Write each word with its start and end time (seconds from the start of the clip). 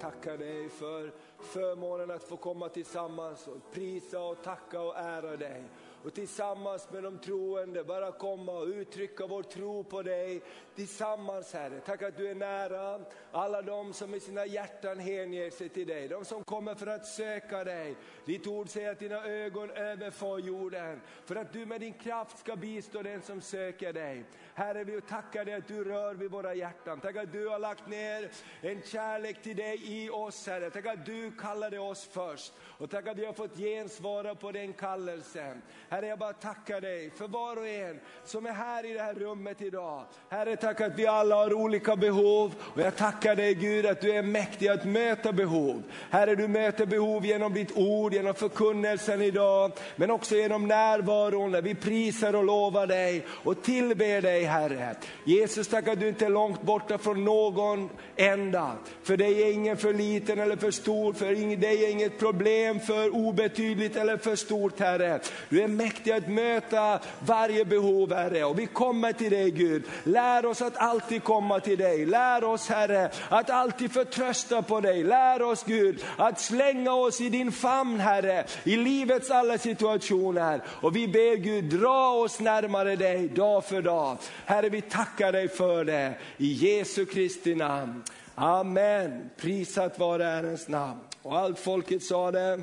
tackar 0.00 0.38
dig 0.38 0.68
för 0.68 1.12
förmånen 1.40 2.10
att 2.10 2.22
få 2.22 2.36
komma 2.36 2.68
tillsammans 2.68 3.46
och 3.46 3.72
prisa 3.72 4.20
och 4.20 4.42
tacka 4.42 4.80
och 4.80 4.96
ära 4.96 5.36
dig 5.36 5.64
och 6.04 6.14
tillsammans 6.14 6.88
med 6.90 7.02
de 7.02 7.18
troende 7.18 7.84
bara 7.84 8.12
komma 8.12 8.52
och 8.52 8.66
uttrycka 8.66 9.26
vår 9.26 9.42
tro 9.42 9.84
på 9.84 10.02
dig 10.02 10.42
tillsammans 10.74 11.52
Herre. 11.52 11.80
Tack 11.80 12.02
att 12.02 12.16
du 12.16 12.28
är 12.28 12.34
nära 12.34 13.00
alla 13.32 13.62
de 13.62 13.92
som 13.92 14.14
i 14.14 14.20
sina 14.20 14.46
hjärtan 14.46 14.98
hänger 14.98 15.50
sig 15.50 15.68
till 15.68 15.86
dig, 15.86 16.08
de 16.08 16.24
som 16.24 16.44
kommer 16.44 16.74
för 16.74 16.86
att 16.86 17.06
söka 17.06 17.64
dig. 17.64 17.96
Ditt 18.24 18.46
ord 18.46 18.68
säger 18.68 18.92
att 18.92 18.98
dina 18.98 19.24
ögon 19.24 19.70
överför 19.70 20.38
jorden, 20.38 21.00
för 21.24 21.36
att 21.36 21.52
du 21.52 21.66
med 21.66 21.80
din 21.80 21.92
kraft 21.92 22.38
ska 22.38 22.56
bistå 22.56 23.02
den 23.02 23.22
som 23.22 23.40
söker 23.40 23.92
dig. 23.92 24.24
Herre, 24.54 24.84
vi 24.84 25.00
tackar 25.00 25.44
dig 25.44 25.54
att 25.54 25.68
du 25.68 25.84
rör 25.84 26.14
vid 26.14 26.30
våra 26.30 26.54
hjärtan. 26.54 27.00
Tack 27.00 27.16
att 27.16 27.32
du 27.32 27.48
har 27.48 27.58
lagt 27.58 27.88
ner 27.88 28.30
en 28.60 28.82
kärlek 28.82 29.42
till 29.42 29.56
dig 29.56 29.80
i 29.84 30.10
oss 30.10 30.46
Herre. 30.46 30.70
Tack 30.70 30.86
att 30.86 31.06
du 31.06 31.32
kallade 31.38 31.78
oss 31.78 32.08
först 32.12 32.52
och 32.60 32.90
tack 32.90 33.08
att 33.08 33.18
vi 33.18 33.26
har 33.26 33.32
fått 33.32 33.56
gensvara 33.56 34.34
på 34.34 34.52
den 34.52 34.72
kallelsen. 34.72 35.62
Herre, 35.94 36.06
jag 36.06 36.18
bara 36.18 36.32
tackar 36.32 36.80
dig 36.80 37.10
för 37.16 37.28
var 37.28 37.56
och 37.56 37.68
en 37.68 38.00
som 38.24 38.46
är 38.46 38.52
här 38.52 38.86
i 38.86 38.92
det 38.92 39.02
här 39.02 39.14
rummet 39.14 39.62
idag. 39.62 40.04
Herre, 40.28 40.56
tack 40.56 40.80
att 40.80 40.98
vi 40.98 41.06
alla 41.06 41.36
har 41.36 41.54
olika 41.54 41.96
behov 41.96 42.54
och 42.60 42.80
jag 42.80 42.96
tackar 42.96 43.36
dig 43.36 43.54
Gud 43.54 43.86
att 43.86 44.00
du 44.00 44.12
är 44.12 44.22
mäktig 44.22 44.68
att 44.68 44.84
möta 44.84 45.32
behov. 45.32 45.82
Herre, 46.10 46.34
du 46.34 46.48
möter 46.48 46.86
behov 46.86 47.26
genom 47.26 47.54
ditt 47.54 47.76
ord, 47.76 48.14
genom 48.14 48.34
förkunnelsen 48.34 49.22
idag, 49.22 49.72
men 49.96 50.10
också 50.10 50.34
genom 50.34 50.68
närvaron 50.68 51.50
när 51.50 51.62
vi 51.62 51.74
prisar 51.74 52.34
och 52.34 52.44
lovar 52.44 52.86
dig 52.86 53.26
och 53.28 53.62
tillber 53.62 54.22
dig 54.22 54.44
Herre. 54.44 54.96
Jesus, 55.24 55.68
tack 55.68 55.88
att 55.88 56.00
du 56.00 56.08
inte 56.08 56.26
är 56.26 56.30
långt 56.30 56.62
borta 56.62 56.98
från 56.98 57.24
någon 57.24 57.88
enda. 58.16 58.72
För 59.02 59.16
dig 59.16 59.42
är 59.42 59.52
ingen 59.52 59.76
för 59.76 59.94
liten 59.94 60.38
eller 60.38 60.56
för 60.56 60.70
stor, 60.70 61.12
för 61.12 61.56
dig 61.56 61.84
är 61.84 61.90
inget 61.90 62.18
problem 62.18 62.80
för 62.80 63.14
obetydligt 63.14 63.96
eller 63.96 64.16
för 64.16 64.36
stort 64.36 64.80
Herre. 64.80 65.20
Du 65.48 65.62
är 65.62 65.68
mäktiga 65.84 66.16
att 66.16 66.28
möta 66.28 67.00
varje 67.26 67.64
behov 67.64 68.12
Herre. 68.14 68.44
Och 68.44 68.58
vi 68.58 68.66
kommer 68.66 69.12
till 69.12 69.30
dig 69.30 69.50
Gud. 69.50 69.84
Lär 70.04 70.46
oss 70.46 70.62
att 70.62 70.76
alltid 70.76 71.24
komma 71.24 71.60
till 71.60 71.78
dig. 71.78 72.06
Lär 72.06 72.44
oss 72.44 72.68
Herre 72.68 73.10
att 73.28 73.50
alltid 73.50 73.92
förtrösta 73.92 74.62
på 74.62 74.80
dig. 74.80 75.04
Lär 75.04 75.42
oss 75.42 75.64
Gud 75.64 76.04
att 76.16 76.40
slänga 76.40 76.92
oss 76.92 77.20
i 77.20 77.28
din 77.28 77.52
famn 77.52 78.00
Herre, 78.00 78.44
i 78.64 78.76
livets 78.76 79.30
alla 79.30 79.58
situationer. 79.58 80.60
Och 80.66 80.96
vi 80.96 81.08
ber 81.08 81.36
Gud, 81.36 81.64
dra 81.64 82.10
oss 82.10 82.40
närmare 82.40 82.96
dig 82.96 83.28
dag 83.28 83.64
för 83.64 83.82
dag. 83.82 84.16
Herre 84.44 84.68
vi 84.68 84.80
tackar 84.80 85.32
dig 85.32 85.48
för 85.48 85.84
det, 85.84 86.14
i 86.36 86.52
Jesu 86.52 87.06
Kristi 87.06 87.54
namn. 87.54 88.02
Amen, 88.34 89.30
prisat 89.36 89.98
vare 89.98 90.24
Herrens 90.24 90.68
namn. 90.68 91.00
Och 91.22 91.38
allt 91.38 91.58
folket 91.58 92.02
sa 92.02 92.30
det. 92.30 92.62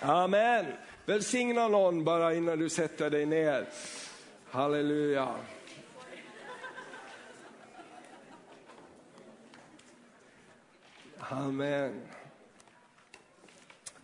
Amen. 0.00 0.66
Välsigna 1.06 1.68
någon 1.68 2.04
bara 2.04 2.34
innan 2.34 2.58
du 2.58 2.68
sätter 2.68 3.10
dig 3.10 3.26
ner. 3.26 3.68
Halleluja. 4.50 5.34
Amen. 11.18 12.00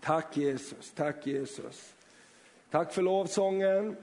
Tack 0.01 0.37
Jesus, 0.37 0.93
tack 0.95 1.27
Jesus. 1.27 1.95
Tack 2.71 2.93
för 2.93 3.03
lovsången. 3.03 3.97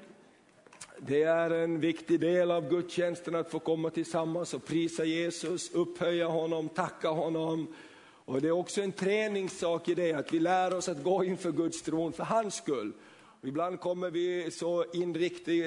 Det 0.97 1.23
är 1.23 1.49
en 1.49 1.79
viktig 1.79 2.19
del 2.19 2.51
av 2.51 2.69
gudstjänsten 2.69 3.35
att 3.35 3.51
få 3.51 3.59
komma 3.59 3.89
tillsammans 3.89 4.53
och 4.53 4.65
prisa 4.65 5.05
Jesus, 5.05 5.71
upphöja 5.71 6.27
honom, 6.27 6.69
tacka 6.69 7.09
honom. 7.09 7.75
Och 8.25 8.41
det 8.41 8.47
är 8.47 8.51
också 8.51 8.81
en 8.81 8.91
träningssak 8.91 9.89
i 9.89 9.95
det, 9.95 10.13
att 10.13 10.33
vi 10.33 10.39
lär 10.39 10.73
oss 10.73 10.89
att 10.89 11.03
gå 11.03 11.23
inför 11.23 11.51
Guds 11.51 11.81
tron 11.81 12.13
för 12.13 12.23
hans 12.23 12.55
skull. 12.55 12.93
Och 13.41 13.47
ibland 13.47 13.79
kommer 13.79 14.11
vi 14.11 14.51
så 14.51 14.85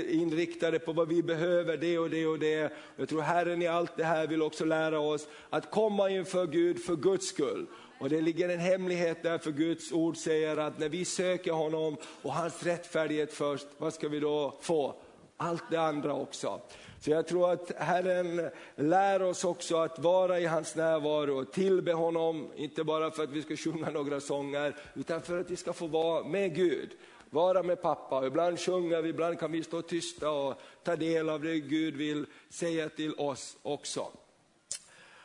inriktade 0.06 0.78
på 0.78 0.92
vad 0.92 1.08
vi 1.08 1.22
behöver, 1.22 1.76
det 1.76 1.98
och 1.98 2.10
det 2.10 2.26
och 2.26 2.38
det. 2.38 2.72
Jag 2.96 3.08
tror 3.08 3.20
Herren 3.20 3.62
i 3.62 3.66
allt 3.66 3.96
det 3.96 4.04
här 4.04 4.26
vill 4.26 4.42
också 4.42 4.64
lära 4.64 5.00
oss 5.00 5.28
att 5.50 5.70
komma 5.70 6.10
inför 6.10 6.46
Gud 6.46 6.82
för 6.82 6.96
Guds 6.96 7.26
skull. 7.26 7.66
Och 8.00 8.08
det 8.08 8.20
ligger 8.20 8.48
en 8.48 8.58
hemlighet 8.58 9.22
där, 9.22 9.38
för 9.38 9.52
Guds 9.52 9.92
ord 9.92 10.16
säger 10.16 10.56
att 10.56 10.78
när 10.78 10.88
vi 10.88 11.04
söker 11.04 11.52
honom 11.52 11.96
och 12.22 12.32
hans 12.32 12.62
rättfärdighet 12.62 13.32
först, 13.32 13.66
vad 13.78 13.94
ska 13.94 14.08
vi 14.08 14.20
då 14.20 14.58
få? 14.60 14.94
Allt 15.36 15.64
det 15.70 15.80
andra 15.80 16.14
också. 16.14 16.60
Så 17.00 17.10
jag 17.10 17.26
tror 17.26 17.52
att 17.52 17.72
Herren 17.76 18.50
lär 18.76 19.22
oss 19.22 19.44
också 19.44 19.76
att 19.76 19.98
vara 19.98 20.40
i 20.40 20.46
hans 20.46 20.76
närvaro 20.76 21.40
och 21.40 21.52
tillbe 21.52 21.92
honom, 21.92 22.52
inte 22.56 22.84
bara 22.84 23.10
för 23.10 23.22
att 23.22 23.30
vi 23.30 23.42
ska 23.42 23.56
sjunga 23.56 23.90
några 23.90 24.20
sånger, 24.20 24.76
utan 24.94 25.22
för 25.22 25.40
att 25.40 25.50
vi 25.50 25.56
ska 25.56 25.72
få 25.72 25.86
vara 25.86 26.24
med 26.24 26.54
Gud. 26.54 26.90
Vara 27.30 27.62
med 27.62 27.82
pappa, 27.82 28.26
ibland 28.26 28.60
sjunger 28.60 29.02
vi, 29.02 29.08
ibland 29.08 29.38
kan 29.38 29.52
vi 29.52 29.62
stå 29.62 29.82
tysta 29.82 30.30
och 30.30 30.54
ta 30.82 30.96
del 30.96 31.28
av 31.28 31.42
det 31.42 31.60
Gud 31.60 31.96
vill 31.96 32.26
säga 32.48 32.88
till 32.88 33.14
oss 33.14 33.56
också. 33.62 34.06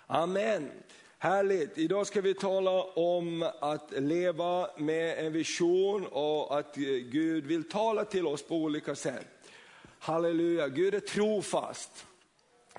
Amen. 0.07 0.71
Härligt, 1.17 1.77
idag 1.77 2.07
ska 2.07 2.21
vi 2.21 2.33
tala 2.33 2.83
om 2.83 3.49
att 3.59 3.91
leva 3.91 4.69
med 4.77 5.25
en 5.25 5.33
vision 5.33 6.05
och 6.05 6.59
att 6.59 6.75
Gud 6.75 7.45
vill 7.45 7.69
tala 7.69 8.05
till 8.05 8.27
oss 8.27 8.43
på 8.43 8.55
olika 8.55 8.95
sätt. 8.95 9.42
Halleluja, 10.05 10.67
Gud 10.67 10.93
är 10.93 10.99
trofast. 10.99 12.05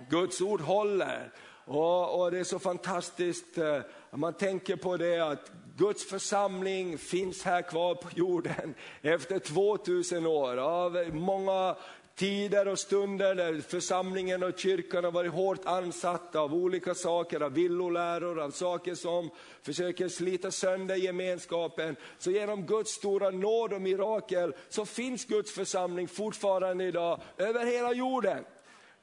Guds 0.08 0.40
ord 0.40 0.60
håller. 0.60 1.32
Och, 1.64 2.20
och, 2.20 2.30
det 2.30 2.38
är 2.38 2.44
så 2.44 2.58
fantastiskt, 2.58 3.58
eh, 3.58 3.80
man 4.10 4.32
tänker 4.32 4.76
på 4.76 4.96
det 4.96 5.20
att 5.20 5.50
Guds 5.76 6.04
församling 6.04 6.98
finns 6.98 7.42
här 7.42 7.62
kvar 7.62 7.94
på 7.94 8.08
jorden 8.14 8.74
efter 9.02 9.38
2000 9.38 10.26
år 10.26 10.56
av 10.56 11.10
många 11.12 11.76
tider 12.14 12.68
och 12.68 12.78
stunder 12.78 13.34
där 13.34 13.60
församlingen 13.60 14.42
och 14.42 14.58
kyrkan 14.58 15.04
har 15.04 15.10
varit 15.10 15.32
hårt 15.32 15.64
ansatta 15.64 16.40
av 16.40 16.54
olika 16.54 16.94
saker, 16.94 17.40
av 17.40 17.52
villoläror, 17.52 18.40
av 18.40 18.50
saker 18.50 18.94
som 18.94 19.30
försöker 19.62 20.08
slita 20.08 20.50
sönder 20.50 20.96
gemenskapen. 20.96 21.96
Så 22.18 22.30
genom 22.30 22.66
Guds 22.66 22.90
stora 22.90 23.30
nåd 23.30 23.72
och 23.72 23.82
mirakel 23.82 24.54
så 24.68 24.86
finns 24.86 25.24
Guds 25.24 25.52
församling 25.52 26.08
fortfarande 26.08 26.84
idag 26.84 27.20
över 27.38 27.66
hela 27.66 27.92
jorden. 27.92 28.44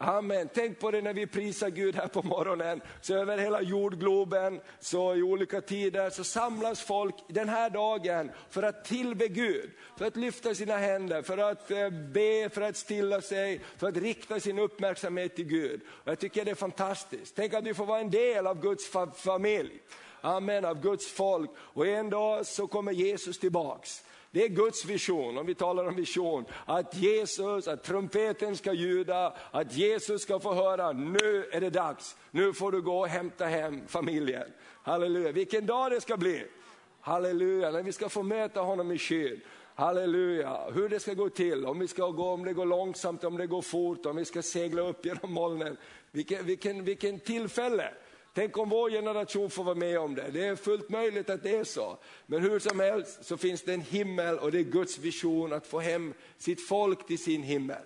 Amen. 0.03 0.49
Tänk 0.53 0.79
på 0.79 0.91
det 0.91 1.01
när 1.01 1.13
vi 1.13 1.27
prisar 1.27 1.69
Gud 1.69 1.95
här 1.95 2.07
på 2.07 2.23
morgonen. 2.23 2.81
Så 3.01 3.15
över 3.15 3.37
hela 3.37 3.61
jordgloben, 3.61 4.61
så 4.79 5.15
i 5.15 5.21
olika 5.21 5.61
tider, 5.61 6.09
så 6.09 6.23
samlas 6.23 6.81
folk 6.81 7.15
den 7.27 7.49
här 7.49 7.69
dagen 7.69 8.31
för 8.49 8.63
att 8.63 8.85
tillbe 8.85 9.27
Gud. 9.27 9.71
För 9.97 10.05
att 10.05 10.15
lyfta 10.15 10.55
sina 10.55 10.77
händer, 10.77 11.21
för 11.21 11.37
att 11.37 11.71
eh, 11.71 11.89
be, 11.89 12.49
för 12.49 12.61
att 12.61 12.77
stilla 12.77 13.21
sig, 13.21 13.61
för 13.77 13.87
att 13.87 13.97
rikta 13.97 14.39
sin 14.39 14.59
uppmärksamhet 14.59 15.35
till 15.35 15.47
Gud. 15.47 15.81
Och 15.87 16.11
jag 16.11 16.19
tycker 16.19 16.45
det 16.45 16.51
är 16.51 16.55
fantastiskt. 16.55 17.35
Tänk 17.35 17.53
att 17.53 17.63
vi 17.63 17.73
får 17.73 17.85
vara 17.85 17.99
en 17.99 18.11
del 18.11 18.47
av 18.47 18.61
Guds 18.61 18.91
familj. 19.15 19.81
Amen, 20.21 20.65
av 20.65 20.81
Guds 20.81 21.11
folk. 21.11 21.49
Och 21.57 21.87
en 21.87 22.09
dag 22.09 22.45
så 22.45 22.67
kommer 22.67 22.91
Jesus 22.91 23.39
tillbaks. 23.39 24.03
Det 24.33 24.43
är 24.43 24.47
Guds 24.49 24.85
vision, 24.85 25.37
om 25.37 25.45
vi 25.45 25.55
talar 25.55 25.85
om 25.85 25.95
vision, 25.95 26.45
att 26.65 26.95
Jesus, 26.95 27.67
att 27.67 27.83
trumpeten 27.83 28.57
ska 28.57 28.73
ljuda, 28.73 29.33
att 29.51 29.73
Jesus 29.73 30.21
ska 30.21 30.39
få 30.39 30.53
höra, 30.53 30.91
nu 30.91 31.45
är 31.51 31.61
det 31.61 31.69
dags, 31.69 32.15
nu 32.31 32.53
får 32.53 32.71
du 32.71 32.81
gå 32.81 32.99
och 32.99 33.07
hämta 33.07 33.45
hem 33.45 33.87
familjen. 33.87 34.47
Halleluja, 34.83 35.31
vilken 35.31 35.65
dag 35.65 35.91
det 35.91 36.01
ska 36.01 36.17
bli. 36.17 36.45
Halleluja, 37.01 37.71
när 37.71 37.83
vi 37.83 37.91
ska 37.91 38.09
få 38.09 38.23
möta 38.23 38.61
honom 38.61 38.91
i 38.91 38.97
skyn. 38.97 39.41
Halleluja, 39.75 40.69
hur 40.73 40.89
det 40.89 40.99
ska 40.99 41.13
gå 41.13 41.29
till, 41.29 41.65
om 41.65 41.79
vi 41.79 41.87
ska 41.87 42.09
gå, 42.09 42.29
om 42.29 42.45
det 42.45 42.53
går 42.53 42.65
långsamt, 42.65 43.23
om 43.23 43.37
det 43.37 43.47
går 43.47 43.61
fort, 43.61 44.05
om 44.05 44.15
vi 44.15 44.25
ska 44.25 44.41
segla 44.41 44.81
upp 44.81 45.05
genom 45.05 45.33
molnen. 45.33 45.77
Vilken, 46.11 46.45
vilken, 46.45 46.83
vilken 46.83 47.19
tillfälle! 47.19 47.93
Tänk 48.33 48.57
om 48.57 48.69
vår 48.69 48.89
generation 48.89 49.49
får 49.49 49.63
vara 49.63 49.75
med 49.75 49.99
om 49.99 50.15
det. 50.15 50.29
Det 50.31 50.45
är 50.45 50.55
fullt 50.55 50.89
möjligt 50.89 51.29
att 51.29 51.43
det 51.43 51.55
är 51.55 51.63
så. 51.63 51.97
Men 52.25 52.41
hur 52.41 52.59
som 52.59 52.79
helst 52.79 53.25
så 53.25 53.37
finns 53.37 53.61
det 53.61 53.73
en 53.73 53.81
himmel 53.81 54.39
och 54.39 54.51
det 54.51 54.59
är 54.59 54.63
Guds 54.63 54.97
vision 54.97 55.53
att 55.53 55.67
få 55.67 55.79
hem 55.79 56.13
sitt 56.37 56.67
folk 56.67 57.07
till 57.07 57.19
sin 57.19 57.43
himmel. 57.43 57.83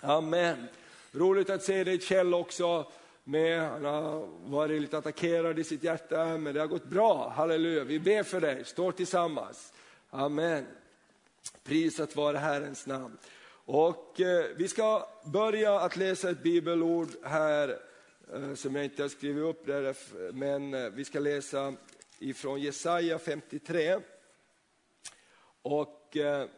Amen. 0.00 0.66
Roligt 1.12 1.50
att 1.50 1.62
se 1.62 1.84
dig 1.84 2.00
Kjell 2.00 2.34
också. 2.34 2.86
Med, 3.24 3.60
han 3.60 3.84
har 3.84 4.28
varit 4.44 4.80
lite 4.80 4.98
attackerad 4.98 5.58
i 5.58 5.64
sitt 5.64 5.84
hjärta, 5.84 6.24
men 6.24 6.54
det 6.54 6.60
har 6.60 6.66
gått 6.66 6.84
bra. 6.84 7.28
Halleluja, 7.28 7.84
vi 7.84 7.98
ber 7.98 8.22
för 8.22 8.40
dig, 8.40 8.64
står 8.64 8.92
tillsammans. 8.92 9.72
Amen. 10.10 10.66
Prisat 11.64 12.16
vare 12.16 12.36
Herrens 12.36 12.86
namn. 12.86 13.18
Och 13.64 14.20
eh, 14.20 14.44
vi 14.56 14.68
ska 14.68 15.08
börja 15.24 15.80
att 15.80 15.96
läsa 15.96 16.30
ett 16.30 16.42
bibelord 16.42 17.08
här 17.22 17.78
Eh, 18.32 18.54
som 18.54 18.74
jag 18.74 18.84
inte 18.84 19.02
har 19.02 19.08
skrivit 19.08 19.44
upp 19.44 19.66
där, 19.66 19.84
eh, 19.84 19.94
men 20.32 20.74
eh, 20.74 20.90
vi 20.90 21.04
ska 21.04 21.18
läsa 21.18 21.74
ifrån 22.18 22.60
Jesaja 22.60 23.18
53. 23.18 23.98
Och 25.62 26.16
eh, 26.16 26.48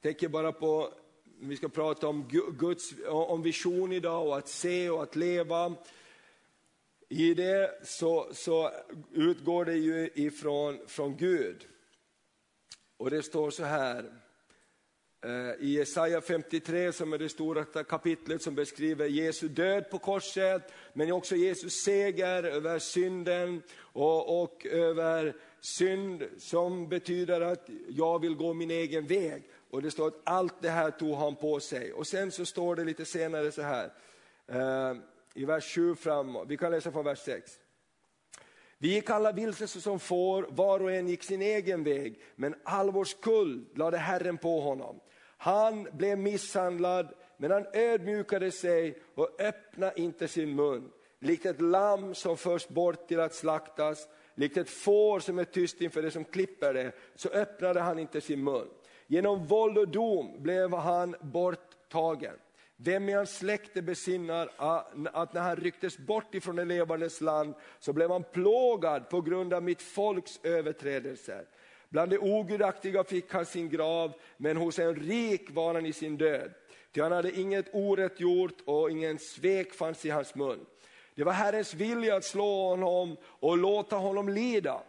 tänker 0.00 0.28
bara 0.28 0.52
på, 0.52 0.94
vi 1.40 1.56
ska 1.56 1.68
prata 1.68 2.08
om 2.08 2.28
Guds 2.58 2.92
om 3.08 3.42
vision 3.42 3.92
idag 3.92 4.26
och 4.26 4.38
att 4.38 4.48
se 4.48 4.90
och 4.90 5.02
att 5.02 5.16
leva. 5.16 5.74
I 7.08 7.34
det 7.34 7.86
så, 7.86 8.28
så 8.32 8.70
utgår 9.12 9.64
det 9.64 9.76
ju 9.76 10.10
ifrån 10.14 10.78
från 10.86 11.16
Gud. 11.16 11.66
Och 12.96 13.10
det 13.10 13.22
står 13.22 13.50
så 13.50 13.64
här, 13.64 14.21
Eh, 15.24 15.54
i 15.60 15.72
Jesaja 15.72 16.20
53 16.20 16.92
som 16.92 17.12
är 17.12 17.18
det 17.18 17.28
stora 17.28 17.64
kapitlet 17.64 18.42
som 18.42 18.54
beskriver 18.54 19.06
Jesu 19.06 19.48
död 19.48 19.90
på 19.90 19.98
korset, 19.98 20.72
men 20.92 21.12
också 21.12 21.36
Jesus 21.36 21.72
seger 21.72 22.42
över 22.42 22.78
synden 22.78 23.62
och, 23.78 24.42
och 24.42 24.66
över 24.66 25.36
synd 25.60 26.24
som 26.38 26.88
betyder 26.88 27.40
att 27.40 27.68
jag 27.88 28.18
vill 28.18 28.34
gå 28.34 28.54
min 28.54 28.70
egen 28.70 29.06
väg. 29.06 29.42
Och 29.70 29.82
det 29.82 29.90
står 29.90 30.08
att 30.08 30.20
allt 30.24 30.62
det 30.62 30.70
här 30.70 30.90
tog 30.90 31.14
han 31.14 31.36
på 31.36 31.60
sig. 31.60 31.92
Och 31.92 32.06
sen 32.06 32.30
så 32.30 32.46
står 32.46 32.76
det 32.76 32.84
lite 32.84 33.04
senare 33.04 33.52
så 33.52 33.62
här, 33.62 33.92
eh, 34.46 34.96
i 35.34 35.44
vers 35.44 35.74
7 35.74 35.94
framåt, 35.94 36.48
vi 36.48 36.56
kan 36.56 36.70
läsa 36.70 36.92
från 36.92 37.04
vers 37.04 37.18
6. 37.18 37.58
Vi 38.78 38.94
gick 38.94 39.10
alla 39.10 39.32
vilse 39.32 39.68
som 39.68 40.00
får, 40.00 40.46
var 40.50 40.82
och 40.82 40.92
en 40.92 41.08
gick 41.08 41.22
sin 41.22 41.42
egen 41.42 41.84
väg, 41.84 42.20
men 42.36 42.54
all 42.64 42.90
vår 42.90 43.04
skuld 43.04 43.78
lade 43.78 43.98
Herren 43.98 44.38
på 44.38 44.60
honom. 44.60 45.00
Han 45.42 45.88
blev 45.92 46.18
misshandlad, 46.18 47.14
men 47.36 47.50
han 47.50 47.66
ödmjukade 47.72 48.50
sig 48.50 48.98
och 49.14 49.40
öppnade 49.40 50.00
inte 50.00 50.28
sin 50.28 50.54
mun. 50.54 50.90
Likt 51.18 51.46
ett 51.46 51.60
lamm 51.60 52.14
som 52.14 52.36
förs 52.36 52.68
bort 52.68 53.08
till 53.08 53.20
att 53.20 53.34
slaktas, 53.34 54.08
likt 54.34 54.56
ett 54.56 54.70
får 54.70 55.20
som 55.20 55.38
är 55.38 55.44
tyst 55.44 55.80
inför 55.80 56.02
det 56.02 56.10
som 56.10 56.24
klipper 56.24 56.74
det, 56.74 56.92
så 57.14 57.28
öppnade 57.28 57.80
han 57.80 57.98
inte 57.98 58.20
sin 58.20 58.44
mun. 58.44 58.68
Genom 59.06 59.46
våld 59.46 59.78
och 59.78 59.88
dom 59.88 60.42
blev 60.42 60.74
han 60.74 61.16
borttagen. 61.20 62.34
Vem 62.76 63.08
i 63.08 63.12
hans 63.12 63.36
släkte 63.36 63.82
besinnar 63.82 64.50
att 65.12 65.34
när 65.34 65.40
han 65.40 65.56
rycktes 65.56 65.98
bort 65.98 66.34
ifrån 66.34 66.56
det 66.56 66.64
levandes 66.64 67.20
land 67.20 67.54
så 67.78 67.92
blev 67.92 68.10
han 68.10 68.24
plågad 68.32 69.08
på 69.08 69.20
grund 69.20 69.54
av 69.54 69.62
mitt 69.62 69.82
folks 69.82 70.40
överträdelser. 70.42 71.46
Bland 71.92 72.10
de 72.10 72.18
ogudaktiga 72.18 73.04
fick 73.04 73.32
han 73.32 73.46
sin 73.46 73.68
grav, 73.68 74.12
men 74.36 74.56
hos 74.56 74.78
en 74.78 74.94
rik 74.94 75.50
var 75.50 75.74
han 75.74 75.86
i 75.86 75.92
sin 75.92 76.16
död. 76.16 76.50
Ty 76.92 77.00
han 77.00 77.12
hade 77.12 77.40
inget 77.40 77.66
orätt 77.72 78.20
gjort 78.20 78.60
och 78.64 78.90
ingen 78.90 79.18
svek 79.18 79.74
fanns 79.74 80.04
i 80.04 80.10
hans 80.10 80.34
mun. 80.34 80.66
Det 81.14 81.24
var 81.24 81.32
Herrens 81.32 81.74
vilja 81.74 82.16
att 82.16 82.24
slå 82.24 82.68
honom 82.68 83.16
och 83.24 83.58
låta 83.58 83.96
honom 83.96 84.28
lida. 84.28 84.80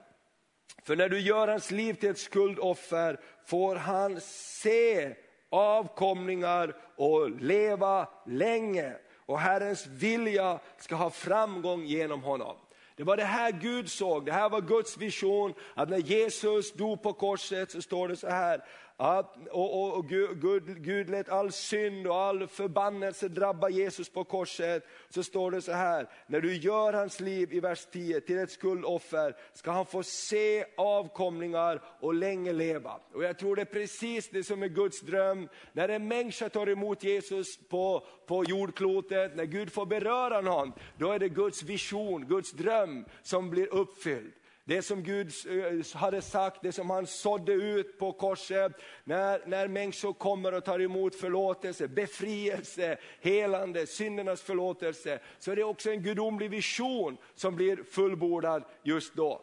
För 0.84 0.96
när 0.96 1.10
du 1.10 1.20
gör 1.20 1.48
hans 1.48 1.72
liv 1.72 1.94
till 1.94 2.10
ett 2.10 2.18
skuldoffer 2.18 3.20
får 3.46 3.76
han 3.76 4.22
se 4.22 5.16
avkomlingar 5.50 6.76
och 6.96 7.30
leva 7.30 8.08
länge. 8.26 8.94
Och 9.26 9.40
Herrens 9.40 9.88
vilja 9.88 10.60
ska 10.78 10.96
ha 10.96 11.10
framgång 11.10 11.86
genom 11.86 12.24
honom. 12.24 12.56
Det 13.04 13.08
var 13.08 13.18
det 13.18 13.24
här 13.24 13.52
Gud 13.52 13.92
såg, 13.92 14.26
det 14.26 14.32
här 14.32 14.50
var 14.50 14.62
Guds 14.62 14.98
vision, 14.98 15.54
att 15.74 15.90
när 15.90 15.98
Jesus 15.98 16.74
dog 16.74 17.04
på 17.04 17.14
korset 17.14 17.72
så 17.72 17.82
står 17.82 18.08
det 18.08 18.16
så 18.16 18.30
här, 18.30 18.64
att, 18.98 19.38
och, 19.52 19.84
och, 19.84 19.98
och 19.98 20.10
Gud, 20.10 20.84
Gud 20.84 21.10
lät 21.10 21.30
all 21.30 21.52
synd 21.52 22.08
och 22.08 22.16
all 22.16 22.48
förbannelse 22.48 23.28
drabba 23.28 23.70
Jesus 23.70 24.10
på 24.10 24.24
korset. 24.24 24.88
Så 25.10 25.24
står 25.24 25.52
det 25.52 25.62
så 25.62 25.72
här, 25.72 26.10
när 26.28 26.42
du 26.42 26.56
gör 26.56 26.94
hans 26.94 27.20
liv 27.20 27.54
i 27.54 27.60
vers 27.60 27.88
10 27.92 28.22
till 28.22 28.38
ett 28.38 28.52
skuldoffer 28.52 29.36
ska 29.54 29.72
han 29.72 29.86
få 29.86 30.04
se 30.04 30.66
avkomlingar 30.78 31.82
och 32.00 32.14
länge 32.14 32.54
leva. 32.54 33.00
Och 33.14 33.24
jag 33.24 33.40
tror 33.40 33.56
det 33.56 33.62
är 33.62 33.66
precis 33.66 34.30
det 34.30 34.44
som 34.44 34.64
är 34.64 34.68
Guds 34.68 35.02
dröm. 35.02 35.50
När 35.72 35.90
en 35.90 36.08
människa 36.08 36.50
tar 36.50 36.70
emot 36.70 37.04
Jesus 37.04 37.68
på, 37.68 38.06
på 38.28 38.44
jordklotet, 38.44 39.36
när 39.36 39.46
Gud 39.46 39.72
får 39.72 39.86
beröra 39.86 40.42
någon, 40.42 40.74
då 40.98 41.12
är 41.12 41.20
det 41.20 41.30
Guds 41.30 41.64
vision, 41.64 42.28
Guds 42.28 42.52
dröm 42.52 43.06
som 43.22 43.50
blir 43.50 43.74
uppfylld. 43.74 44.34
Det 44.66 44.82
som 44.82 45.04
Gud 45.04 45.32
eh, 45.50 45.98
hade 45.98 46.22
sagt, 46.22 46.62
det 46.62 46.72
som 46.72 46.90
han 46.90 47.08
sådde 47.08 47.54
ut 47.54 48.00
på 48.00 48.12
korset, 48.12 48.72
när, 49.04 49.42
när 49.48 49.68
människor 49.68 50.14
kommer 50.14 50.54
och 50.54 50.66
tar 50.66 50.82
emot 50.82 51.16
förlåtelse, 51.16 51.88
befrielse, 51.88 52.98
helande, 53.22 53.88
syndernas 53.88 54.42
förlåtelse, 54.42 55.20
så 55.40 55.52
är 55.52 55.56
det 55.56 55.64
också 55.64 55.92
en 55.92 56.04
gudomlig 56.04 56.50
vision 56.50 57.18
som 57.36 57.56
blir 57.56 57.84
fullbordad 57.84 58.64
just 58.84 59.16
då. 59.16 59.42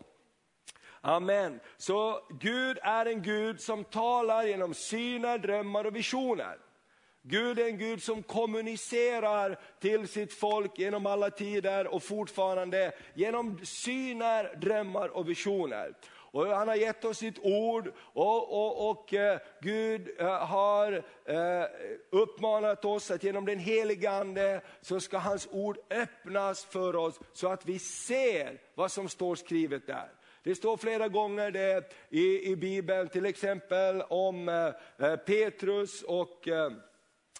Amen. 1.01 1.61
Så 1.77 2.21
Gud 2.41 2.79
är 2.83 3.07
en 3.07 3.23
Gud 3.23 3.61
som 3.61 3.85
talar 3.85 4.45
genom 4.45 4.75
syner, 4.75 5.39
drömmar 5.39 5.85
och 5.85 5.97
visioner. 5.97 6.59
Gud 7.23 7.59
är 7.59 7.67
en 7.67 7.79
Gud 7.79 8.03
som 8.03 8.23
kommunicerar 8.23 9.59
till 9.81 10.09
sitt 10.09 10.33
folk 10.33 10.79
genom 10.79 11.07
alla 11.07 11.31
tider 11.31 11.87
och 11.87 12.03
fortfarande 12.03 12.93
genom 13.15 13.61
syner, 13.65 14.57
drömmar 14.57 15.09
och 15.09 15.29
visioner. 15.29 15.95
Och 16.33 16.47
han 16.47 16.69
har 16.69 16.75
gett 16.75 17.05
oss 17.05 17.19
sitt 17.19 17.39
ord 17.39 17.93
och, 17.99 18.53
och, 18.53 18.91
och 18.91 19.15
eh, 19.15 19.39
Gud 19.61 20.11
eh, 20.19 20.47
har 20.47 20.93
eh, 21.25 21.65
uppmanat 22.11 22.85
oss 22.85 23.11
att 23.11 23.25
genom 23.25 23.47
den 23.47 23.59
helige 23.59 24.11
Ande 24.11 24.61
så 24.81 25.00
ska 25.00 25.19
hans 25.19 25.49
ord 25.50 25.79
öppnas 25.91 26.65
för 26.65 26.97
oss 26.97 27.21
så 27.33 27.49
att 27.49 27.67
vi 27.67 27.79
ser 27.79 28.61
vad 28.75 28.93
som 28.93 29.09
står 29.09 29.35
skrivet 29.35 29.87
där. 29.87 30.09
Det 30.43 30.55
står 30.55 30.77
flera 30.77 31.09
gånger 31.09 31.50
det 31.50 31.93
i, 32.11 32.50
i 32.50 32.57
Bibeln, 32.57 33.09
till 33.09 33.27
exempel 33.27 34.03
om 34.03 34.49
eh, 34.49 35.09
eh, 35.09 35.17
Petrus 35.17 36.03
och 36.03 36.49
eh, 36.49 36.71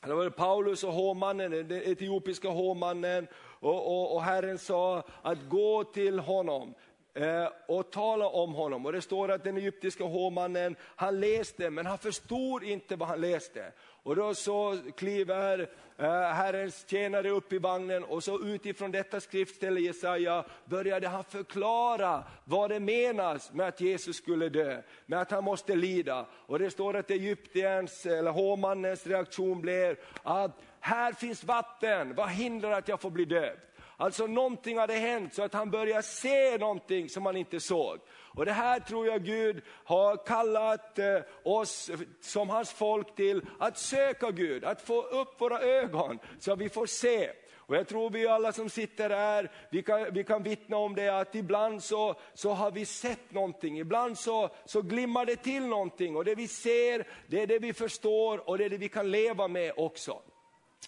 det 0.07 0.15
var 0.15 0.31
Paulus 0.31 0.85
och 0.85 0.93
hovmannen, 0.93 1.51
den 1.51 1.73
etiopiska 1.73 2.49
hovmannen. 2.49 3.27
Och, 3.61 3.87
och, 3.87 4.15
och 4.15 4.23
Herren 4.23 4.59
sa 4.59 5.03
att 5.23 5.39
gå 5.49 5.85
till 5.85 6.19
honom 6.19 6.75
eh, 7.15 7.49
och 7.69 7.91
tala 7.91 8.29
om 8.29 8.55
honom. 8.55 8.87
Och 8.87 8.93
det 8.93 9.03
står 9.03 9.31
att 9.31 9.45
den 9.45 9.57
egyptiska 9.57 10.05
hovmannen, 10.05 10.77
han 10.81 11.21
läste 11.21 11.71
men 11.71 11.87
han 11.87 11.99
förstod 11.99 12.63
inte 12.63 12.97
vad 12.97 13.09
han 13.09 13.21
läste. 13.21 13.73
Och 14.03 14.17
då 14.17 14.35
så 14.35 14.79
kliver 14.97 15.61
eh, 15.97 16.11
Herrens 16.11 16.85
tjänare 16.89 17.31
upp 17.31 17.53
i 17.53 17.59
vagnen 17.59 18.05
och 18.05 18.25
så 18.25 18.45
utifrån 18.45 18.91
detta 18.91 19.21
skriftställe 19.21 19.81
Jesaja 19.81 20.45
började 20.65 21.09
han 21.09 21.25
förklara 21.25 22.25
vad 22.45 22.71
det 22.71 22.81
menas 22.81 23.53
med 23.53 23.69
att 23.69 23.81
Jesus 23.81 24.17
skulle 24.17 24.49
dö, 24.49 24.83
med 25.07 25.21
att 25.21 25.31
han 25.31 25.45
måste 25.45 25.77
lida. 25.77 26.27
Och 26.47 26.59
det 26.59 26.71
står 26.71 26.97
att 26.97 27.11
Egyptiens, 27.11 28.07
eller 28.07 28.31
hovmannens 28.31 29.07
reaktion 29.07 29.61
blev 29.61 29.97
att 30.23 30.63
här 30.81 31.13
finns 31.13 31.45
vatten, 31.45 32.15
vad 32.15 32.29
hindrar 32.29 32.71
att 32.71 32.89
jag 32.89 33.01
får 33.01 33.11
bli 33.11 33.25
döpt? 33.25 33.71
Alltså 33.97 34.27
någonting 34.27 34.79
hade 34.79 34.95
hänt 34.95 35.35
så 35.35 35.43
att 35.43 35.55
han 35.55 35.71
började 35.71 36.03
se 36.03 36.59
någonting 36.59 37.09
som 37.09 37.27
han 37.27 37.37
inte 37.37 37.61
såg. 37.61 37.99
Och 38.35 38.45
det 38.45 38.53
här 38.53 38.81
tror 38.81 39.07
jag 39.07 39.25
Gud 39.25 39.63
har 39.85 40.27
kallat 40.27 40.99
eh, 40.99 41.19
oss 41.45 41.91
som 42.21 42.51
hans 42.51 42.73
folk 42.73 43.15
till, 43.15 43.43
att 43.59 43.79
söka 43.79 44.31
Gud, 44.31 44.65
att 44.65 44.83
få 44.83 45.03
upp 45.03 45.41
våra 45.41 45.61
ögon 45.61 46.19
så 46.39 46.53
att 46.53 46.59
vi 46.59 46.69
får 46.69 46.87
se. 46.87 47.31
Och 47.71 47.77
jag 47.77 47.89
tror 47.89 48.11
vi 48.11 48.27
alla 48.27 48.53
som 48.53 48.71
sitter 48.71 49.11
här, 49.11 49.51
vi 49.71 49.83
kan, 49.83 50.15
vi 50.15 50.25
kan 50.25 50.43
vittna 50.43 50.77
om 50.77 50.95
det 50.95 51.09
att 51.09 51.35
ibland 51.35 51.83
så, 51.83 52.15
så 52.35 52.51
har 52.53 52.71
vi 52.71 52.85
sett 52.85 53.33
någonting, 53.33 53.79
ibland 53.79 54.19
så, 54.19 54.51
så 54.65 54.83
glimmar 54.83 55.27
det 55.27 55.37
till 55.37 55.67
någonting 55.67 56.17
och 56.17 56.25
det 56.25 56.35
vi 56.35 56.49
ser, 56.49 57.07
det 57.27 57.43
är 57.43 57.47
det 57.47 57.59
vi 57.59 57.73
förstår 57.73 58.49
och 58.49 58.59
det 58.59 58.65
är 58.65 58.71
det 58.71 58.77
vi 58.77 58.89
kan 58.89 59.11
leva 59.11 59.49
med 59.49 59.73
också. 59.77 60.23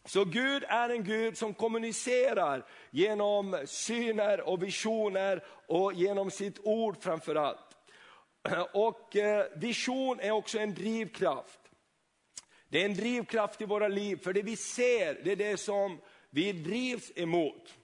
Så 0.05 0.25
Gud 0.25 0.65
är 0.69 0.89
en 0.89 1.05
Gud 1.05 1.39
som 1.39 1.55
kommunicerar 1.55 2.67
genom 2.91 3.63
syner 3.67 4.49
och 4.49 4.63
visioner 4.63 5.45
och 5.67 5.93
genom 5.93 6.31
sitt 6.31 6.59
ord 6.63 6.97
framför 7.03 7.35
allt. 7.35 7.77
Och 8.73 9.17
eh, 9.17 9.47
vision 9.57 10.21
är 10.21 10.31
också 10.31 10.59
en 10.59 10.75
drivkraft. 10.75 11.61
Det 12.69 12.81
är 12.81 12.85
en 12.85 12.95
drivkraft 12.95 13.61
i 13.61 13.65
våra 13.65 13.89
liv, 13.89 14.17
för 14.17 14.33
det 14.33 14.43
vi 14.43 14.57
ser, 14.57 15.21
det 15.25 15.33
är 15.33 15.37
det 15.37 15.57
som 15.57 15.99
vi 16.31 16.53
drivs 16.53 17.13
emot. 17.17 17.75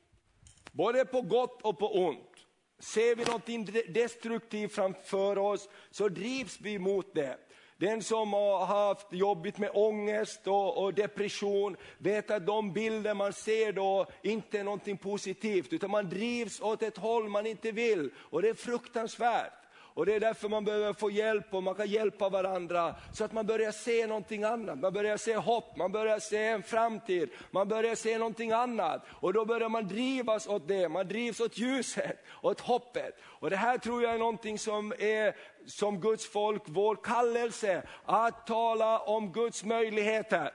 Både 0.73 1.05
på 1.05 1.23
gott 1.23 1.63
och 1.63 1.79
på 1.79 1.99
ont. 1.99 2.47
Ser 2.79 3.17
vi 3.17 3.25
något 3.25 3.95
destruktivt 3.95 4.73
framför 4.73 5.39
oss 5.39 5.69
så 5.91 6.09
drivs 6.09 6.61
vi 6.61 6.79
mot 6.79 7.15
det. 7.15 7.39
Den 7.81 8.03
som 8.03 8.33
har 8.33 8.67
haft 8.67 9.13
jobbigt 9.13 9.59
med 9.59 9.71
ångest 9.75 10.47
och, 10.47 10.85
och, 10.85 10.95
depression 10.95 11.77
vet 11.99 12.31
att 12.31 12.47
de 12.47 12.73
bilder 12.73 13.15
man 13.15 13.33
ser 13.33 13.73
då 13.73 14.07
inte 14.23 14.59
är 14.59 14.65
någonting 14.65 14.97
positivt, 14.97 15.73
utan 15.73 15.91
man 15.91 16.09
drivs 16.09 16.61
åt 16.61 16.83
ett 16.83 16.97
håll 16.97 17.29
man 17.29 17.47
inte 17.47 17.73
vill. 17.73 18.11
Och 18.19 18.43
det 18.43 18.49
är 18.49 18.55
fruktansvärt. 18.55 19.53
Och 19.99 20.07
det 20.07 20.15
är 20.15 20.21
därför 20.21 20.49
man 20.49 20.65
behöver 20.65 20.93
få 20.93 21.11
hjälp 21.11 21.55
och 21.55 21.63
man 21.63 21.75
kan 21.75 21.87
hjälpa 21.87 22.29
varandra 22.29 22.95
så 23.13 23.25
att 23.25 23.33
man 23.33 23.47
börjar 23.47 23.73
se 23.73 24.07
någonting 24.07 24.45
annat. 24.45 24.79
Man 24.79 24.93
börjar 24.93 25.17
se 25.17 25.37
hopp, 25.37 25.77
man 25.77 25.93
börjar 25.93 26.19
se 26.19 26.47
en 26.47 26.63
framtid, 26.63 27.31
man 27.51 27.69
börjar 27.69 27.95
se 27.95 28.19
någonting 28.19 28.53
annat. 28.53 29.07
Och 29.11 29.33
då 29.33 29.45
börjar 29.45 29.69
man 29.69 29.89
drivas 29.89 30.47
åt 30.47 30.69
det, 30.69 30.89
man 30.89 31.09
drivs 31.09 31.41
åt 31.41 31.59
ljuset, 31.59 32.25
åt 32.43 32.61
hoppet. 32.61 33.19
Och 33.25 33.51
det 33.51 33.57
här 33.57 33.79
tror 33.79 34.03
jag 34.03 34.15
är 34.15 34.19
någonting 34.19 34.59
som 34.59 34.93
är 34.99 35.35
som 35.69 36.01
Guds 36.01 36.27
folk, 36.27 36.63
vår 36.67 36.97
kallelse 36.97 37.83
att 38.05 38.47
tala 38.47 38.99
om 38.99 39.33
Guds 39.33 39.65
möjligheter. 39.65 40.51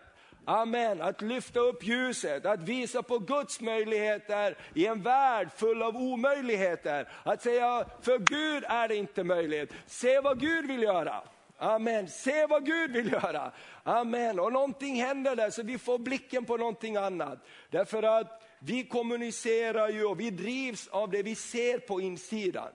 Amen, 0.46 1.02
att 1.02 1.22
lyfta 1.22 1.60
upp 1.60 1.84
ljuset, 1.84 2.46
att 2.46 2.62
visa 2.62 3.04
på 3.04 3.20
Guds 3.20 3.62
möjligheter 3.62 4.58
i 4.74 4.86
en 4.86 5.02
värld 5.02 5.50
full 5.56 5.82
av 5.82 5.98
omöjligheter. 5.98 7.08
Att 7.24 7.42
säga, 7.42 7.86
för 8.02 8.18
Gud 8.18 8.64
är 8.68 8.88
det 8.88 8.96
inte 8.96 9.24
möjligt. 9.24 9.74
Se 9.88 10.20
vad 10.20 10.40
Gud 10.40 10.68
vill 10.68 10.84
göra. 10.84 11.22
Amen, 11.58 12.08
se 12.08 12.46
vad 12.46 12.66
Gud 12.66 12.92
vill 12.92 13.12
göra. 13.12 13.52
Amen, 13.84 14.40
och 14.40 14.54
någonting 14.54 14.96
händer 14.96 15.36
där 15.36 15.50
så 15.50 15.64
vi 15.64 15.78
får 15.78 16.00
blicken 16.00 16.46
på 16.46 16.58
någonting 16.58 16.96
annat. 16.96 17.40
Därför 17.70 18.04
att 18.04 18.44
vi 18.60 18.84
kommunicerar 18.84 19.90
ju 19.90 20.06
och 20.06 20.20
vi 20.20 20.30
drivs 20.30 20.88
av 20.88 21.10
det 21.10 21.24
vi 21.24 21.36
ser 21.36 21.80
på 21.80 22.02
insidan. 22.02 22.70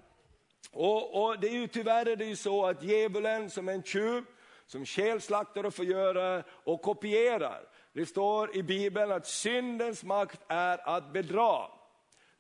Och, 0.71 1.25
och 1.25 1.41
det 1.41 1.49
är 1.49 1.53
ju 1.53 1.67
tyvärr 1.67 2.07
är 2.07 2.17
det 2.17 2.25
ju 2.25 2.37
så 2.37 2.67
att 2.67 2.83
djävulen 2.83 3.51
som 3.51 3.69
en 3.69 3.83
tjuv, 3.83 4.25
som 4.67 4.87
själslaktar 4.87 5.67
och 5.67 5.75
förgör 5.75 6.45
och 6.49 6.83
kopierar. 6.83 7.69
Det 7.93 8.07
står 8.07 8.57
i 8.57 8.63
Bibeln 8.63 9.13
att 9.13 9.27
syndens 9.27 10.05
makt 10.05 10.41
är 10.49 10.97
att 10.97 11.13
bedra. 11.13 11.67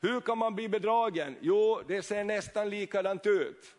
Hur 0.00 0.20
kan 0.20 0.38
man 0.38 0.54
bli 0.54 0.68
bedragen? 0.68 1.36
Jo, 1.40 1.80
det 1.88 2.02
ser 2.02 2.24
nästan 2.24 2.70
likadant 2.70 3.26
ut. 3.26 3.74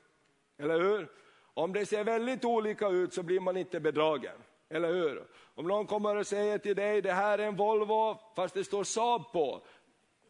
Eller 0.57 0.79
hur? 0.79 1.07
Om 1.53 1.73
det 1.73 1.85
ser 1.85 2.03
väldigt 2.03 2.45
olika 2.45 2.87
ut 2.87 3.13
så 3.13 3.23
blir 3.23 3.39
man 3.39 3.57
inte 3.57 3.79
bedragen. 3.79 4.35
Eller 4.69 4.93
hur? 4.93 5.23
Om 5.55 5.67
någon 5.67 5.85
kommer 5.85 6.15
och 6.15 6.27
säger 6.27 6.57
till 6.57 6.75
dig, 6.75 7.01
det 7.01 7.11
här 7.11 7.39
är 7.39 7.47
en 7.47 7.55
Volvo 7.55 8.17
fast 8.35 8.53
det 8.53 8.63
står 8.63 8.83
Saab 8.83 9.31
på. 9.31 9.61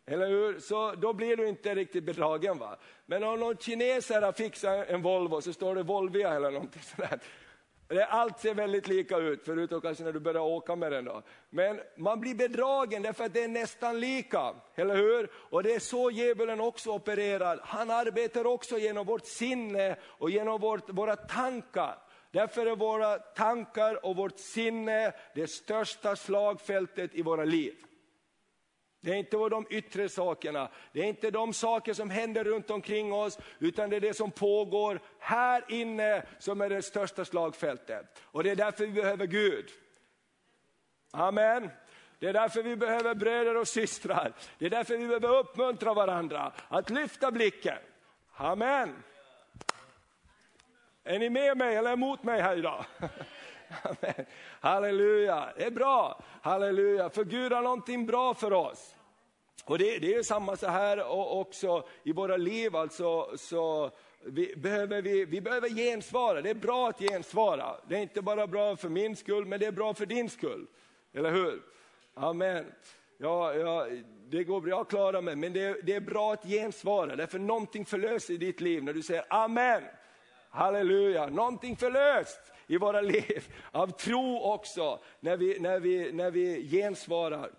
Eller 0.10 0.28
hur? 0.28 0.60
Så 0.60 0.92
då 0.92 1.14
blir 1.14 1.38
du 1.38 1.48
inte 1.48 1.76
riktigt 1.76 2.04
bedragen. 2.04 2.58
Va? 2.58 2.78
Men 3.06 3.24
om 3.24 3.40
någon 3.40 3.58
kineser 3.58 4.22
har 4.22 4.32
fixat 4.32 4.90
en 4.90 5.02
Volvo 5.02 5.42
så 5.42 5.54
står 5.54 5.76
det 5.76 5.84
Volvia 5.84 6.34
eller 6.34 6.52
någonting 6.52 6.82
sådär. 6.82 7.20
Allt 8.08 8.40
ser 8.40 8.54
väldigt 8.54 8.88
lika 8.88 9.18
ut, 9.18 9.42
förutom 9.46 9.82
kanske 9.82 10.04
när 10.04 10.14
du 10.14 10.20
börjar 10.20 10.42
åka 10.42 10.76
med 10.76 10.92
den. 10.92 11.06
Då. 11.06 11.22
Men 11.50 11.80
man 11.98 12.20
blir 12.20 12.36
bedragen 12.36 13.02
därför 13.02 13.24
att 13.24 13.34
det 13.34 13.44
är 13.44 13.48
nästan 13.48 14.00
lika, 14.00 14.54
eller 14.76 14.96
hur? 14.96 15.30
Och 15.34 15.64
det 15.64 15.74
är 15.74 15.80
så 15.80 16.12
djävulen 16.12 16.62
också 16.62 16.92
opererar. 16.92 17.60
Han 17.64 17.92
arbetar 17.92 18.48
också 18.48 18.78
genom 18.78 19.06
vårt 19.06 19.26
sinne 19.26 19.96
och 20.04 20.30
genom 20.30 20.62
vårt, 20.62 20.90
våra 20.90 21.16
tankar. 21.16 21.98
Därför 22.32 22.66
är 22.66 22.76
våra 22.76 23.18
tankar 23.18 24.06
och 24.06 24.16
vårt 24.16 24.40
sinne 24.40 25.14
det 25.36 25.48
största 25.48 26.16
slagfältet 26.16 27.16
i 27.16 27.22
våra 27.22 27.46
liv. 27.46 27.74
Det 29.02 29.12
är 29.12 29.16
inte 29.16 29.38
de 29.38 29.66
yttre 29.70 30.10
sakerna, 30.10 30.70
det 30.92 31.00
är 31.00 31.06
inte 31.06 31.32
de 31.32 31.54
saker 31.54 31.94
som 31.94 32.10
händer 32.10 32.44
runt 32.44 32.70
omkring 32.70 33.14
oss, 33.14 33.40
utan 33.60 33.90
det 33.90 33.96
är 33.96 34.02
det 34.02 34.14
som 34.14 34.32
pågår 34.32 35.00
här 35.20 35.66
inne 35.68 36.24
som 36.40 36.62
är 36.62 36.70
det 36.70 36.82
största 36.82 37.26
slagfältet. 37.26 38.22
Och 38.24 38.44
det 38.44 38.52
är 38.52 38.56
därför 38.56 38.86
vi 38.86 39.02
behöver 39.02 39.28
Gud. 39.28 39.70
Amen. 41.12 41.70
Det 42.20 42.28
är 42.28 42.34
därför 42.34 42.64
vi 42.64 42.76
behöver 42.76 43.16
bröder 43.16 43.58
och 43.58 43.68
systrar. 43.68 44.34
Det 44.58 44.66
är 44.66 44.70
därför 44.70 44.98
vi 44.98 45.08
behöver 45.08 45.40
uppmuntra 45.40 45.94
varandra 45.94 46.54
att 46.68 46.90
lyfta 46.90 47.32
blicken. 47.32 47.78
Amen. 48.36 49.04
Är 51.04 51.20
ni 51.20 51.30
med 51.30 51.58
mig 51.58 51.76
eller 51.76 51.94
emot 51.94 52.24
mig 52.24 52.42
här 52.42 52.58
idag? 52.58 52.86
Amen. 53.84 54.26
Halleluja, 54.60 55.54
det 55.58 55.64
är 55.64 55.72
bra. 55.72 56.22
Halleluja, 56.42 57.10
för 57.10 57.24
Gud 57.24 57.52
har 57.52 57.62
någonting 57.62 58.06
bra 58.06 58.34
för 58.34 58.54
oss. 58.54 58.96
Och 59.66 59.78
det, 59.78 60.00
det 60.00 60.16
är 60.16 60.24
samma 60.24 60.56
så 60.56 60.68
här 60.68 61.10
också 61.12 61.88
i 62.04 62.12
våra 62.12 62.38
liv, 62.38 62.76
alltså, 62.76 63.38
så 63.38 63.92
vi 64.24 64.56
behöver, 64.56 65.02
vi, 65.02 65.26
vi 65.26 65.42
behöver 65.42 65.70
gensvara. 65.70 66.42
Det 66.42 66.50
är 66.50 66.56
bra 66.56 66.90
att 66.90 67.00
gensvara. 67.00 67.76
Det 67.88 67.96
är 67.96 68.02
inte 68.02 68.22
bara 68.22 68.48
bra 68.48 68.76
för 68.76 68.90
min 68.90 69.16
skull, 69.16 69.46
men 69.46 69.60
det 69.60 69.66
är 69.66 69.72
bra 69.72 69.94
för 69.94 70.06
din 70.06 70.30
skull. 70.30 70.68
Eller 71.14 71.32
hur? 71.32 71.62
Amen. 72.14 72.66
Ja, 73.18 73.54
ja, 73.54 73.88
det 74.30 74.44
går 74.44 74.62
bra 74.62 74.82
att 74.82 74.90
klara 74.90 75.22
mig, 75.22 75.36
men 75.36 75.54
det, 75.54 75.82
det 75.84 75.96
är 75.96 76.00
bra 76.00 76.34
att 76.34 76.44
gensvara, 76.44 77.16
därför 77.16 77.40
någonting 77.40 77.86
förlöser 77.86 78.34
i 78.34 78.38
ditt 78.38 78.62
liv 78.62 78.84
när 78.84 78.94
du 78.94 79.04
säger 79.04 79.26
Amen. 79.30 79.84
Halleluja, 80.50 81.26
någonting 81.26 81.76
förlöst 81.76 82.40
i 82.70 82.78
våra 82.78 83.02
liv, 83.02 83.54
av 83.72 83.88
tro 83.88 84.40
också, 84.40 85.00
när 85.20 85.38
vi, 85.38 85.60
när 85.60 85.80
vi, 85.80 86.12
när 86.12 86.32
vi 86.32 86.70
gensvarar 86.70 87.52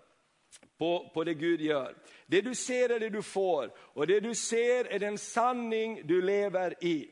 på, 0.77 1.11
på 1.13 1.23
det 1.23 1.33
Gud 1.33 1.61
gör. 1.61 1.95
Det 2.25 2.41
du 2.41 2.55
ser 2.55 2.89
är 2.89 2.99
det 2.99 3.09
du 3.09 3.21
får 3.21 3.71
och 3.77 4.07
det 4.07 4.19
du 4.19 4.35
ser 4.35 4.85
är 4.85 4.99
den 4.99 5.17
sanning 5.17 6.01
du 6.07 6.21
lever 6.21 6.83
i. 6.83 7.09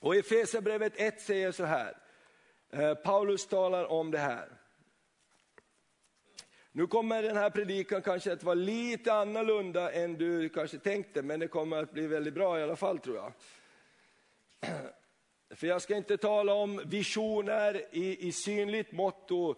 Och 0.00 0.16
Efesierbrevet 0.16 0.92
1 0.96 1.20
säger 1.20 1.52
så 1.52 1.64
här, 1.64 1.96
eh, 2.70 2.94
Paulus 2.94 3.46
talar 3.46 3.84
om 3.84 4.10
det 4.10 4.18
här. 4.18 4.48
Nu 6.72 6.86
kommer 6.86 7.22
den 7.22 7.36
här 7.36 7.50
predikan 7.50 8.02
kanske 8.02 8.32
att 8.32 8.42
vara 8.42 8.54
lite 8.54 9.12
annorlunda 9.12 9.92
än 9.92 10.14
du 10.14 10.48
kanske 10.48 10.78
tänkte, 10.78 11.22
men 11.22 11.40
det 11.40 11.48
kommer 11.48 11.82
att 11.82 11.92
bli 11.92 12.06
väldigt 12.06 12.34
bra 12.34 12.60
i 12.60 12.62
alla 12.62 12.76
fall 12.76 12.98
tror 12.98 13.16
jag. 13.16 13.32
För 15.54 15.66
jag 15.66 15.82
ska 15.82 15.96
inte 15.96 16.16
tala 16.16 16.54
om 16.54 16.82
visioner 16.84 17.82
i, 17.90 18.28
i 18.28 18.32
synligt 18.32 18.92
motto 18.92 19.50
eh, 19.50 19.56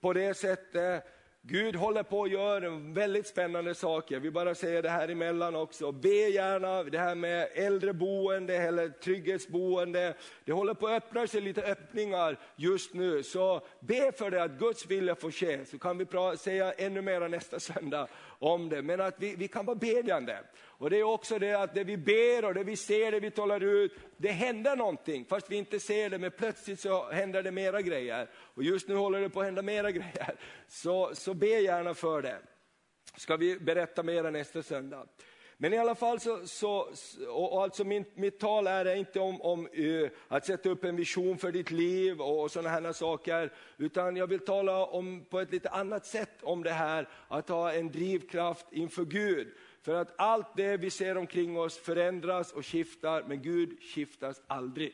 på 0.00 0.12
det 0.12 0.34
sättet. 0.34 1.04
Gud 1.48 1.76
håller 1.76 2.02
på 2.02 2.22
att 2.22 2.30
göra 2.30 2.70
väldigt 2.70 3.26
spännande 3.26 3.74
saker. 3.74 4.20
Vi 4.20 4.30
bara 4.30 4.54
säger 4.54 4.82
det 4.82 4.88
här 4.88 5.08
emellan 5.08 5.56
också. 5.56 5.92
Be 5.92 6.08
gärna, 6.08 6.82
det 6.82 6.98
här 6.98 7.14
med 7.14 7.48
äldreboende 7.54 8.56
eller 8.56 8.88
trygghetsboende. 8.88 10.14
Det 10.44 10.52
håller 10.52 10.74
på 10.74 10.86
att 10.86 11.02
öppna 11.02 11.26
sig 11.26 11.40
lite 11.40 11.62
öppningar 11.62 12.38
just 12.56 12.94
nu. 12.94 13.22
Så 13.22 13.66
be 13.80 14.12
för 14.12 14.30
det 14.30 14.42
att 14.42 14.58
Guds 14.58 14.86
vilja 14.86 15.14
får 15.14 15.30
ske, 15.30 15.64
så 15.64 15.78
kan 15.78 15.98
vi 15.98 16.06
säga 16.38 16.72
ännu 16.72 17.02
mer 17.02 17.28
nästa 17.28 17.60
söndag 17.60 18.08
om 18.38 18.68
det. 18.68 18.82
Men 18.82 19.00
att 19.00 19.14
vi, 19.18 19.36
vi 19.36 19.48
kan 19.48 19.66
vara 19.66 19.76
bedjande. 19.76 20.38
Och 20.56 20.90
det 20.90 20.98
är 20.98 21.02
också 21.02 21.38
det 21.38 21.54
att 21.54 21.74
det 21.74 21.84
vi 21.84 21.96
ber 21.96 22.44
och 22.44 22.54
det 22.54 22.64
vi 22.64 22.76
ser, 22.76 23.12
det 23.12 23.20
vi 23.20 23.30
talar 23.30 23.64
ut, 23.64 23.92
det 24.16 24.28
händer 24.28 24.76
någonting. 24.76 25.24
Fast 25.24 25.50
vi 25.50 25.56
inte 25.56 25.80
ser 25.80 26.10
det, 26.10 26.18
men 26.18 26.30
plötsligt 26.30 26.80
så 26.80 27.10
händer 27.10 27.42
det 27.42 27.50
mera 27.50 27.82
grejer. 27.82 28.28
Och 28.34 28.62
just 28.62 28.88
nu 28.88 28.94
håller 28.94 29.20
det 29.20 29.30
på 29.30 29.40
att 29.40 29.46
hända 29.46 29.62
mera 29.62 29.90
grejer. 29.90 30.34
Så, 30.68 31.14
så 31.14 31.34
be 31.34 31.46
gärna 31.46 31.94
för 31.94 32.22
det. 32.22 32.38
Ska 33.16 33.36
vi 33.36 33.58
berätta 33.58 34.02
mera 34.02 34.30
nästa 34.30 34.62
söndag. 34.62 35.06
Men 35.58 35.72
i 35.72 35.78
alla 35.78 35.94
fall 35.94 36.20
så, 36.20 36.46
så 36.46 36.88
och 37.28 37.62
alltså 37.62 37.84
min, 37.84 38.04
mitt 38.14 38.38
tal 38.38 38.66
är 38.66 38.94
inte 38.94 39.20
om, 39.20 39.42
om 39.42 39.68
uh, 39.78 40.08
att 40.28 40.46
sätta 40.46 40.68
upp 40.68 40.84
en 40.84 40.96
vision 40.96 41.38
för 41.38 41.52
ditt 41.52 41.70
liv 41.70 42.20
och, 42.20 42.42
och 42.42 42.50
sådana 42.50 42.68
här 42.68 42.92
saker, 42.92 43.52
utan 43.76 44.16
jag 44.16 44.26
vill 44.26 44.40
tala 44.40 44.86
om 44.86 45.24
på 45.30 45.40
ett 45.40 45.52
lite 45.52 45.68
annat 45.68 46.06
sätt 46.06 46.42
om 46.42 46.62
det 46.62 46.70
här, 46.70 47.08
att 47.28 47.48
ha 47.48 47.72
en 47.72 47.92
drivkraft 47.92 48.66
inför 48.70 49.04
Gud. 49.04 49.48
För 49.82 49.94
att 49.94 50.14
allt 50.18 50.56
det 50.56 50.76
vi 50.76 50.90
ser 50.90 51.16
omkring 51.16 51.58
oss 51.58 51.78
förändras 51.78 52.52
och 52.52 52.66
skiftar, 52.66 53.24
men 53.28 53.42
Gud 53.42 53.82
skiftas 53.82 54.42
aldrig. 54.46 54.92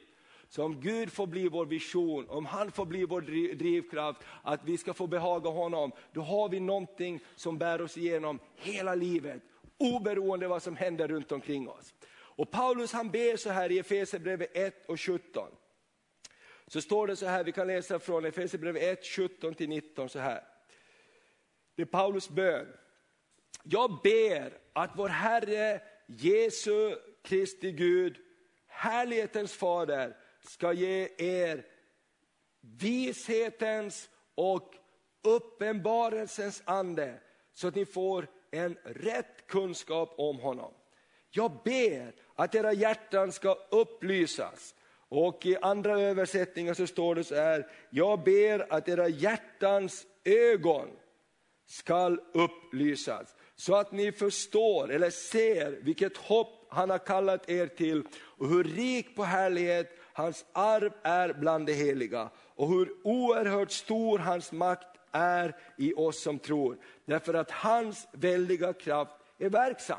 Så 0.49 0.65
om 0.65 0.81
Gud 0.81 1.13
får 1.13 1.27
bli 1.27 1.49
vår 1.49 1.67
vision, 1.67 2.29
om 2.29 2.47
han 2.47 2.71
får 2.71 2.87
bli 2.87 3.05
vår 3.05 3.21
drivkraft, 3.55 4.21
att 4.43 4.65
vi 4.65 4.79
ska 4.79 4.95
få 4.95 5.07
behaga 5.07 5.51
honom, 5.51 5.93
då 6.13 6.21
har 6.21 6.49
vi 6.49 6.61
någonting 6.61 7.21
som 7.35 7.59
bär 7.59 7.83
oss 7.83 7.99
igenom 7.99 8.39
hela 8.57 8.95
livet, 8.95 9.43
oberoende 9.83 10.49
vad 10.49 10.63
som 10.63 10.77
händer 10.77 11.09
runt 11.09 11.33
omkring 11.33 11.69
oss. 11.69 11.95
Och 12.13 12.51
Paulus 12.51 12.93
han 12.93 13.11
ber 13.11 13.37
så 13.37 13.51
här 13.51 13.73
i 13.73 13.79
Efesierbrevet 13.79 14.57
1 14.57 14.87
och 14.87 15.01
17. 15.01 15.49
Så 16.67 16.81
står 16.81 17.07
det 17.07 17.17
så 17.17 17.27
här, 17.27 17.45
vi 17.45 17.53
kan 17.53 17.67
läsa 17.67 17.99
från 17.99 18.25
Efesierbrevet 18.25 18.83
1, 18.83 19.07
17 19.07 19.55
till 19.55 19.69
19 19.69 20.09
så 20.09 20.19
här. 20.19 20.45
Det 21.75 21.83
är 21.83 21.87
Paulus 21.87 22.29
bön. 22.29 22.67
Jag 23.63 24.01
ber 24.03 24.59
att 24.73 24.91
vår 24.97 25.09
Herre 25.09 25.81
Jesu 26.07 26.97
Kristi 27.23 27.73
Gud, 27.73 28.17
härlighetens 28.67 29.53
fader, 29.53 30.17
ska 30.41 30.73
ge 30.73 31.09
er 31.19 31.67
vishetens 32.61 34.11
och 34.35 34.75
uppenbarelsens 35.23 36.63
ande, 36.65 37.21
så 37.55 37.69
att 37.69 37.75
ni 37.75 37.85
får 37.85 38.27
en 38.53 38.77
rätt 38.85 39.47
kunskap 39.47 40.15
om 40.17 40.39
honom. 40.39 40.73
Jag 41.31 41.53
ber 41.65 42.13
att 42.35 42.55
era 42.55 42.73
hjärtan 42.73 43.33
ska 43.33 43.57
upplysas. 43.71 44.75
Och 45.09 45.47
i 45.47 45.57
andra 45.57 46.01
översättningar 46.01 46.75
så 46.75 46.87
står 46.87 47.15
det 47.15 47.25
så 47.25 47.35
här, 47.35 47.67
jag 47.91 48.23
ber 48.23 48.73
att 48.73 48.89
era 48.89 49.09
hjärtans 49.09 50.07
ögon 50.25 50.89
skall 51.67 52.21
upplysas 52.35 53.35
så 53.57 53.75
att 53.75 53.93
ni 53.93 54.13
förstår 54.13 54.91
eller 54.91 55.11
ser 55.11 55.71
vilket 55.83 56.17
hopp 56.17 56.67
han 56.69 56.91
har 56.91 56.99
kallat 56.99 57.51
er 57.51 57.67
till 57.67 58.03
och 58.15 58.49
hur 58.49 58.65
rik 58.65 59.17
på 59.17 59.25
härlighet 59.25 59.99
hans 60.13 60.45
arv 60.53 60.93
är 61.03 61.33
bland 61.33 61.67
de 61.67 61.73
heliga 61.73 62.31
och 62.37 62.69
hur 62.69 62.93
oerhört 63.05 63.71
stor 63.71 64.19
hans 64.19 64.53
makt 64.53 64.92
är 65.13 65.57
i 65.79 65.95
oss 65.95 66.23
som 66.23 66.39
tror. 66.39 66.79
Därför 67.05 67.35
att 67.35 67.51
hans 67.51 68.09
väldiga 68.13 68.73
kraft 68.73 69.13
är 69.39 69.49
verksam. 69.49 69.99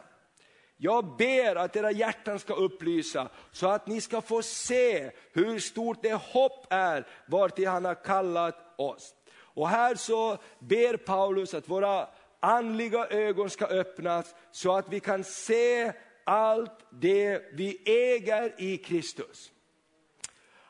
Jag 0.77 1.17
ber 1.17 1.55
att 1.55 1.75
era 1.75 1.91
hjärtan 1.91 2.39
ska 2.39 2.53
upplysa 2.53 3.29
så 3.51 3.67
att 3.67 3.87
ni 3.87 4.01
ska 4.01 4.21
få 4.21 4.41
se 4.41 5.11
hur 5.33 5.59
stort 5.59 5.97
det 6.01 6.13
hopp 6.13 6.65
är 6.69 7.07
vartill 7.27 7.67
han 7.67 7.85
har 7.85 8.03
kallat 8.03 8.79
oss. 8.79 9.15
Och 9.35 9.69
här 9.69 9.95
så 9.95 10.37
ber 10.59 10.97
Paulus 10.97 11.53
att 11.53 11.69
våra 11.69 12.07
andliga 12.39 13.07
ögon 13.07 13.49
ska 13.49 13.65
öppnas 13.65 14.35
så 14.51 14.77
att 14.77 14.89
vi 14.89 14.99
kan 14.99 15.23
se 15.23 15.93
allt 16.23 16.85
det 16.89 17.41
vi 17.53 17.81
äger 17.85 18.53
i 18.57 18.77
Kristus. 18.77 19.51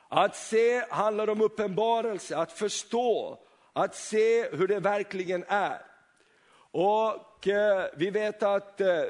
Att 0.08 0.36
se 0.36 0.86
handlar 0.90 1.30
om 1.30 1.42
uppenbarelse, 1.42 2.38
att 2.38 2.52
förstå, 2.52 3.40
att 3.74 3.96
se 3.96 4.50
hur 4.50 4.68
det 4.68 4.80
verkligen 4.80 5.46
är. 5.48 5.82
Och 6.72 7.48
eh, 7.48 7.86
vi 7.98 8.10
vet 8.10 8.44
att 8.44 8.82
eh, 8.82 9.04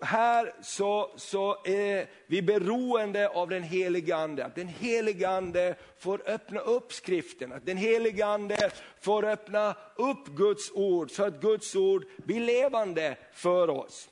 här 0.00 0.54
så, 0.60 1.10
så 1.16 1.56
är 1.64 2.06
vi 2.26 2.42
beroende 2.42 3.28
av 3.28 3.48
den 3.48 3.62
helige 3.62 4.16
Ande. 4.16 4.44
Att 4.44 4.54
den 4.54 4.68
helige 4.68 5.28
Ande 5.28 5.74
får 5.98 6.22
öppna 6.26 6.60
upp 6.60 6.92
skriften, 6.92 7.52
att 7.52 7.66
den 7.66 7.76
helige 7.76 8.26
Ande 8.26 8.70
får 9.00 9.24
öppna 9.24 9.74
upp 9.96 10.26
Guds 10.26 10.72
ord 10.74 11.10
så 11.10 11.24
att 11.24 11.40
Guds 11.40 11.74
ord 11.74 12.04
blir 12.16 12.40
levande 12.40 13.16
för 13.32 13.70
oss. 13.70 14.08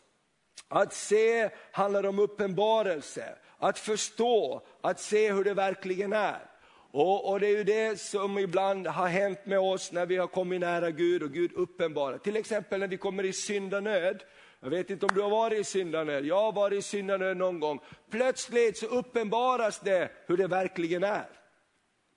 Att 0.68 0.92
se 0.92 1.50
handlar 1.73 2.06
om 2.06 2.18
uppenbarelse, 2.18 3.34
att 3.58 3.78
förstå, 3.78 4.62
att 4.80 5.00
se 5.00 5.32
hur 5.32 5.44
det 5.44 5.54
verkligen 5.54 6.12
är. 6.12 6.53
Och, 6.97 7.31
och, 7.31 7.41
det 7.41 7.47
är 7.47 7.57
ju 7.57 7.65
det 7.65 8.01
som 8.01 8.39
ibland 8.39 8.87
har 8.87 9.09
hänt 9.09 9.47
med 9.47 9.59
oss 9.59 9.93
när 9.93 10.07
vi 10.07 10.17
har 10.17 10.27
kommit 10.27 10.61
nära 10.61 10.91
Gud 10.91 11.23
och 11.23 11.33
Gud 11.33 11.53
uppenbarar. 11.53 12.19
Till 12.19 12.37
exempel 12.37 12.81
när 12.81 12.89
vi 12.89 12.97
kommer 12.97 13.25
i 13.25 13.33
syndanöd. 13.33 14.23
Jag 14.61 14.71
vet 14.71 14.91
inte 14.91 15.07
om 15.07 15.15
du 15.15 15.21
har 15.21 15.31
varit 15.31 15.61
i 15.61 15.65
syndanöd, 15.65 16.25
jag 16.25 16.41
har 16.41 16.53
varit 16.53 16.79
i 16.79 16.83
syndanöd 16.83 17.37
någon 17.37 17.61
gång. 17.61 17.81
Plötsligt 18.11 18.79
så 18.79 18.87
uppenbaras 18.87 19.81
det 19.81 20.11
hur 20.27 20.37
det 20.37 20.47
verkligen 20.47 21.05
är. 21.05 21.29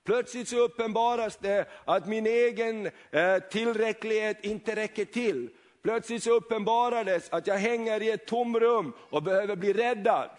Plötsligt 0.06 0.48
så 0.48 0.58
uppenbaras 0.58 1.38
det 1.38 1.66
att 1.86 2.08
min 2.08 2.28
egen 2.28 2.86
eh, 3.12 3.38
tillräcklighet 3.52 4.46
inte 4.46 4.76
räcker 4.76 5.06
till. 5.06 5.50
Plötsligt 5.84 6.24
så 6.24 6.32
uppenbarades 6.36 7.30
att 7.30 7.48
jag 7.48 7.58
hänger 7.58 8.02
i 8.02 8.12
ett 8.12 8.26
tomrum 8.26 8.94
och 9.10 9.24
behöver 9.24 9.56
bli 9.56 9.74
räddad. 9.74 10.30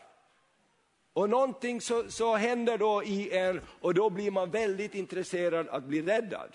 Och 1.19 1.31
någonting 1.31 1.81
så, 1.81 2.11
så 2.11 2.37
händer 2.37 2.79
då 2.79 3.03
i 3.05 3.37
en 3.37 3.61
och 3.81 3.95
då 3.95 4.11
blir 4.11 4.31
man 4.31 4.51
väldigt 4.51 4.95
intresserad 4.95 5.69
att 5.69 5.85
bli 5.85 6.03
räddad. 6.03 6.51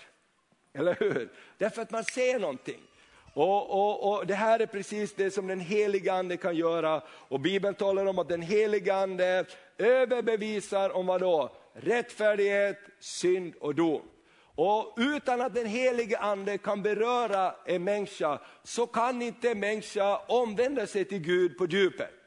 Eller 0.74 0.96
hur? 1.00 1.32
Därför 1.58 1.82
att 1.82 1.90
man 1.90 2.04
ser 2.04 2.38
någonting. 2.38 2.80
Och, 3.34 3.70
och, 3.70 4.12
och, 4.12 4.26
Det 4.26 4.34
här 4.34 4.60
är 4.60 4.66
precis 4.66 5.14
det 5.14 5.30
som 5.30 5.46
den 5.46 5.60
heliga 5.60 6.12
ande 6.12 6.36
kan 6.36 6.56
göra. 6.56 7.02
Och 7.08 7.40
Bibeln 7.40 7.74
talar 7.74 8.06
om 8.06 8.18
att 8.18 8.28
den 8.28 8.42
heliga 8.42 8.94
ande 8.94 9.44
överbevisar 9.78 10.90
om 10.90 11.06
vad 11.06 11.20
då? 11.20 11.56
Rättfärdighet, 11.72 12.78
synd 13.00 13.54
och 13.60 13.74
dom. 13.74 14.02
Och 14.54 14.94
utan 14.96 15.40
att 15.40 15.54
den 15.54 15.66
helige 15.66 16.18
ande 16.18 16.58
kan 16.58 16.82
beröra 16.82 17.54
en 17.66 17.84
människa 17.84 18.38
så 18.62 18.86
kan 18.86 19.22
inte 19.22 19.50
en 19.50 19.60
människa 19.60 20.18
omvända 20.18 20.86
sig 20.86 21.04
till 21.04 21.20
Gud 21.20 21.58
på 21.58 21.66
djupet. 21.66 22.23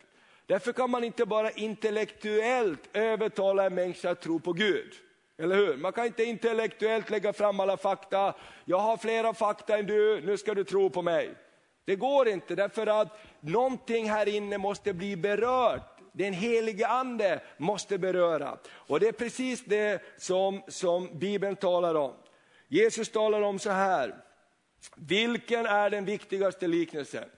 Därför 0.48 0.74
kan 0.74 0.90
man 0.90 1.04
inte 1.04 1.26
bara 1.26 1.52
intellektuellt 1.52 2.90
övertala 2.94 3.66
en 3.66 3.76
människa 3.76 4.10
att 4.10 4.22
tro 4.22 4.40
på 4.40 4.54
Gud. 4.54 4.94
Eller 5.38 5.56
hur? 5.56 5.78
Man 5.78 5.94
kan 5.94 6.06
inte 6.06 6.24
intellektuellt 6.24 7.10
lägga 7.10 7.34
fram 7.34 7.60
alla 7.60 7.78
fakta. 7.78 8.36
Jag 8.66 8.80
har 8.80 8.98
flera 8.98 9.34
fakta 9.34 9.78
än 9.78 9.86
du, 9.86 10.22
nu 10.22 10.38
ska 10.38 10.54
du 10.54 10.64
tro 10.64 10.90
på 10.90 11.02
mig. 11.02 11.36
Det 11.86 11.96
går 11.96 12.28
inte 12.28 12.56
därför 12.56 12.88
att 12.88 13.20
någonting 13.40 14.10
här 14.10 14.28
inne 14.30 14.58
måste 14.58 14.94
bli 14.94 15.16
berört. 15.18 16.00
Den 16.12 16.34
helige 16.34 16.88
ande 16.88 17.40
måste 17.58 17.98
beröra. 17.98 18.58
Och 18.74 19.00
det 19.00 19.08
är 19.08 19.12
precis 19.12 19.64
det 19.66 20.02
som, 20.18 20.62
som 20.68 21.20
Bibeln 21.20 21.56
talar 21.56 21.96
om. 21.96 22.14
Jesus 22.68 23.10
talar 23.10 23.42
om 23.42 23.60
så 23.60 23.70
här, 23.70 24.16
vilken 24.96 25.66
är 25.66 25.90
den 25.90 26.06
viktigaste 26.06 26.68
liknelsen? 26.68 27.30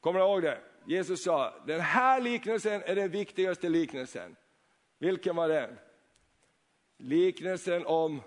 Kommer 0.00 0.20
du 0.20 0.26
ihåg 0.26 0.42
det? 0.42 0.58
Jesus 0.86 1.22
sa, 1.22 1.54
den 1.66 1.80
här 1.80 2.20
liknelsen 2.20 2.82
är 2.86 2.94
den 2.94 3.10
viktigaste 3.10 3.68
liknelsen. 3.68 4.36
Vilken 4.98 5.36
var 5.36 5.48
den? 5.48 5.78
Liknelsen 6.98 7.86
om 7.86 8.22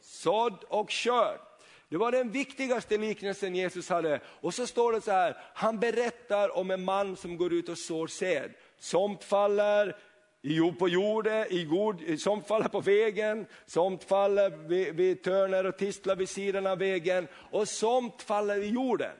sådd 0.00 0.64
och 0.68 0.92
skörd. 0.92 1.40
Det 1.88 1.96
var 1.96 2.12
den 2.12 2.30
viktigaste 2.30 2.96
liknelsen 2.96 3.54
Jesus 3.54 3.88
hade. 3.88 4.20
Och 4.26 4.54
så 4.54 4.66
står 4.66 4.92
det 4.92 5.00
så 5.00 5.10
här, 5.10 5.36
han 5.54 5.78
berättar 5.78 6.56
om 6.56 6.70
en 6.70 6.84
man 6.84 7.16
som 7.16 7.36
går 7.36 7.52
ut 7.52 7.68
och 7.68 7.78
sår 7.78 8.06
säd. 8.06 8.50
Somt 8.78 9.24
faller 9.24 9.96
på 10.78 10.88
jorden, 10.88 11.46
i 11.50 11.64
god, 11.64 12.20
somt 12.20 12.46
faller 12.46 12.68
på 12.68 12.80
vägen, 12.80 13.46
somt 13.66 14.04
faller 14.04 14.50
vid, 14.50 14.94
vid 14.94 15.22
törner 15.22 15.66
och 15.66 15.78
tistlar 15.78 16.16
vid 16.16 16.28
sidan 16.28 16.66
av 16.66 16.78
vägen 16.78 17.28
och 17.50 17.68
somt 17.68 18.22
faller 18.22 18.62
i 18.62 18.68
jorden. 18.68 19.16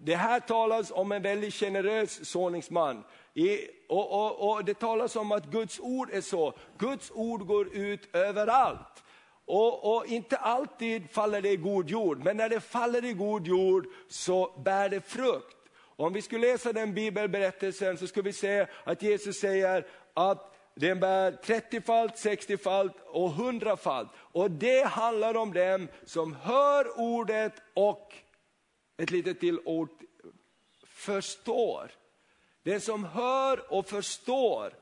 Det 0.00 0.14
här 0.14 0.40
talas 0.40 0.90
om 0.90 1.12
en 1.12 1.22
väldigt 1.22 1.54
generös 1.54 2.28
såningsman. 2.28 3.04
I, 3.34 3.58
och, 3.88 4.12
och, 4.12 4.50
och, 4.50 4.64
det 4.64 4.74
talas 4.74 5.16
om 5.16 5.32
att 5.32 5.46
Guds 5.46 5.80
ord 5.80 6.10
är 6.12 6.20
så, 6.20 6.54
Guds 6.78 7.10
ord 7.14 7.46
går 7.46 7.76
ut 7.76 8.14
överallt. 8.16 9.04
Och, 9.44 9.96
och, 9.96 10.06
inte 10.06 10.36
alltid 10.36 11.10
faller 11.10 11.42
det 11.42 11.50
i 11.50 11.56
god 11.56 11.90
jord, 11.90 12.24
men 12.24 12.36
när 12.36 12.48
det 12.48 12.60
faller 12.60 13.04
i 13.04 13.12
god 13.12 13.46
jord 13.46 13.86
så 14.08 14.60
bär 14.64 14.88
det 14.88 15.00
frukt. 15.00 15.56
Om 15.96 16.12
vi 16.12 16.22
skulle 16.22 16.46
läsa 16.52 16.72
den 16.72 16.94
bibelberättelsen 16.94 17.98
så 17.98 18.06
skulle 18.06 18.24
vi 18.24 18.32
se 18.32 18.66
att 18.84 19.02
Jesus 19.02 19.40
säger 19.40 19.86
att 20.14 20.54
den 20.74 21.00
bär 21.00 21.32
30-falt, 21.32 22.14
60-falt 22.14 22.92
och 23.06 23.30
100-falt. 23.30 24.08
Och 24.16 24.50
det 24.50 24.86
handlar 24.86 25.36
om 25.36 25.52
dem 25.52 25.88
som 26.04 26.34
hör 26.34 27.00
ordet 27.00 27.52
och 27.74 28.14
ett 28.98 29.10
litet 29.10 29.40
till 29.40 29.60
ord, 29.64 29.88
förstår. 30.86 31.90
Den 32.62 32.80
som 32.80 33.04
hör 33.04 33.72
och 33.72 33.88
förstår, 33.88 34.72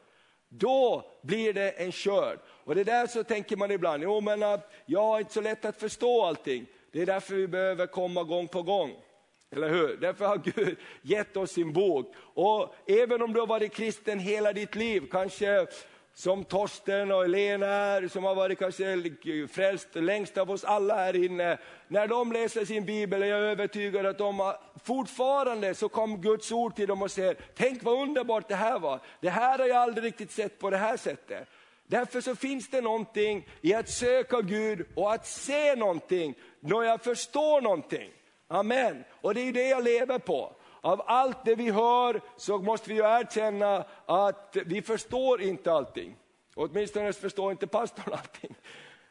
då 0.48 1.05
blir 1.22 1.52
det 1.52 1.70
en 1.70 1.92
körd. 1.92 2.38
Och 2.48 2.74
det 2.74 2.85
där 2.85 3.07
så 3.07 3.24
tänker 3.24 3.57
man 3.57 3.70
ibland, 3.70 4.02
jo 4.02 4.20
men 4.20 4.42
äh, 4.42 4.61
jag 4.87 5.02
har 5.02 5.18
inte 5.18 5.33
så 5.33 5.40
lätt 5.40 5.64
att 5.64 5.81
förstå 5.81 6.24
allting. 6.24 6.66
Det 6.92 7.02
är 7.02 7.07
därför 7.07 7.35
vi 7.35 7.48
behöver 7.48 7.87
komma 7.87 8.22
gång 8.22 8.48
på 8.48 8.62
gång. 8.62 8.96
Eller 9.50 9.68
hur? 9.68 9.96
Därför 9.96 10.24
har 10.24 10.38
Gud 10.38 10.76
gett 11.02 11.37
oss 11.37 11.50
sin 11.50 11.72
bok. 11.72 12.14
Och 12.18 12.74
även 12.87 13.22
om 13.22 13.33
du 13.33 13.40
har 13.40 13.46
varit 13.46 13.74
kristen 13.74 14.18
hela 14.18 14.52
ditt 14.52 14.74
liv, 14.74 15.09
kanske 15.11 15.66
som 16.18 16.44
Torsten 16.44 17.12
och 17.12 17.24
Elena 17.24 17.66
är, 17.66 18.09
som 18.09 18.24
har 18.24 18.35
varit 18.35 18.59
kanske 18.59 19.11
frälst 19.50 19.88
längst 19.94 20.38
av 20.38 20.50
oss 20.50 20.64
alla 20.64 20.94
här 20.94 21.24
inne. 21.24 21.59
När 21.88 22.07
de 22.07 22.33
läser 22.33 22.64
sin 22.64 22.85
bibel 22.85 23.22
är 23.22 23.26
jag 23.26 23.40
övertygad 23.40 24.07
att 24.07 24.18
de 24.18 24.40
har, 24.40 24.57
fortfarande 24.85 25.74
så 25.74 25.88
kom 25.88 26.20
Guds 26.20 26.52
ord 26.52 26.76
till 26.76 26.88
dem 26.88 27.02
och 27.02 27.11
säger, 27.11 27.37
tänk 27.55 27.83
vad 27.83 28.02
underbart 28.02 28.48
det 28.48 28.55
här 28.55 28.79
var. 28.79 29.00
Det 29.20 29.31
här 29.31 29.59
har 29.59 29.66
jag 29.66 29.76
aldrig 29.76 30.05
riktigt 30.05 30.31
sett 30.31 30.59
på 30.59 30.70
det 30.70 30.76
här 30.76 30.96
sättet. 30.96 31.48
Därför 31.87 32.20
så 32.20 32.37
finns 32.37 32.70
det 32.70 32.81
någonting 32.81 33.48
i 33.61 33.74
att 33.74 33.88
söka 33.88 34.40
Gud 34.40 34.87
och 34.94 35.12
att 35.12 35.26
se 35.26 35.74
någonting, 35.74 36.35
när 36.61 36.83
jag 36.83 37.05
förstår 37.05 37.61
någonting. 37.61 38.11
Amen. 38.48 39.05
Och 39.11 39.35
det 39.35 39.40
är 39.40 39.52
det 39.52 39.68
jag 39.68 39.85
lever 39.85 40.18
på. 40.18 40.55
Av 40.87 41.03
allt 41.07 41.44
det 41.44 41.55
vi 41.55 41.70
hör 41.70 42.20
så 42.37 42.59
måste 42.59 42.88
vi 42.88 42.94
ju 42.94 43.03
erkänna 43.03 43.85
att 44.07 44.57
vi 44.66 44.83
förstår 44.83 45.42
inte 45.42 45.72
allting. 45.72 46.16
Åtminstone 46.55 47.12
förstår 47.12 47.51
inte 47.53 47.66
pastorn 47.66 48.12
allting. 48.12 48.55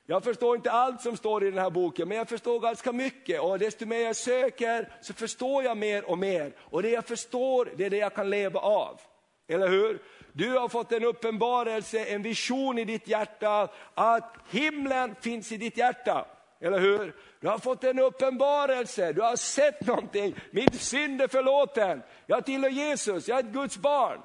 Jag 0.05 0.23
förstår 0.23 0.55
inte 0.55 0.71
allt 0.71 1.01
som 1.01 1.17
står 1.17 1.43
i 1.43 1.51
den 1.51 1.59
här 1.59 1.69
boken, 1.69 2.07
men 2.07 2.17
jag 2.17 2.29
förstår 2.29 2.59
ganska 2.59 2.91
mycket. 2.91 3.41
Och 3.41 3.59
desto 3.59 3.85
mer 3.85 3.99
jag 3.99 4.15
söker 4.15 4.93
så 5.01 5.13
förstår 5.13 5.63
jag 5.63 5.77
mer 5.77 6.09
och 6.09 6.17
mer. 6.17 6.53
Och 6.59 6.81
det 6.81 6.89
jag 6.89 7.05
förstår, 7.05 7.69
det 7.75 7.85
är 7.85 7.89
det 7.89 7.97
jag 7.97 8.15
kan 8.15 8.29
leva 8.29 8.59
av. 8.59 9.01
Eller 9.47 9.67
hur? 9.67 9.99
Du 10.31 10.57
har 10.57 10.69
fått 10.69 10.91
en 10.91 11.03
uppenbarelse, 11.03 12.05
en 12.05 12.21
vision 12.21 12.79
i 12.79 12.85
ditt 12.85 13.07
hjärta, 13.07 13.67
att 13.93 14.35
himlen 14.49 15.15
finns 15.21 15.51
i 15.51 15.57
ditt 15.57 15.77
hjärta. 15.77 16.25
Eller 16.59 16.79
hur? 16.79 17.15
Du 17.39 17.47
har 17.47 17.57
fått 17.57 17.83
en 17.83 17.99
uppenbarelse, 17.99 19.13
du 19.13 19.21
har 19.21 19.35
sett 19.35 19.87
någonting. 19.87 20.35
Min 20.51 20.71
synd 20.71 21.21
är 21.21 21.27
förlåten. 21.27 22.01
Jag 22.25 22.45
tillhör 22.45 22.69
Jesus, 22.69 23.27
jag 23.27 23.39
är 23.39 23.43
ett 23.43 23.49
Guds 23.49 23.77
barn. 23.77 24.19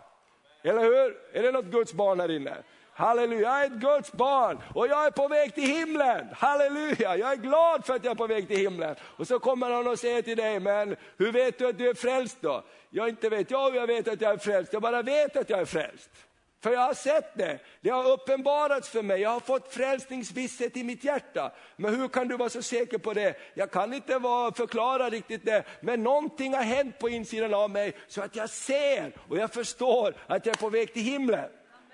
Eller 0.63 0.81
hur? 0.81 1.17
Är 1.33 1.43
det 1.43 1.53
något 1.53 1.65
Guds 1.65 1.93
barn 1.93 2.21
här 2.21 2.31
inne? 2.31 2.57
Halleluja, 2.93 3.41
jag 3.41 3.63
är 3.63 3.67
ett 3.67 3.73
Guds 3.73 4.13
barn 4.13 4.59
och 4.75 4.87
jag 4.87 5.07
är 5.07 5.11
på 5.11 5.29
väg 5.29 5.55
till 5.55 5.65
himlen. 5.65 6.27
Halleluja, 6.33 7.17
jag 7.17 7.33
är 7.33 7.37
glad 7.37 7.87
för 7.87 7.95
att 7.95 8.05
jag 8.05 8.11
är 8.11 8.15
på 8.15 8.27
väg 8.27 8.49
till 8.49 8.57
himlen. 8.57 8.97
Och 9.03 9.27
så 9.27 9.39
kommer 9.39 9.71
han 9.71 9.87
och 9.87 9.99
säger 9.99 10.23
till 10.23 10.37
dig, 10.37 10.61
men 10.61 10.97
hur 11.17 11.33
vet 11.33 11.59
du 11.59 11.69
att 11.69 11.79
du 11.79 11.89
är 11.89 11.95
frälst 11.95 12.39
då? 12.41 12.65
Jag 12.91 13.09
inte 13.09 13.29
vet 13.29 13.51
jag 13.51 13.71
hur 13.71 13.77
jag 13.77 13.87
vet 13.87 14.09
att 14.09 14.21
jag 14.21 14.33
är 14.33 14.39
frälst, 14.39 14.73
jag 14.73 14.83
bara 14.83 15.03
vet 15.03 15.37
att 15.37 15.51
jag 15.51 15.61
är 15.61 15.65
frälst. 15.65 16.11
För 16.63 16.73
jag 16.73 16.81
har 16.81 16.95
sett 16.95 17.35
det, 17.35 17.59
det 17.81 17.91
har 17.91 18.11
uppenbarats 18.11 18.89
för 18.89 19.03
mig, 19.03 19.21
jag 19.21 19.31
har 19.31 19.41
fått 19.41 19.75
frälsningsvisshet 19.75 20.77
i 20.77 20.85
mitt 20.85 21.05
hjärta. 21.05 21.53
Men 21.77 21.95
hur 21.95 22.09
kan 22.09 22.29
du 22.29 22.37
vara 22.37 22.49
så 22.49 22.63
säker 22.63 22.99
på 22.99 23.13
det? 23.13 23.35
Jag 23.55 23.71
kan 23.71 23.95
inte 23.95 24.19
vara, 24.19 24.53
förklara 24.53 25.11
riktigt 25.11 25.45
det, 25.45 25.65
men 25.81 26.03
någonting 26.03 26.55
har 26.55 26.63
hänt 26.63 26.99
på 26.99 27.09
insidan 27.09 27.55
av 27.55 27.71
mig 27.71 27.93
så 28.09 28.23
att 28.23 28.37
jag 28.37 28.51
ser 28.51 29.13
och 29.29 29.39
jag 29.39 29.53
förstår 29.53 30.15
att 30.27 30.47
jag 30.47 30.57
är 30.57 30.61
på 30.61 30.69
väg 30.69 30.93
till 30.93 31.03
himlen. 31.03 31.51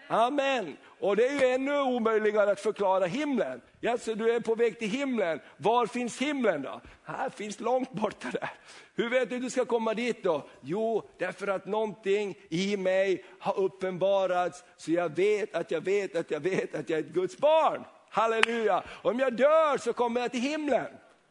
Amen. 0.08 0.76
Och 1.00 1.16
det 1.16 1.26
är 1.26 1.40
ju 1.40 1.46
ännu 1.46 1.80
omöjligare 1.80 2.50
att 2.50 2.60
förklara 2.60 3.06
himlen. 3.06 3.60
Alltså, 3.88 4.14
du 4.14 4.34
är 4.34 4.40
på 4.40 4.54
väg 4.54 4.78
till 4.78 4.90
himlen. 4.90 5.40
Var 5.56 5.86
finns 5.86 6.18
himlen 6.18 6.62
då? 6.62 6.80
Här 7.04 7.30
finns 7.30 7.60
långt 7.60 7.92
borta 7.92 8.28
där. 8.30 8.50
Hur 8.94 9.08
vet 9.08 9.30
du 9.30 9.36
att 9.36 9.42
du 9.42 9.50
ska 9.50 9.64
komma 9.64 9.94
dit 9.94 10.22
då? 10.22 10.48
Jo, 10.60 11.08
därför 11.18 11.48
att 11.48 11.66
någonting 11.66 12.38
i 12.48 12.76
mig 12.76 13.24
har 13.38 13.58
uppenbarats, 13.58 14.64
så 14.76 14.92
jag 14.92 15.16
vet 15.16 15.54
att 15.54 15.70
jag 15.70 15.80
vet 15.80 16.16
att 16.16 16.30
jag 16.30 16.40
vet 16.40 16.74
att 16.74 16.90
jag 16.90 16.98
är 16.98 17.04
ett 17.04 17.12
Guds 17.12 17.38
barn. 17.38 17.84
Halleluja! 18.10 18.82
Om 19.02 19.18
jag 19.18 19.36
dör 19.36 19.78
så 19.78 19.92
kommer 19.92 20.20
jag 20.20 20.30
till 20.30 20.40
himlen. 20.40 20.86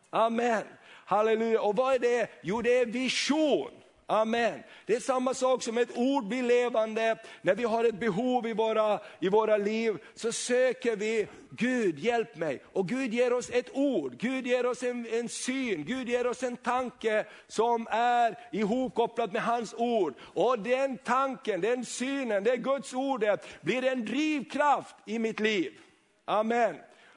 Amen. 0.10 0.64
Halleluja. 1.06 1.62
Och 1.62 1.76
vad 1.76 1.96
är 1.96 2.00
det? 2.00 2.30
Jo, 2.42 2.62
det 2.62 2.80
är 2.80 2.86
vision. 2.86 3.72
Amen. 4.08 4.64
Det 4.86 4.96
är 4.96 5.00
samma 5.00 5.34
sak 5.34 5.64
som 5.64 5.78
ett 5.78 5.98
ord 5.98 6.28
blir 6.28 6.44
levande. 6.44 7.18
När 7.42 7.56
vi 7.56 7.64
har 7.64 7.84
ett 7.84 8.00
behov 8.00 8.48
i 8.48 8.54
våra, 8.54 9.00
i 9.20 9.30
våra 9.30 9.58
liv 9.58 9.98
så 10.16 10.32
söker 10.32 10.96
vi 10.96 11.28
Gud, 11.50 12.00
hjälp 12.00 12.36
mig. 12.36 12.64
Och 12.66 12.88
Gud 12.88 13.14
ger 13.14 13.34
oss 13.34 13.50
ett 13.50 13.70
ord, 13.74 14.18
Gud 14.18 14.48
ger 14.48 14.66
oss 14.66 14.84
en, 14.84 15.08
en 15.12 15.30
syn, 15.30 15.86
Gud 15.86 16.10
ger 16.10 16.28
oss 16.28 16.44
en 16.44 16.58
tanke 16.58 17.26
som 17.48 17.88
är 17.92 18.38
ihopkopplad 18.52 19.34
med 19.34 19.42
hans 19.42 19.74
ord. 19.74 20.14
Och 20.22 20.60
den 20.60 20.98
tanken, 20.98 21.62
den 21.62 21.86
synen, 21.86 22.44
det 22.44 22.58
Guds 22.58 22.94
ordet 22.94 23.48
blir 23.62 23.84
en 23.84 24.06
drivkraft 24.06 24.96
i 25.06 25.20
mitt 25.20 25.40
liv. 25.40 25.72
Amen. 26.26 26.76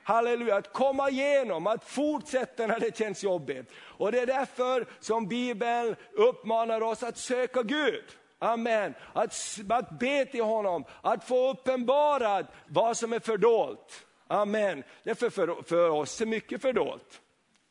Halleluja, 0.09 0.57
att 0.57 0.73
komma 0.73 1.11
igenom, 1.11 1.67
att 1.67 1.85
fortsätta 1.85 2.67
när 2.67 2.81
det 2.81 2.97
känns 2.97 3.23
jobbigt. 3.23 3.73
Och 3.79 4.13
det 4.13 4.21
är 4.21 4.27
därför 4.27 4.87
som 5.01 5.29
Bibeln 5.29 5.97
uppmanar 6.13 6.81
oss 6.81 7.03
att 7.03 7.19
söka 7.19 7.63
Gud. 7.63 8.05
Amen. 8.39 8.95
Att, 9.13 9.35
att 9.69 9.99
be 9.99 10.25
till 10.25 10.43
honom, 10.43 10.85
att 11.03 11.25
få 11.25 11.51
uppenbarat 11.51 12.47
vad 12.67 12.97
som 12.97 13.13
är 13.13 13.21
fördolt. 13.21 14.07
Amen. 14.27 14.85
Därför 15.03 15.31
för, 15.31 15.63
för 15.63 15.91
oss 15.91 16.21
är 16.21 16.27
mycket 16.27 16.63
fördolt. 16.63 17.21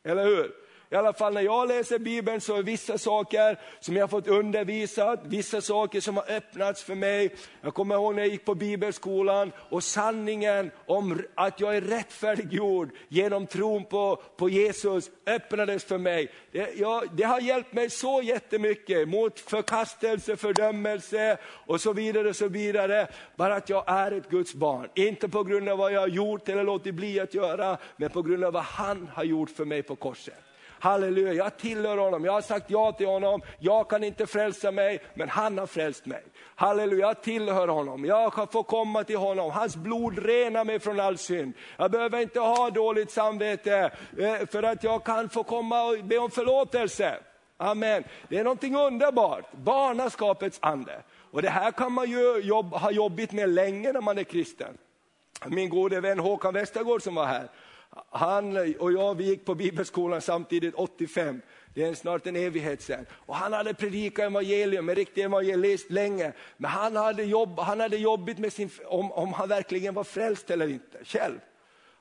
Eller 0.04 0.26
hur? 0.26 0.66
I 0.89 0.95
alla 0.95 1.13
fall 1.13 1.34
när 1.34 1.41
jag 1.41 1.67
läser 1.67 2.00
Bibeln 2.00 2.41
så 2.41 2.56
är 2.56 2.63
vissa 2.63 2.97
saker 2.97 3.60
som 3.80 3.95
jag 3.95 4.04
har 4.04 4.08
fått 4.08 4.28
undervisat, 4.28 5.19
vissa 5.23 5.62
saker 5.62 6.02
som 6.02 6.17
har 6.17 6.32
öppnats 6.32 6.84
för 6.84 6.95
mig. 6.95 7.36
Jag 7.62 7.73
kommer 7.73 7.95
ihåg 7.95 8.15
när 8.15 8.21
jag 8.21 8.32
gick 8.32 8.45
på 8.45 8.56
bibelskolan 8.56 9.52
och 9.69 9.84
sanningen 9.84 10.71
om 10.86 11.21
att 11.36 11.60
jag 11.60 11.78
är 11.78 11.82
rättfärdiggjord 11.82 12.89
genom 13.08 13.47
tron 13.47 13.86
på, 13.86 14.15
på 14.15 14.50
Jesus 14.50 15.12
öppnades 15.26 15.84
för 15.84 15.97
mig. 15.97 16.32
Det, 16.52 16.73
jag, 16.78 17.04
det 17.13 17.23
har 17.23 17.39
hjälpt 17.39 17.73
mig 17.73 17.89
så 17.89 18.21
jättemycket 18.21 19.10
mot 19.10 19.39
förkastelse, 19.39 20.36
fördömelse 20.36 21.38
och 21.45 21.82
så 21.82 21.93
vidare. 21.93 22.30
och 22.30 22.36
så 22.36 22.47
vidare. 22.47 23.08
Bara 23.36 23.56
att 23.56 23.69
jag 23.69 23.84
är 23.88 24.12
ett 24.12 24.30
Guds 24.30 24.54
barn. 24.54 24.88
Inte 24.95 25.30
på 25.30 25.43
grund 25.43 25.69
av 25.69 25.78
vad 25.78 25.91
jag 25.91 26.02
har 26.02 26.08
gjort 26.08 26.50
eller 26.50 26.63
låtit 26.63 26.95
bli 26.95 27.19
att 27.19 27.34
göra, 27.34 27.78
men 27.97 28.10
på 28.10 28.21
grund 28.21 28.43
av 28.43 28.54
vad 28.54 28.63
han 28.63 29.10
har 29.13 29.23
gjort 29.23 29.50
för 29.50 29.65
mig 29.65 29.84
på 29.84 29.95
korset. 29.95 30.46
Halleluja, 30.79 31.33
jag 31.33 31.57
tillhör 31.57 31.97
honom, 31.97 32.25
jag 32.25 32.31
har 32.31 32.41
sagt 32.41 32.69
ja 32.69 32.91
till 32.91 33.07
honom, 33.07 33.41
jag 33.59 33.89
kan 33.89 34.03
inte 34.03 34.27
frälsa 34.27 34.71
mig, 34.71 34.99
men 35.13 35.29
han 35.29 35.57
har 35.57 35.67
frälst 35.67 36.05
mig. 36.05 36.23
Halleluja, 36.55 37.07
jag 37.07 37.21
tillhör 37.21 37.67
honom, 37.67 38.05
jag 38.05 38.33
kan 38.33 38.47
få 38.47 38.63
komma 38.63 39.03
till 39.03 39.17
honom, 39.17 39.51
hans 39.51 39.75
blod 39.75 40.19
renar 40.19 40.65
mig 40.65 40.79
från 40.79 40.99
all 40.99 41.17
synd. 41.17 41.53
Jag 41.77 41.91
behöver 41.91 42.21
inte 42.21 42.39
ha 42.39 42.69
dåligt 42.69 43.11
samvete, 43.11 43.91
eh, 44.17 44.47
för 44.51 44.63
att 44.63 44.83
jag 44.83 45.03
kan 45.03 45.29
få 45.29 45.43
komma 45.43 45.83
och 45.83 46.03
be 46.03 46.17
om 46.17 46.31
förlåtelse. 46.31 47.17
Amen. 47.57 48.03
Det 48.29 48.37
är 48.37 48.43
någonting 48.43 48.75
underbart, 48.75 49.51
barnaskapets 49.51 50.59
ande. 50.61 51.01
Och 51.31 51.41
det 51.41 51.49
här 51.49 51.71
kan 51.71 51.91
man 51.91 52.09
ju 52.09 52.39
jobb, 52.39 52.73
ha 52.73 52.91
jobbigt 52.91 53.31
med 53.31 53.49
länge 53.49 53.91
när 53.91 54.01
man 54.01 54.17
är 54.17 54.23
kristen. 54.23 54.77
Min 55.45 55.69
gode 55.69 56.01
vän 56.01 56.19
Håkan 56.19 56.53
Westergård 56.53 57.01
som 57.01 57.15
var 57.15 57.25
här, 57.25 57.47
han 58.10 58.58
och 58.80 58.91
jag 58.91 59.15
vi 59.15 59.23
gick 59.23 59.45
på 59.45 59.56
bibelskolan 59.56 60.21
samtidigt 60.21 60.73
85. 60.76 61.41
Det 61.73 61.84
är 61.84 61.93
snart 61.93 62.28
en 62.28 62.36
evighet 62.36 62.82
sedan. 62.82 63.06
Och 63.12 63.36
han 63.36 63.54
hade 63.54 63.73
predikat 63.73 64.26
evangelium, 64.26 64.89
en 64.89 64.95
riktig 64.95 65.23
evangelist 65.23 65.91
länge. 65.91 66.34
Men 66.58 66.71
han 66.71 66.95
hade, 66.95 67.23
jobb, 67.23 67.60
han 67.60 67.80
hade 67.80 67.97
jobbigt 67.97 68.38
med 68.38 68.54
sin, 68.54 68.69
om, 68.86 69.12
om 69.12 69.34
han 69.34 69.50
verkligen 69.50 69.93
var 69.93 70.04
frälst 70.04 70.52
eller 70.52 70.67
inte, 70.67 70.97
själv. 71.04 71.39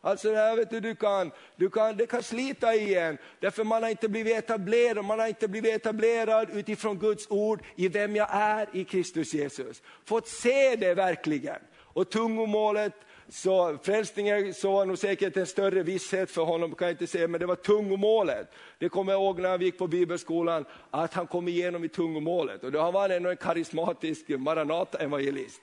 Alltså 0.00 0.30
det, 0.30 0.36
här, 0.36 0.56
vet 0.56 0.70
du, 0.70 0.80
du 0.80 0.94
kan, 0.94 1.30
du 1.56 1.70
kan, 1.70 1.96
det 1.96 2.06
kan 2.06 2.22
slita 2.22 2.74
i 2.74 2.94
en, 2.94 3.18
därför 3.40 3.64
man 3.64 3.82
har 3.82 3.90
inte 3.90 4.08
blivit 4.08 4.36
etablerad, 4.36 5.04
man 5.04 5.18
har 5.18 5.26
inte 5.26 5.48
blivit 5.48 5.74
etablerad 5.74 6.50
utifrån 6.50 6.98
Guds 6.98 7.26
ord 7.30 7.62
i 7.76 7.88
vem 7.88 8.16
jag 8.16 8.28
är 8.30 8.68
i 8.72 8.84
Kristus 8.84 9.34
Jesus. 9.34 9.82
Fått 10.04 10.28
se 10.28 10.76
det 10.76 10.94
verkligen. 10.94 11.60
Och 11.76 12.10
tungomålet 12.10 12.92
så 13.28 13.78
frälsningen 13.82 14.54
så 14.54 14.72
var 14.72 14.86
nog 14.86 14.98
säkert 14.98 15.36
en 15.36 15.46
större 15.46 15.82
visshet 15.82 16.30
för 16.30 16.42
honom, 16.42 16.74
kan 16.74 16.88
jag 16.88 16.92
inte 16.92 17.06
säga, 17.06 17.28
men 17.28 17.40
det 17.40 17.46
var 17.46 17.56
tungomålet. 17.56 18.50
Det 18.78 18.88
kommer 18.88 19.12
jag 19.12 19.22
ihåg 19.22 19.40
när 19.40 19.58
vi 19.58 19.64
gick 19.64 19.78
på 19.78 19.86
bibelskolan, 19.86 20.64
att 20.90 21.14
han 21.14 21.26
kom 21.26 21.48
igenom 21.48 21.84
i 21.84 21.88
tungomålet. 21.88 22.64
Och 22.64 22.72
då 22.72 22.90
var 22.90 23.00
han 23.00 23.10
ändå 23.10 23.30
en 23.30 23.36
karismatisk 23.36 24.28
Maranata-evangelist. 24.28 25.60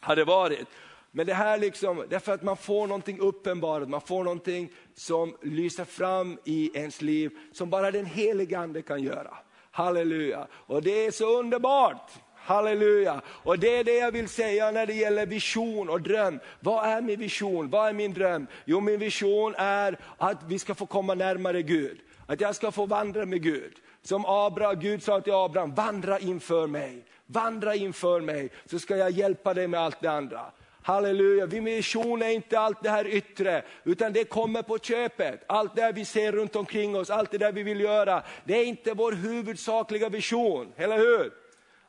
Hade 0.00 0.24
varit. 0.24 0.68
Men 1.10 1.26
det 1.26 1.34
här 1.34 1.58
liksom, 1.58 2.04
därför 2.08 2.32
att 2.32 2.42
man 2.42 2.56
får 2.56 2.86
någonting 2.86 3.20
uppenbarat, 3.20 3.88
man 3.88 4.00
får 4.00 4.24
någonting 4.24 4.72
som 4.94 5.36
lyser 5.42 5.84
fram 5.84 6.38
i 6.44 6.70
ens 6.74 7.02
liv, 7.02 7.30
som 7.52 7.70
bara 7.70 7.90
den 7.90 8.06
helige 8.06 8.58
Ande 8.58 8.82
kan 8.82 9.02
göra. 9.02 9.36
Halleluja! 9.70 10.46
Och 10.52 10.82
det 10.82 11.06
är 11.06 11.10
så 11.10 11.38
underbart. 11.38 12.10
Halleluja! 12.42 13.20
Och 13.26 13.58
det 13.58 13.76
är 13.76 13.84
det 13.84 13.96
jag 13.96 14.12
vill 14.12 14.28
säga 14.28 14.70
när 14.70 14.86
det 14.86 14.94
gäller 14.94 15.26
vision 15.26 15.88
och 15.88 16.00
dröm. 16.00 16.40
Vad 16.60 16.84
är 16.84 17.00
min 17.00 17.20
vision? 17.20 17.70
Vad 17.70 17.88
är 17.88 17.92
min 17.92 18.12
dröm? 18.12 18.46
Jo, 18.64 18.80
min 18.80 18.98
vision 18.98 19.54
är 19.58 19.98
att 20.18 20.42
vi 20.48 20.58
ska 20.58 20.74
få 20.74 20.86
komma 20.86 21.14
närmare 21.14 21.62
Gud. 21.62 22.00
Att 22.26 22.40
jag 22.40 22.56
ska 22.56 22.70
få 22.70 22.86
vandra 22.86 23.24
med 23.24 23.42
Gud. 23.42 23.72
Som 24.02 24.24
Abraham, 24.26 24.80
Gud 24.80 25.02
sa 25.02 25.20
till 25.20 25.32
Abraham, 25.32 25.74
vandra 25.74 26.18
inför 26.18 26.66
mig. 26.66 27.04
Vandra 27.26 27.74
inför 27.74 28.20
mig, 28.20 28.50
så 28.66 28.78
ska 28.78 28.96
jag 28.96 29.10
hjälpa 29.10 29.54
dig 29.54 29.68
med 29.68 29.80
allt 29.80 30.00
det 30.00 30.10
andra. 30.10 30.40
Halleluja, 30.82 31.46
vi 31.46 31.60
vision 31.60 32.22
är 32.22 32.30
inte 32.30 32.58
allt 32.58 32.82
det 32.82 32.90
här 32.90 33.06
yttre, 33.06 33.62
utan 33.84 34.12
det 34.12 34.24
kommer 34.24 34.62
på 34.62 34.78
köpet. 34.78 35.44
Allt 35.46 35.76
det 35.76 35.92
vi 35.92 36.04
ser 36.04 36.32
runt 36.32 36.56
omkring 36.56 36.96
oss, 36.96 37.10
allt 37.10 37.30
det 37.30 37.38
där 37.38 37.52
vi 37.52 37.62
vill 37.62 37.80
göra, 37.80 38.22
det 38.44 38.54
är 38.54 38.64
inte 38.64 38.94
vår 38.94 39.12
huvudsakliga 39.12 40.08
vision, 40.08 40.72
eller 40.76 40.98
hur? 40.98 41.39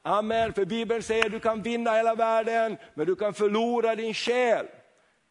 Amen, 0.03 0.53
för 0.53 0.65
Bibeln 0.65 1.03
säger 1.03 1.25
att 1.25 1.31
du 1.31 1.39
kan 1.39 1.61
vinna 1.61 1.91
hela 1.91 2.15
världen, 2.15 2.77
men 2.93 3.05
du 3.05 3.15
kan 3.15 3.33
förlora 3.33 3.95
din 3.95 4.13
själ. 4.13 4.65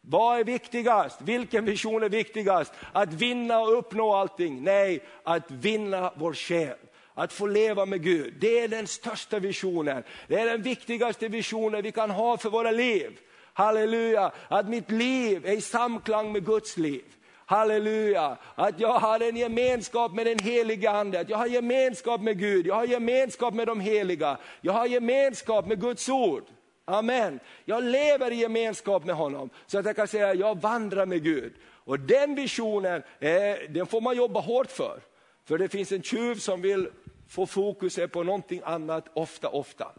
Vad 0.01 0.39
är 0.39 0.43
viktigast? 0.43 1.21
Vilken 1.21 1.65
vision 1.65 2.03
är 2.03 2.09
viktigast? 2.09 2.73
Att 2.91 3.13
vinna 3.13 3.59
och 3.59 3.77
uppnå 3.77 4.13
allting? 4.13 4.63
Nej, 4.63 5.03
att 5.23 5.51
vinna 5.51 6.13
vår 6.15 6.33
själ. 6.33 6.77
Att 7.13 7.33
få 7.33 7.45
leva 7.45 7.85
med 7.85 8.03
Gud, 8.03 8.33
det 8.39 8.59
är 8.59 8.67
den 8.67 8.87
största 8.87 9.39
visionen. 9.39 10.03
Det 10.27 10.35
är 10.35 10.45
den 10.45 10.61
viktigaste 10.61 11.27
visionen 11.27 11.83
vi 11.83 11.91
kan 11.91 12.11
ha 12.11 12.37
för 12.37 12.49
våra 12.49 12.71
liv. 12.71 13.19
Halleluja, 13.53 14.31
att 14.47 14.69
mitt 14.69 14.91
liv 14.91 15.45
är 15.45 15.53
i 15.53 15.61
samklang 15.61 16.31
med 16.31 16.45
Guds 16.45 16.77
liv. 16.77 17.03
Halleluja, 17.51 18.37
att 18.55 18.79
jag 18.79 18.99
har 18.99 19.19
en 19.19 19.37
gemenskap 19.37 20.13
med 20.13 20.25
den 20.25 20.39
heliga 20.39 20.91
Ande, 20.91 21.19
att 21.19 21.29
jag 21.29 21.37
har 21.37 21.47
gemenskap 21.47 22.21
med 22.21 22.39
Gud, 22.39 22.67
jag 22.67 22.75
har 22.75 22.85
gemenskap 22.85 23.53
med 23.53 23.67
de 23.67 23.79
heliga, 23.79 24.37
jag 24.61 24.73
har 24.73 24.85
gemenskap 24.85 25.67
med 25.67 25.81
Guds 25.81 26.09
ord. 26.09 26.43
Amen. 26.85 27.39
Jag 27.65 27.83
lever 27.83 28.31
i 28.31 28.35
gemenskap 28.35 29.05
med 29.05 29.15
honom, 29.15 29.49
så 29.67 29.79
att 29.79 29.85
jag 29.85 29.95
kan 29.95 30.07
säga 30.07 30.29
att 30.29 30.39
jag 30.39 30.61
vandrar 30.61 31.05
med 31.05 31.23
Gud. 31.23 31.53
Och 31.63 31.99
den 31.99 32.35
visionen, 32.35 33.03
eh, 33.19 33.31
den 33.69 33.85
får 33.85 34.01
man 34.01 34.17
jobba 34.17 34.39
hårt 34.39 34.71
för. 34.71 34.99
För 35.45 35.57
det 35.57 35.69
finns 35.69 35.91
en 35.91 36.03
tjuv 36.03 36.35
som 36.35 36.61
vill 36.61 36.89
få 37.29 37.45
fokus 37.45 37.99
på 38.11 38.23
någonting 38.23 38.61
annat 38.63 39.05
ofta, 39.13 39.49
ofta. 39.49 39.91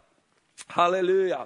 Halleluja. 0.67 1.45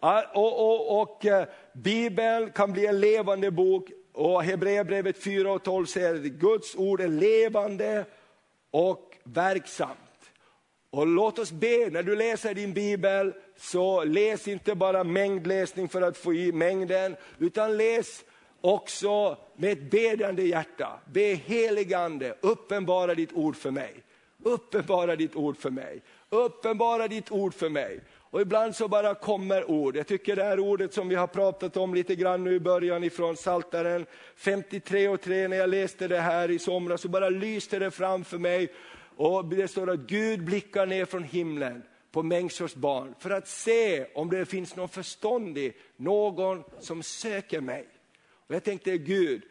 Ah, 0.00 0.22
och, 0.34 0.70
och, 0.70 1.02
och, 1.02 1.26
eh, 1.26 1.46
Bibeln 1.72 2.52
kan 2.52 2.72
bli 2.72 2.86
en 2.86 3.00
levande 3.00 3.50
bok 3.50 3.90
och 4.16 4.42
Hebreerbrevet 4.42 5.22
4 5.22 5.52
och 5.52 5.62
12 5.62 5.86
säger 5.86 6.14
att 6.14 6.20
Guds 6.20 6.76
ord 6.76 7.00
är 7.00 7.08
levande 7.08 8.04
och 8.70 9.16
verksamt. 9.24 9.98
Och 10.90 11.06
låt 11.06 11.38
oss 11.38 11.52
be, 11.52 11.90
när 11.90 12.02
du 12.02 12.16
läser 12.16 12.54
din 12.54 12.72
bibel, 12.72 13.32
så 13.56 14.04
läs 14.04 14.48
inte 14.48 14.74
bara 14.74 15.04
mängdläsning 15.04 15.88
för 15.88 16.02
att 16.02 16.16
få 16.16 16.34
i 16.34 16.52
mängden, 16.52 17.16
utan 17.38 17.76
läs 17.76 18.24
också 18.60 19.36
med 19.56 19.72
ett 19.72 19.90
bedjande 19.90 20.42
hjärta. 20.42 21.00
Be 21.12 21.34
heligande, 21.34 22.34
uppenbara 22.40 23.14
ditt 23.14 23.32
ord 23.32 23.56
för 23.56 23.70
mig. 23.70 23.94
Uppenbara 24.42 25.16
ditt 25.16 25.36
ord 25.36 25.56
för 25.56 25.70
mig. 25.70 26.02
Uppenbara 26.30 27.08
ditt 27.08 27.30
ord 27.30 27.54
för 27.54 27.68
mig. 27.68 28.00
Och 28.36 28.42
ibland 28.42 28.76
så 28.76 28.88
bara 28.88 29.14
kommer 29.14 29.70
ord. 29.70 29.96
Jag 29.96 30.06
tycker 30.06 30.36
det 30.36 30.44
här 30.44 30.60
ordet 30.60 30.94
som 30.94 31.08
vi 31.08 31.14
har 31.14 31.26
pratat 31.26 31.76
om 31.76 31.94
lite 31.94 32.14
grann 32.14 32.44
nu 32.44 32.54
i 32.54 32.60
början 32.60 33.04
ifrån 33.04 33.36
Saltaren 33.36 34.06
53 34.36 35.08
och 35.08 35.20
3, 35.20 35.48
när 35.48 35.56
jag 35.56 35.70
läste 35.70 36.08
det 36.08 36.20
här 36.20 36.50
i 36.50 36.58
somras 36.58 37.00
så 37.00 37.08
bara 37.08 37.28
lyste 37.28 37.78
det 37.78 37.90
framför 37.90 38.38
mig. 38.38 38.72
Och 39.16 39.44
det 39.44 39.68
står 39.68 39.90
att 39.90 40.00
Gud 40.00 40.44
blickar 40.44 40.86
ner 40.86 41.04
från 41.04 41.24
himlen 41.24 41.82
på 42.12 42.22
människors 42.22 42.74
barn 42.74 43.14
för 43.18 43.30
att 43.30 43.48
se 43.48 44.06
om 44.14 44.30
det 44.30 44.46
finns 44.46 44.76
någon 44.76 44.88
förståndig, 44.88 45.76
någon 45.96 46.64
som 46.80 47.02
söker 47.02 47.60
mig. 47.60 47.88
Och 48.46 48.54
jag 48.54 48.64
tänkte 48.64 48.98
Gud, 48.98 49.42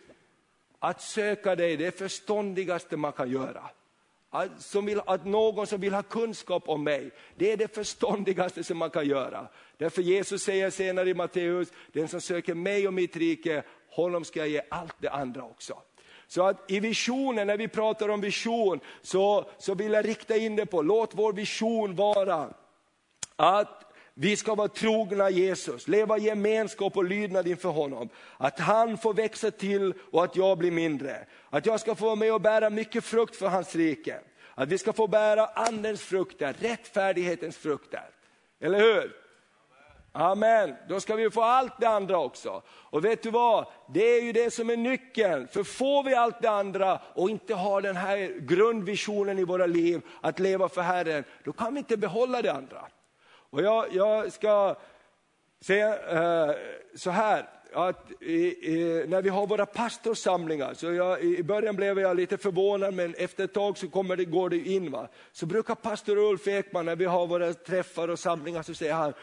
att 0.80 1.02
söka 1.02 1.56
dig 1.56 1.78
det 1.78 1.88
är 1.88 1.92
förståndigaste 1.92 2.98
man 2.98 3.12
kan 3.12 3.32
göra. 3.32 3.70
Att, 4.36 4.62
som 4.62 4.86
vill, 4.86 5.02
att 5.06 5.26
någon 5.26 5.68
som 5.68 5.82
vill 5.82 5.94
ha 5.94 6.04
kunskap 6.04 6.70
om 6.70 6.84
mig, 6.84 7.12
det 7.36 7.52
är 7.52 7.58
det 7.58 7.76
förståndigaste 7.76 8.64
som 8.64 8.78
man 8.78 8.90
kan 8.90 9.08
göra. 9.08 9.48
Därför 9.78 10.02
Jesus 10.02 10.44
säger 10.44 10.70
senare 10.70 11.10
i 11.10 11.14
Matteus, 11.14 11.68
den 11.94 12.08
som 12.08 12.22
söker 12.22 12.54
mig 12.54 12.88
och 12.88 12.94
mitt 12.94 13.16
rike, 13.16 13.64
honom 13.90 14.26
ska 14.26 14.40
jag 14.40 14.50
ge 14.50 14.62
allt 14.70 14.96
det 15.00 15.10
andra 15.10 15.44
också. 15.44 15.78
Så 16.28 16.48
att 16.48 16.72
i 16.72 16.80
visionen, 16.80 17.48
när 17.48 17.58
vi 17.58 17.68
pratar 17.68 18.10
om 18.10 18.22
vision, 18.22 18.80
så, 19.02 19.50
så 19.58 19.74
vill 19.74 19.94
jag 19.94 20.08
rikta 20.08 20.38
in 20.38 20.56
det 20.56 20.66
på, 20.66 20.82
låt 20.82 21.12
vår 21.14 21.34
vision 21.34 21.96
vara 21.96 22.54
att 23.36 23.85
vi 24.18 24.36
ska 24.36 24.56
vara 24.56 24.68
trogna 24.68 25.30
Jesus, 25.30 25.88
leva 25.88 26.18
i 26.18 26.22
gemenskap 26.22 26.98
och 26.98 27.04
lydnad 27.04 27.48
inför 27.48 27.70
honom. 27.70 28.10
Att 28.38 28.60
han 28.60 28.98
får 28.98 29.14
växa 29.14 29.52
till 29.52 29.94
och 30.12 30.24
att 30.24 30.36
jag 30.36 30.58
blir 30.58 30.72
mindre. 30.72 31.26
Att 31.50 31.66
jag 31.66 31.80
ska 31.80 31.96
få 31.96 32.06
vara 32.06 32.16
med 32.16 32.34
och 32.34 32.42
bära 32.42 32.70
mycket 32.70 33.04
frukt 33.04 33.36
för 33.36 33.48
hans 33.48 33.76
rike. 33.76 34.20
Att 34.56 34.70
vi 34.70 34.78
ska 34.78 34.94
få 34.94 35.08
bära 35.08 35.46
andens 35.46 36.02
frukter, 36.02 36.56
rättfärdighetens 36.60 37.58
frukter. 37.58 38.10
Eller 38.60 38.80
hur? 38.80 39.16
Amen, 40.12 40.76
då 40.90 41.00
ska 41.00 41.16
vi 41.16 41.30
få 41.30 41.42
allt 41.42 41.80
det 41.80 41.90
andra 41.90 42.20
också. 42.20 42.62
Och 42.68 43.06
vet 43.06 43.24
du 43.24 43.32
vad, 43.32 43.66
det 43.94 44.04
är 44.04 44.22
ju 44.22 44.32
det 44.32 44.54
som 44.54 44.70
är 44.70 44.78
nyckeln. 44.78 45.48
För 45.48 45.64
får 45.64 46.04
vi 46.04 46.16
allt 46.16 46.42
det 46.42 46.50
andra 46.50 47.02
och 47.14 47.30
inte 47.30 47.56
har 47.56 47.82
den 47.82 47.96
här 47.96 48.40
grundvisionen 48.40 49.40
i 49.40 49.44
våra 49.44 49.66
liv, 49.66 50.02
att 50.22 50.40
leva 50.40 50.70
för 50.70 50.82
Herren, 50.82 51.24
då 51.44 51.54
kan 51.54 51.74
vi 51.74 51.80
inte 51.80 51.98
behålla 51.98 52.42
det 52.42 52.54
andra. 52.54 52.88
Och 53.56 53.62
jag, 53.62 53.86
jag 53.92 54.32
ska 54.32 54.76
säga 55.62 55.98
eh, 56.12 56.56
så 56.96 57.10
här, 57.10 57.50
att 57.74 58.12
i, 58.22 58.72
i, 58.72 59.06
när 59.08 59.22
vi 59.22 59.30
har 59.30 59.48
våra 59.48 59.66
pastorsamlingar, 59.66 60.74
så 60.74 60.94
jag, 60.94 61.24
i 61.24 61.44
början 61.44 61.76
blev 61.76 62.00
jag 62.00 62.18
lite 62.18 62.38
förvånad 62.38 62.94
men 62.94 63.16
efter 63.18 63.44
ett 63.44 63.54
tag 63.54 63.78
så 63.78 63.88
kommer 63.88 64.16
det, 64.16 64.26
går 64.26 64.50
det 64.50 64.58
in. 64.58 64.92
Va? 64.92 65.08
Så 65.32 65.46
brukar 65.46 65.76
pastor 65.76 66.18
Ulf 66.18 66.48
Ekman, 66.48 66.86
när 66.86 66.96
vi 66.96 67.06
har 67.06 67.28
våra 67.28 67.54
träffar 67.54 68.08
och 68.08 68.20
samlingar, 68.20 68.64
så 68.64 68.74
säger 68.74 68.94
han, 68.94 69.14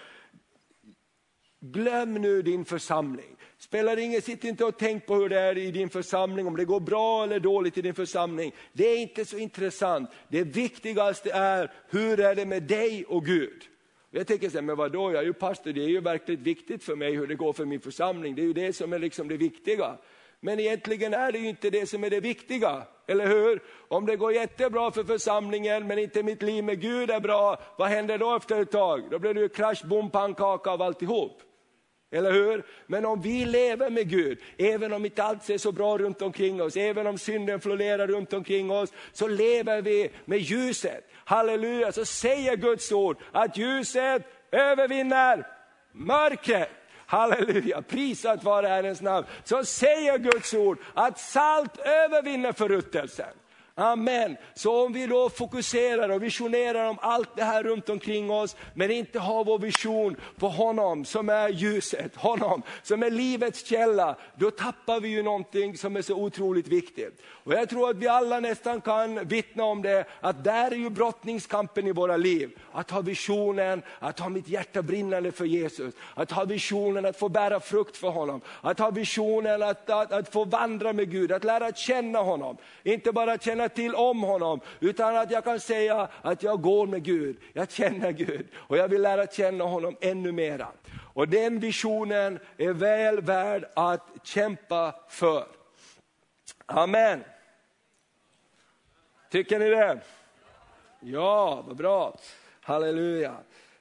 glöm 1.60 2.14
nu 2.14 2.42
din 2.42 2.64
församling. 2.64 3.36
Spelar 3.58 3.96
ingen, 3.96 4.22
sitt 4.22 4.44
inte 4.44 4.64
och 4.64 4.78
tänk 4.78 5.06
på 5.06 5.14
hur 5.14 5.28
det 5.28 5.40
är 5.40 5.58
i 5.58 5.70
din 5.70 5.90
församling, 5.90 6.46
om 6.46 6.56
det 6.56 6.64
går 6.64 6.80
bra 6.80 7.24
eller 7.24 7.40
dåligt 7.40 7.78
i 7.78 7.82
din 7.82 7.94
församling. 7.94 8.54
Det 8.72 8.84
är 8.84 8.98
inte 8.98 9.24
så 9.24 9.38
intressant. 9.38 10.10
Det 10.28 10.44
viktigaste 10.44 11.30
är, 11.30 11.72
hur 11.90 12.20
är 12.20 12.34
det 12.34 12.46
med 12.46 12.62
dig 12.62 13.04
och 13.04 13.24
Gud? 13.24 13.68
Jag 14.14 14.26
tänker 14.26 14.48
så 14.48 14.56
här, 14.56 14.62
men 14.62 14.76
vadå, 14.76 15.12
jag 15.12 15.20
är 15.20 15.26
ju 15.26 15.32
pastor, 15.32 15.72
det 15.72 15.84
är 15.84 15.88
ju 15.88 16.00
verkligt 16.00 16.40
viktigt 16.40 16.84
för 16.84 16.96
mig 16.96 17.14
hur 17.14 17.26
det 17.26 17.34
går 17.34 17.52
för 17.52 17.64
min 17.64 17.80
församling. 17.80 18.34
Det 18.34 18.42
är 18.42 18.46
ju 18.46 18.52
det 18.52 18.72
som 18.72 18.92
är 18.92 18.98
liksom 18.98 19.28
det 19.28 19.36
viktiga. 19.36 19.96
Men 20.40 20.60
egentligen 20.60 21.14
är 21.14 21.32
det 21.32 21.38
ju 21.38 21.48
inte 21.48 21.70
det 21.70 21.88
som 21.88 22.04
är 22.04 22.10
det 22.10 22.20
viktiga, 22.20 22.82
eller 23.06 23.26
hur? 23.26 23.62
Om 23.88 24.06
det 24.06 24.16
går 24.16 24.32
jättebra 24.32 24.90
för 24.90 25.04
församlingen 25.04 25.86
men 25.86 25.98
inte 25.98 26.22
mitt 26.22 26.42
liv 26.42 26.64
med 26.64 26.80
Gud 26.80 27.10
är 27.10 27.20
bra, 27.20 27.62
vad 27.78 27.88
händer 27.88 28.18
då 28.18 28.36
efter 28.36 28.62
ett 28.62 28.70
tag? 28.70 29.02
Då 29.10 29.18
blir 29.18 29.34
det 29.34 29.40
ju 29.40 29.48
krasch, 29.48 29.84
bom, 29.84 30.10
pannkaka 30.10 30.70
av 30.70 30.82
alltihop. 30.82 31.42
Eller 32.12 32.32
hur? 32.32 32.62
Men 32.86 33.06
om 33.06 33.20
vi 33.20 33.44
lever 33.44 33.90
med 33.90 34.10
Gud, 34.10 34.38
även 34.58 34.92
om 34.92 35.04
inte 35.04 35.22
allt 35.22 35.44
ser 35.44 35.58
så 35.58 35.72
bra 35.72 35.98
runt 35.98 36.22
omkring 36.22 36.62
oss, 36.62 36.76
även 36.76 37.06
om 37.06 37.18
synden 37.18 37.60
florerar 37.60 38.06
runt 38.06 38.32
omkring 38.32 38.70
oss, 38.70 38.92
så 39.12 39.28
lever 39.28 39.82
vi 39.82 40.10
med 40.24 40.38
ljuset. 40.38 41.10
Halleluja, 41.24 41.92
så 41.92 42.04
säger 42.04 42.56
Guds 42.56 42.92
ord 42.92 43.16
att 43.32 43.56
ljuset 43.56 44.22
övervinner 44.50 45.46
mörkret. 45.92 46.70
Halleluja, 47.06 47.82
prisat 47.82 48.44
vare 48.44 48.66
Herrens 48.66 49.00
namn. 49.00 49.26
Så 49.44 49.64
säger 49.64 50.18
Guds 50.18 50.54
ord 50.54 50.78
att 50.94 51.18
salt 51.18 51.78
övervinner 51.78 52.52
förruttelsen. 52.52 53.34
Amen. 53.74 54.36
Så 54.54 54.84
om 54.86 54.92
vi 54.92 55.06
då 55.06 55.28
fokuserar 55.28 56.08
och 56.08 56.22
visionerar 56.22 56.88
om 56.88 56.98
allt 57.00 57.36
det 57.36 57.44
här 57.44 57.62
runt 57.62 57.88
omkring 57.88 58.30
oss, 58.30 58.56
men 58.74 58.90
inte 58.90 59.18
har 59.18 59.44
vår 59.44 59.58
vision 59.58 60.16
på 60.38 60.48
honom 60.48 61.04
som 61.04 61.28
är 61.28 61.48
ljuset, 61.48 62.16
honom 62.16 62.62
som 62.82 63.02
är 63.02 63.10
livets 63.10 63.66
källa, 63.66 64.16
då 64.36 64.50
tappar 64.50 65.00
vi 65.00 65.08
ju 65.08 65.22
någonting 65.22 65.76
som 65.76 65.96
är 65.96 66.02
så 66.02 66.14
otroligt 66.14 66.68
viktigt. 66.68 67.22
Och 67.44 67.52
jag 67.52 67.68
tror 67.68 67.90
att 67.90 67.96
vi 67.96 68.08
alla 68.08 68.40
nästan 68.40 68.80
kan 68.80 69.28
vittna 69.28 69.64
om 69.64 69.82
det, 69.82 70.04
att 70.20 70.44
där 70.44 70.70
är 70.70 70.76
ju 70.76 70.90
brottningskampen 70.90 71.86
i 71.86 71.92
våra 71.92 72.16
liv. 72.16 72.58
Att 72.72 72.90
ha 72.90 73.00
visionen, 73.00 73.82
att 73.98 74.18
ha 74.18 74.28
mitt 74.28 74.48
hjärta 74.48 74.82
brinnande 74.82 75.32
för 75.32 75.44
Jesus, 75.44 75.94
att 76.14 76.30
ha 76.30 76.44
visionen 76.44 77.06
att 77.06 77.18
få 77.18 77.28
bära 77.28 77.60
frukt 77.60 77.96
för 77.96 78.08
honom, 78.08 78.40
att 78.60 78.78
ha 78.78 78.90
visionen 78.90 79.62
att, 79.62 79.90
att, 79.90 80.12
att 80.12 80.32
få 80.32 80.44
vandra 80.44 80.92
med 80.92 81.10
Gud, 81.10 81.32
att 81.32 81.44
lära 81.44 81.72
känna 81.72 82.18
honom. 82.18 82.56
Inte 82.82 83.12
bara 83.12 83.38
känna 83.38 83.61
känner 83.62 83.74
till 83.74 83.94
om 83.94 84.22
honom, 84.22 84.60
utan 84.80 85.16
att 85.16 85.30
jag 85.30 85.44
kan 85.44 85.60
säga 85.60 86.08
att 86.22 86.42
jag 86.42 86.60
går 86.60 86.86
med 86.86 87.02
Gud, 87.02 87.36
jag 87.52 87.70
känner 87.70 88.12
Gud 88.12 88.46
och 88.54 88.76
jag 88.76 88.88
vill 88.88 89.02
lära 89.02 89.26
känna 89.26 89.64
honom 89.64 89.96
ännu 90.00 90.32
mera. 90.32 90.68
Och 91.14 91.28
den 91.28 91.60
visionen 91.60 92.38
är 92.58 92.72
väl 92.72 93.20
värd 93.20 93.64
att 93.74 94.06
kämpa 94.24 94.94
för. 95.08 95.46
Amen. 96.66 97.24
Tycker 99.30 99.58
ni 99.58 99.70
det? 99.70 100.00
Ja, 101.00 101.64
vad 101.66 101.76
bra. 101.76 102.16
Halleluja. 102.60 103.36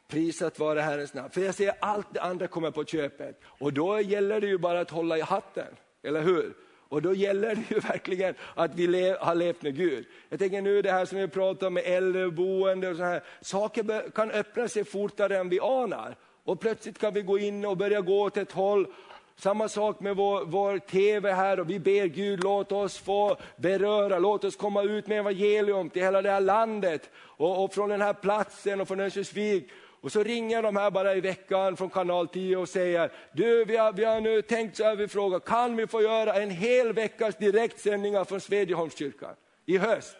Prisat 0.07 0.59
vare 0.59 0.79
Herrens 0.79 1.13
namn. 1.13 1.29
För 1.29 1.41
jag 1.41 1.55
ser 1.55 1.73
allt 1.79 2.07
det 2.13 2.21
andra 2.21 2.47
kommer 2.47 2.71
på 2.71 2.83
köpet. 2.83 3.41
Och 3.43 3.73
då 3.73 3.99
gäller 3.99 4.41
det 4.41 4.47
ju 4.47 4.57
bara 4.57 4.79
att 4.79 4.89
hålla 4.89 5.17
i 5.17 5.21
hatten, 5.21 5.75
eller 6.03 6.21
hur? 6.21 6.53
Och 6.91 7.01
då 7.01 7.13
gäller 7.13 7.55
det 7.55 7.75
ju 7.75 7.79
verkligen 7.79 8.35
att 8.55 8.75
vi 8.75 8.87
le 8.87 9.15
har 9.19 9.35
levt 9.35 9.61
med 9.61 9.75
Gud. 9.75 10.05
Jag 10.29 10.39
tänker 10.39 10.61
nu 10.61 10.81
det 10.81 10.91
här 10.91 11.05
som 11.05 11.17
vi 11.17 11.27
pratar 11.27 11.67
om 11.67 11.73
med 11.73 11.83
äldreboende 11.85 12.89
och 12.89 12.95
så 12.95 13.03
här. 13.03 13.23
Saker 13.41 14.11
kan 14.11 14.31
öppna 14.31 14.67
sig 14.67 14.83
fortare 14.83 15.37
än 15.37 15.49
vi 15.49 15.59
anar. 15.59 16.15
Och 16.43 16.59
plötsligt 16.59 16.99
kan 16.99 17.13
vi 17.13 17.21
gå 17.21 17.39
in 17.39 17.65
och 17.65 17.77
börja 17.77 18.01
gå 18.01 18.21
åt 18.21 18.37
ett 18.37 18.51
håll 18.51 18.87
samma 19.35 19.67
sak 19.67 19.99
med 19.99 20.15
vår, 20.15 20.45
vår 20.45 20.79
TV 20.79 21.31
här 21.31 21.59
och 21.59 21.69
vi 21.69 21.79
ber 21.79 22.05
Gud 22.05 22.43
låt 22.43 22.71
oss 22.71 22.97
få 22.97 23.37
beröra, 23.57 24.19
låt 24.19 24.43
oss 24.43 24.55
komma 24.55 24.83
ut 24.83 25.07
med 25.07 25.19
evangelium 25.19 25.89
till 25.89 26.01
hela 26.01 26.21
det 26.21 26.29
här 26.29 26.41
landet 26.41 27.09
och, 27.15 27.63
och 27.63 27.73
från 27.73 27.89
den 27.89 28.01
här 28.01 28.13
platsen 28.13 28.81
och 28.81 28.87
från 28.87 28.99
Örnsköldsvik. 28.99 29.69
Och 30.01 30.11
så 30.11 30.23
ringer 30.23 30.61
de 30.61 30.75
här 30.75 30.91
bara 30.91 31.15
i 31.15 31.21
veckan 31.21 31.77
från 31.77 31.89
kanal 31.89 32.27
10 32.27 32.57
och 32.57 32.69
säger, 32.69 33.11
du 33.31 33.65
vi 33.65 33.77
har, 33.77 33.93
vi 33.93 34.03
har 34.03 34.21
nu 34.21 34.41
tänkt 34.41 34.77
så 34.77 34.83
här, 34.83 34.95
vi 34.95 35.07
frågar, 35.07 35.39
kan 35.39 35.75
vi 35.75 35.87
få 35.87 36.01
göra 36.01 36.33
en 36.33 36.49
hel 36.49 36.93
veckas 36.93 37.35
direktsändningar 37.35 38.25
från 38.25 38.41
Svedjeholmskyrkan 38.41 39.35
i 39.65 39.77
höst? 39.77 40.17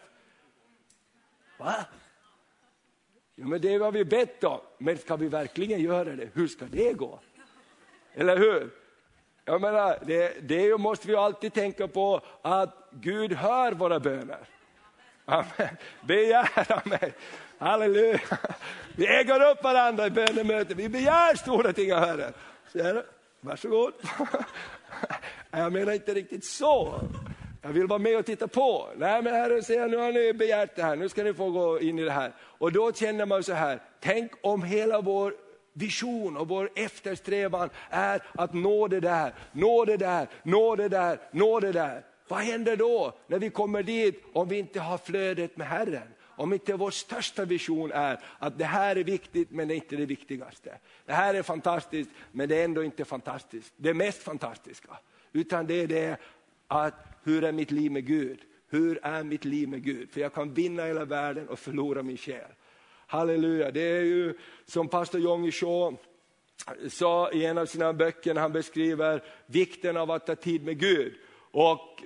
Va? 1.58 1.74
Ja, 3.34 3.46
men 3.46 3.60
det 3.60 3.76
har 3.76 3.92
vi 3.92 4.04
bett 4.04 4.44
om, 4.44 4.60
men 4.78 4.98
ska 4.98 5.16
vi 5.16 5.28
verkligen 5.28 5.80
göra 5.80 6.16
det? 6.16 6.28
Hur 6.34 6.48
ska 6.48 6.64
det 6.64 6.92
gå? 6.92 7.20
Eller 8.14 8.36
hur? 8.36 8.70
Jag 9.44 9.60
menar, 9.60 9.98
det, 10.06 10.48
det 10.48 10.78
måste 10.78 11.08
vi 11.08 11.16
alltid 11.16 11.54
tänka 11.54 11.88
på 11.88 12.20
att 12.42 12.88
Gud 12.90 13.32
hör 13.32 13.72
våra 13.72 14.00
böner. 14.00 14.48
Amen. 15.24 15.76
Begär 16.00 16.72
av 16.72 16.88
mig. 16.88 17.14
Halleluja. 17.62 18.20
Vi 18.96 19.06
äger 19.06 19.50
upp 19.50 19.64
varandra 19.64 20.06
i 20.06 20.10
bönemöten. 20.10 20.76
Vi 20.76 20.88
begär 20.88 21.36
stora 21.36 21.72
ting 21.72 21.92
av 21.92 21.98
Herren. 21.98 22.32
Varsågod. 23.40 23.92
Jag 25.50 25.72
menar 25.72 25.92
inte 25.92 26.14
riktigt 26.14 26.44
så. 26.44 27.00
Jag 27.62 27.68
vill 27.68 27.86
vara 27.86 27.98
med 27.98 28.18
och 28.18 28.26
titta 28.26 28.48
på. 28.48 28.88
Nej 28.96 29.22
men 29.22 29.34
Herren 29.34 29.62
säger, 29.62 29.88
nu 29.88 29.96
har 29.96 30.12
ni 30.12 30.32
begärt 30.32 30.76
det 30.76 30.82
här, 30.82 30.96
nu 30.96 31.08
ska 31.08 31.24
ni 31.24 31.34
få 31.34 31.50
gå 31.50 31.80
in 31.80 31.98
i 31.98 32.04
det 32.04 32.10
här. 32.10 32.32
Och 32.40 32.72
då 32.72 32.92
känner 32.92 33.26
man 33.26 33.42
så 33.42 33.52
här, 33.52 33.80
tänk 34.00 34.32
om 34.40 34.62
hela 34.62 35.00
vår 35.00 35.34
vision 35.72 36.36
och 36.36 36.48
vår 36.48 36.70
eftersträvan 36.74 37.70
är 37.90 38.22
att 38.34 38.54
nå 38.54 38.88
det 38.88 39.00
där, 39.00 39.34
nå 39.52 39.84
det 39.84 39.96
där, 39.96 40.28
nå 40.42 40.76
det 40.76 40.88
där, 40.88 41.18
nå 41.30 41.60
det 41.60 41.72
där. 41.72 42.04
Vad 42.28 42.40
händer 42.40 42.76
då 42.76 43.12
när 43.26 43.38
vi 43.38 43.50
kommer 43.50 43.82
dit 43.82 44.24
om 44.32 44.48
vi 44.48 44.58
inte 44.58 44.80
har 44.80 44.98
flödet 44.98 45.56
med 45.56 45.66
Herren? 45.66 46.08
Om 46.42 46.52
inte 46.52 46.74
vår 46.74 46.90
största 46.90 47.44
vision 47.44 47.92
är 47.92 48.20
att 48.38 48.58
det 48.58 48.64
här 48.64 48.96
är 48.96 49.04
viktigt 49.04 49.50
men 49.50 49.68
det 49.68 49.74
är 49.74 49.76
inte 49.76 49.96
det 49.96 50.06
viktigaste. 50.06 50.78
Det 51.06 51.12
här 51.12 51.34
är 51.34 51.42
fantastiskt 51.42 52.10
men 52.32 52.48
det 52.48 52.60
är 52.60 52.64
ändå 52.64 52.84
inte 52.84 53.04
fantastiskt. 53.04 53.72
Det 53.76 53.94
mest 53.94 54.22
fantastiska. 54.22 54.98
Utan 55.32 55.66
det 55.66 55.74
är 55.74 55.86
det 55.86 56.16
att 56.68 56.94
hur 57.22 57.44
är 57.44 57.52
mitt 57.52 57.70
liv 57.70 57.92
med 57.92 58.06
Gud? 58.06 58.38
Hur 58.68 58.98
är 59.02 59.22
mitt 59.22 59.44
liv 59.44 59.68
med 59.68 59.84
Gud? 59.84 60.10
För 60.10 60.20
jag 60.20 60.34
kan 60.34 60.54
vinna 60.54 60.84
hela 60.84 61.04
världen 61.04 61.48
och 61.48 61.58
förlora 61.58 62.02
min 62.02 62.16
själ. 62.16 62.50
Halleluja, 63.06 63.70
det 63.70 63.80
är 63.80 64.02
ju 64.02 64.38
som 64.66 64.88
pastor 64.88 65.20
Jongi 65.20 65.52
Shaw 65.52 65.96
sa 66.88 67.30
i 67.30 67.46
en 67.46 67.58
av 67.58 67.66
sina 67.66 67.92
böcker 67.92 68.34
när 68.34 68.40
han 68.40 68.52
beskriver 68.52 69.22
vikten 69.46 69.96
av 69.96 70.10
att 70.10 70.26
ta 70.26 70.34
tid 70.34 70.64
med 70.64 70.78
Gud. 70.78 71.14
Och 71.50 72.02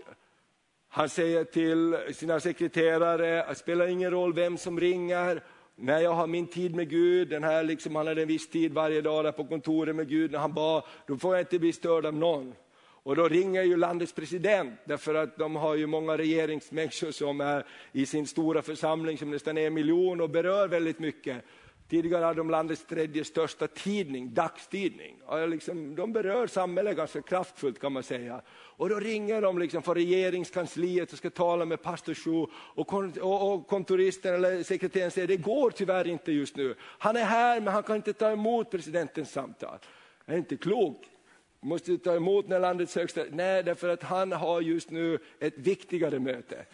han 0.96 1.08
säger 1.08 1.44
till 1.44 1.96
sina 2.14 2.40
sekreterare, 2.40 3.46
det 3.48 3.54
spelar 3.54 3.86
ingen 3.86 4.10
roll 4.10 4.34
vem 4.34 4.58
som 4.58 4.80
ringer, 4.80 5.42
när 5.74 6.00
jag 6.00 6.12
har 6.12 6.26
min 6.26 6.46
tid 6.46 6.74
med 6.74 6.90
Gud, 6.90 7.28
den 7.28 7.44
här 7.44 7.62
liksom, 7.62 7.96
han 7.96 8.06
hade 8.06 8.22
en 8.22 8.28
viss 8.28 8.50
tid 8.50 8.72
varje 8.72 9.00
dag 9.00 9.24
där 9.24 9.32
på 9.32 9.44
kontoret 9.44 9.96
med 9.96 10.08
Gud 10.08 10.30
när 10.30 10.38
han 10.38 10.52
bad, 10.52 10.82
då 11.06 11.16
får 11.16 11.34
jag 11.34 11.42
inte 11.42 11.58
bli 11.58 11.72
störd 11.72 12.06
av 12.06 12.14
någon. 12.14 12.54
Och 12.78 13.16
då 13.16 13.28
ringer 13.28 13.62
ju 13.62 13.76
landets 13.76 14.12
president, 14.12 14.72
därför 14.84 15.14
att 15.14 15.38
de 15.38 15.56
har 15.56 15.74
ju 15.74 15.86
många 15.86 16.18
regeringsmänniskor 16.18 17.10
som 17.10 17.40
är 17.40 17.66
i 17.92 18.06
sin 18.06 18.26
stora 18.26 18.62
församling 18.62 19.18
som 19.18 19.30
nästan 19.30 19.58
är 19.58 19.66
en 19.66 19.74
miljon 19.74 20.20
och 20.20 20.30
berör 20.30 20.68
väldigt 20.68 20.98
mycket. 20.98 21.36
Tidigare 21.88 22.24
hade 22.24 22.40
de 22.40 22.50
landets 22.50 22.84
tredje 22.84 23.24
största 23.24 23.66
tidning, 23.66 24.34
dagstidning. 24.34 25.16
Liksom, 25.48 25.94
de 25.96 26.12
berör 26.12 26.46
samhället 26.46 26.96
ganska 26.96 27.22
kraftfullt 27.22 27.80
kan 27.80 27.92
man 27.92 28.02
säga. 28.02 28.40
Och 28.48 28.88
då 28.88 29.00
ringer 29.00 29.42
de 29.42 29.58
liksom 29.58 29.82
från 29.82 29.94
regeringskansliet 29.94 31.12
och 31.12 31.18
ska 31.18 31.30
tala 31.30 31.64
med 31.64 31.82
pastor 31.82 32.14
Shu 32.14 32.46
och, 32.52 32.92
och, 33.20 33.52
och 33.52 33.66
kontoristen 33.66 34.34
eller 34.34 34.62
sekreteraren 34.62 35.10
säger 35.10 35.28
det 35.28 35.36
går 35.36 35.70
tyvärr 35.70 36.06
inte 36.06 36.32
just 36.32 36.56
nu. 36.56 36.74
Han 36.80 37.16
är 37.16 37.24
här 37.24 37.60
men 37.60 37.74
han 37.74 37.82
kan 37.82 37.96
inte 37.96 38.12
ta 38.12 38.30
emot 38.30 38.70
presidentens 38.70 39.32
samtal. 39.32 39.78
Det 40.26 40.32
är 40.32 40.36
inte 40.36 40.56
klokt 40.56 41.08
måste 41.66 41.98
ta 41.98 42.14
emot 42.14 42.48
när 42.48 42.60
landets 42.60 42.94
högsta... 42.94 43.24
Nej, 43.30 43.62
därför 43.62 43.88
att 43.88 44.02
han 44.02 44.32
har 44.32 44.60
just 44.60 44.90
nu 44.90 45.18
ett 45.40 45.58
viktigare 45.58 46.18
möte. 46.18 46.64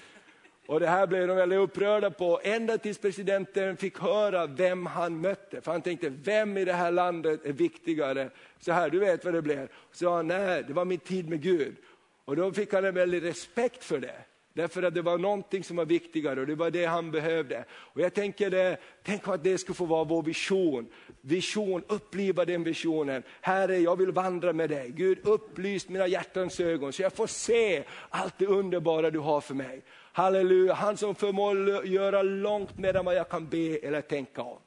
Och 0.66 0.80
det 0.80 0.86
här 0.86 1.06
blev 1.06 1.28
de 1.28 1.36
väldigt 1.36 1.58
upprörda 1.58 2.10
på, 2.10 2.40
ända 2.42 2.78
tills 2.78 2.98
presidenten 2.98 3.76
fick 3.76 3.98
höra 3.98 4.46
vem 4.46 4.86
han 4.86 5.20
mötte. 5.20 5.60
För 5.60 5.72
han 5.72 5.82
tänkte, 5.82 6.08
vem 6.08 6.58
i 6.58 6.64
det 6.64 6.72
här 6.72 6.92
landet 6.92 7.46
är 7.46 7.52
viktigare? 7.52 8.30
Så 8.60 8.72
här, 8.72 8.90
du 8.90 8.98
vet 8.98 9.24
vad 9.24 9.34
det 9.34 9.42
blev. 9.42 9.68
Så 9.92 10.04
sa 10.04 10.16
han, 10.16 10.26
nej, 10.26 10.64
det 10.66 10.72
var 10.72 10.84
min 10.84 10.98
tid 10.98 11.28
med 11.28 11.42
Gud. 11.42 11.76
Och 12.24 12.36
då 12.36 12.52
fick 12.52 12.72
han 12.72 12.84
en 12.84 12.94
väldig 12.94 13.22
respekt 13.22 13.84
för 13.84 13.98
det. 13.98 14.16
Därför 14.54 14.82
att 14.82 14.94
det 14.94 15.02
var 15.02 15.18
någonting 15.18 15.64
som 15.64 15.76
var 15.76 15.84
viktigare 15.84 16.40
och 16.40 16.46
det 16.46 16.54
var 16.54 16.70
det 16.70 16.84
han 16.84 17.10
behövde. 17.10 17.64
Och 17.70 18.00
jag 18.00 18.14
tänker 18.14 18.50
det, 18.50 18.76
tänk 19.02 19.28
att 19.28 19.44
det 19.44 19.58
skulle 19.58 19.76
få 19.76 19.84
vara 19.84 20.04
vår 20.04 20.22
vision. 20.22 20.86
Vision, 21.20 21.84
uppliva 21.88 22.44
den 22.44 22.64
visionen. 22.64 23.22
Herre, 23.40 23.78
jag 23.78 23.96
vill 23.96 24.12
vandra 24.12 24.52
med 24.52 24.70
dig. 24.70 24.90
Gud, 24.90 25.18
upplys 25.22 25.88
mina 25.88 26.06
hjärtans 26.06 26.60
ögon 26.60 26.92
så 26.92 27.02
jag 27.02 27.12
får 27.12 27.26
se 27.26 27.84
allt 28.10 28.38
det 28.38 28.46
underbara 28.46 29.10
du 29.10 29.18
har 29.18 29.40
för 29.40 29.54
mig. 29.54 29.82
Halleluja, 30.12 30.74
han 30.74 30.96
som 30.96 31.14
förmår 31.14 31.86
göra 31.86 32.22
långt 32.22 32.78
mer 32.78 32.96
än 32.96 33.04
vad 33.04 33.14
jag 33.14 33.28
kan 33.28 33.48
be 33.48 33.78
eller 33.78 34.00
tänka 34.00 34.42
om. 34.42 34.58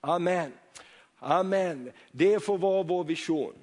Amen. 0.00 0.52
Amen. 1.18 1.92
Det 2.12 2.40
får 2.40 2.58
vara 2.58 2.82
vår 2.82 3.04
vision. 3.04 3.54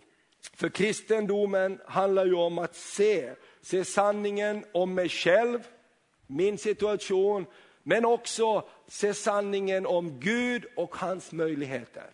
För 0.54 0.70
kristendomen 0.70 1.82
handlar 1.86 2.26
ju 2.26 2.34
om 2.34 2.58
att 2.58 2.76
se 2.76 3.36
se 3.62 3.86
sanningen 3.86 4.66
om 4.72 4.94
mig 4.94 5.10
själv, 5.10 5.68
min 6.28 6.58
situation, 6.58 7.46
men 7.84 8.06
också 8.06 8.68
se 8.88 9.14
sanningen 9.14 9.86
om 9.86 10.20
Gud 10.20 10.66
och 10.76 10.96
hans 10.96 11.32
möjligheter. 11.32 12.10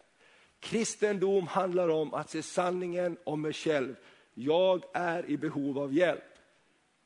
Kristendom 0.59 1.47
handlar 1.47 1.89
om 1.89 2.13
att 2.13 2.29
se 2.29 2.43
sanningen 2.43 3.17
om 3.23 3.41
mig 3.41 3.53
själv. 3.53 3.95
Jag 4.33 4.83
är 4.93 5.29
i 5.29 5.37
behov 5.37 5.79
av 5.79 5.93
hjälp. 5.93 6.32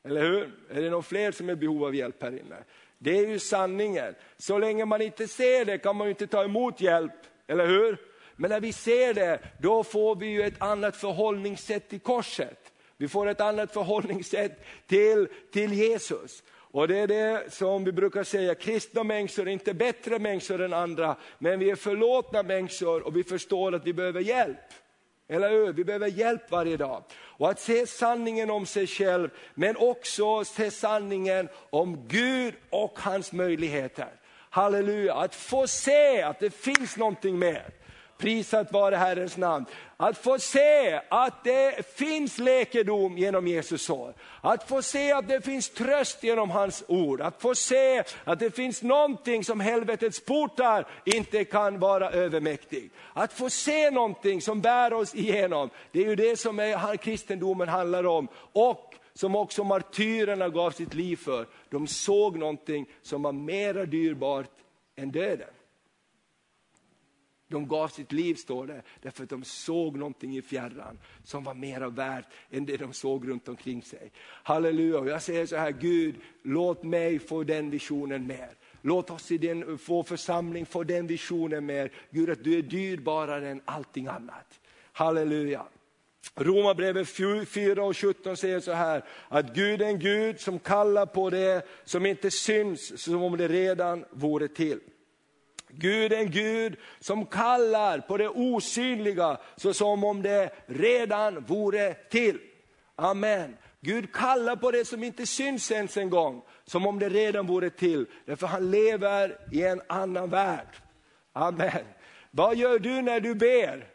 Eller 0.08 0.20
hur? 0.20 0.50
Är 0.70 0.82
det 0.82 0.90
någon 0.90 1.02
fler 1.02 1.32
som 1.32 1.48
är 1.48 1.52
i 1.52 1.56
behov 1.56 1.84
av 1.84 1.94
hjälp 1.94 2.22
här 2.22 2.30
inne? 2.30 2.56
Det 2.98 3.18
är 3.18 3.26
ju 3.26 3.38
sanningen. 3.38 4.14
Så 4.38 4.58
länge 4.58 4.84
man 4.84 5.02
inte 5.02 5.28
ser 5.28 5.64
det 5.64 5.78
kan 5.78 5.96
man 5.96 6.06
ju 6.06 6.10
inte 6.10 6.26
ta 6.26 6.44
emot 6.44 6.80
hjälp, 6.80 7.12
eller 7.46 7.66
hur? 7.66 7.96
Men 8.36 8.50
när 8.50 8.60
vi 8.60 8.72
ser 8.72 9.14
det, 9.14 9.38
då 9.60 9.84
får 9.84 10.16
vi 10.16 10.26
ju 10.26 10.42
ett 10.42 10.62
annat 10.62 10.96
förhållningssätt 10.96 11.88
till 11.88 12.00
korset. 12.00 12.72
Vi 12.96 13.08
får 13.08 13.26
ett 13.26 13.40
annat 13.40 13.72
förhållningssätt 13.72 14.64
till, 14.86 15.28
till 15.52 15.72
Jesus. 15.72 16.42
Och 16.50 16.88
det 16.88 16.98
är 16.98 17.06
det 17.06 17.52
som 17.52 17.84
vi 17.84 17.92
brukar 17.92 18.24
säga, 18.24 18.54
kristna 18.54 19.04
människor 19.04 19.48
är 19.48 19.52
inte 19.52 19.74
bättre 19.74 20.18
människor 20.18 20.60
än 20.60 20.72
andra, 20.72 21.16
men 21.38 21.58
vi 21.58 21.70
är 21.70 21.76
förlåtna 21.76 22.42
människor 22.42 23.06
och 23.06 23.16
vi 23.16 23.24
förstår 23.24 23.74
att 23.74 23.86
vi 23.86 23.92
behöver 23.92 24.20
hjälp. 24.20 24.58
Eller 25.28 25.50
hur? 25.50 25.72
Vi 25.72 25.84
behöver 25.84 26.06
hjälp 26.08 26.50
varje 26.50 26.76
dag. 26.76 27.02
Och 27.14 27.50
att 27.50 27.60
se 27.60 27.86
sanningen 27.86 28.50
om 28.50 28.66
sig 28.66 28.86
själv, 28.86 29.30
men 29.54 29.76
också 29.76 30.44
se 30.44 30.70
sanningen 30.70 31.48
om 31.70 32.08
Gud 32.08 32.54
och 32.70 32.98
hans 33.00 33.32
möjligheter. 33.32 34.08
Halleluja, 34.50 35.14
att 35.14 35.34
få 35.34 35.66
se 35.66 36.22
att 36.22 36.40
det 36.40 36.50
finns 36.50 36.96
någonting 36.96 37.38
mer. 37.38 37.70
Prisat 38.18 38.72
vare 38.72 38.96
Herrens 38.96 39.36
namn. 39.36 39.66
Att 39.96 40.18
få 40.18 40.38
se 40.38 41.00
att 41.08 41.44
det 41.44 41.86
finns 41.96 42.38
läkedom 42.38 43.18
genom 43.18 43.46
Jesus 43.46 43.82
sår. 43.82 44.14
Att 44.40 44.68
få 44.68 44.82
se 44.82 45.12
att 45.12 45.28
det 45.28 45.44
finns 45.44 45.70
tröst 45.70 46.22
genom 46.22 46.50
hans 46.50 46.84
ord. 46.88 47.20
Att 47.20 47.42
få 47.42 47.54
se 47.54 48.02
att 48.24 48.38
det 48.38 48.50
finns 48.50 48.82
någonting 48.82 49.44
som 49.44 49.60
helvetets 49.60 50.24
portar 50.24 50.86
inte 51.04 51.44
kan 51.44 51.78
vara 51.78 52.10
övermäktig. 52.10 52.90
Att 53.12 53.32
få 53.32 53.50
se 53.50 53.90
någonting 53.90 54.40
som 54.40 54.60
bär 54.60 54.92
oss 54.92 55.14
igenom. 55.14 55.70
Det 55.92 56.00
är 56.00 56.06
ju 56.06 56.16
det 56.16 56.38
som 56.38 56.58
är, 56.58 56.96
kristendomen 56.96 57.68
handlar 57.68 58.06
om. 58.06 58.28
Och 58.52 58.94
som 59.14 59.36
också 59.36 59.64
martyrerna 59.64 60.48
gav 60.48 60.70
sitt 60.70 60.94
liv 60.94 61.16
för. 61.16 61.46
De 61.70 61.86
såg 61.86 62.38
någonting 62.38 62.86
som 63.02 63.22
var 63.22 63.32
mera 63.32 63.84
dyrbart 63.86 64.50
än 64.96 65.10
döden. 65.10 65.48
De 67.48 67.68
gav 67.68 67.88
sitt 67.88 68.12
liv, 68.12 68.34
står 68.34 68.66
det, 68.66 68.82
därför 69.02 69.24
att 69.24 69.30
de 69.30 69.44
såg 69.44 69.96
någonting 69.96 70.36
i 70.36 70.42
fjärran 70.42 70.98
som 71.24 71.44
var 71.44 71.54
mera 71.54 71.88
värt 71.88 72.26
än 72.50 72.66
det 72.66 72.76
de 72.76 72.92
såg 72.92 73.28
runt 73.28 73.48
omkring 73.48 73.82
sig. 73.82 74.12
Halleluja, 74.22 75.04
jag 75.04 75.22
säger 75.22 75.46
så 75.46 75.56
här, 75.56 75.70
Gud, 75.70 76.14
låt 76.42 76.82
mig 76.82 77.18
få 77.18 77.42
den 77.42 77.70
visionen 77.70 78.26
mer. 78.26 78.50
Låt 78.82 79.10
oss 79.10 79.30
i 79.30 79.38
den, 79.38 79.78
få 79.78 80.02
församling 80.02 80.66
få 80.66 80.84
den 80.84 81.06
visionen 81.06 81.66
mer. 81.66 81.92
Gud, 82.10 82.30
att 82.30 82.44
du 82.44 82.58
är 82.58 82.62
dyrbarare 82.62 83.48
än 83.48 83.62
allting 83.64 84.06
annat. 84.06 84.60
Halleluja. 84.92 85.66
Romarbrevet 86.34 87.08
4 87.48 87.84
och 87.84 87.96
17 87.96 88.36
säger 88.36 88.60
så 88.60 88.72
här, 88.72 89.04
att 89.28 89.54
Gud 89.54 89.82
är 89.82 89.86
en 89.86 89.98
Gud 89.98 90.40
som 90.40 90.58
kallar 90.58 91.06
på 91.06 91.30
det 91.30 91.66
som 91.84 92.06
inte 92.06 92.30
syns 92.30 93.02
som 93.02 93.22
om 93.22 93.36
det 93.36 93.48
redan 93.48 94.04
vore 94.10 94.48
till. 94.48 94.80
Gud 95.68 96.12
är 96.12 96.16
en 96.16 96.30
Gud 96.30 96.76
som 97.00 97.26
kallar 97.26 97.98
på 97.98 98.16
det 98.16 98.28
osynliga 98.28 99.38
så 99.56 99.74
som 99.74 100.04
om 100.04 100.22
det 100.22 100.50
redan 100.66 101.44
vore 101.44 101.94
till. 101.94 102.38
Amen. 102.96 103.56
Gud 103.80 104.12
kallar 104.12 104.56
på 104.56 104.70
det 104.70 104.84
som 104.84 105.04
inte 105.04 105.26
syns 105.26 105.70
ens 105.70 105.96
en 105.96 106.10
gång, 106.10 106.42
som 106.64 106.86
om 106.86 106.98
det 106.98 107.08
redan 107.08 107.46
vore 107.46 107.70
till. 107.70 108.06
Därför 108.24 108.46
han 108.46 108.70
lever 108.70 109.38
i 109.52 109.62
en 109.62 109.82
annan 109.86 110.30
värld. 110.30 110.68
Amen. 111.32 111.84
Vad 112.30 112.56
gör 112.56 112.78
du 112.78 113.02
när 113.02 113.20
du 113.20 113.34
ber? 113.34 113.88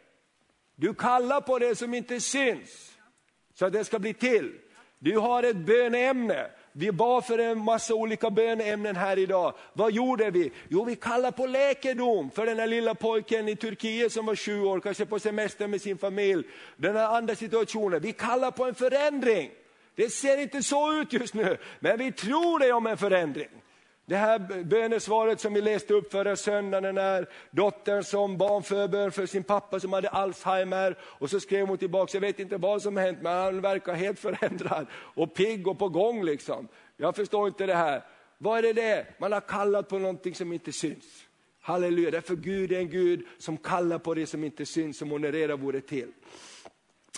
Du 0.76 0.94
kallar 0.94 1.40
på 1.40 1.58
det 1.58 1.76
som 1.76 1.94
inte 1.94 2.20
syns, 2.20 2.92
så 3.54 3.66
att 3.66 3.72
det 3.72 3.84
ska 3.84 3.98
bli 3.98 4.14
till. 4.14 4.52
Du 4.98 5.18
har 5.18 5.42
ett 5.42 5.56
böneämne. 5.56 6.46
Vi 6.76 6.92
bad 6.92 7.24
för 7.24 7.38
en 7.38 7.58
massa 7.58 7.94
olika 7.94 8.30
böneämnen 8.30 8.96
här 8.96 9.18
idag. 9.18 9.54
Vad 9.72 9.92
gjorde 9.92 10.30
vi? 10.30 10.52
Jo, 10.68 10.84
vi 10.84 10.96
kallade 10.96 11.36
på 11.36 11.46
läkedom 11.46 12.30
för 12.30 12.46
den 12.46 12.58
här 12.58 12.66
lilla 12.66 12.94
pojken 12.94 13.48
i 13.48 13.56
Turkiet 13.56 14.12
som 14.12 14.26
var 14.26 14.36
sju 14.36 14.62
år, 14.62 14.80
kanske 14.80 15.06
på 15.06 15.18
semester 15.18 15.66
med 15.66 15.80
sin 15.80 15.98
familj. 15.98 16.44
Den 16.76 16.96
här 16.96 17.16
andra 17.16 17.34
situationen. 17.34 18.00
Vi 18.00 18.12
kallar 18.12 18.50
på 18.50 18.64
en 18.64 18.74
förändring. 18.74 19.50
Det 19.94 20.10
ser 20.10 20.38
inte 20.38 20.62
så 20.62 20.92
ut 21.00 21.12
just 21.12 21.34
nu, 21.34 21.56
men 21.80 21.98
vi 21.98 22.12
tror 22.12 22.58
det 22.58 22.72
om 22.72 22.86
en 22.86 22.96
förändring. 22.96 23.48
Det 24.06 24.16
här 24.16 24.64
bönesvaret 24.64 25.40
som 25.40 25.54
vi 25.54 25.60
läste 25.60 25.94
upp 25.94 26.12
förra 26.12 26.36
söndagen, 26.36 26.94
när 26.94 27.28
dottern 27.50 28.04
som 28.04 28.38
barn 28.38 28.62
förbön 28.62 29.12
för 29.12 29.26
sin 29.26 29.42
pappa 29.44 29.80
som 29.80 29.92
hade 29.92 30.08
Alzheimer. 30.08 30.98
Och 31.02 31.30
så 31.30 31.40
skrev 31.40 31.66
hon 31.66 31.78
tillbaka, 31.78 32.10
jag 32.16 32.20
vet 32.20 32.40
inte 32.40 32.56
vad 32.56 32.82
som 32.82 32.96
hänt, 32.96 33.18
men 33.22 33.32
han 33.32 33.60
verkar 33.60 33.94
helt 33.94 34.18
förändrad 34.18 34.86
och 34.94 35.34
pigg 35.34 35.68
och 35.68 35.78
på 35.78 35.88
gång. 35.88 36.24
liksom. 36.24 36.68
Jag 36.96 37.16
förstår 37.16 37.48
inte 37.48 37.66
det 37.66 37.74
här. 37.74 38.02
Vad 38.38 38.64
är 38.64 38.74
det? 38.74 39.06
Man 39.18 39.32
har 39.32 39.40
kallat 39.40 39.88
på 39.88 39.98
någonting 39.98 40.34
som 40.34 40.52
inte 40.52 40.72
syns. 40.72 41.04
Halleluja, 41.60 42.10
därför 42.10 42.36
Gud 42.36 42.72
är 42.72 42.78
en 42.78 42.90
Gud 42.90 43.26
som 43.38 43.56
kallar 43.56 43.98
på 43.98 44.14
det 44.14 44.26
som 44.26 44.44
inte 44.44 44.66
syns, 44.66 44.98
som 44.98 45.10
hon 45.10 45.32
redan 45.32 45.60
vore 45.60 45.80
till. 45.80 46.12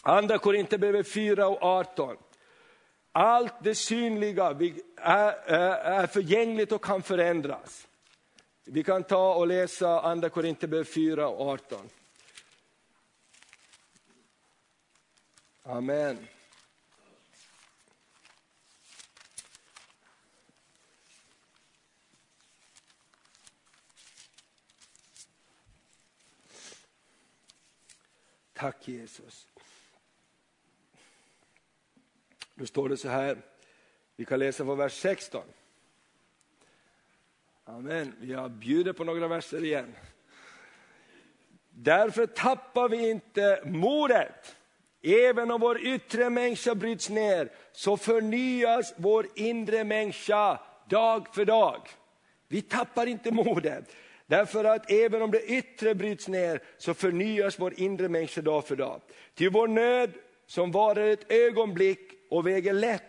Andra 0.03 0.39
Korinthierbrevet 0.39 1.09
4 1.09 1.49
och 1.49 1.63
18. 1.63 2.17
Allt 3.19 3.55
det 3.61 3.75
synliga 3.75 4.45
är, 4.97 6.07
förgängligt 6.07 6.73
och 6.73 6.85
kan 6.85 7.03
förändras. 7.03 7.87
Vi 8.65 8.85
kan 8.85 9.05
ta 9.05 9.35
och 9.35 9.47
läsa 9.47 10.01
Andra 10.01 10.29
Korinthierbrevet 10.29 10.89
4 10.89 11.29
och 11.29 11.49
18. 11.49 11.89
Amen. 15.63 16.27
Tack 28.53 28.89
Jesus. 28.89 29.47
Då 32.59 32.67
står 32.67 32.89
det 32.89 32.97
så 32.97 33.09
här, 33.09 33.39
vi 34.17 34.25
kan 34.25 34.39
läsa 34.39 34.65
från 34.65 34.79
vers 34.79 34.93
16. 34.93 35.43
Amen. 37.65 38.13
Jag 38.23 38.51
bjuder 38.51 38.93
på 38.93 39.05
några 39.05 39.29
verser 39.29 39.65
igen. 39.65 39.95
Därför 41.71 42.27
tappar 42.27 42.89
vi 42.89 43.11
inte 43.11 43.63
modet. 43.65 44.57
Även 45.03 45.51
om 45.51 45.61
vår 45.61 45.81
yttre 45.87 46.31
människa 46.31 46.75
bryts 46.75 47.11
ner 47.11 47.53
så 47.73 47.97
förnyas 47.97 48.95
vår 48.97 49.27
inre 49.35 49.85
människa 49.85 50.61
dag 50.89 51.35
för 51.35 51.45
dag. 51.45 51.89
Vi 52.49 52.63
tappar 52.63 53.07
inte 53.07 53.31
modet. 53.31 53.97
Därför 54.27 54.65
att 54.65 54.91
även 54.91 55.23
om 55.23 55.31
det 55.31 55.43
yttre 55.43 55.95
bryts 55.95 56.29
ner 56.29 56.63
så 56.79 56.95
förnyas 56.95 57.59
vår 57.59 57.81
inre 57.81 58.09
människa 58.09 58.41
dag 58.41 58.67
för 58.67 58.77
dag. 58.77 59.01
Till 59.35 59.51
vår 59.51 59.69
nöd 59.69 60.13
som 60.47 60.73
varar 60.73 61.07
ett 61.07 61.33
ögonblick 61.33 62.16
och 62.31 62.47
väger 62.47 62.73
lätt 62.73 63.03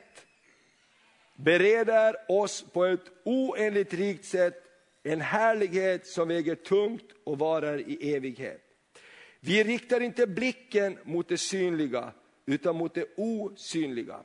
bereder 1.38 2.16
oss 2.28 2.66
på 2.74 2.86
ett 2.86 3.12
oändligt 3.24 3.94
rikt 3.94 4.26
sätt 4.26 4.64
en 5.04 5.22
härlighet 5.22 6.08
som 6.08 6.28
väger 6.28 6.56
tungt 6.56 7.06
och 7.24 7.40
varar 7.40 7.78
i 7.90 8.16
evighet. 8.16 8.62
Vi 9.40 9.64
riktar 9.64 10.02
inte 10.02 10.28
blicken 10.28 10.98
mot 11.04 11.30
det 11.30 11.38
synliga 11.38 12.12
utan 12.46 12.76
mot 12.76 12.94
det 12.94 13.06
osynliga. 13.18 14.20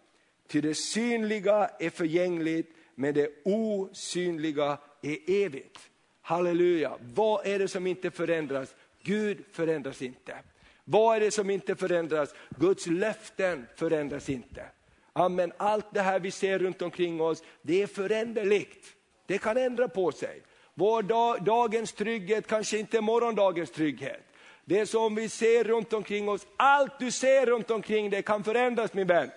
Ty 0.49 0.61
det 0.61 0.75
synliga 0.75 1.71
är 1.79 1.91
förgängligt 1.91 2.71
men 2.95 3.15
det 3.15 3.31
osynliga 3.45 4.79
är 5.03 5.45
evigt. 5.45 5.79
Halleluja. 6.21 6.99
Vad 7.15 7.47
är 7.47 7.59
det 7.59 7.69
som 7.69 7.87
inte 7.87 8.11
förändras? 8.11 8.75
Gud 9.03 9.45
förändras 9.51 10.03
inte. 10.03 10.37
Vad 10.85 11.17
är 11.17 11.21
det 11.21 11.31
som 11.31 11.51
inte 11.51 11.77
förändras? 11.77 12.35
Guds 12.59 12.87
löften 12.87 13.67
förändras 13.77 14.31
inte. 14.31 14.65
Amen. 15.13 15.53
Allt 15.57 15.87
det 15.91 16.01
här 16.01 16.21
vi 16.21 16.31
ser 16.31 16.59
runt 16.59 16.83
omkring 16.83 17.21
oss, 17.21 17.43
det 17.63 17.83
är 17.83 17.87
föränderligt. 17.87 18.87
Det 19.27 19.39
kan 19.39 19.57
ändra 19.57 19.89
på 19.89 20.13
sig. 20.13 20.43
Vår 20.75 21.03
dag, 21.03 21.45
dagens 21.45 21.93
trygghet 21.93 22.47
kanske 22.47 22.79
inte 22.79 22.97
är 22.97 23.01
morgondagens 23.01 23.71
trygghet. 23.71 24.23
Det 24.65 24.87
som 24.87 25.15
vi 25.15 25.29
ser 25.29 25.65
runt 25.65 25.93
omkring 25.93 26.29
oss, 26.29 26.47
allt 26.57 26.99
du 26.99 27.11
ser 27.11 27.47
runt 27.47 27.71
omkring 27.71 28.11
dig 28.11 28.23
kan 28.23 28.45
förändras 28.45 28.95
min 28.95 29.07
vän. 29.07 29.31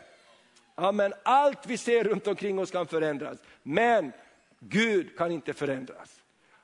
Amen. 0.75 1.13
Allt 1.23 1.65
vi 1.67 1.77
ser 1.77 2.03
runt 2.03 2.27
omkring 2.27 2.59
oss 2.59 2.71
kan 2.71 2.87
förändras, 2.87 3.37
men 3.63 4.11
Gud 4.59 5.17
kan 5.17 5.31
inte 5.31 5.53
förändras. 5.53 6.14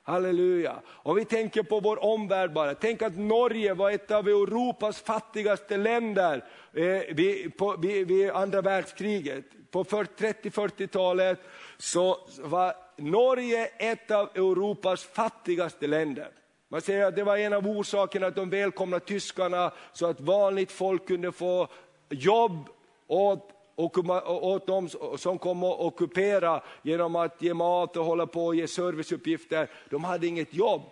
Halleluja. 0.04 0.80
Om 0.86 1.16
vi 1.16 1.24
tänker 1.24 1.62
på 1.62 1.80
vår 1.80 2.04
omvärld 2.04 2.52
bara, 2.52 2.74
tänk 2.74 3.02
att 3.02 3.18
Norge 3.18 3.74
var 3.74 3.90
ett 3.90 4.10
av 4.10 4.28
Europas 4.28 5.00
fattigaste 5.00 5.76
länder 5.76 6.44
eh, 6.72 7.14
vid, 7.14 7.56
på, 7.56 7.76
vid, 7.76 8.08
vid 8.08 8.30
andra 8.30 8.60
världskriget. 8.60 9.44
På 9.70 9.84
30-40-talet 9.84 11.40
så 11.78 12.18
var 12.38 12.74
Norge 12.96 13.66
ett 13.66 14.10
av 14.10 14.28
Europas 14.34 15.04
fattigaste 15.04 15.86
länder. 15.86 16.28
Man 16.68 16.80
säger 16.80 17.06
att 17.06 17.16
det 17.16 17.24
var 17.24 17.36
en 17.36 17.52
av 17.52 17.66
orsakerna 17.66 18.26
att 18.26 18.34
de 18.34 18.50
välkomnade 18.50 19.04
tyskarna 19.04 19.72
så 19.92 20.06
att 20.06 20.20
vanligt 20.20 20.72
folk 20.72 21.06
kunde 21.06 21.32
få 21.32 21.68
jobb 22.10 22.68
åt 23.06 23.50
åt 23.76 24.66
dem 24.66 24.88
som 25.16 25.38
kom 25.38 25.64
och 25.64 25.86
ockupera 25.86 26.62
genom 26.82 27.16
att 27.16 27.42
ge 27.42 27.54
mat 27.54 27.96
och 27.96 28.04
hålla 28.04 28.26
på 28.26 28.46
och 28.46 28.54
ge 28.54 28.68
serviceuppgifter. 28.68 29.70
De 29.90 30.04
hade 30.04 30.26
inget 30.26 30.54
jobb. 30.54 30.82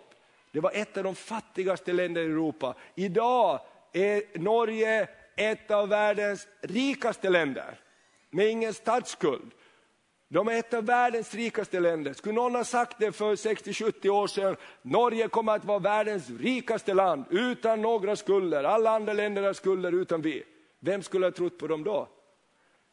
Det 0.51 0.59
var 0.59 0.71
ett 0.73 0.97
av 0.97 1.03
de 1.03 1.15
fattigaste 1.15 1.93
länderna 1.93 2.27
i 2.27 2.29
Europa. 2.29 2.75
Idag 2.95 3.59
är 3.93 4.39
Norge 4.39 5.07
ett 5.35 5.71
av 5.71 5.89
världens 5.89 6.47
rikaste 6.61 7.29
länder 7.29 7.79
med 8.29 8.47
ingen 8.47 8.73
statsskuld. 8.73 9.51
De 10.27 10.47
är 10.47 10.59
ett 10.59 10.73
av 10.73 10.85
världens 10.85 11.35
rikaste 11.35 11.79
länder. 11.79 12.13
Skulle 12.13 12.35
någon 12.35 12.55
ha 12.55 12.63
sagt 12.63 12.99
det 12.99 13.11
för 13.11 13.35
60-70 13.35 14.09
år 14.09 14.27
sedan, 14.27 14.55
Norge 14.81 15.27
kommer 15.27 15.55
att 15.55 15.65
vara 15.65 15.79
världens 15.79 16.29
rikaste 16.29 16.93
land 16.93 17.25
utan 17.29 17.81
några 17.81 18.15
skulder. 18.15 18.63
Alla 18.63 18.89
andra 18.89 19.13
länder 19.13 19.43
har 19.43 19.53
skulder 19.53 19.91
utan 19.91 20.21
vi. 20.21 20.43
Vem 20.79 21.03
skulle 21.03 21.25
ha 21.25 21.31
trott 21.31 21.57
på 21.57 21.67
dem 21.67 21.83
då? 21.83 22.07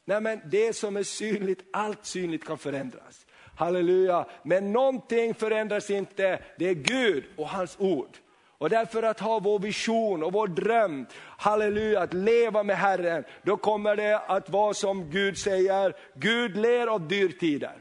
Nej 0.09 0.21
men 0.21 0.41
det 0.45 0.77
som 0.77 0.97
är 0.97 1.03
synligt, 1.03 1.65
allt 1.73 2.07
synligt 2.07 2.45
kan 2.45 2.59
förändras. 2.59 3.27
Halleluja, 3.57 4.27
men 4.43 4.73
någonting 4.73 5.35
förändras 5.35 5.91
inte, 5.91 6.39
det 6.59 6.69
är 6.69 6.75
Gud 6.75 7.25
och 7.37 7.49
hans 7.49 7.77
ord. 7.79 8.17
Och 8.59 8.71
därför 8.71 9.03
att 9.03 9.21
ha 9.21 9.39
vår 9.39 9.59
vision 9.59 10.23
och 10.23 10.33
vår 10.33 10.47
dröm, 10.47 11.07
halleluja, 11.39 12.01
att 12.01 12.15
leva 12.15 12.63
med 12.63 12.77
Herren, 12.77 13.25
då 13.43 13.57
kommer 13.57 13.97
det 13.97 14.19
att 14.19 14.51
vara 14.51 14.75
som 14.75 15.11
Gud 15.11 15.39
säger, 15.39 15.97
Gud 16.15 16.57
ler 16.57 16.87
av 16.87 17.09
dyrtider. 17.09 17.77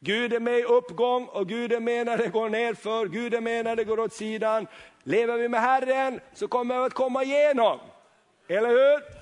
Gud 0.00 0.32
är 0.32 0.40
med 0.40 0.58
i 0.58 0.62
uppgång 0.62 1.26
och 1.26 1.48
Gud 1.48 1.72
är 1.72 1.80
med 1.80 2.06
när 2.06 2.18
det 2.18 2.28
går 2.28 2.48
nerför, 2.48 3.06
Gud 3.06 3.34
är 3.34 3.40
med 3.40 3.64
när 3.64 3.76
det 3.76 3.84
går 3.84 4.00
åt 4.00 4.12
sidan. 4.12 4.66
Lever 5.02 5.36
vi 5.36 5.48
med 5.48 5.60
Herren 5.60 6.20
så 6.34 6.48
kommer 6.48 6.78
vi 6.78 6.84
att 6.84 6.94
komma 6.94 7.22
igenom. 7.24 7.78
Eller 8.48 8.68
hur? 8.68 9.21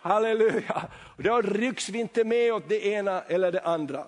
Halleluja. 0.00 0.82
då 1.16 1.40
rycks 1.40 1.88
vi 1.88 1.98
inte 1.98 2.24
med 2.24 2.52
åt 2.52 2.68
det 2.68 2.86
ena 2.86 3.22
eller 3.22 3.52
det 3.52 3.60
andra. 3.60 4.04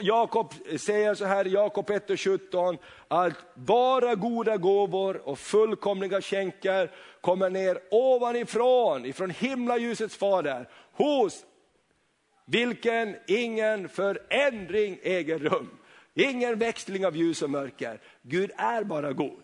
Jakob 0.00 0.54
säger 0.80 1.14
så 1.14 1.24
här 1.24 1.46
i 1.46 1.50
Jakob 1.50 1.90
1 1.90 2.10
och 2.10 2.20
17, 2.20 2.78
att 3.08 3.54
bara 3.54 4.14
goda 4.14 4.56
gåvor 4.56 5.28
och 5.28 5.38
fullkomliga 5.38 6.20
skänker 6.20 6.90
kommer 7.20 7.50
ner 7.50 7.78
ovanifrån, 7.90 9.04
ifrån 9.04 9.30
himlaljusets 9.30 10.16
fader, 10.16 10.68
hos 10.92 11.44
vilken 12.46 13.16
ingen 13.26 13.88
förändring 13.88 14.98
äger 15.02 15.38
rum. 15.38 15.70
Ingen 16.14 16.58
växling 16.58 17.06
av 17.06 17.16
ljus 17.16 17.42
och 17.42 17.50
mörker. 17.50 18.00
Gud 18.22 18.50
är 18.56 18.84
bara 18.84 19.12
god. 19.12 19.42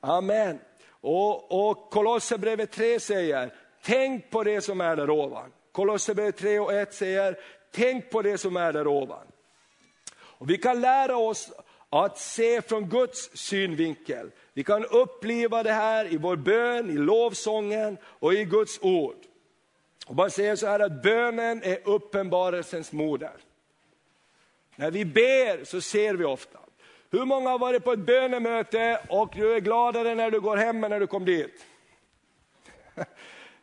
Amen. 0.00 0.58
Och, 1.00 1.68
och 1.68 1.90
Kolosserbrevet 1.90 2.70
3 2.70 3.00
säger, 3.00 3.54
tänk 3.82 4.30
på 4.30 4.42
det 4.42 4.60
som 4.60 4.80
är 4.80 4.96
där 4.96 5.10
ovan. 5.10 5.52
Kolosserbrevet 5.72 6.36
3 6.36 6.58
och 6.58 6.72
1 6.72 6.94
säger, 6.94 7.38
tänk 7.70 8.10
på 8.10 8.22
det 8.22 8.38
som 8.38 8.56
är 8.56 8.72
där 8.72 8.86
ovan. 8.86 9.26
Och 10.14 10.50
vi 10.50 10.58
kan 10.58 10.80
lära 10.80 11.16
oss 11.16 11.52
att 11.90 12.18
se 12.18 12.62
från 12.62 12.88
Guds 12.88 13.30
synvinkel. 13.34 14.30
Vi 14.52 14.64
kan 14.64 14.84
uppleva 14.84 15.62
det 15.62 15.72
här 15.72 16.12
i 16.12 16.16
vår 16.16 16.36
bön, 16.36 16.90
i 16.90 16.92
lovsången 16.92 17.98
och 18.04 18.34
i 18.34 18.44
Guds 18.44 18.78
ord. 18.82 19.16
Och 20.06 20.14
man 20.14 20.30
säger 20.30 20.56
så 20.56 20.66
här 20.66 20.80
att 20.80 21.02
bönen 21.02 21.62
är 21.62 21.78
uppenbarelsens 21.84 22.92
moder. 22.92 23.36
När 24.76 24.90
vi 24.90 25.04
ber 25.04 25.64
så 25.64 25.80
ser 25.80 26.14
vi 26.14 26.24
ofta. 26.24 26.58
Hur 27.10 27.24
många 27.24 27.50
har 27.50 27.58
varit 27.58 27.84
på 27.84 27.92
ett 27.92 27.98
bönemöte 27.98 29.00
och 29.08 29.32
du 29.36 29.54
är 29.54 29.60
gladare 29.60 30.14
när 30.14 30.30
du 30.30 30.40
går 30.40 30.56
hem 30.56 30.84
än 30.84 30.90
när 30.90 31.00
du 31.00 31.06
kom 31.06 31.24
dit? 31.24 31.64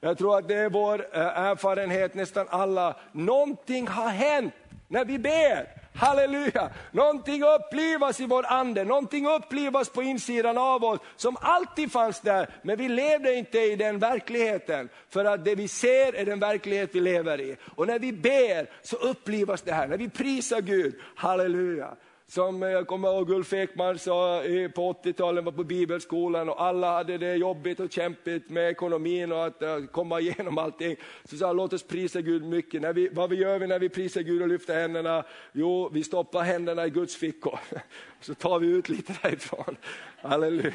Jag 0.02 0.18
tror 0.18 0.38
att 0.38 0.48
det 0.48 0.56
är 0.56 0.70
vår 0.70 1.08
eh, 1.14 1.22
erfarenhet 1.22 2.14
nästan 2.14 2.48
alla. 2.50 2.96
Någonting 3.12 3.88
har 3.88 4.10
hänt 4.10 4.54
när 4.88 5.06
vi 5.06 5.20
ber. 5.20 5.80
Halleluja! 5.96 6.70
Någonting 6.92 7.44
upplivas 7.44 8.20
i 8.20 8.26
vår 8.26 8.46
ande, 8.46 8.84
någonting 8.84 9.28
upplivas 9.28 9.90
på 9.90 10.04
insidan 10.04 10.58
av 10.58 10.84
oss 10.84 11.00
som 11.16 11.38
alltid 11.42 11.92
fanns 11.92 12.22
där, 12.22 12.50
men 12.62 12.78
vi 12.78 12.90
levde 12.90 13.34
inte 13.36 13.60
i 13.60 13.76
den 13.76 14.00
verkligheten. 14.00 14.90
För 15.10 15.26
att 15.26 15.46
det 15.46 15.56
vi 15.56 15.68
ser 15.68 16.16
är 16.16 16.26
den 16.26 16.40
verklighet 16.40 16.90
vi 16.94 17.00
lever 17.02 17.42
i. 17.42 17.58
Och 17.76 17.88
när 17.88 18.00
vi 18.00 18.14
ber 18.14 18.70
så 18.82 18.96
upplivas 18.96 19.62
det 19.62 19.74
här, 19.74 19.88
när 19.88 19.98
vi 19.98 20.10
prisar 20.10 20.62
Gud, 20.62 20.96
halleluja. 21.16 21.96
Som 22.30 22.64
eh, 22.64 22.70
jag 22.70 22.88
kommer 22.88 23.08
ihåg 23.08 23.30
Ulf 23.30 23.54
Ekman 23.54 24.00
sa 24.00 24.42
på 24.76 24.94
80-talet, 24.94 25.44
var 25.44 25.52
på 25.52 25.64
bibelskolan 25.64 26.50
och 26.50 26.62
alla 26.62 26.94
hade 26.94 27.18
det 27.18 27.36
jobbigt 27.36 27.80
och 27.80 27.92
kämpigt 27.92 28.50
med 28.50 28.70
ekonomin 28.70 29.32
och 29.32 29.46
att 29.46 29.62
eh, 29.62 29.86
komma 29.92 30.20
igenom 30.20 30.58
allting. 30.58 30.96
Så 31.24 31.38
sa 31.38 31.54
låt 31.54 31.74
oss 31.74 31.84
prisa 31.84 32.22
Gud 32.22 32.44
mycket. 32.44 32.82
När 32.82 32.94
vi, 32.94 33.10
vad 33.10 33.30
vi 33.30 33.36
gör 33.36 33.60
vi 33.60 33.68
när 33.68 33.80
vi 33.80 33.90
prisar 33.90 34.22
Gud 34.22 34.42
och 34.42 34.48
lyfter 34.48 34.82
händerna? 34.82 35.24
Jo, 35.52 35.90
vi 35.94 36.04
stoppar 36.04 36.44
händerna 36.44 36.86
i 36.86 36.90
Guds 36.90 37.16
fickor. 37.16 37.60
Så 38.22 38.34
tar 38.34 38.60
vi 38.60 38.68
ut 38.68 38.90
lite 38.90 39.14
därifrån. 39.22 39.78
Halleluja. 40.22 40.74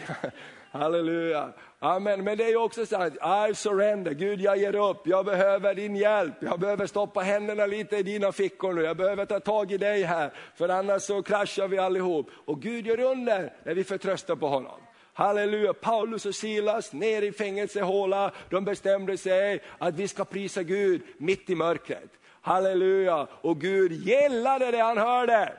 Halleluja. 0.75 1.53
Amen. 1.79 2.25
Men 2.25 2.39
det 2.39 2.45
är 2.45 2.57
också 2.57 2.87
så 2.87 2.97
att 2.97 3.51
I 3.51 3.55
surrender, 3.55 4.13
Gud 4.13 4.41
jag 4.41 4.57
ger 4.57 4.75
upp, 4.75 5.07
jag 5.07 5.27
behöver 5.27 5.75
din 5.75 5.97
hjälp, 5.97 6.35
jag 6.41 6.61
behöver 6.61 6.87
stoppa 6.87 7.21
händerna 7.21 7.67
lite 7.67 7.97
i 7.97 8.03
dina 8.03 8.33
fickor 8.33 8.73
nu, 8.73 8.83
jag 8.83 8.97
behöver 8.97 9.27
ta 9.27 9.41
tag 9.41 9.73
i 9.73 9.79
dig 9.79 10.03
här, 10.03 10.31
för 10.55 10.69
annars 10.69 11.03
så 11.03 11.23
kraschar 11.23 11.69
vi 11.69 11.79
allihop. 11.79 12.31
Och 12.45 12.63
Gud 12.63 12.87
gör 12.87 13.01
under 13.01 13.53
när 13.65 13.75
vi 13.75 13.85
förtröstar 13.85 14.37
på 14.37 14.49
honom. 14.49 14.81
Halleluja, 15.13 15.73
Paulus 15.73 16.27
och 16.27 16.35
Silas 16.35 16.93
ner 16.93 17.23
i 17.23 17.33
fängelsehåla, 17.33 18.33
de 18.51 18.65
bestämde 18.65 19.17
sig 19.17 19.63
att 19.79 19.95
vi 19.95 20.09
ska 20.09 20.25
prisa 20.25 20.63
Gud 20.63 21.03
mitt 21.19 21.51
i 21.51 21.55
mörkret. 21.55 22.11
Halleluja, 22.41 23.27
och 23.41 23.61
Gud 23.61 23.93
gillade 23.93 24.71
det 24.71 24.83
han 24.83 24.99
hörde. 24.99 25.53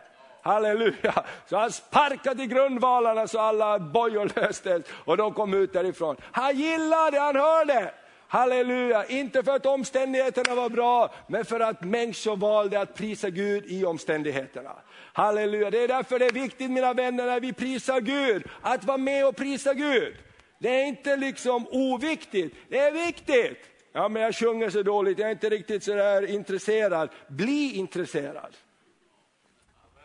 Halleluja! 0.45 1.23
Så 1.49 1.57
han 1.57 1.71
sparkade 1.71 2.43
i 2.43 2.47
grundvalarna 2.47 3.27
så 3.27 3.39
alla 3.39 3.79
bojor 3.79 4.31
löstes 4.35 4.85
och 5.05 5.17
de 5.17 5.33
kom 5.33 5.53
ut 5.53 5.73
därifrån. 5.73 6.15
Han 6.31 6.57
gillade 6.57 7.11
det 7.11 7.19
han 7.19 7.35
hörde. 7.35 7.91
Halleluja, 8.27 9.05
inte 9.05 9.43
för 9.43 9.55
att 9.55 9.65
omständigheterna 9.65 10.55
var 10.55 10.69
bra, 10.69 11.13
men 11.27 11.45
för 11.45 11.59
att 11.59 11.81
människor 11.81 12.35
valde 12.35 12.81
att 12.81 12.95
prisa 12.95 13.29
Gud 13.29 13.65
i 13.65 13.85
omständigheterna. 13.85 14.71
Halleluja, 15.13 15.71
det 15.71 15.83
är 15.83 15.87
därför 15.87 16.19
det 16.19 16.25
är 16.25 16.31
viktigt 16.31 16.71
mina 16.71 16.93
vänner 16.93 17.25
när 17.25 17.39
vi 17.39 17.53
prisar 17.53 17.99
Gud, 18.01 18.43
att 18.61 18.83
vara 18.83 18.97
med 18.97 19.27
och 19.27 19.35
prisa 19.35 19.73
Gud. 19.73 20.15
Det 20.59 20.81
är 20.81 20.85
inte 20.85 21.15
liksom 21.15 21.67
oviktigt, 21.71 22.55
det 22.69 22.79
är 22.79 22.91
viktigt. 22.91 23.59
Ja 23.93 24.07
men 24.09 24.21
jag 24.21 24.35
sjunger 24.35 24.69
så 24.69 24.83
dåligt, 24.83 25.19
jag 25.19 25.27
är 25.27 25.31
inte 25.31 25.49
riktigt 25.49 25.83
så 25.83 25.93
där 25.93 26.29
intresserad. 26.29 27.09
Bli 27.27 27.75
intresserad. 27.75 28.55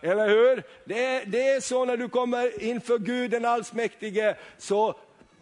Eller 0.03 0.29
hur? 0.29 0.63
Det 0.85 1.05
är, 1.05 1.27
det 1.27 1.49
är 1.49 1.61
så 1.61 1.85
när 1.85 1.97
du 1.97 2.09
kommer 2.09 2.63
inför 2.63 2.99
Gud 2.99 3.31
den 3.31 3.45
allsmäktige, 3.45 4.35
så 4.59 4.95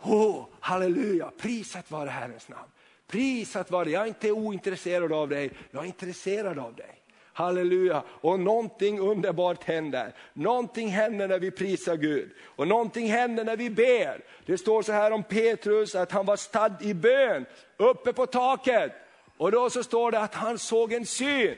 oh, 0.02 0.46
halleluja, 0.60 1.30
prisat 1.38 1.90
vare 1.90 2.10
Herrens 2.10 2.48
namn. 2.48 2.68
Prisat 3.06 3.70
vare, 3.70 3.90
jag 3.90 4.02
är 4.02 4.06
inte 4.06 4.32
ointresserad 4.32 5.12
av 5.12 5.28
dig, 5.28 5.50
jag 5.70 5.82
är 5.82 5.86
intresserad 5.86 6.58
av 6.58 6.74
dig. 6.74 6.94
Halleluja, 7.32 8.02
och 8.08 8.40
någonting 8.40 9.00
underbart 9.00 9.64
händer. 9.64 10.12
Någonting 10.32 10.88
händer 10.88 11.28
när 11.28 11.38
vi 11.38 11.50
prisar 11.50 11.96
Gud. 11.96 12.30
Och 12.44 12.68
någonting 12.68 13.10
händer 13.10 13.44
när 13.44 13.56
vi 13.56 13.70
ber. 13.70 14.20
Det 14.46 14.58
står 14.58 14.82
så 14.82 14.92
här 14.92 15.10
om 15.10 15.22
Petrus 15.22 15.94
att 15.94 16.12
han 16.12 16.26
var 16.26 16.36
stadd 16.36 16.82
i 16.82 16.94
bön 16.94 17.46
uppe 17.76 18.12
på 18.12 18.26
taket. 18.26 18.92
Och 19.36 19.52
då 19.52 19.70
så 19.70 19.82
står 19.82 20.10
det 20.10 20.20
att 20.20 20.34
han 20.34 20.58
såg 20.58 20.92
en 20.92 21.06
syn. 21.06 21.54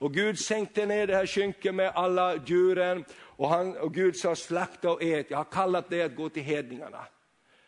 Och 0.00 0.14
Gud 0.14 0.38
sänkte 0.38 0.86
ner 0.86 1.06
det 1.06 1.16
här 1.16 1.26
skynket 1.26 1.74
med 1.74 1.92
alla 1.94 2.36
djuren 2.46 3.04
och, 3.12 3.48
han, 3.48 3.76
och 3.76 3.94
Gud 3.94 4.16
sa 4.16 4.36
slakta 4.36 4.90
och 4.90 5.02
ät, 5.02 5.26
jag 5.30 5.38
har 5.38 5.44
kallat 5.44 5.90
dig 5.90 6.02
att 6.02 6.16
gå 6.16 6.28
till 6.28 6.42
hedningarna. 6.42 7.06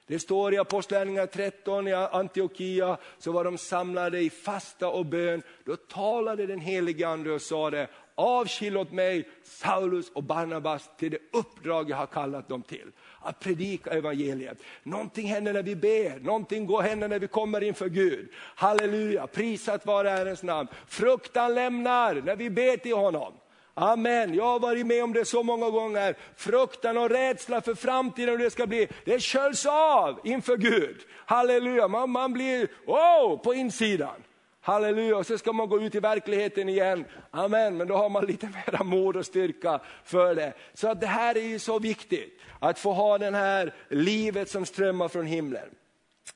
Det 0.07 0.19
står 0.19 0.55
i 0.55 0.59
Apostlagärningarna 0.59 1.27
13 1.27 1.89
i 1.89 1.93
Antiochia, 1.93 2.97
så 3.19 3.33
var 3.33 3.45
de 3.45 3.59
samlade 3.59 4.21
i 4.21 4.31
fasta 4.31 4.89
och 4.89 5.07
bön. 5.07 5.43
Då 5.65 5.77
talade 5.77 6.47
den 6.47 6.61
helige 6.61 7.09
Ande 7.09 7.33
och 7.33 7.43
sa 7.43 7.71
Avskilj 8.15 8.77
åt 8.77 8.93
mig 8.93 9.29
Saulus 9.43 10.11
och 10.11 10.23
Barnabas 10.23 10.91
till 10.97 11.11
det 11.11 11.19
uppdrag 11.33 11.91
jag 11.91 11.97
har 11.97 12.07
kallat 12.07 12.49
dem 12.49 12.63
till. 12.63 12.93
Att 13.21 13.41
predika 13.41 13.91
evangeliet. 13.91 14.59
Någonting 14.83 15.27
händer 15.27 15.53
när 15.53 15.63
vi 15.63 15.77
ber, 15.77 16.21
någonting 16.21 16.67
går 16.67 16.83
händer 16.83 17.09
när 17.09 17.19
vi 17.19 17.29
kommer 17.29 17.63
inför 17.63 17.89
Gud. 17.89 18.29
Halleluja, 18.35 19.27
prisat 19.27 19.87
vare 19.87 20.09
Herrens 20.09 20.43
namn. 20.43 20.69
Fruktan 20.89 21.55
lämnar 21.55 22.15
när 22.15 22.37
vi 22.37 22.51
ber 22.51 22.77
till 22.77 22.97
honom. 22.97 23.33
Amen, 23.75 24.35
jag 24.35 24.45
har 24.45 24.61
varit 24.61 24.87
med 24.87 25.05
om 25.05 25.13
det 25.13 25.25
så 25.25 25.43
många 25.43 25.71
gånger. 25.71 26.17
Fruktan 26.37 26.99
och 26.99 27.11
rädsla 27.11 27.61
för 27.61 27.75
framtiden 27.75 28.33
och 28.33 28.39
det 28.39 28.51
ska 28.51 28.67
bli, 28.67 28.89
det 29.05 29.21
sköljs 29.21 29.67
av 29.67 30.21
inför 30.25 30.57
Gud. 30.57 30.97
Halleluja, 31.27 31.89
man, 31.89 32.11
man 32.11 32.33
blir 32.33 32.69
wow 32.87 33.37
på 33.37 33.55
insidan. 33.55 34.23
Halleluja, 34.65 35.17
och 35.17 35.27
så 35.27 35.39
ska 35.39 35.53
man 35.53 35.69
gå 35.69 35.81
ut 35.81 35.95
i 35.95 36.01
verkligheten 36.01 36.69
igen. 36.69 37.05
Amen, 37.31 37.77
men 37.77 37.89
då 37.89 37.97
har 37.97 38.09
man 38.09 38.27
lite 38.27 38.49
mera 38.67 38.85
mod 38.85 39.17
och 39.17 39.27
styrka 39.27 39.81
för 40.05 40.35
det. 40.35 40.53
Så 40.75 40.89
att 40.89 41.01
det 41.01 41.07
här 41.07 41.37
är 41.37 41.47
ju 41.47 41.59
så 41.59 41.79
viktigt, 41.79 42.41
att 42.59 42.79
få 42.79 42.93
ha 42.93 43.19
det 43.19 43.31
här 43.31 43.75
livet 43.89 44.51
som 44.51 44.67
strömmar 44.67 45.09
från 45.09 45.27
himlen. 45.27 45.69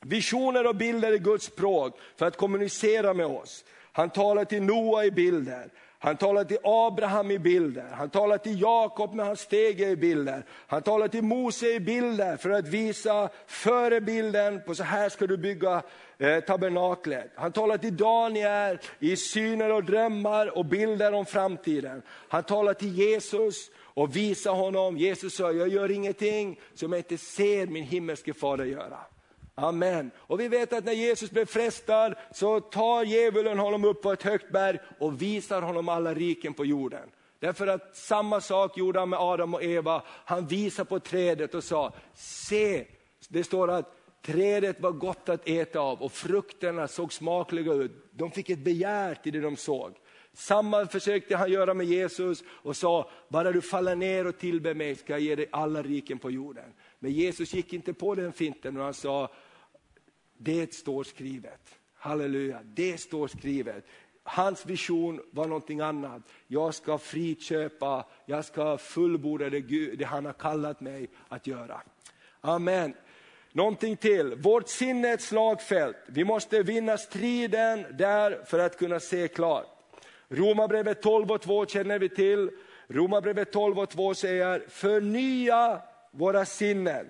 Visioner 0.01 0.66
och 0.66 0.77
bilder 0.77 1.12
är 1.12 1.18
Guds 1.18 1.45
språk 1.45 1.99
för 2.16 2.27
att 2.27 2.37
kommunicera 2.37 3.14
med 3.14 3.27
oss. 3.27 3.64
Han 3.93 4.11
talar 4.11 4.45
till 4.45 4.62
Noa 4.62 5.05
i 5.05 5.11
bilder. 5.11 5.70
Han 5.99 6.16
talar 6.16 6.45
till 6.45 6.59
Abraham 6.64 7.31
i 7.31 7.39
bilder, 7.39 7.87
han 7.93 8.11
talar 8.11 8.39
till 8.39 8.61
Jakob 8.61 9.14
när 9.14 9.24
han 9.24 9.37
steg 9.37 9.81
i 9.81 9.97
bilder. 9.97 10.45
Han 10.66 10.83
talar 10.83 11.09
till 11.09 11.22
Mose 11.22 11.66
i 11.66 11.81
bilder 11.81 12.37
för 12.37 12.51
att 12.51 12.68
visa 12.68 13.29
förebilden 13.47 14.62
på 14.66 14.74
så 14.74 14.83
här 14.83 15.09
ska 15.09 15.27
du 15.27 15.37
bygga 15.37 15.83
eh, 16.18 16.40
tabernaklet. 16.40 17.30
Han 17.34 17.52
talar 17.52 17.78
till 17.78 17.96
Daniel 17.96 18.78
i 18.98 19.16
syner 19.16 19.72
och 19.72 19.84
drömmar 19.84 20.58
och 20.58 20.64
bilder 20.64 21.12
om 21.12 21.26
framtiden. 21.26 22.02
Han 22.28 22.42
talar 22.42 22.74
till 22.74 22.98
Jesus 22.98 23.70
och 23.78 24.16
visar 24.16 24.52
honom, 24.52 24.96
Jesus 24.96 25.36
sa, 25.36 25.52
jag 25.52 25.68
gör 25.68 25.90
ingenting 25.90 26.60
som 26.74 26.92
jag 26.92 26.98
inte 26.98 27.18
ser 27.18 27.66
min 27.66 27.84
himmelske 27.84 28.34
fader 28.34 28.64
göra. 28.64 28.98
Amen. 29.54 30.10
Och 30.16 30.40
vi 30.40 30.48
vet 30.48 30.72
att 30.72 30.84
när 30.84 30.92
Jesus 30.92 31.30
blev 31.30 31.46
frestad 31.46 32.14
så 32.32 32.60
tar 32.60 33.04
djävulen 33.04 33.58
honom 33.58 33.84
upp 33.84 34.02
på 34.02 34.12
ett 34.12 34.22
högt 34.22 34.52
berg 34.52 34.78
och 34.98 35.22
visar 35.22 35.62
honom 35.62 35.88
alla 35.88 36.14
riken 36.14 36.54
på 36.54 36.64
jorden. 36.64 37.10
Därför 37.40 37.66
att 37.66 37.96
samma 37.96 38.40
sak 38.40 38.78
gjorde 38.78 38.98
han 38.98 39.08
med 39.08 39.18
Adam 39.18 39.54
och 39.54 39.62
Eva. 39.62 40.02
Han 40.24 40.46
visade 40.46 40.88
på 40.88 40.98
trädet 40.98 41.54
och 41.54 41.64
sa, 41.64 41.92
se, 42.14 42.84
det 43.28 43.44
står 43.44 43.70
att 43.70 43.95
trädet 44.27 44.81
var 44.81 44.93
gott 44.93 45.29
att 45.29 45.49
äta 45.49 45.81
av 45.81 46.03
och 46.03 46.12
frukterna 46.12 46.89
såg 46.89 47.12
smakliga 47.12 47.72
ut. 47.72 47.93
De 48.11 48.31
fick 48.31 48.51
ett 48.51 48.59
begär 48.59 49.14
till 49.14 49.33
det 49.33 49.41
de 49.41 49.57
såg. 49.57 49.95
Samma 50.33 50.87
försökte 50.87 51.37
han 51.37 51.53
göra 51.53 51.74
med 51.74 51.87
Jesus 51.87 52.45
och 52.49 52.77
sa, 52.77 53.11
bara 53.29 53.53
du 53.53 53.61
faller 53.61 53.97
ner 53.97 54.27
och 54.27 54.39
tillber 54.39 54.74
mig 54.74 54.97
ska 54.97 55.12
jag 55.12 55.20
ge 55.20 55.35
dig 55.35 55.49
alla 55.53 55.83
riken 55.83 56.18
på 56.18 56.31
jorden. 56.31 56.72
Men 56.99 57.12
Jesus 57.12 57.55
gick 57.55 57.72
inte 57.72 57.93
på 57.93 58.14
den 58.14 58.33
finten 58.33 58.77
och 58.77 58.85
han 58.85 58.95
sa, 58.95 59.31
det 60.39 60.74
står 60.74 61.05
skrivet. 61.05 61.79
Halleluja, 61.95 62.61
det 62.64 63.01
står 63.01 63.29
skrivet. 63.29 63.87
Hans 64.22 64.66
vision 64.66 65.20
var 65.31 65.47
någonting 65.47 65.81
annat. 65.81 66.22
Jag 66.47 66.74
ska 66.74 66.99
friköpa, 66.99 68.05
jag 68.27 68.45
ska 68.45 68.79
fullborda 68.79 69.51
det, 69.51 69.61
Gud, 69.61 69.99
det 69.99 70.05
han 70.05 70.24
har 70.24 70.33
kallat 70.33 70.81
mig 70.81 71.09
att 71.29 71.47
göra. 71.47 71.83
Amen. 72.41 72.95
Någonting 73.57 73.96
till, 73.96 74.34
vårt 74.34 74.68
sinne 74.68 75.09
är 75.09 75.14
ett 75.14 75.22
slagfält. 75.22 75.96
Vi 76.07 76.24
måste 76.24 76.62
vinna 76.62 76.98
striden 76.98 77.86
där 77.98 78.44
för 78.46 78.59
att 78.59 78.78
kunna 78.78 79.00
se 79.00 79.28
klart. 79.28 79.66
Romarbrevet 80.28 81.02
12 81.02 81.30
och 81.30 81.42
2 81.42 81.66
känner 81.66 81.98
vi 81.98 82.09
till. 82.09 82.50
Romarbrevet 82.88 83.52
12 83.52 83.78
och 83.78 83.90
2 83.90 84.14
säger, 84.14 84.64
förnya 84.68 85.82
våra 86.11 86.44
sinnen. 86.44 87.07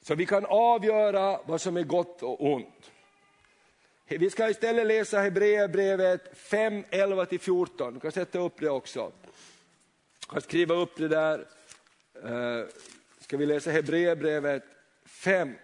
Så 0.00 0.14
vi 0.14 0.26
kan 0.26 0.46
avgöra 0.46 1.40
vad 1.46 1.60
som 1.60 1.76
är 1.76 1.82
gott 1.82 2.22
och 2.22 2.52
ont. 2.52 2.90
Vi 4.08 4.30
ska 4.30 4.50
istället 4.50 4.86
läsa 4.86 5.20
Hebreerbrevet 5.20 6.38
5, 6.38 6.84
11-14. 6.84 7.92
Du 7.92 8.00
kan 8.00 8.12
sätta 8.12 8.38
upp 8.38 8.60
det 8.60 8.70
också. 8.70 9.12
Du 10.20 10.26
kan 10.26 10.40
skriva 10.40 10.74
upp 10.74 10.96
det 10.96 11.08
där. 11.08 11.46
Eh, 12.24 12.66
Ska 13.32 13.36
vi 13.36 13.46
läsa 13.46 13.70
Hebreerbrevet 13.70 14.62
5. 15.04 15.54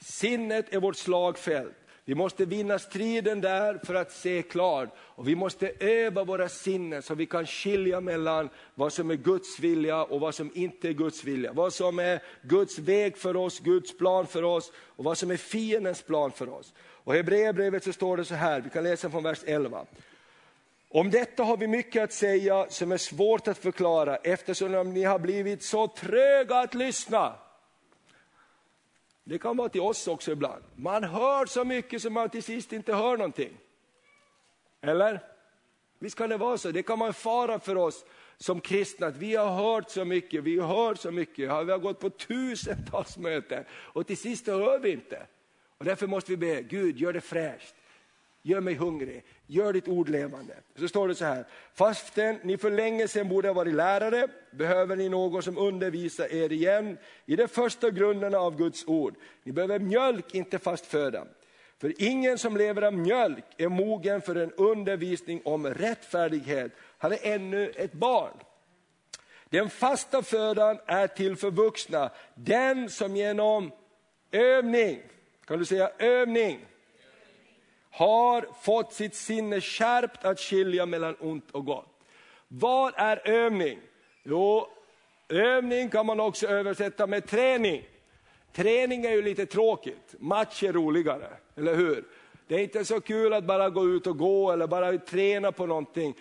Sinnet 0.00 0.74
är 0.74 0.80
vårt 0.80 0.96
slagfält. 0.96 1.76
Vi 2.04 2.14
måste 2.14 2.44
vinna 2.44 2.78
striden 2.78 3.40
där 3.40 3.80
för 3.84 3.94
att 3.94 4.12
se 4.12 4.42
klart. 4.42 4.88
Och 4.98 5.28
vi 5.28 5.34
måste 5.34 5.72
öva 5.80 6.24
våra 6.24 6.48
sinnen 6.48 7.02
så 7.02 7.14
vi 7.14 7.26
kan 7.26 7.46
skilja 7.46 8.00
mellan 8.00 8.48
vad 8.74 8.92
som 8.92 9.10
är 9.10 9.16
Guds 9.16 9.58
vilja 9.58 10.04
och 10.04 10.20
vad 10.20 10.34
som 10.34 10.50
inte 10.54 10.88
är 10.88 10.92
Guds 10.92 11.24
vilja. 11.24 11.52
Vad 11.52 11.72
som 11.72 11.98
är 11.98 12.22
Guds 12.42 12.78
väg 12.78 13.16
för 13.16 13.36
oss, 13.36 13.60
Guds 13.60 13.98
plan 13.98 14.26
för 14.26 14.42
oss 14.42 14.72
och 14.76 15.04
vad 15.04 15.18
som 15.18 15.30
är 15.30 15.36
fiendens 15.36 16.02
plan 16.02 16.32
för 16.32 16.48
oss. 16.48 16.74
Och 16.78 17.14
i 17.14 17.16
Hebreerbrevet 17.16 17.84
så 17.84 17.92
står 17.92 18.16
det 18.16 18.24
så 18.24 18.34
här, 18.34 18.60
vi 18.60 18.70
kan 18.70 18.84
läsa 18.84 19.10
från 19.10 19.22
vers 19.22 19.40
11. 19.46 19.86
Om 20.92 21.10
detta 21.10 21.44
har 21.44 21.56
vi 21.56 21.66
mycket 21.66 22.02
att 22.02 22.12
säga 22.12 22.66
som 22.68 22.92
är 22.92 22.96
svårt 22.96 23.48
att 23.48 23.58
förklara 23.58 24.16
eftersom 24.16 24.90
ni 24.92 25.02
har 25.02 25.18
blivit 25.18 25.62
så 25.62 25.88
tröga 25.88 26.56
att 26.56 26.74
lyssna. 26.74 27.34
Det 29.24 29.38
kan 29.38 29.56
vara 29.56 29.68
till 29.68 29.80
oss 29.80 30.08
också 30.08 30.32
ibland. 30.32 30.64
Man 30.76 31.04
hör 31.04 31.46
så 31.46 31.64
mycket 31.64 32.02
som 32.02 32.12
man 32.12 32.30
till 32.30 32.42
sist 32.42 32.72
inte 32.72 32.94
hör 32.94 33.16
någonting. 33.16 33.56
Eller? 34.80 35.20
Visst 35.98 36.16
kan 36.16 36.30
det 36.30 36.36
vara 36.36 36.58
så, 36.58 36.70
det 36.70 36.82
kan 36.82 36.98
vara 36.98 37.08
en 37.08 37.14
fara 37.14 37.58
för 37.58 37.76
oss 37.76 38.04
som 38.36 38.60
kristna, 38.60 39.06
att 39.06 39.16
vi 39.16 39.36
har 39.36 39.54
hört 39.54 39.90
så 39.90 40.04
mycket, 40.04 40.44
vi 40.44 40.60
hör 40.60 40.94
så 40.94 41.10
mycket, 41.10 41.38
vi 41.38 41.46
har 41.46 41.78
gått 41.78 42.00
på 42.00 42.10
tusentals 42.10 43.18
möten 43.18 43.64
och 43.70 44.06
till 44.06 44.16
sist 44.16 44.46
hör 44.46 44.78
vi 44.78 44.90
inte. 44.90 45.26
Och 45.78 45.84
därför 45.84 46.06
måste 46.06 46.30
vi 46.30 46.36
be, 46.36 46.62
Gud 46.62 46.98
gör 46.98 47.12
det 47.12 47.20
fräscht. 47.20 47.74
Gör 48.42 48.60
mig 48.60 48.74
hungrig, 48.74 49.24
gör 49.46 49.72
ditt 49.72 49.88
ord 49.88 50.08
levande. 50.08 50.54
Så 50.78 50.88
står 50.88 51.08
det 51.08 51.14
så 51.14 51.24
här, 51.24 51.44
fastän 51.74 52.38
ni 52.42 52.56
för 52.56 52.70
länge 52.70 53.08
sedan 53.08 53.28
borde 53.28 53.48
ha 53.48 53.52
varit 53.52 53.74
lärare, 53.74 54.28
behöver 54.50 54.96
ni 54.96 55.08
någon 55.08 55.42
som 55.42 55.58
undervisar 55.58 56.34
er 56.34 56.52
igen 56.52 56.98
i 57.26 57.36
de 57.36 57.48
första 57.48 57.90
grunderna 57.90 58.38
av 58.38 58.56
Guds 58.56 58.84
ord. 58.86 59.14
Ni 59.42 59.52
behöver 59.52 59.78
mjölk, 59.78 60.34
inte 60.34 60.58
fast 60.58 60.86
föda. 60.86 61.26
För 61.78 61.94
ingen 61.98 62.38
som 62.38 62.56
lever 62.56 62.82
av 62.82 62.94
mjölk 62.94 63.44
är 63.56 63.68
mogen 63.68 64.20
för 64.20 64.34
en 64.34 64.52
undervisning 64.52 65.42
om 65.44 65.66
rättfärdighet. 65.66 66.72
Han 66.98 67.12
är 67.12 67.18
ännu 67.22 67.70
ett 67.70 67.92
barn. 67.92 68.32
Den 69.48 69.70
fasta 69.70 70.22
födan 70.22 70.78
är 70.86 71.06
till 71.06 71.36
för 71.36 71.50
vuxna, 71.50 72.10
den 72.34 72.90
som 72.90 73.16
genom 73.16 73.72
övning, 74.32 75.02
kan 75.44 75.58
du 75.58 75.64
säga 75.64 75.90
övning, 75.98 76.66
har 77.90 78.48
fått 78.62 78.92
sitt 78.92 79.14
sinne 79.14 79.60
skärpt 79.60 80.24
att 80.24 80.40
skilja 80.40 80.86
mellan 80.86 81.16
ont 81.20 81.50
och 81.50 81.64
gott. 81.64 82.00
Vad 82.48 82.92
är 82.96 83.28
övning? 83.28 83.78
Jo, 84.22 84.68
övning 85.28 85.88
kan 85.88 86.06
man 86.06 86.20
också 86.20 86.46
översätta 86.46 87.06
med 87.06 87.26
träning. 87.26 87.84
Träning 88.52 89.04
är 89.04 89.10
ju 89.10 89.22
lite 89.22 89.46
tråkigt, 89.46 90.14
match 90.18 90.62
är 90.62 90.72
roligare, 90.72 91.28
eller 91.56 91.74
hur? 91.74 92.04
Det 92.48 92.54
är 92.54 92.58
inte 92.58 92.84
så 92.84 93.00
kul 93.00 93.32
att 93.32 93.44
bara 93.44 93.70
gå 93.70 93.88
ut 93.88 94.06
och 94.06 94.18
gå 94.18 94.52
eller 94.52 94.66
bara 94.66 94.98
träna 94.98 95.52
på 95.52 95.66
någonting. 95.66 96.14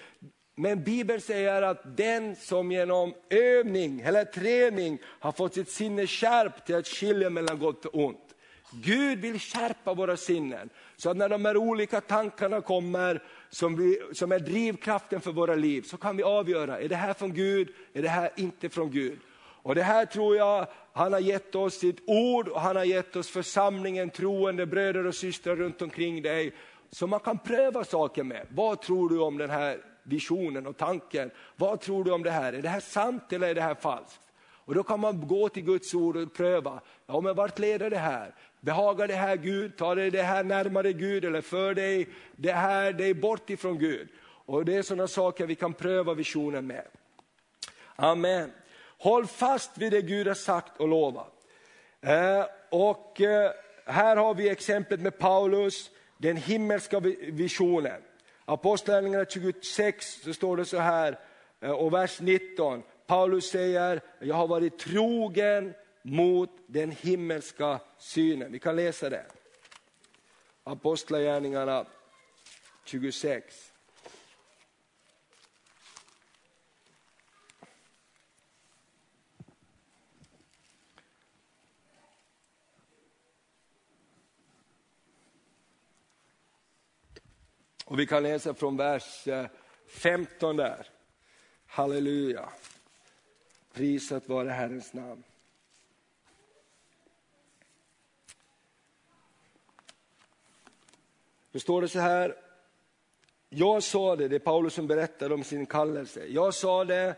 Men 0.55 0.83
Bibeln 0.83 1.21
säger 1.21 1.61
att 1.61 1.97
den 1.97 2.35
som 2.35 2.71
genom 2.71 3.13
övning 3.29 4.01
eller 4.01 4.25
träning 4.25 4.99
har 5.03 5.31
fått 5.31 5.53
sitt 5.53 5.69
sinne 5.69 6.07
skärpt 6.07 6.65
till 6.65 6.75
att 6.75 6.87
skilja 6.87 7.29
mellan 7.29 7.59
gott 7.59 7.85
och 7.85 7.95
ont. 7.95 8.28
Gud 8.71 9.19
vill 9.19 9.39
skärpa 9.39 9.93
våra 9.93 10.17
sinnen, 10.17 10.69
så 10.97 11.09
att 11.09 11.17
när 11.17 11.29
de 11.29 11.45
här 11.45 11.57
olika 11.57 12.01
tankarna 12.01 12.61
kommer, 12.61 13.23
som, 13.49 13.75
vi, 13.75 13.99
som 14.13 14.31
är 14.31 14.39
drivkraften 14.39 15.21
för 15.21 15.31
våra 15.31 15.55
liv, 15.55 15.81
så 15.81 15.97
kan 15.97 16.17
vi 16.17 16.23
avgöra, 16.23 16.79
är 16.79 16.89
det 16.89 16.95
här 16.95 17.13
från 17.13 17.33
Gud, 17.33 17.69
är 17.93 18.01
det 18.01 18.09
här 18.09 18.29
inte 18.35 18.69
från 18.69 18.91
Gud? 18.91 19.19
Och 19.61 19.75
det 19.75 19.83
här 19.83 20.05
tror 20.05 20.35
jag, 20.35 20.67
han 20.93 21.13
har 21.13 21.19
gett 21.19 21.55
oss 21.55 21.79
sitt 21.79 21.99
ord 22.07 22.47
och 22.47 22.61
han 22.61 22.75
har 22.75 22.83
gett 22.83 23.15
oss 23.15 23.29
församlingen, 23.29 24.09
troende 24.09 24.65
bröder 24.65 25.05
och 25.05 25.15
systrar 25.15 25.55
runt 25.55 25.81
omkring 25.81 26.21
dig, 26.21 26.53
som 26.91 27.09
man 27.09 27.19
kan 27.19 27.37
pröva 27.37 27.83
saker 27.83 28.23
med. 28.23 28.47
Vad 28.49 28.81
tror 28.81 29.09
du 29.09 29.19
om 29.19 29.37
den 29.37 29.49
här 29.49 29.77
visionen 30.03 30.67
och 30.67 30.77
tanken? 30.77 31.31
Vad 31.55 31.81
tror 31.81 32.03
du 32.03 32.11
om 32.11 32.23
det 32.23 32.31
här? 32.31 32.53
Är 32.53 32.61
det 32.61 32.69
här 32.69 32.79
sant 32.79 33.33
eller 33.33 33.47
är 33.47 33.55
det 33.55 33.61
här 33.61 33.75
falskt? 33.75 34.21
Och 34.69 34.75
då 34.75 34.83
kan 34.83 34.99
man 34.99 35.27
gå 35.27 35.49
till 35.49 35.63
Guds 35.63 35.93
ord 35.93 36.17
och 36.17 36.33
pröva, 36.33 36.81
ja 37.07 37.21
men 37.21 37.35
vart 37.35 37.59
leder 37.59 37.89
det 37.89 37.97
här? 37.97 38.35
Behagar 38.61 39.07
det 39.07 39.15
här 39.15 39.35
Gud? 39.35 39.77
Tar 39.77 39.95
det 39.95 40.09
det 40.09 40.23
här 40.23 40.43
närmare 40.43 40.93
Gud 40.93 41.25
eller 41.25 41.41
för 41.41 41.73
dig 41.73 42.07
det 42.35 42.51
här 42.51 42.93
dig 42.93 43.13
bort 43.13 43.49
ifrån 43.49 43.79
Gud? 43.79 44.07
Och 44.21 44.65
det 44.65 44.75
är 44.75 44.81
sådana 44.81 45.07
saker 45.07 45.45
vi 45.45 45.55
kan 45.55 45.73
pröva 45.73 46.13
visionen 46.13 46.67
med. 46.67 46.85
Amen. 47.95 48.51
Håll 48.97 49.27
fast 49.27 49.77
vid 49.77 49.91
det 49.91 50.01
Gud 50.01 50.27
har 50.27 50.33
sagt 50.33 50.79
och 50.79 50.87
lovat. 50.87 51.33
Eh, 52.01 52.45
och 52.69 53.21
eh, 53.21 53.51
här 53.85 54.15
har 54.15 54.33
vi 54.33 54.49
exemplet 54.49 54.99
med 54.99 55.17
Paulus, 55.17 55.89
den 56.17 56.37
himmelska 56.37 56.99
visionen. 57.31 58.01
Apostlagärningarna 58.45 59.25
26 59.25 60.21
så 60.23 60.33
står 60.33 60.57
det 60.57 60.65
så 60.65 60.77
här, 60.77 61.19
eh, 61.61 61.71
och 61.71 61.93
vers 61.93 62.19
19. 62.19 62.83
Paulus 63.07 63.49
säger, 63.49 64.01
jag 64.19 64.35
har 64.35 64.47
varit 64.47 64.79
trogen 64.79 65.73
mot 66.09 66.49
den 66.67 66.91
himmelska 66.91 67.79
synen. 67.97 68.51
Vi 68.51 68.59
kan 68.59 68.75
läsa 68.75 69.09
det. 69.09 69.25
Apostlagärningarna 70.63 71.85
26. 72.83 73.73
Och 87.85 87.99
vi 87.99 88.07
kan 88.07 88.23
läsa 88.23 88.53
från 88.53 88.77
vers 88.77 89.27
eh, 89.27 89.45
15 89.87 90.57
där. 90.57 90.87
Halleluja. 91.65 92.49
Prisat 93.73 94.29
vare 94.29 94.49
Herrens 94.49 94.93
namn. 94.93 95.23
Då 101.51 101.59
står 101.59 101.81
det 101.81 101.87
så 101.87 101.99
här, 101.99 102.35
jag 103.49 103.83
sa 103.83 104.15
det, 104.15 104.27
det 104.27 104.35
är 104.35 104.39
Paulus 104.39 104.73
som 104.73 104.87
berättar 104.87 105.31
om 105.33 105.43
sin 105.43 105.65
kallelse. 105.65 106.25
Jag 106.27 106.53
sa 106.53 106.85
det 106.85 107.15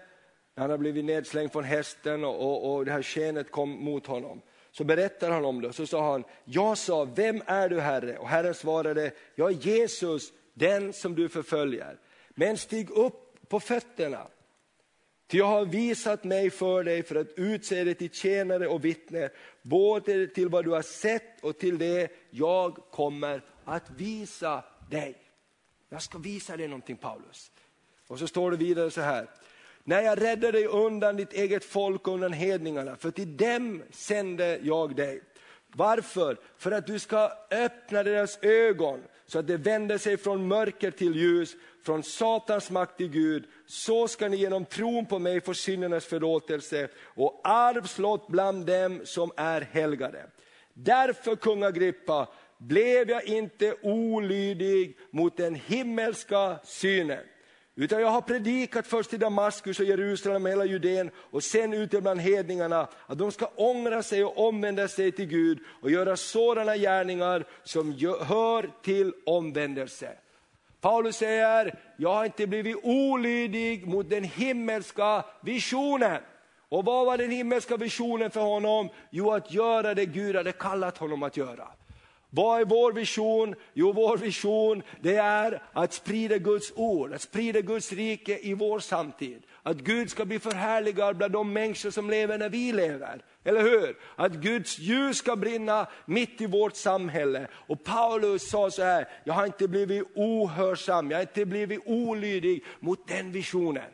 när 0.55 0.61
han 0.61 0.69
har 0.69 0.77
blivit 0.77 1.05
nedslängd 1.05 1.51
från 1.51 1.63
hästen 1.63 2.23
och, 2.23 2.41
och, 2.41 2.73
och 2.73 2.86
det 2.86 2.91
här 2.91 3.03
skenet 3.03 3.51
kom 3.51 3.69
mot 3.69 4.07
honom. 4.07 4.41
Så 4.71 4.84
berättar 4.84 5.32
han 5.32 5.45
om 5.45 5.61
det, 5.61 5.73
så 5.73 5.86
sa 5.86 6.11
han, 6.11 6.23
jag 6.45 6.77
sa, 6.77 7.03
vem 7.03 7.41
är 7.45 7.69
du 7.69 7.79
Herre? 7.79 8.17
Och 8.17 8.27
Herren 8.27 8.53
svarade, 8.53 9.11
jag 9.36 9.51
är 9.51 9.55
Jesus, 9.55 10.34
den 10.53 10.93
som 10.93 11.15
du 11.15 11.29
förföljer. 11.29 11.97
Men 12.29 12.57
stig 12.57 12.91
upp 12.91 13.49
på 13.49 13.59
fötterna, 13.59 14.27
ty 15.27 15.38
jag 15.38 15.45
har 15.45 15.65
visat 15.65 16.23
mig 16.23 16.49
för 16.49 16.84
dig 16.84 17.03
för 17.03 17.15
att 17.15 17.27
utse 17.36 17.84
dig 17.84 17.95
till 17.95 18.09
tjänare 18.09 18.67
och 18.67 18.86
vittne, 18.86 19.29
både 19.61 20.27
till 20.27 20.49
vad 20.49 20.65
du 20.65 20.71
har 20.71 20.82
sett 20.82 21.43
och 21.43 21.57
till 21.57 21.77
det 21.77 22.11
jag 22.29 22.77
kommer 22.91 23.41
att 23.72 23.89
visa 23.89 24.63
dig. 24.89 25.15
Jag 25.89 26.01
ska 26.01 26.17
visa 26.17 26.57
dig 26.57 26.67
någonting 26.67 26.97
Paulus. 26.97 27.51
Och 28.07 28.19
så 28.19 28.28
står 28.28 28.51
det 28.51 28.57
vidare 28.57 28.91
så 28.91 29.01
här, 29.01 29.28
när 29.84 30.01
jag 30.01 30.22
räddade 30.22 30.51
dig 30.51 30.65
undan 30.65 31.15
ditt 31.15 31.34
eget 31.34 31.65
folk 31.65 32.07
och 32.07 32.13
undan 32.13 32.34
hedningarna, 32.34 32.95
för 32.95 33.11
till 33.11 33.38
dem 33.38 33.84
sände 33.91 34.59
jag 34.63 34.95
dig. 34.95 35.22
Varför? 35.67 36.38
För 36.57 36.72
att 36.72 36.88
du 36.88 36.99
ska 36.99 37.32
öppna 37.51 38.03
deras 38.03 38.39
ögon 38.41 39.03
så 39.26 39.39
att 39.39 39.47
de 39.47 39.57
vänder 39.57 39.97
sig 39.97 40.17
från 40.17 40.47
mörker 40.47 40.91
till 40.91 41.15
ljus, 41.15 41.55
från 41.84 42.03
Satans 42.03 42.72
makt 42.72 42.97
till 42.97 43.09
Gud. 43.09 43.43
Så 43.67 44.07
ska 44.07 44.28
ni 44.28 44.38
genom 44.38 44.65
tron 44.65 45.05
på 45.05 45.19
mig 45.19 45.41
få 45.41 45.53
syndernas 45.53 46.05
förlåtelse 46.05 46.89
och 47.03 47.41
arvslott 47.43 48.28
bland 48.28 48.65
dem 48.65 49.01
som 49.05 49.32
är 49.38 49.61
helgade. 49.61 50.26
Därför, 50.74 51.36
kung 51.36 51.63
Agrippa, 51.63 52.28
blev 52.62 53.09
jag 53.09 53.26
inte 53.28 53.76
olydig 53.82 54.97
mot 55.12 55.38
den 55.38 55.55
himmelska 55.55 56.59
synen. 56.64 57.24
Utan 57.76 58.01
jag 58.01 58.07
har 58.07 58.22
predikat 58.22 58.88
först 58.88 59.14
i 59.14 59.18
Damaskus 59.18 59.80
och 59.80 59.86
Jerusalem 59.86 60.45
och 60.45 60.51
hela 60.51 60.66
Judeen 60.66 61.12
och 61.16 61.43
sen 61.43 61.74
ute 61.74 62.01
bland 62.01 62.22
hedningarna 62.22 62.88
att 63.07 63.18
de 63.18 63.32
ska 63.32 63.45
ångra 63.55 64.03
sig 64.03 64.24
och 64.24 64.47
omvända 64.47 64.88
sig 64.88 65.12
till 65.12 65.26
Gud 65.26 65.59
och 65.82 65.91
göra 65.91 66.18
sådana 66.18 66.78
gärningar 66.78 67.45
som 67.64 67.91
hör 68.22 68.72
till 68.84 69.14
omvändelse. 69.26 70.18
Paulus 70.82 71.16
säger, 71.16 71.80
jag 71.97 72.14
har 72.14 72.26
inte 72.26 72.47
blivit 72.47 72.78
olydig 72.84 73.88
mot 73.88 74.09
den 74.09 74.24
himmelska 74.24 75.26
visionen. 75.41 76.22
Och 76.70 76.86
vad 76.86 77.05
var 77.05 77.18
den 77.18 77.32
himmelska 77.32 77.78
visionen 77.78 78.32
för 78.32 78.41
honom? 78.41 78.89
Jo, 79.09 79.32
att 79.32 79.53
göra 79.53 79.93
det 79.93 80.05
Gud 80.05 80.36
hade 80.36 80.51
kallat 80.51 80.97
honom 80.97 81.24
att 81.24 81.38
göra. 81.38 81.68
Vad 82.34 82.61
är 82.61 82.65
vår 82.65 82.93
vision? 82.93 83.55
Jo, 83.73 83.91
vår 83.91 84.17
vision 84.17 84.84
det 85.01 85.15
är 85.15 85.63
att 85.73 85.93
sprida 85.93 86.38
Guds 86.38 86.73
ord, 86.75 87.13
att 87.13 87.21
sprida 87.21 87.61
Guds 87.61 87.91
rike 87.91 88.39
i 88.41 88.53
vår 88.53 88.79
samtid. 88.79 89.43
Att 89.63 89.77
Gud 89.77 90.09
ska 90.09 90.25
bli 90.25 90.39
förhärligad 90.39 91.17
bland 91.17 91.34
de 91.34 91.53
människor 91.53 91.89
som 91.89 92.09
lever 92.09 92.38
när 92.38 92.49
vi 92.49 92.71
lever. 92.71 93.21
Eller 93.43 93.61
hur? 93.61 93.97
Att 94.15 94.34
Guds 94.34 94.79
ljus 94.79 95.17
ska 95.17 95.36
brinna 95.36 95.88
mitt 96.05 96.41
i 96.41 96.45
vårt 96.45 96.75
samhälle. 96.75 97.47
Och 97.53 97.84
Paulus 97.84 98.49
sa 98.49 98.71
så 98.71 98.84
här, 98.84 99.07
jag 99.23 99.34
har 99.34 99.45
inte 99.45 99.67
blivit 99.67 100.03
ohörsam, 100.15 101.11
jag 101.11 101.17
har 101.17 101.21
inte 101.21 101.45
blivit 101.45 101.82
olydig 101.86 102.63
mot 102.79 103.07
den 103.07 103.32
visionen. 103.32 103.91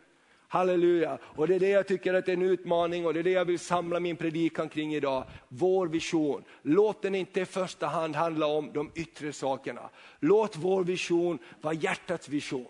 Halleluja! 0.48 1.18
Och 1.22 1.48
det 1.48 1.56
är 1.56 1.60
det 1.60 1.70
jag 1.70 1.88
tycker 1.88 2.14
att 2.14 2.28
är 2.28 2.34
en 2.34 2.42
utmaning 2.42 3.06
och 3.06 3.14
det 3.14 3.20
är 3.20 3.24
det 3.24 3.32
jag 3.32 3.46
vill 3.46 3.60
samla 3.60 4.00
min 4.00 4.16
predikan 4.16 4.70
kring 4.70 4.96
idag. 4.96 5.24
Vår 5.48 5.88
vision. 5.88 6.44
Låt 6.62 7.02
den 7.02 7.16
inte 7.16 7.42
i 7.42 7.46
första 7.46 7.88
hand 7.88 8.16
handla 8.16 8.46
om 8.46 8.72
de 8.74 8.92
yttre 8.96 9.34
sakerna. 9.34 9.90
Låt 10.20 10.56
vår 10.56 10.84
vision 10.84 11.40
vara 11.62 11.74
hjärtats 11.74 12.30
vision. 12.30 12.68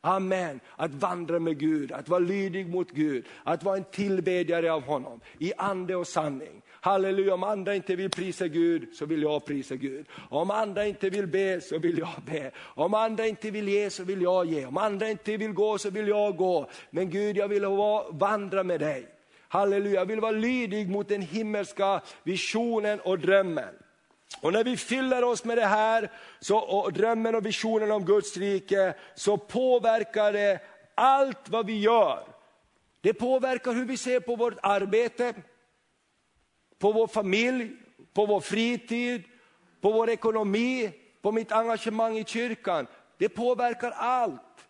Amen. 0.00 0.60
Att 0.76 0.94
vandra 0.94 1.38
med 1.38 1.58
Gud, 1.58 1.92
att 1.92 2.08
vara 2.08 2.20
lydig 2.20 2.68
mot 2.68 2.90
Gud, 2.90 3.26
att 3.44 3.62
vara 3.62 3.76
en 3.76 3.84
tillbedjare 3.84 4.72
av 4.72 4.82
honom 4.82 5.20
i 5.38 5.52
ande 5.56 5.96
och 5.96 6.06
sanning. 6.06 6.62
Halleluja, 6.84 7.34
om 7.34 7.42
andra 7.42 7.74
inte 7.74 7.96
vill 7.96 8.10
prisa 8.10 8.48
Gud 8.48 8.88
så 8.94 9.06
vill 9.06 9.22
jag 9.22 9.44
prisa 9.44 9.76
Gud. 9.76 10.06
Om 10.30 10.50
andra 10.50 10.86
inte 10.86 11.10
vill 11.10 11.26
be 11.26 11.60
så 11.60 11.78
vill 11.78 11.98
jag 11.98 12.22
be. 12.26 12.50
Om 12.58 12.94
andra 12.94 13.26
inte 13.26 13.50
vill 13.50 13.68
ge 13.68 13.90
så 13.90 14.04
vill 14.04 14.22
jag 14.22 14.46
ge. 14.46 14.66
Om 14.66 14.76
andra 14.76 15.08
inte 15.08 15.36
vill 15.36 15.52
gå 15.52 15.78
så 15.78 15.90
vill 15.90 16.08
jag 16.08 16.36
gå. 16.36 16.70
Men 16.90 17.10
Gud, 17.10 17.36
jag 17.36 17.48
vill 17.48 17.64
vandra 18.10 18.62
med 18.62 18.80
dig. 18.80 19.08
Halleluja, 19.48 20.00
jag 20.00 20.06
vill 20.06 20.20
vara 20.20 20.32
lydig 20.32 20.90
mot 20.90 21.08
den 21.08 21.22
himmelska 21.22 22.00
visionen 22.22 23.00
och 23.00 23.18
drömmen. 23.18 23.74
Och 24.40 24.52
när 24.52 24.64
vi 24.64 24.76
fyller 24.76 25.24
oss 25.24 25.44
med 25.44 25.58
det 25.58 25.66
här, 25.66 26.10
så, 26.40 26.58
och 26.58 26.92
drömmen 26.92 27.34
och 27.34 27.46
visionen 27.46 27.90
om 27.90 28.04
Guds 28.04 28.36
rike, 28.36 28.94
så 29.14 29.36
påverkar 29.36 30.32
det 30.32 30.60
allt 30.94 31.48
vad 31.48 31.66
vi 31.66 31.80
gör. 31.80 32.24
Det 33.00 33.14
påverkar 33.14 33.72
hur 33.72 33.84
vi 33.84 33.96
ser 33.96 34.20
på 34.20 34.36
vårt 34.36 34.58
arbete, 34.62 35.34
på 36.84 36.92
vår 36.92 37.06
familj, 37.06 37.70
på 38.14 38.26
vår 38.26 38.40
fritid, 38.40 39.22
på 39.80 39.92
vår 39.92 40.10
ekonomi, 40.10 40.90
på 41.22 41.32
mitt 41.32 41.52
engagemang 41.52 42.18
i 42.18 42.24
kyrkan. 42.24 42.86
Det 43.18 43.28
påverkar 43.28 43.90
allt. 43.90 44.66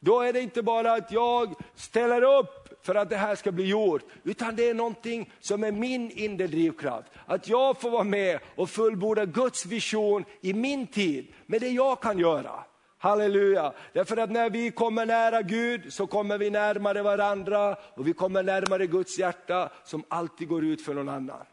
Då 0.00 0.20
är 0.20 0.32
det 0.32 0.40
inte 0.40 0.62
bara 0.62 0.92
att 0.92 1.12
jag 1.12 1.54
ställer 1.74 2.38
upp 2.38 2.84
för 2.86 2.94
att 2.94 3.10
det 3.10 3.16
här 3.16 3.34
ska 3.34 3.52
bli 3.52 3.64
gjort, 3.64 4.02
utan 4.24 4.56
det 4.56 4.68
är 4.68 4.74
någonting 4.74 5.32
som 5.40 5.64
är 5.64 5.72
min 5.72 6.10
inre 6.10 6.46
drivkraft. 6.46 7.12
Att 7.26 7.48
jag 7.48 7.80
får 7.80 7.90
vara 7.90 8.04
med 8.04 8.38
och 8.56 8.70
fullborda 8.70 9.24
Guds 9.24 9.66
vision 9.66 10.24
i 10.40 10.52
min 10.52 10.86
tid, 10.86 11.32
med 11.46 11.60
det 11.60 11.68
jag 11.68 12.02
kan 12.02 12.18
göra. 12.18 12.64
Halleluja! 13.06 13.72
Därför 13.92 14.16
att 14.16 14.30
när 14.30 14.50
vi 14.50 14.70
kommer 14.70 15.06
nära 15.06 15.42
Gud 15.42 15.92
så 15.92 16.06
kommer 16.06 16.38
vi 16.38 16.50
närmare 16.50 17.02
varandra 17.02 17.76
och 17.94 18.06
vi 18.06 18.12
kommer 18.12 18.42
närmare 18.42 18.86
Guds 18.86 19.18
hjärta 19.18 19.70
som 19.84 20.04
alltid 20.08 20.48
går 20.48 20.64
ut 20.64 20.82
för 20.82 20.94
någon 20.94 21.08
annan. 21.08 21.44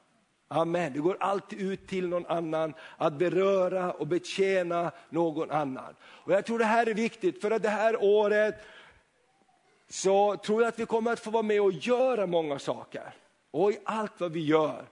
Amen. 0.48 0.94
Det 0.94 1.00
går 1.00 1.18
alltid 1.20 1.62
ut 1.62 1.88
till 1.88 2.08
någon 2.08 2.26
annan 2.26 2.74
att 2.98 3.14
beröra 3.14 3.92
och 3.92 4.08
betjäna 4.08 4.92
någon 5.10 5.52
annan. 5.52 5.96
Och 6.04 6.32
Jag 6.32 6.46
tror 6.46 6.60
det 6.60 6.66
här 6.66 6.90
är 6.90 6.94
viktigt 6.94 7.42
för 7.42 7.52
att 7.52 7.64
det 7.64 7.70
här 7.70 8.04
året 8.04 8.56
så 9.90 10.38
tror 10.38 10.62
jag 10.62 10.70
att 10.70 10.80
vi 10.80 10.86
kommer 10.86 11.14
att 11.14 11.20
få 11.20 11.32
vara 11.32 11.44
med 11.44 11.62
och 11.62 11.72
göra 11.72 12.28
många 12.28 12.60
saker. 12.60 13.14
Och 13.52 13.72
i 13.72 13.78
allt 13.84 14.20
vad 14.20 14.32
vi 14.32 14.46
gör 14.46 14.86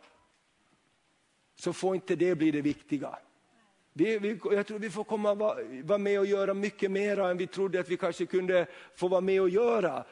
så 1.55 1.73
får 1.73 1.95
inte 1.95 2.15
det 2.15 2.35
bli 2.35 2.51
det 2.51 2.61
viktiga. 2.61 3.17
Vi, 3.93 4.19
vi, 4.19 4.39
jag 4.43 4.67
tror 4.67 4.79
vi 4.79 4.89
får 4.89 5.03
komma 5.03 5.33
vara 5.33 5.57
var 5.83 5.97
med 5.97 6.19
och 6.19 6.25
göra 6.25 6.53
mycket 6.53 6.91
mer 6.91 7.19
än 7.19 7.37
vi 7.37 7.47
trodde 7.47 7.79
att 7.79 7.89
vi 7.89 7.97
kanske 7.97 8.25
kunde 8.25 8.65
få 8.95 9.07
vara 9.07 9.21
med 9.21 9.41
och 9.41 9.49
göra. 9.49 10.03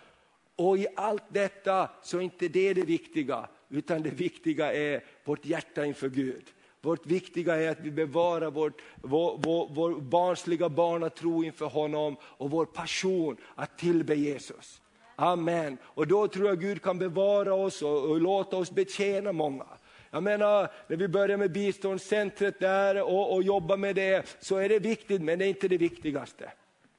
Och 0.56 0.78
i 0.78 0.88
allt 0.96 1.24
detta 1.30 1.90
så 2.02 2.18
är 2.18 2.22
inte 2.22 2.48
det 2.48 2.74
det 2.74 2.82
viktiga, 2.82 3.48
utan 3.70 4.04
det 4.04 4.10
viktiga 4.10 4.74
är 4.74 5.04
vårt 5.24 5.46
hjärta 5.46 5.86
inför 5.86 6.10
Gud. 6.10 6.44
Vårt 6.82 7.06
viktiga 7.06 7.56
är 7.56 7.70
att 7.70 7.80
vi 7.80 7.92
bevarar 7.92 8.52
vårt, 8.52 8.82
vår, 8.96 9.40
vår, 9.44 9.70
vår 9.72 10.02
barnsliga 10.02 10.70
barnatro 10.70 11.44
inför 11.44 11.66
honom 11.66 12.16
och 12.22 12.52
vår 12.52 12.66
passion 12.66 13.38
att 13.56 13.78
tillbe 13.78 14.16
Jesus. 14.16 14.82
Amen. 15.16 15.78
Och 15.84 16.08
då 16.08 16.28
tror 16.28 16.48
jag 16.48 16.60
Gud 16.60 16.82
kan 16.82 17.00
bevara 17.00 17.54
oss 17.54 17.82
och, 17.82 18.10
och 18.10 18.22
låta 18.22 18.58
oss 18.58 18.72
betjäna 18.72 19.32
många. 19.32 19.66
Jag 20.12 20.24
menar, 20.24 20.72
när 20.88 20.98
vi 20.98 21.08
börjar 21.08 21.38
med 21.38 21.52
biståndscentret 21.52 22.60
där 22.60 23.02
och, 23.02 23.34
och 23.34 23.44
jobbar 23.44 23.78
med 23.78 23.96
det, 23.96 24.38
så 24.40 24.58
är 24.58 24.70
det 24.70 24.80
viktigt, 24.80 25.22
men 25.22 25.40
det 25.40 25.46
är 25.46 25.50
inte 25.50 25.68
det 25.68 25.78
viktigaste. 25.78 26.52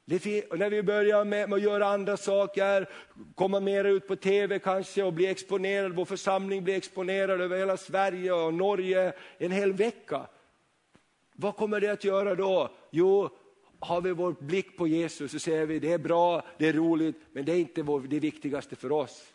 Det 0.04 0.24
när 0.56 0.70
vi 0.70 0.82
börjar 0.82 1.24
med, 1.24 1.48
med, 1.48 1.56
att 1.56 1.62
göra 1.62 1.86
andra 1.86 2.16
saker, 2.16 2.88
komma 3.34 3.60
mer 3.60 3.84
ut 3.84 4.08
på 4.08 4.16
tv 4.16 4.58
kanske 4.58 5.02
och 5.02 5.12
bli 5.12 5.26
exponerad, 5.26 5.92
vår 5.92 6.04
församling 6.04 6.64
blir 6.64 6.76
exponerad 6.76 7.40
över 7.40 7.58
hela 7.58 7.76
Sverige 7.76 8.32
och 8.32 8.54
Norge 8.54 9.12
en 9.38 9.52
hel 9.52 9.72
vecka. 9.72 10.26
Vad 11.32 11.56
kommer 11.56 11.80
det 11.80 11.88
att 11.88 12.04
göra 12.04 12.34
då? 12.34 12.70
Jo, 12.90 13.28
har 13.78 14.00
vi 14.00 14.12
vår 14.12 14.34
blick 14.40 14.76
på 14.76 14.86
Jesus 14.86 15.32
så 15.32 15.38
säger 15.38 15.66
vi 15.66 15.78
det 15.78 15.92
är 15.92 15.98
bra, 15.98 16.42
det 16.58 16.68
är 16.68 16.72
roligt, 16.72 17.16
men 17.32 17.44
det 17.44 17.52
är 17.52 17.58
inte 17.58 17.82
det 18.08 18.20
viktigaste 18.20 18.76
för 18.76 18.92
oss. 18.92 19.32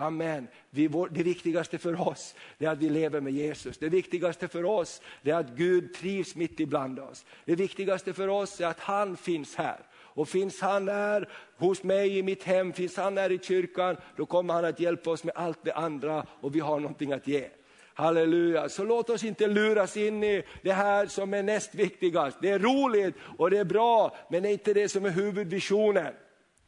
Amen. 0.00 0.48
Vi, 0.70 0.88
det 1.10 1.22
viktigaste 1.22 1.78
för 1.78 2.08
oss 2.08 2.34
är 2.58 2.68
att 2.68 2.78
vi 2.78 2.88
lever 2.88 3.20
med 3.20 3.32
Jesus. 3.32 3.78
Det 3.78 3.88
viktigaste 3.88 4.48
för 4.48 4.64
oss 4.64 5.02
är 5.22 5.34
att 5.34 5.50
Gud 5.50 5.94
trivs 5.94 6.34
mitt 6.34 6.60
ibland 6.60 6.98
oss. 6.98 7.24
Det 7.44 7.54
viktigaste 7.54 8.12
för 8.12 8.28
oss 8.28 8.60
är 8.60 8.66
att 8.66 8.80
han 8.80 9.16
finns 9.16 9.56
här. 9.56 9.80
Och 9.92 10.28
finns 10.28 10.60
han 10.60 10.88
här 10.88 11.28
hos 11.56 11.82
mig 11.82 12.18
i 12.18 12.22
mitt 12.22 12.42
hem, 12.42 12.72
finns 12.72 12.96
han 12.96 13.18
här 13.18 13.32
i 13.32 13.38
kyrkan, 13.38 13.96
då 14.16 14.26
kommer 14.26 14.54
han 14.54 14.64
att 14.64 14.80
hjälpa 14.80 15.10
oss 15.10 15.24
med 15.24 15.34
allt 15.36 15.64
det 15.64 15.72
andra 15.72 16.26
och 16.40 16.54
vi 16.54 16.60
har 16.60 16.80
någonting 16.80 17.12
att 17.12 17.26
ge. 17.26 17.48
Halleluja, 17.94 18.68
så 18.68 18.84
låt 18.84 19.10
oss 19.10 19.24
inte 19.24 19.46
luras 19.46 19.96
in 19.96 20.24
i 20.24 20.42
det 20.62 20.72
här 20.72 21.06
som 21.06 21.34
är 21.34 21.42
näst 21.42 21.74
viktigast. 21.74 22.38
Det 22.42 22.50
är 22.50 22.58
roligt 22.58 23.14
och 23.38 23.50
det 23.50 23.58
är 23.58 23.64
bra, 23.64 24.16
men 24.30 24.42
det 24.42 24.48
är 24.48 24.52
inte 24.52 24.74
det 24.74 24.88
som 24.88 25.04
är 25.04 25.10
huvudvisionen. 25.10 26.14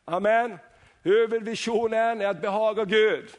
Amen. 0.04 0.58
Huvudvisionen 1.02 2.20
är 2.20 2.26
att 2.26 2.42
behaga 2.42 2.84
Gud. 2.84 3.30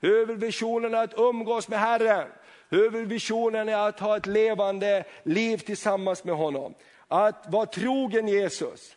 Huvudvisionen 0.00 0.94
är 0.94 1.04
att 1.04 1.18
umgås 1.18 1.68
med 1.68 1.78
Herren. 1.78 2.28
Huvudvisionen 2.68 3.68
är 3.68 3.88
att 3.88 4.00
ha 4.00 4.16
ett 4.16 4.26
levande 4.26 5.04
liv 5.22 5.56
tillsammans 5.58 6.24
med 6.24 6.36
honom. 6.36 6.74
Att 7.08 7.44
vara 7.48 7.66
trogen 7.66 8.28
Jesus. 8.28 8.96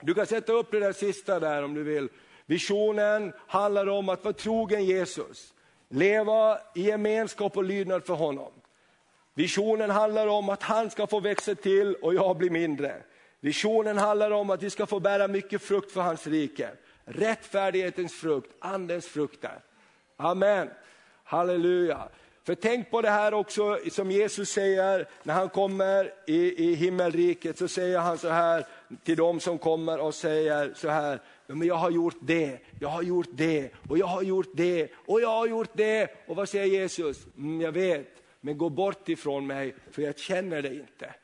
Du 0.00 0.14
kan 0.14 0.26
sätta 0.26 0.52
upp 0.52 0.70
det 0.70 0.80
där 0.80 0.92
sista 0.92 1.40
där 1.40 1.64
om 1.64 1.74
du 1.74 1.82
vill. 1.82 2.08
Visionen 2.46 3.32
handlar 3.46 3.88
om 3.88 4.08
att 4.08 4.24
vara 4.24 4.34
trogen 4.34 4.84
Jesus. 4.84 5.54
Leva 5.88 6.58
i 6.74 6.82
gemenskap 6.82 7.56
och 7.56 7.64
lydnad 7.64 8.04
för 8.04 8.14
honom. 8.14 8.52
Visionen 9.34 9.90
handlar 9.90 10.26
om 10.26 10.48
att 10.48 10.62
han 10.62 10.90
ska 10.90 11.06
få 11.06 11.20
växa 11.20 11.54
till 11.54 11.94
och 11.94 12.14
jag 12.14 12.36
blir 12.36 12.50
mindre. 12.50 13.02
Visionen 13.40 13.98
handlar 13.98 14.30
om 14.30 14.50
att 14.50 14.62
vi 14.62 14.70
ska 14.70 14.86
få 14.86 15.00
bära 15.00 15.28
mycket 15.28 15.62
frukt 15.62 15.92
för 15.92 16.00
hans 16.00 16.26
rike 16.26 16.70
rättfärdighetens 17.12 18.12
frukt, 18.12 18.50
andens 18.58 19.06
frukter. 19.06 19.58
Amen. 20.16 20.70
Halleluja. 21.24 22.08
För 22.44 22.54
tänk 22.54 22.90
på 22.90 23.02
det 23.02 23.10
här 23.10 23.34
också 23.34 23.78
som 23.90 24.10
Jesus 24.10 24.50
säger 24.50 25.08
när 25.22 25.34
han 25.34 25.48
kommer 25.48 26.12
i, 26.26 26.70
i 26.70 26.74
himmelriket, 26.74 27.58
så 27.58 27.68
säger 27.68 27.98
han 27.98 28.18
så 28.18 28.28
här 28.28 28.66
till 29.04 29.16
dem 29.16 29.40
som 29.40 29.58
kommer 29.58 30.00
och 30.00 30.14
säger 30.14 30.72
så 30.74 30.88
här, 30.88 31.20
men 31.46 31.68
jag 31.68 31.74
har 31.74 31.90
gjort 31.90 32.16
det, 32.20 32.58
jag 32.80 32.88
har 32.88 33.02
gjort 33.02 33.28
det 33.32 33.70
och 33.88 33.98
jag 33.98 34.06
har 34.06 34.22
gjort 34.22 34.50
det 34.52 34.88
och 34.94 35.20
jag 35.20 35.28
har 35.28 35.46
gjort 35.46 35.70
det. 35.72 36.10
Och 36.26 36.36
vad 36.36 36.48
säger 36.48 36.66
Jesus? 36.66 37.26
Mm, 37.36 37.60
jag 37.60 37.72
vet, 37.72 38.08
men 38.40 38.58
gå 38.58 38.68
bort 38.68 39.08
ifrån 39.08 39.46
mig 39.46 39.74
för 39.90 40.02
jag 40.02 40.18
känner 40.18 40.62
dig 40.62 40.78
inte. 40.78 41.14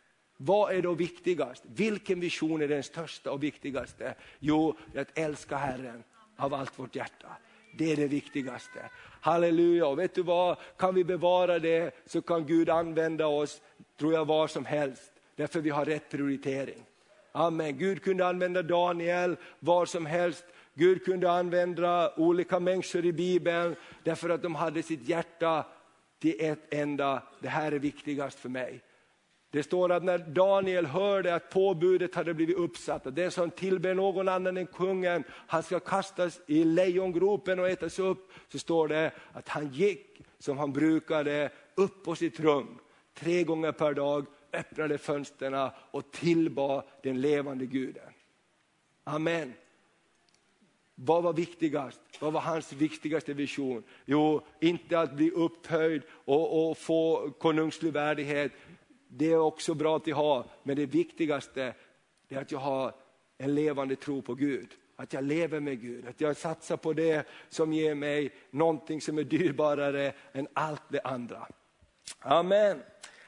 Vad 0.40 0.72
är 0.72 0.82
då 0.82 0.94
viktigast? 0.94 1.62
Vilken 1.66 2.20
vision 2.20 2.62
är 2.62 2.68
den 2.68 2.82
största 2.82 3.32
och 3.32 3.42
viktigaste? 3.42 4.14
Jo, 4.38 4.76
att 4.96 5.18
älska 5.18 5.56
Herren 5.56 6.04
av 6.36 6.54
allt 6.54 6.78
vårt 6.78 6.96
hjärta. 6.96 7.28
Det 7.78 7.92
är 7.92 7.96
det 7.96 8.06
viktigaste. 8.06 8.90
Halleluja, 9.20 9.86
och 9.86 9.98
vet 9.98 10.14
du 10.14 10.22
vad? 10.22 10.56
Kan 10.76 10.94
vi 10.94 11.04
bevara 11.04 11.58
det 11.58 11.94
så 12.06 12.22
kan 12.22 12.46
Gud 12.46 12.70
använda 12.70 13.26
oss, 13.26 13.60
tror 13.98 14.12
jag, 14.12 14.24
var 14.24 14.46
som 14.46 14.64
helst. 14.64 15.12
Därför 15.36 15.60
vi 15.60 15.70
har 15.70 15.84
rätt 15.84 16.10
prioritering. 16.10 16.82
Amen. 17.32 17.78
Gud 17.78 18.02
kunde 18.02 18.26
använda 18.26 18.62
Daniel 18.62 19.36
var 19.58 19.86
som 19.86 20.06
helst. 20.06 20.44
Gud 20.74 21.04
kunde 21.04 21.30
använda 21.30 22.14
olika 22.16 22.60
människor 22.60 23.04
i 23.04 23.12
Bibeln 23.12 23.76
därför 24.04 24.30
att 24.30 24.42
de 24.42 24.54
hade 24.54 24.82
sitt 24.82 25.08
hjärta 25.08 25.66
till 26.18 26.36
ett 26.38 26.74
enda, 26.74 27.22
det 27.40 27.48
här 27.48 27.72
är 27.72 27.78
viktigast 27.78 28.38
för 28.38 28.48
mig. 28.48 28.80
Det 29.50 29.62
står 29.62 29.92
att 29.92 30.04
när 30.04 30.18
Daniel 30.18 30.86
hörde 30.86 31.34
att 31.34 31.50
påbudet 31.50 32.14
hade 32.14 32.34
blivit 32.34 32.56
uppsatt, 32.56 33.06
att 33.06 33.16
den 33.16 33.30
som 33.30 33.50
tillber 33.50 33.94
någon 33.94 34.28
annan 34.28 34.56
än 34.56 34.66
kungen, 34.66 35.24
han 35.30 35.62
ska 35.62 35.80
kastas 35.80 36.40
i 36.46 36.64
lejongropen 36.64 37.58
och 37.58 37.68
ätas 37.68 37.98
upp, 37.98 38.32
så 38.48 38.58
står 38.58 38.88
det 38.88 39.12
att 39.32 39.48
han 39.48 39.68
gick 39.68 40.22
som 40.38 40.58
han 40.58 40.72
brukade 40.72 41.50
upp 41.74 42.04
på 42.04 42.14
sitt 42.14 42.40
rum 42.40 42.78
tre 43.14 43.44
gånger 43.44 43.72
per 43.72 43.94
dag, 43.94 44.26
öppnade 44.52 44.98
fönstren 44.98 45.70
och 45.90 46.12
tillbad 46.12 46.82
den 47.02 47.20
levande 47.20 47.66
guden. 47.66 48.12
Amen. 49.04 49.52
Vad 50.94 51.22
var 51.22 51.32
viktigast? 51.32 52.00
Vad 52.20 52.32
var 52.32 52.40
hans 52.40 52.72
viktigaste 52.72 53.32
vision? 53.32 53.82
Jo, 54.04 54.46
inte 54.60 55.00
att 55.00 55.12
bli 55.12 55.30
upphöjd 55.30 56.02
och, 56.10 56.70
och 56.70 56.78
få 56.78 57.30
konungslig 57.38 57.92
värdighet, 57.92 58.52
det 59.08 59.32
är 59.32 59.38
också 59.38 59.74
bra 59.74 59.96
att 59.96 60.10
ha, 60.10 60.44
men 60.62 60.76
det 60.76 60.86
viktigaste 60.86 61.74
är 62.28 62.38
att 62.38 62.52
jag 62.52 62.58
har 62.58 62.94
en 63.38 63.54
levande 63.54 63.96
tro 63.96 64.22
på 64.22 64.34
Gud. 64.34 64.68
Att 64.96 65.12
jag 65.12 65.24
lever 65.24 65.60
med 65.60 65.80
Gud, 65.80 66.08
att 66.08 66.20
jag 66.20 66.36
satsar 66.36 66.76
på 66.76 66.92
det 66.92 67.26
som 67.48 67.72
ger 67.72 67.94
mig 67.94 68.30
någonting 68.50 69.00
som 69.00 69.18
är 69.18 69.24
dyrbarare 69.24 70.12
än 70.32 70.48
allt 70.52 70.82
det 70.88 71.00
andra. 71.00 71.48
Amen. 72.18 72.82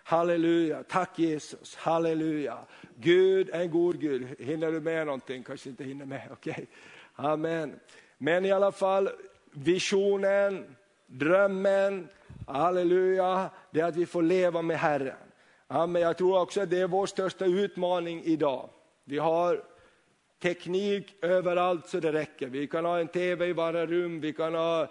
Halleluja, 0.05 0.83
tack 0.83 1.19
Jesus, 1.19 1.77
halleluja. 1.77 2.59
Gud 2.97 3.51
är 3.51 3.61
en 3.61 3.71
god 3.71 4.01
Gud. 4.01 4.41
Hinner 4.41 4.73
du 4.73 4.81
med 4.81 5.07
någonting? 5.07 5.43
Kanske 5.43 5.69
inte 5.69 5.85
hinner 5.85 6.07
med, 6.07 6.29
okej. 6.33 6.53
Okay. 6.53 6.67
Amen. 7.15 7.81
Men 8.19 8.45
i 8.45 8.53
alla 8.53 8.73
fall, 8.73 9.11
visionen, 9.53 10.77
drömmen, 11.07 12.09
halleluja, 12.47 13.51
det 13.71 13.81
är 13.81 13.85
att 13.85 13.97
vi 13.97 14.07
får 14.07 14.23
leva 14.23 14.63
med 14.63 14.79
Herren. 14.79 15.30
Ja, 15.73 15.87
men 15.87 16.03
jag 16.03 16.19
tror 16.19 16.41
också 16.41 16.61
att 16.61 16.71
det 16.71 16.81
är 16.81 16.89
vår 16.89 17.07
största 17.07 17.45
utmaning 17.45 18.23
idag. 18.25 18.71
Vi 19.05 19.19
har 19.19 19.65
teknik 20.43 21.15
överallt 21.23 21.89
så 21.89 22.01
det 22.01 22.13
räcker. 22.13 22.47
Vi 22.47 22.67
kan 22.67 22.85
ha 22.85 23.01
en 23.01 23.09
tv 23.09 23.47
i 23.47 23.53
varje 23.53 23.87
rum, 23.87 24.21
vi 24.21 24.33
kan 24.33 24.55
ha 24.55 24.89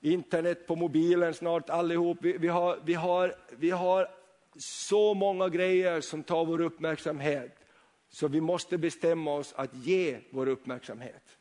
internet 0.00 0.66
på 0.66 0.76
mobilen 0.76 1.34
snart 1.34 1.70
allihop. 1.70 2.18
Vi, 2.20 2.38
vi, 2.38 2.48
har, 2.48 2.78
vi, 2.84 2.94
har, 2.94 3.34
vi 3.50 3.70
har 3.70 4.08
så 4.56 5.14
många 5.14 5.48
grejer 5.48 6.00
som 6.00 6.22
tar 6.22 6.44
vår 6.44 6.60
uppmärksamhet. 6.60 7.56
Så 8.08 8.28
vi 8.28 8.40
måste 8.40 8.78
bestämma 8.78 9.34
oss 9.34 9.52
att 9.56 9.74
ge 9.74 10.18
vår 10.30 10.48
uppmärksamhet. 10.48 11.38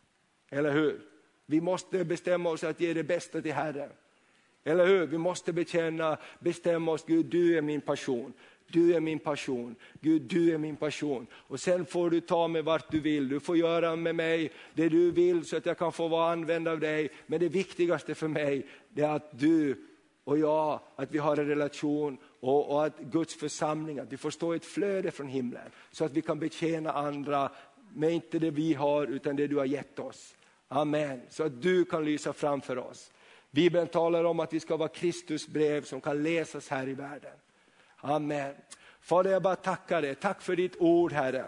Eller 0.49 0.71
hur? 0.71 1.01
Vi 1.45 1.61
måste 1.61 2.05
bestämma 2.05 2.49
oss 2.49 2.63
att 2.63 2.81
ge 2.81 2.93
det 2.93 3.03
bästa 3.03 3.41
till 3.41 3.53
Herren. 3.53 3.89
Eller 4.63 4.87
hur? 4.87 5.07
Vi 5.07 5.17
måste 5.17 5.53
bekänna, 5.53 6.17
bestämma 6.39 6.91
oss, 6.91 7.05
Gud 7.05 7.25
du 7.25 7.57
är 7.57 7.61
min 7.61 7.81
passion. 7.81 8.33
Du 8.71 8.93
är 8.93 8.99
min 8.99 9.19
passion. 9.19 9.75
Gud, 10.01 10.21
du 10.21 10.53
är 10.53 10.57
min 10.57 10.75
passion. 10.75 11.27
Och 11.33 11.59
sen 11.59 11.85
får 11.85 12.09
du 12.09 12.21
ta 12.21 12.47
mig 12.47 12.61
vart 12.61 12.91
du 12.91 12.99
vill. 12.99 13.29
Du 13.29 13.39
får 13.39 13.57
göra 13.57 13.95
med 13.95 14.15
mig 14.15 14.51
det 14.73 14.89
du 14.89 15.11
vill 15.11 15.45
så 15.45 15.57
att 15.57 15.65
jag 15.65 15.77
kan 15.77 15.91
få 15.91 16.07
vara 16.07 16.31
använd 16.31 16.67
av 16.67 16.79
dig. 16.79 17.09
Men 17.27 17.39
det 17.39 17.49
viktigaste 17.49 18.15
för 18.15 18.27
mig 18.27 18.67
är 18.95 19.09
att 19.09 19.39
du 19.39 19.75
och 20.23 20.37
jag, 20.37 20.79
att 20.95 21.11
vi 21.11 21.17
har 21.17 21.37
en 21.37 21.47
relation 21.47 22.17
och, 22.39 22.71
och, 22.71 22.85
att 22.85 22.99
Guds 22.99 23.35
församling, 23.35 23.99
att 23.99 24.13
vi 24.13 24.17
får 24.17 24.31
stå 24.31 24.53
i 24.53 24.57
ett 24.57 24.65
flöde 24.65 25.11
från 25.11 25.27
himlen 25.27 25.71
så 25.91 26.05
att 26.05 26.11
vi 26.11 26.21
kan 26.21 26.39
betjäna 26.39 26.91
andra 26.91 27.51
med 27.93 28.11
inte 28.11 28.39
det 28.39 28.51
vi 28.51 28.73
har 28.73 29.07
utan 29.07 29.35
det 29.35 29.47
du 29.47 29.55
har 29.55 29.65
gett 29.65 29.99
oss. 29.99 30.35
Amen. 30.67 31.21
Så 31.29 31.43
att 31.43 31.61
du 31.61 31.85
kan 31.85 32.05
lysa 32.05 32.33
framför 32.33 32.77
oss. 32.77 33.11
Bibeln 33.51 33.87
talar 33.87 34.23
om 34.23 34.39
att 34.39 34.53
vi 34.53 34.59
ska 34.59 34.77
vara 34.77 34.89
Kristus 34.89 35.47
brev 35.47 35.83
som 35.83 36.01
kan 36.01 36.23
läsas 36.23 36.69
här 36.69 36.87
i 36.87 36.93
världen. 36.93 37.33
Amen. 38.01 38.53
Fader, 39.01 39.31
jag 39.31 39.41
bara 39.41 39.55
tackar 39.55 40.01
dig. 40.01 40.15
Tack 40.15 40.41
för 40.41 40.55
ditt 40.55 40.75
ord, 40.79 41.11
Herre. 41.11 41.45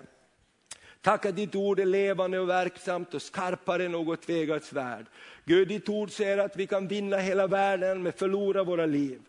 Tack 1.01 1.25
att 1.25 1.35
ditt 1.35 1.55
ord 1.55 1.79
är 1.79 1.85
levande 1.85 2.39
och 2.39 2.49
verksamt 2.49 3.13
och 3.13 3.21
skarpare 3.21 3.85
än 3.85 3.91
något 3.91 4.21
tvegat 4.21 4.63
svärd. 4.63 5.05
Gud, 5.45 5.67
ditt 5.67 5.89
ord 5.89 6.11
säger 6.11 6.37
att 6.37 6.57
vi 6.57 6.67
kan 6.67 6.87
vinna 6.87 7.17
hela 7.17 7.47
världen 7.47 8.03
men 8.03 8.13
förlora 8.13 8.63
våra 8.63 8.85
liv. 8.85 9.21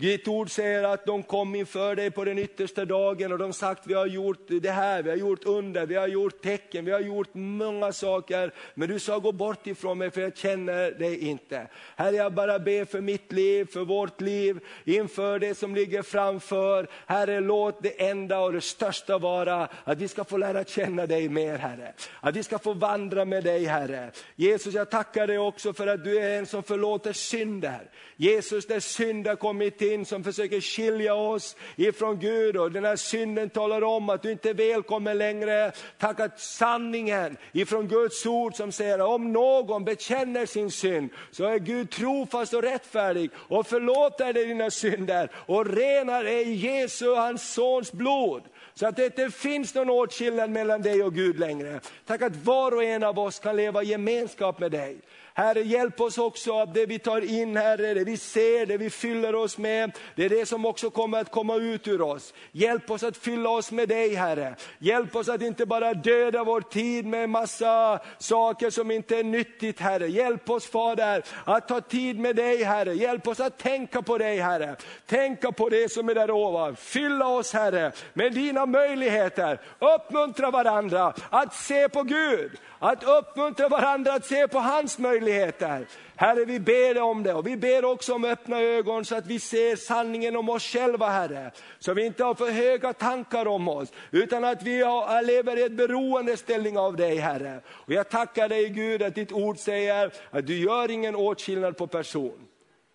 Ditt 0.00 0.28
ord 0.28 0.50
säger 0.50 0.82
att 0.82 1.06
de 1.06 1.22
kom 1.22 1.54
inför 1.54 1.96
dig 1.96 2.10
på 2.10 2.24
den 2.24 2.38
yttersta 2.38 2.84
dagen 2.84 3.32
och 3.32 3.38
de 3.38 3.52
sagt 3.52 3.86
vi 3.86 3.94
har 3.94 4.06
gjort 4.06 4.46
det 4.48 4.70
här, 4.70 5.02
vi 5.02 5.10
har 5.10 5.16
gjort 5.16 5.44
under, 5.44 5.86
vi 5.86 5.94
har 5.94 6.06
gjort 6.06 6.42
tecken, 6.42 6.84
vi 6.84 6.90
har 6.90 7.00
gjort 7.00 7.28
många 7.32 7.92
saker. 7.92 8.54
Men 8.74 8.88
du 8.88 8.98
sa 8.98 9.18
gå 9.18 9.32
bort 9.32 9.66
ifrån 9.66 9.98
mig 9.98 10.10
för 10.10 10.20
jag 10.20 10.36
känner 10.36 10.90
dig 10.90 11.18
inte. 11.18 11.66
Herre 11.96 12.16
jag 12.16 12.32
bara 12.32 12.58
ber 12.58 12.84
för 12.84 13.00
mitt 13.00 13.32
liv, 13.32 13.68
för 13.72 13.84
vårt 13.84 14.20
liv, 14.20 14.60
inför 14.84 15.38
det 15.38 15.54
som 15.54 15.74
ligger 15.74 16.02
framför. 16.02 16.88
Herre 17.06 17.40
låt 17.40 17.82
det 17.82 18.08
enda 18.08 18.40
och 18.40 18.52
det 18.52 18.60
största 18.60 19.18
vara 19.18 19.68
att 19.84 19.98
vi 19.98 20.08
ska 20.08 20.24
få 20.24 20.36
lära 20.36 20.64
känna 20.64 21.06
dig 21.06 21.28
mer 21.28 21.58
Herre. 21.58 21.92
Att 22.20 22.36
vi 22.36 22.42
ska 22.42 22.58
få 22.58 22.72
vandra 22.72 23.24
med 23.24 23.44
dig 23.44 23.64
Herre. 23.64 24.10
Jesus 24.36 24.74
jag 24.74 24.90
tackar 24.90 25.26
dig 25.26 25.38
också 25.38 25.72
för 25.72 25.86
att 25.86 26.04
du 26.04 26.18
är 26.18 26.38
en 26.38 26.46
som 26.46 26.62
förlåter 26.62 27.12
synder. 27.12 27.90
Jesus 28.16 28.66
där 28.66 28.80
synder 28.80 29.36
kommit 29.36 29.78
till 29.78 29.87
in 29.92 30.04
som 30.04 30.24
försöker 30.24 30.60
skilja 30.60 31.14
oss 31.14 31.56
ifrån 31.76 32.18
Gud 32.18 32.56
och 32.56 32.72
den 32.72 32.84
här 32.84 32.96
synden 32.96 33.50
talar 33.50 33.84
om 33.84 34.10
att 34.10 34.22
du 34.22 34.32
inte 34.32 34.50
är 34.50 34.54
välkommen 34.54 35.18
längre. 35.18 35.72
Tack 35.98 36.20
att 36.20 36.40
sanningen 36.40 37.36
ifrån 37.52 37.88
Guds 37.88 38.26
ord 38.26 38.54
som 38.54 38.72
säger 38.72 39.00
om 39.00 39.32
någon 39.32 39.84
bekänner 39.84 40.46
sin 40.46 40.70
synd 40.70 41.10
så 41.30 41.44
är 41.44 41.58
Gud 41.58 41.90
trofast 41.90 42.54
och 42.54 42.62
rättfärdig 42.62 43.30
och 43.36 43.66
förlåter 43.66 44.32
dig 44.32 44.46
dina 44.46 44.70
synder 44.70 45.30
och 45.34 45.66
renar 45.66 46.24
dig 46.24 46.42
i 46.42 46.54
Jesu, 46.54 47.14
hans 47.14 47.52
sons 47.54 47.92
blod. 47.92 48.42
Så 48.74 48.86
att 48.86 48.96
det 48.96 49.04
inte 49.04 49.30
finns 49.30 49.74
någon 49.74 49.90
åtskillnad 49.90 50.50
mellan 50.50 50.82
dig 50.82 51.02
och 51.02 51.14
Gud 51.14 51.38
längre. 51.38 51.80
Tack 52.06 52.22
att 52.22 52.36
var 52.36 52.74
och 52.74 52.84
en 52.84 53.02
av 53.02 53.18
oss 53.18 53.38
kan 53.38 53.56
leva 53.56 53.82
i 53.82 53.86
gemenskap 53.86 54.58
med 54.58 54.70
dig. 54.70 54.98
Herre, 55.38 55.62
hjälp 55.62 56.00
oss 56.00 56.18
också 56.18 56.58
att 56.58 56.74
det 56.74 56.86
vi 56.86 56.98
tar 56.98 57.20
in, 57.20 57.56
Herre, 57.56 57.94
det 57.94 58.04
vi 58.04 58.16
ser, 58.16 58.66
det 58.66 58.76
vi 58.76 58.90
fyller 58.90 59.34
oss 59.34 59.58
med, 59.58 59.98
det 60.14 60.24
är 60.24 60.28
det 60.28 60.46
som 60.46 60.66
också 60.66 60.90
kommer 60.90 61.20
att 61.20 61.30
komma 61.30 61.56
ut 61.56 61.88
ur 61.88 62.00
oss. 62.00 62.34
Hjälp 62.52 62.90
oss 62.90 63.02
att 63.02 63.16
fylla 63.16 63.50
oss 63.50 63.72
med 63.72 63.88
dig, 63.88 64.14
Herre. 64.14 64.54
Hjälp 64.78 65.16
oss 65.16 65.28
att 65.28 65.42
inte 65.42 65.66
bara 65.66 65.94
döda 65.94 66.44
vår 66.44 66.60
tid 66.60 67.06
med 67.06 67.30
massa 67.30 68.00
saker 68.18 68.70
som 68.70 68.90
inte 68.90 69.16
är 69.16 69.24
nyttigt, 69.24 69.80
Herre. 69.80 70.06
Hjälp 70.06 70.50
oss, 70.50 70.66
Fader, 70.66 71.24
att 71.44 71.68
ta 71.68 71.80
tid 71.80 72.18
med 72.18 72.36
dig, 72.36 72.62
Herre. 72.62 72.94
Hjälp 72.94 73.28
oss 73.28 73.40
att 73.40 73.58
tänka 73.58 74.02
på 74.02 74.18
dig, 74.18 74.38
Herre. 74.38 74.76
Tänka 75.06 75.52
på 75.52 75.68
det 75.68 75.92
som 75.92 76.08
är 76.08 76.14
där 76.14 76.30
ovan. 76.30 76.76
Fylla 76.76 77.28
oss, 77.28 77.52
Herre, 77.52 77.92
med 78.12 78.32
dina 78.32 78.66
möjligheter. 78.66 79.60
Uppmuntra 79.78 80.50
varandra 80.50 81.14
att 81.30 81.54
se 81.54 81.88
på 81.88 82.02
Gud 82.02 82.50
att 82.78 83.04
uppmuntra 83.04 83.68
varandra 83.68 84.12
att 84.12 84.24
se 84.24 84.48
på 84.48 84.58
hans 84.58 84.98
möjligheter. 84.98 85.86
Herre, 86.16 86.44
vi 86.44 86.60
ber 86.60 87.00
om 87.00 87.22
det 87.22 87.34
och 87.34 87.46
vi 87.46 87.56
ber 87.56 87.84
också 87.84 88.14
om 88.14 88.24
öppna 88.24 88.60
ögon 88.60 89.04
så 89.04 89.16
att 89.16 89.26
vi 89.26 89.40
ser 89.40 89.76
sanningen 89.76 90.36
om 90.36 90.48
oss 90.48 90.62
själva, 90.62 91.08
Herre. 91.08 91.50
Så 91.78 91.94
vi 91.94 92.06
inte 92.06 92.24
har 92.24 92.34
för 92.34 92.50
höga 92.50 92.92
tankar 92.92 93.46
om 93.46 93.68
oss, 93.68 93.92
utan 94.10 94.44
att 94.44 94.62
vi 94.62 94.82
har, 94.82 95.16
eh, 95.16 95.22
lever 95.22 95.56
i 95.56 95.62
ett 95.62 95.72
beroendeställning 95.72 96.78
av 96.78 96.96
dig, 96.96 97.16
Herre. 97.16 97.60
Och 97.68 97.92
jag 97.92 98.08
tackar 98.08 98.48
dig 98.48 98.68
Gud 98.68 99.02
att 99.02 99.14
ditt 99.14 99.32
ord 99.32 99.58
säger 99.58 100.12
att 100.30 100.46
du 100.46 100.58
gör 100.58 100.90
ingen 100.90 101.16
åtskillnad 101.16 101.76
på 101.76 101.86
person. 101.86 102.48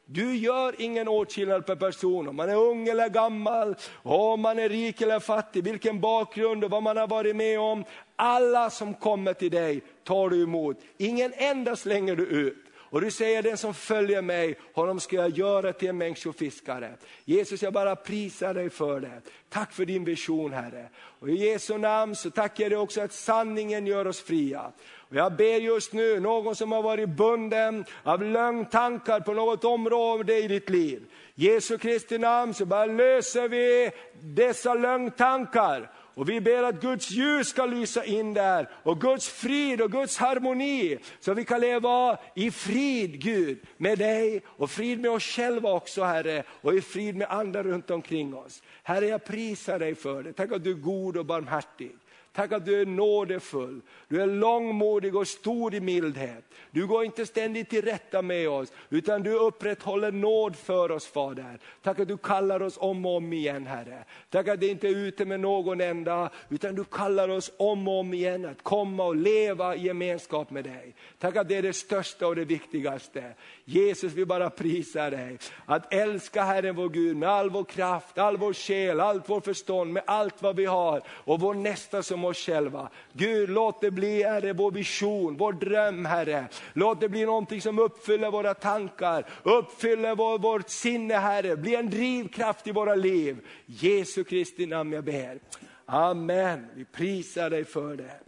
Du 0.05 0.35
gör 0.37 0.75
ingen 0.81 1.07
åtskillnad 1.07 1.65
per 1.65 1.75
person, 1.75 2.27
om 2.27 2.35
man 2.35 2.49
är 2.49 2.55
ung 2.55 2.87
eller 2.87 3.09
gammal, 3.09 3.75
om 4.03 4.41
man 4.41 4.59
är 4.59 4.69
rik 4.69 5.01
eller 5.01 5.19
fattig, 5.19 5.63
vilken 5.63 5.99
bakgrund 5.99 6.63
och 6.63 6.71
vad 6.71 6.83
man 6.83 6.97
har 6.97 7.07
varit 7.07 7.35
med 7.35 7.59
om. 7.59 7.83
Alla 8.25 8.69
som 8.69 8.93
kommer 8.93 9.33
till 9.33 9.51
dig 9.51 9.81
tar 10.03 10.29
du 10.29 10.43
emot, 10.43 10.77
ingen 10.97 11.33
enda 11.35 11.75
slänger 11.75 12.15
du 12.15 12.23
ut. 12.23 12.57
Och 12.75 13.01
du 13.01 13.11
säger 13.11 13.43
den 13.43 13.57
som 13.57 13.73
följer 13.73 14.21
mig, 14.21 14.55
honom 14.73 14.99
ska 14.99 15.15
jag 15.15 15.29
göra 15.29 15.73
till 15.73 15.89
en 15.89 15.97
människofiskare. 15.97 16.93
Jesus 17.25 17.61
jag 17.61 17.73
bara 17.73 17.95
prisar 17.95 18.53
dig 18.53 18.69
för 18.69 18.99
det. 18.99 19.21
Tack 19.49 19.73
för 19.73 19.85
din 19.85 20.03
vision 20.03 20.53
Herre. 20.53 20.89
Och 21.19 21.29
i 21.29 21.35
Jesu 21.35 21.77
namn 21.77 22.15
så 22.15 22.29
tackar 22.29 22.63
jag 22.63 22.71
dig 22.71 22.77
också 22.77 23.01
att 23.01 23.13
sanningen 23.13 23.87
gör 23.87 24.07
oss 24.07 24.21
fria. 24.21 24.71
Och 25.09 25.15
jag 25.15 25.35
ber 25.35 25.57
just 25.57 25.93
nu, 25.93 26.19
någon 26.19 26.55
som 26.55 26.71
har 26.71 26.81
varit 26.81 27.09
bunden 27.09 27.85
av 28.03 28.23
lögntankar 28.23 29.19
på 29.19 29.33
något 29.33 29.63
område 29.63 30.37
i 30.37 30.47
ditt 30.47 30.69
liv. 30.69 31.03
Jesu 31.35 31.77
Kristi 31.77 32.17
namn 32.17 32.53
så 32.53 32.65
bara 32.65 32.85
löser 32.85 33.47
vi 33.47 33.91
dessa 34.21 34.73
lögntankar 34.73 35.91
och 36.15 36.29
vi 36.29 36.41
ber 36.41 36.63
att 36.63 36.81
Guds 36.81 37.11
ljus 37.11 37.47
ska 37.47 37.65
lysa 37.65 38.05
in 38.05 38.33
där 38.33 38.69
och 38.83 39.01
Guds 39.01 39.29
frid 39.29 39.81
och 39.81 39.91
Guds 39.91 40.17
harmoni. 40.17 40.97
Så 41.19 41.33
vi 41.33 41.45
kan 41.45 41.61
leva 41.61 42.17
i 42.35 42.51
frid 42.51 43.21
Gud 43.21 43.59
med 43.77 43.97
dig 43.97 44.41
och 44.45 44.71
frid 44.71 44.99
med 44.99 45.11
oss 45.11 45.23
själva 45.23 45.71
också 45.71 46.03
Herre 46.03 46.43
och 46.49 46.73
i 46.73 46.81
frid 46.81 47.15
med 47.15 47.27
andra 47.29 47.63
runt 47.63 47.89
omkring 47.89 48.35
oss. 48.35 48.63
Herre 48.83 49.07
jag 49.07 49.25
prisar 49.25 49.79
dig 49.79 49.95
för 49.95 50.23
det. 50.23 50.33
Tack 50.33 50.51
att 50.51 50.63
du 50.63 50.71
är 50.71 50.75
god 50.75 51.17
och 51.17 51.25
barmhärtig. 51.25 51.91
Tack 52.33 52.51
att 52.51 52.65
du 52.65 52.81
är 52.81 52.85
nådefull, 52.85 53.81
du 54.07 54.21
är 54.21 54.27
långmodig 54.27 55.15
och 55.15 55.27
stor 55.27 55.73
i 55.73 55.79
mildhet. 55.79 56.43
Du 56.71 56.87
går 56.87 57.05
inte 57.05 57.25
ständigt 57.25 57.69
till 57.69 57.81
rätta 57.81 58.21
med 58.21 58.49
oss, 58.49 58.71
utan 58.89 59.23
du 59.23 59.33
upprätthåller 59.33 60.11
nåd 60.11 60.55
för 60.55 60.91
oss 60.91 61.07
Fader. 61.07 61.59
Tack 61.81 61.99
att 61.99 62.07
du 62.07 62.17
kallar 62.17 62.61
oss 62.61 62.77
om 62.77 63.05
och 63.05 63.15
om 63.15 63.33
igen 63.33 63.67
Herre. 63.67 64.03
Tack 64.29 64.47
att 64.47 64.59
det 64.59 64.67
inte 64.67 64.87
är 64.87 64.95
ute 64.95 65.25
med 65.25 65.39
någon 65.39 65.81
enda, 65.81 66.29
utan 66.49 66.75
du 66.75 66.83
kallar 66.83 67.29
oss 67.29 67.51
om 67.57 67.87
och 67.87 67.99
om 67.99 68.13
igen 68.13 68.45
att 68.45 68.63
komma 68.63 69.05
och 69.05 69.15
leva 69.15 69.75
i 69.75 69.85
gemenskap 69.85 70.49
med 70.49 70.63
dig. 70.63 70.95
Tack 71.19 71.35
att 71.35 71.47
det 71.47 71.55
är 71.55 71.61
det 71.61 71.73
största 71.73 72.27
och 72.27 72.35
det 72.35 72.45
viktigaste. 72.45 73.33
Jesus 73.65 74.13
vi 74.13 74.25
bara 74.25 74.49
prisar 74.49 75.11
dig. 75.11 75.37
Att 75.65 75.93
älska 75.93 76.43
Herren 76.43 76.75
vår 76.75 76.89
Gud 76.89 77.17
med 77.17 77.29
all 77.29 77.49
vår 77.49 77.63
kraft, 77.63 78.17
all 78.17 78.37
vår 78.37 78.53
själ, 78.53 78.99
allt 78.99 79.29
vår 79.29 79.41
förstånd, 79.41 79.93
med 79.93 80.03
allt 80.07 80.41
vad 80.41 80.55
vi 80.55 80.65
har 80.65 81.01
och 81.07 81.39
vår 81.39 81.53
nästa 81.53 82.03
som 82.03 82.22
oss 82.25 82.37
själva. 82.37 82.89
Gud 83.13 83.49
låt 83.49 83.81
det 83.81 83.91
bli 83.91 84.23
Herre 84.23 84.53
vår 84.53 84.71
vision, 84.71 85.37
vår 85.37 85.53
dröm 85.53 86.05
Herre. 86.05 86.47
Låt 86.73 87.01
det 87.01 87.09
bli 87.09 87.25
någonting 87.25 87.61
som 87.61 87.79
uppfyller 87.79 88.31
våra 88.31 88.53
tankar, 88.53 89.25
uppfyller 89.43 90.15
vår, 90.15 90.39
vårt 90.39 90.69
sinne 90.69 91.13
Herre. 91.13 91.55
Bli 91.55 91.75
en 91.75 91.89
drivkraft 91.89 92.67
i 92.67 92.71
våra 92.71 92.95
liv. 92.95 93.47
Jesu 93.65 94.23
Kristi 94.23 94.65
namn 94.65 94.91
jag 94.91 95.03
ber. 95.03 95.39
Amen, 95.85 96.67
vi 96.75 96.85
prisar 96.85 97.49
dig 97.49 97.65
för 97.65 97.95
det. 97.95 98.19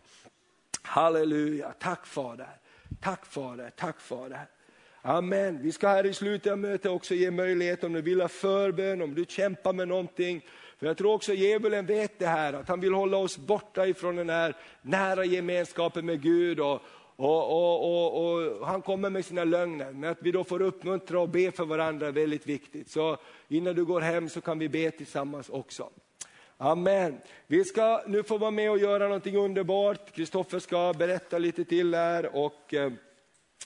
Halleluja, 0.81 1.73
tack 1.79 2.05
Fader. 2.05 2.49
Tack 3.01 3.25
Fader, 3.25 3.69
tack 3.75 3.99
Fader. 3.99 4.47
Amen. 5.07 5.59
Vi 5.61 5.71
ska 5.71 5.87
här 5.87 6.05
i 6.05 6.13
slutet 6.13 6.51
av 6.51 6.57
mötet 6.59 6.91
också 6.91 7.13
ge 7.13 7.31
möjlighet 7.31 7.83
om 7.83 7.93
du 7.93 8.01
vill 8.01 8.21
ha 8.21 8.27
förbön, 8.27 9.01
om 9.01 9.15
du 9.15 9.25
kämpar 9.27 9.73
med 9.73 9.87
någonting. 9.87 10.45
För 10.79 10.87
jag 10.87 10.97
tror 10.97 11.13
också 11.13 11.33
djävulen 11.33 11.85
vet 11.85 12.19
det 12.19 12.27
här, 12.27 12.53
att 12.53 12.67
han 12.67 12.79
vill 12.79 12.93
hålla 12.93 13.17
oss 13.17 13.37
borta 13.37 13.87
ifrån 13.87 14.15
den 14.15 14.29
här 14.29 14.55
nära 14.81 15.25
gemenskapen 15.25 16.05
med 16.05 16.21
Gud. 16.21 16.59
Och, 16.59 16.81
och, 17.15 17.51
och, 17.51 17.83
och, 17.83 18.35
och, 18.35 18.67
Han 18.67 18.81
kommer 18.81 19.09
med 19.09 19.25
sina 19.25 19.43
lögner, 19.43 19.91
men 19.91 20.09
att 20.09 20.17
vi 20.21 20.31
då 20.31 20.43
får 20.43 20.61
uppmuntra 20.61 21.19
och 21.19 21.29
be 21.29 21.51
för 21.51 21.65
varandra 21.65 22.07
är 22.07 22.11
väldigt 22.11 22.47
viktigt. 22.47 22.91
Så 22.91 23.17
innan 23.47 23.75
du 23.75 23.85
går 23.85 24.01
hem 24.01 24.29
så 24.29 24.41
kan 24.41 24.59
vi 24.59 24.69
be 24.69 24.91
tillsammans 24.91 25.49
också. 25.49 25.89
Amen. 26.57 27.17
Vi 27.47 27.63
ska 27.63 28.03
nu 28.07 28.23
få 28.23 28.37
vara 28.37 28.51
med 28.51 28.71
och 28.71 28.77
göra 28.77 29.03
någonting 29.03 29.37
underbart. 29.37 30.11
Kristoffer 30.15 30.59
ska 30.59 30.93
berätta 30.93 31.37
lite 31.37 31.65
till 31.65 31.93
här 31.93 32.35
och 32.35 32.73
eh, 32.73 32.91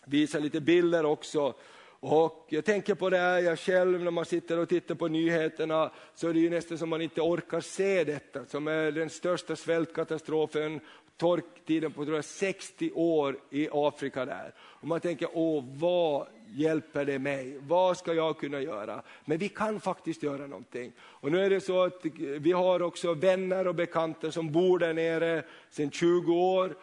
visa 0.05 0.39
lite 0.39 0.61
bilder 0.61 1.05
också. 1.05 1.53
Och 1.99 2.45
jag 2.49 2.65
tänker 2.65 2.95
på 2.95 3.09
det 3.09 3.17
här, 3.17 3.39
jag 3.39 3.59
själv 3.59 4.03
när 4.03 4.11
man 4.11 4.25
sitter 4.25 4.59
och 4.59 4.69
tittar 4.69 4.95
på 4.95 5.07
nyheterna 5.07 5.91
så 6.15 6.27
är 6.29 6.33
det 6.33 6.39
ju 6.39 6.49
nästan 6.49 6.77
som 6.77 6.89
man 6.89 7.01
inte 7.01 7.21
orkar 7.21 7.61
se 7.61 8.03
detta 8.03 8.45
som 8.45 8.67
är 8.67 8.91
den 8.91 9.09
största 9.09 9.55
svältkatastrofen, 9.55 10.79
torktiden 11.17 11.91
på 11.91 12.05
tror 12.05 12.15
jag, 12.15 12.25
60 12.25 12.91
år 12.91 13.37
i 13.49 13.69
Afrika 13.71 14.25
där. 14.25 14.53
Och 14.59 14.87
man 14.87 14.99
tänker, 14.99 15.29
åh 15.33 15.63
vad 15.73 16.27
hjälper 16.47 17.05
det 17.05 17.19
mig? 17.19 17.59
Vad 17.61 17.97
ska 17.97 18.13
jag 18.13 18.37
kunna 18.37 18.61
göra? 18.61 19.01
Men 19.25 19.37
vi 19.37 19.49
kan 19.49 19.79
faktiskt 19.79 20.23
göra 20.23 20.47
någonting. 20.47 20.91
Och 20.99 21.31
nu 21.31 21.45
är 21.45 21.49
det 21.49 21.61
så 21.61 21.83
att 21.83 22.05
vi 22.39 22.51
har 22.51 22.81
också 22.81 23.13
vänner 23.13 23.67
och 23.67 23.75
bekanta 23.75 24.31
som 24.31 24.51
bor 24.51 24.79
där 24.79 24.93
nere 24.93 25.43
sedan 25.69 25.91
20 25.91 26.33
år 26.33 26.75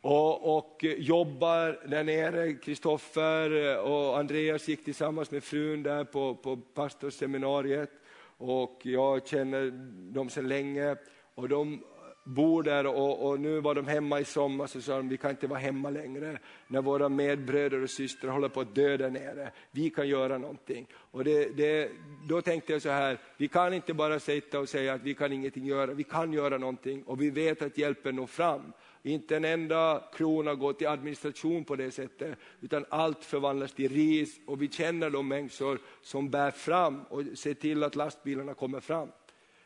och, 0.00 0.58
och 0.58 0.84
eh, 0.84 0.92
jobbar 0.92 1.80
där 1.88 2.04
nere. 2.04 2.52
Kristoffer 2.52 3.66
eh, 3.66 3.76
och 3.76 4.18
Andreas 4.18 4.68
gick 4.68 4.84
tillsammans 4.84 5.30
med 5.30 5.44
frun 5.44 5.82
där 5.82 6.04
på, 6.04 6.34
på 6.34 6.56
pastorsseminariet 6.56 7.90
och 8.38 8.80
jag 8.82 9.26
känner 9.26 9.70
dem 10.12 10.28
sedan 10.30 10.48
länge. 10.48 10.96
Och 11.34 11.48
de 11.48 11.82
bor 12.24 12.62
där 12.62 12.86
och, 12.86 13.28
och, 13.28 13.40
nu 13.40 13.60
var 13.60 13.74
de 13.74 13.86
hemma 13.86 14.20
i 14.20 14.24
sommar 14.24 14.66
så 14.66 14.80
sa 14.80 14.96
de 14.96 15.08
vi 15.08 15.16
kan 15.16 15.30
inte 15.30 15.46
vara 15.46 15.58
hemma 15.58 15.90
längre 15.90 16.38
när 16.68 16.82
våra 16.82 17.08
medbröder 17.08 17.82
och 17.82 17.90
systrar 17.90 18.30
håller 18.30 18.48
på 18.48 18.60
att 18.60 18.74
dö 18.74 18.96
där 18.96 19.10
nere. 19.10 19.50
Vi 19.70 19.90
kan 19.90 20.08
göra 20.08 20.38
någonting. 20.38 20.86
Och 20.94 21.24
det, 21.24 21.56
det, 21.56 21.90
då 22.28 22.42
tänkte 22.42 22.72
jag 22.72 22.82
så 22.82 22.88
här, 22.88 23.18
vi 23.36 23.48
kan 23.48 23.74
inte 23.74 23.94
bara 23.94 24.20
sitta 24.20 24.60
och 24.60 24.68
säga 24.68 24.94
att 24.94 25.02
vi 25.02 25.14
kan 25.14 25.32
ingenting 25.32 25.66
göra, 25.66 25.92
vi 25.92 26.04
kan 26.04 26.32
göra 26.32 26.58
någonting 26.58 27.02
och 27.02 27.20
vi 27.20 27.30
vet 27.30 27.62
att 27.62 27.78
hjälpen 27.78 28.16
når 28.16 28.26
fram. 28.26 28.72
Inte 29.02 29.36
en 29.36 29.44
enda 29.44 30.02
krona 30.12 30.54
går 30.54 30.72
till 30.72 30.86
administration 30.86 31.64
på 31.64 31.76
det 31.76 31.90
sättet, 31.90 32.38
utan 32.60 32.84
allt 32.88 33.24
förvandlas 33.24 33.72
till 33.72 33.92
ris 33.92 34.40
och 34.46 34.62
vi 34.62 34.68
känner 34.68 35.10
de 35.10 35.28
människor 35.28 35.78
som 36.02 36.30
bär 36.30 36.50
fram 36.50 37.02
och 37.02 37.24
ser 37.34 37.54
till 37.54 37.82
att 37.82 37.96
lastbilarna 37.96 38.54
kommer 38.54 38.80
fram. 38.80 39.08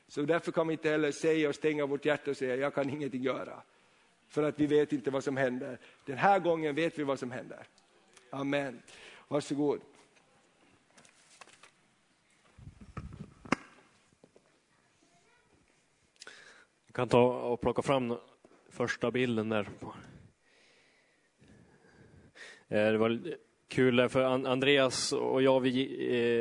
Så 0.09 0.22
därför 0.22 0.53
kan 0.53 0.68
vi 0.68 0.72
inte 0.72 0.91
heller 0.91 1.12
säga 1.12 1.49
och 1.49 1.55
stänga 1.55 1.87
vårt 1.87 2.05
hjärta 2.05 2.30
och 2.30 2.37
säga 2.37 2.57
jag 2.57 2.74
kan 2.74 2.91
ingenting 2.91 3.22
göra. 3.22 3.62
För 4.28 4.43
att 4.43 4.61
vi 4.61 4.66
vet 4.66 4.93
inte 4.93 5.11
vad 5.11 5.24
som 5.24 5.37
händer. 5.37 5.78
Den 6.05 6.18
här 6.18 6.39
gången 6.39 6.74
vet 6.74 6.99
vi 6.99 7.03
vad 7.03 7.18
som 7.18 7.30
händer. 7.30 7.66
Amen. 8.30 8.82
Varsågod. 9.28 9.80
Jag 16.87 16.95
kan 16.95 17.09
ta 17.09 17.41
och 17.41 17.61
plocka 17.61 17.82
fram 17.82 18.16
första 18.75 19.11
bilden 19.11 19.49
där. 19.49 19.68
Eh, 22.68 22.93
det 22.93 22.99
var 22.99 23.20
kul, 23.68 24.09
för 24.09 24.22
Andreas 24.22 25.12
och 25.12 25.43
jag, 25.43 25.61
vi, 25.61 25.81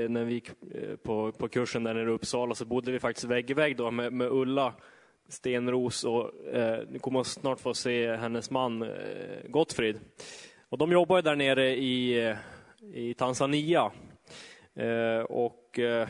eh, 0.04 0.10
när 0.10 0.24
vi 0.24 0.34
gick 0.34 0.50
eh, 0.50 0.96
på, 0.96 1.32
på 1.32 1.48
kursen 1.48 1.84
där 1.84 1.94
nere 1.94 2.10
i 2.10 2.14
Uppsala 2.14 2.56
så 2.56 2.66
bodde 2.66 2.92
vi 2.92 3.00
faktiskt 3.00 3.26
vägg 3.26 3.50
i 3.50 3.54
vägg 3.54 3.78
då 3.78 3.92
med, 3.92 4.14
med 4.14 4.28
Ulla 4.32 4.74
Stenros 5.28 6.04
och 6.04 6.48
eh, 6.48 6.88
ni 6.90 7.00
kommer 7.00 7.24
snart 7.24 7.60
få 7.60 7.74
se 7.74 8.16
hennes 8.16 8.52
man 8.52 8.82
eh, 8.82 8.90
Gottfrid. 9.48 10.00
Och 10.70 10.78
de 10.78 10.92
jobbar 10.92 11.22
där 11.22 11.36
nere 11.36 11.76
i, 11.76 12.36
i 12.94 13.14
Tanzania. 13.14 13.92
Eh, 14.76 15.20
och 15.20 15.80
eh, 15.80 16.08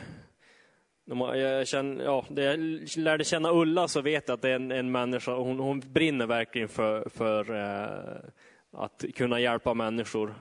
jag, 1.06 1.68
känner, 1.68 2.04
ja, 2.04 2.24
jag 2.28 2.58
lärde 2.96 3.24
känna 3.24 3.52
Ulla 3.52 3.88
så 3.88 4.00
vet 4.00 4.28
jag 4.28 4.34
att 4.34 4.42
det 4.42 4.50
är 4.50 4.56
en, 4.56 4.72
en 4.72 4.92
människa, 4.92 5.34
hon, 5.34 5.58
hon 5.58 5.80
brinner 5.80 6.26
verkligen 6.26 6.68
för, 6.68 7.08
för 7.08 7.54
eh, 7.54 8.30
att 8.72 9.04
kunna 9.14 9.40
hjälpa 9.40 9.74
människor. 9.74 10.34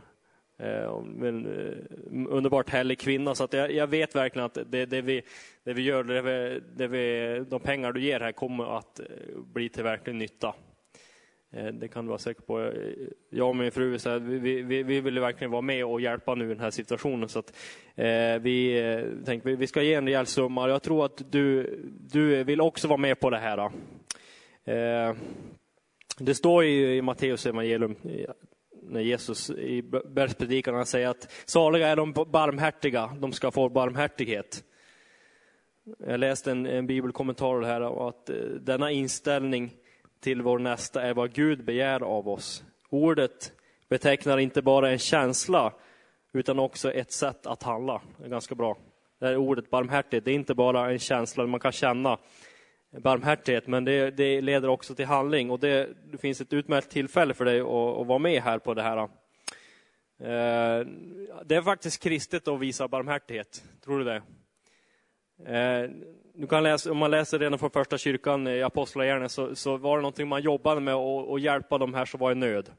Eh, 0.60 0.84
en 1.22 1.46
eh, 1.46 2.34
underbart 2.34 2.70
härlig 2.70 3.00
kvinna, 3.00 3.36
så 3.36 3.44
att 3.44 3.54
jag, 3.54 3.72
jag, 3.72 3.88
vet 3.88 4.16
verkligen 4.16 4.46
att 4.46 4.58
det, 4.66 4.86
det, 4.86 5.02
vi, 5.02 5.22
det 5.64 5.74
vi 5.74 5.82
gör, 5.82 6.04
det 6.04 6.22
vi, 6.22 6.62
det 6.76 6.88
vi, 6.88 7.46
de 7.50 7.60
pengar 7.60 7.92
du 7.92 8.02
ger 8.02 8.20
här 8.20 8.32
kommer 8.32 8.78
att 8.78 9.00
eh, 9.00 9.06
bli 9.54 9.70
till 9.70 9.84
verklig 9.84 10.16
nytta. 10.16 10.56
Eh, 11.54 11.66
det 11.66 11.88
kan 11.88 12.06
du 12.06 12.10
vara 12.10 12.20
säker 12.20 12.42
på. 12.42 12.62
Eh, 12.62 12.72
jag 13.30 13.50
och 13.50 13.56
min 13.56 13.72
fru 13.72 14.00
så 14.00 14.10
här, 14.10 14.20
vi, 14.20 14.62
vi, 14.62 14.84
vi 14.84 15.02
vill 15.02 15.20
verkligen 15.20 15.52
vara 15.52 15.62
med 15.62 15.86
och 15.86 16.02
hjälpa 16.02 16.36
nu 16.36 16.46
i 16.46 16.48
den 16.48 16.60
här 16.60 16.72
situationen. 16.72 17.30
Så 17.30 17.40
att, 17.40 17.54
eh, 17.96 18.40
vi 18.42 18.80
eh, 18.80 19.26
tänkte 19.26 19.56
vi 19.56 19.68
ska 19.68 19.82
ge 19.82 19.94
en 19.94 20.06
rejäl 20.06 20.26
summa. 20.26 20.70
Jag 20.70 20.84
tror 20.84 21.06
att 21.06 21.32
du, 21.32 21.76
du 22.12 22.44
vill 22.44 22.62
också 22.62 22.88
vara 22.88 22.98
med 22.98 23.20
på 23.20 23.30
det 23.30 23.38
här. 23.38 23.58
Eh, 24.64 25.16
det 26.18 26.36
står 26.36 26.64
i, 26.64 26.98
i 26.98 27.02
Matteus 27.02 27.46
evangelium 27.46 27.96
när 28.82 29.02
Jesus 29.02 29.50
i 29.50 29.82
bergspredikan 30.06 30.86
säger 30.86 31.08
att 31.08 31.32
saliga 31.46 31.88
är 31.88 31.96
de 31.96 32.14
barmhärtiga, 32.14 33.18
de 33.20 33.32
ska 33.32 33.52
få 33.52 33.70
barmhärtighet. 33.70 34.64
Jag 36.08 36.20
läste 36.20 36.52
en, 36.52 36.66
en 36.66 36.88
bibelkommentar 36.88 37.62
här 37.62 37.82
och 37.82 38.10
att 38.10 38.30
denna 38.62 38.92
inställning 38.92 39.72
till 40.24 40.42
vår 40.42 40.60
nästa 40.60 41.02
är 41.02 41.14
vad 41.14 41.34
Gud 41.34 41.66
begär 41.66 42.04
av 42.04 42.30
oss. 42.30 42.64
Ordet 42.90 43.52
betecknar 43.90 44.38
inte 44.38 44.62
bara 44.62 44.92
en 44.92 44.98
känsla 44.98 45.74
utan 46.34 46.60
också 46.60 46.92
ett 46.92 47.12
sätt 47.12 47.46
att 47.46 47.64
handla. 47.64 48.02
Det 48.18 48.26
är 48.26 48.30
ganska 48.30 48.56
bra. 48.56 48.78
Det 49.20 49.26
här 49.26 49.38
ordet 49.38 49.70
barmhärtighet, 49.70 50.26
det 50.26 50.32
är 50.32 50.36
inte 50.36 50.56
bara 50.56 50.92
en 50.92 51.00
känsla 51.00 51.46
man 51.48 51.60
kan 51.60 51.72
känna 51.72 52.18
barmhärtighet, 52.92 53.68
men 53.68 53.86
det, 53.86 54.12
det 54.12 54.42
leder 54.42 54.68
också 54.68 54.96
till 54.96 55.06
handling. 55.06 55.52
Och 55.52 55.60
det, 55.60 55.90
det, 56.12 56.18
finns 56.18 56.42
ett 56.42 56.54
utmärkt 56.54 56.90
tillfälle 56.90 57.34
för 57.34 57.46
dig 57.46 57.60
att, 57.60 57.68
att 57.68 58.08
vara 58.08 58.20
med 58.20 58.42
här 58.42 58.60
på 58.60 58.74
det 58.74 58.82
här. 58.82 58.98
Eh, 58.98 59.08
det 61.46 61.56
är 61.56 61.62
faktiskt 61.62 62.04
kristet 62.04 62.48
att 62.48 62.60
visa 62.60 62.88
barmhärtighet, 62.88 63.64
tror 63.84 64.00
du 64.00 64.06
det? 64.06 64.22
Eh, 65.58 65.90
du 66.36 66.48
kan 66.48 66.64
läsa, 66.64 66.92
om 66.92 66.98
man 66.98 67.12
läser 67.12 67.40
redan 67.40 67.60
från 67.60 67.70
första 67.70 67.98
kyrkan 67.98 68.48
i 68.48 68.64
Apostlagärningarna 68.64 69.30
så, 69.30 69.56
så 69.56 69.78
var 69.78 69.98
det 69.98 70.02
någonting 70.02 70.28
man 70.28 70.42
jobbade 70.42 70.82
med 70.82 70.94
att, 70.94 71.42
hjälpa 71.42 71.78
de 71.78 71.94
här 71.94 72.06
som 72.06 72.20
var 72.20 72.32
i 72.32 72.36
nöd. 72.36 72.70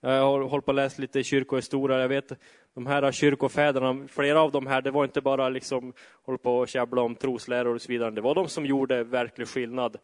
Jag 0.00 0.22
har 0.22 0.40
hållit 0.40 0.64
på 0.64 0.70
att 0.70 0.74
läsa 0.74 1.02
lite 1.02 1.22
kyrkohistoria. 1.22 2.00
Jag 2.00 2.08
vet 2.08 2.32
de 2.74 2.86
här 2.86 3.12
kyrkofäderna, 3.12 4.06
flera 4.08 4.40
av 4.40 4.52
de 4.52 4.66
här, 4.66 4.82
det 4.82 4.90
var 4.90 5.04
inte 5.04 5.20
bara 5.20 5.48
liksom 5.48 5.92
hålla 6.22 6.38
på 6.38 6.58
och 6.58 6.68
käbbla 6.68 7.02
om 7.02 7.14
trosläror 7.14 7.74
och 7.74 7.82
så 7.82 7.92
vidare. 7.92 8.10
Det 8.10 8.20
var 8.20 8.34
de 8.34 8.48
som 8.48 8.66
gjorde 8.66 9.04
verklig 9.04 9.48
skillnad. 9.48 9.96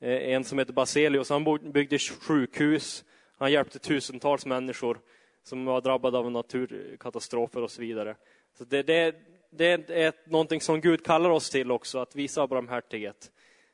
Eh, 0.00 0.34
en 0.34 0.44
som 0.44 0.58
heter 0.58 0.72
Baselius, 0.72 1.30
han 1.30 1.44
byggde 1.72 1.98
sjukhus. 1.98 3.04
Han 3.38 3.52
hjälpte 3.52 3.78
tusentals 3.78 4.46
människor 4.46 4.98
som 5.42 5.64
var 5.64 5.80
drabbade 5.80 6.18
av 6.18 6.30
naturkatastrofer 6.30 7.62
och 7.62 7.70
så 7.70 7.80
vidare. 7.80 8.16
Så 8.58 8.64
det, 8.64 8.82
det, 8.82 9.14
det 9.56 9.90
är 9.90 10.12
någonting 10.30 10.60
som 10.60 10.80
Gud 10.80 11.04
kallar 11.04 11.30
oss 11.30 11.50
till 11.50 11.70
också, 11.70 11.98
att 11.98 12.16
visa 12.16 12.46
barmhärtighet. 12.46 13.30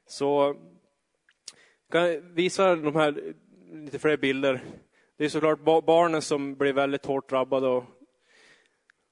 Så 0.07 0.57
kan 1.91 2.13
jag 2.13 2.21
visa 2.21 2.77
de 2.77 2.97
här 2.97 3.35
lite 3.73 3.99
fler 3.99 4.17
bilder. 4.17 4.61
Det 5.17 5.25
är 5.25 5.29
såklart 5.29 5.61
barnen 5.85 6.23
som 6.23 6.55
blir 6.55 6.73
väldigt 6.73 7.07
hårt 7.07 7.31
drabbade. 7.31 7.69
Och, 7.69 7.85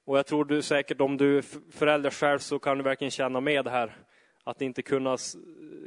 och 0.05 0.19
jag 0.19 0.27
tror 0.27 0.45
du 0.45 0.63
säkert, 0.63 1.01
om 1.01 1.17
du 1.17 1.39
är 1.39 1.43
förälder 1.73 2.11
själv, 2.11 2.39
så 2.39 2.59
kan 2.59 2.79
du 2.79 2.85
verkligen 2.85 3.11
känna 3.11 3.41
med 3.41 3.65
det 3.65 3.71
här. 3.71 3.97
Att 4.45 4.63
inte 4.63 4.83
kunna, 4.83 5.17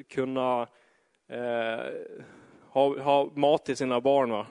kunna 0.10 0.68
eh, 1.30 1.86
ha, 2.70 3.00
ha 3.00 3.32
mat 3.36 3.66
till 3.66 3.78
sina 3.78 4.02
barn. 4.02 4.30
Va? 4.30 4.48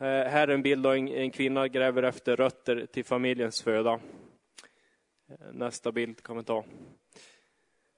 Eh, 0.00 0.30
här 0.30 0.48
är 0.48 0.54
en 0.54 0.62
bild 0.62 0.86
av 0.86 0.94
en, 0.94 1.08
en 1.08 1.30
kvinna 1.30 1.68
gräver 1.68 2.02
efter 2.02 2.36
rötter 2.36 2.86
till 2.92 3.04
familjens 3.04 3.62
föda. 3.62 4.00
Eh, 5.40 5.52
nästa 5.52 5.92
bild 5.92 6.22
kan 6.22 6.36
vi 6.36 6.44
ta. 6.44 6.64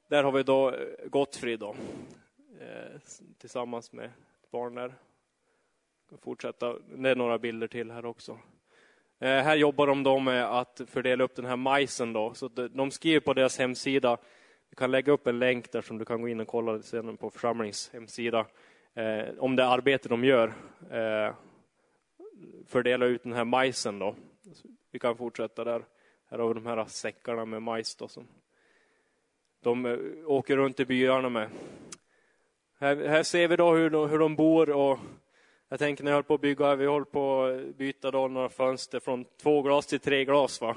Där 0.09 0.25
har 0.25 0.33
vi 0.33 0.43
då 0.43 0.71
eh, 0.71 1.07
Gottfrid 1.07 1.61
då, 1.61 1.77
eh, 2.61 3.01
tillsammans 3.39 3.93
med 3.93 4.11
barn 4.51 4.75
där 4.75 4.95
fortsätta. 6.21 6.77
Det 6.97 7.11
är 7.11 7.17
några 7.17 7.39
bilder 7.39 7.67
till 7.67 7.91
här 7.91 8.07
också. 8.07 8.39
Här 9.21 9.57
jobbar 9.57 9.87
de 9.87 10.03
då 10.03 10.19
med 10.19 10.45
att 10.45 10.81
fördela 10.87 11.25
upp 11.25 11.37
den 11.37 11.45
här 11.45 11.57
majsen. 11.57 12.13
Då. 12.13 12.35
Så 12.35 12.49
de 12.49 12.91
skriver 12.91 13.21
på 13.21 13.35
deras 13.35 13.59
hemsida, 13.59 14.19
vi 14.71 14.77
kan 14.77 14.91
lägga 14.91 15.13
upp 15.13 15.27
en 15.27 15.39
länk 15.39 15.73
där 15.73 15.83
som 15.83 15.99
du 15.99 16.05
kan 16.05 16.23
gå 16.23 16.29
in 16.29 16.41
och 16.41 16.49
kolla 16.49 16.83
sen 16.83 17.17
på 17.17 17.31
församlings 17.31 17.91
hemsida, 17.93 18.47
om 19.39 19.57
det 19.57 19.67
arbete 19.67 20.09
de 20.09 20.25
gör. 20.25 20.55
Fördela 22.67 23.07
ut 23.07 23.23
den 23.23 23.33
här 23.33 23.45
majsen 23.45 23.99
då. 23.99 24.15
Vi 24.91 24.99
kan 24.99 25.17
fortsätta 25.17 25.65
där. 25.65 25.85
Här 26.35 26.39
har 26.39 26.49
vi 26.49 26.55
de 26.55 26.67
här 26.67 26.85
säckarna 26.85 27.45
med 27.45 27.63
majs 27.63 27.97
då, 27.97 28.09
som 28.09 28.27
de 29.63 29.87
eh, 29.87 29.99
åker 30.27 30.57
runt 30.57 30.81
i 30.81 30.85
byarna 30.85 31.29
med. 31.29 31.49
Här, 32.79 32.97
här 32.97 33.23
ser 33.23 33.49
vi 33.49 33.57
då 33.57 33.75
hur 33.75 33.91
de, 33.91 34.11
hur 34.11 34.19
de 34.19 34.37
bor 34.37 34.71
och 34.71 34.99
jag 35.69 35.79
tänker 35.79 36.05
när 36.05 36.11
jag 36.11 36.17
höll 36.17 36.25
på 36.25 36.35
att 36.35 36.41
bygga, 36.41 36.75
vi 36.75 36.87
håller 36.87 37.05
på 37.05 37.45
att 37.45 37.77
byta 37.77 38.11
då 38.11 38.29
några 38.29 38.49
fönster 38.49 39.01
från 39.01 39.25
två 39.43 39.63
glas 39.63 39.87
till 39.87 40.01
tre 40.01 40.25
glas. 40.25 40.61
Va? 40.61 40.77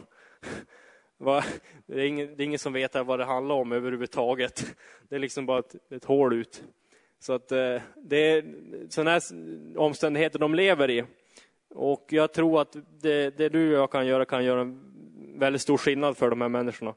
va? 1.18 1.43
Det, 1.86 2.01
är 2.01 2.05
ingen, 2.05 2.36
det 2.38 2.43
är 2.43 2.45
ingen 2.45 2.60
som 2.60 2.74
vet 2.74 2.95
vad 2.95 3.20
det 3.20 3.26
handlar 3.26 3.55
om 3.55 3.72
överhuvudtaget. 3.72 4.76
Det 5.10 5.16
är 5.16 5.20
liksom 5.20 5.45
bara 5.45 5.60
ett, 5.60 5.91
ett 5.91 6.05
hål 6.05 6.34
ut. 6.34 6.64
Så 7.20 7.34
att 7.34 7.51
eh, 7.51 7.82
det 7.95 8.18
är 8.18 8.45
sådana 8.89 9.12
här 9.12 9.22
omständigheter 9.78 10.39
de 10.39 10.55
lever 10.55 10.89
i. 10.89 11.03
Och 11.70 12.05
jag 12.10 12.34
tror 12.34 12.62
att 12.62 12.76
det, 13.01 13.38
det 13.38 13.49
du 13.49 13.76
och 13.76 13.82
jag 13.82 13.91
kan 13.91 14.08
göra 14.08 14.26
kan 14.26 14.45
göra 14.45 14.62
en 14.62 14.88
väldigt 15.38 15.61
stor 15.61 15.77
skillnad 15.77 16.17
för 16.17 16.29
de 16.29 16.41
här 16.41 16.49
människorna. 16.49 16.95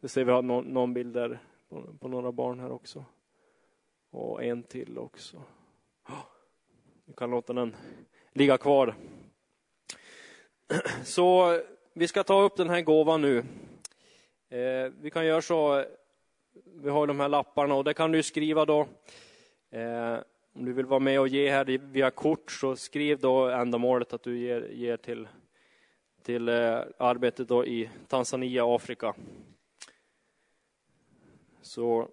Vi 0.00 0.08
ser 0.08 0.24
vi 0.24 0.32
har 0.32 0.42
någon, 0.42 0.64
någon 0.64 0.94
bild 0.94 1.14
där 1.14 1.38
på, 1.68 1.82
på 2.00 2.08
några 2.08 2.32
barn 2.32 2.60
här 2.60 2.72
också. 2.72 3.04
Och 4.10 4.44
en 4.44 4.62
till 4.62 4.98
också. 4.98 5.42
Vi 7.04 7.12
kan 7.12 7.30
låta 7.30 7.52
den 7.52 7.76
ligga 8.32 8.58
kvar. 8.58 8.94
Så 11.04 11.58
vi 11.92 12.08
ska 12.08 12.22
ta 12.22 12.42
upp 12.42 12.56
den 12.56 12.70
här 12.70 12.80
gåvan 12.80 13.22
nu. 13.22 13.38
Eh, 14.48 14.92
vi 15.00 15.10
kan 15.10 15.26
göra 15.26 15.42
så, 15.42 15.84
vi 16.64 16.90
har 16.90 17.06
de 17.06 17.20
här 17.20 17.28
lapparna 17.28 17.74
och 17.74 17.84
det 17.84 17.94
kan 17.94 18.12
du 18.12 18.22
skriva 18.22 18.64
då. 18.64 18.80
Eh, 19.70 20.18
Om 20.52 20.64
du 20.64 20.72
vill 20.72 20.86
vara 20.86 21.00
med 21.00 21.20
och 21.20 21.28
ge 21.28 21.50
här 21.50 21.64
via 21.78 22.10
kort 22.10 22.50
så 22.50 22.76
skriv 22.76 23.18
då 23.18 23.48
ändamålet 23.48 24.12
att 24.12 24.22
du 24.22 24.38
ger, 24.38 24.68
ger 24.72 24.96
till, 24.96 25.28
till 26.24 26.48
eh, 26.48 26.80
arbetet 26.98 27.48
då 27.48 27.66
i 27.66 27.90
Tanzania, 28.08 28.74
Afrika. 28.74 29.14
Så 31.62 32.08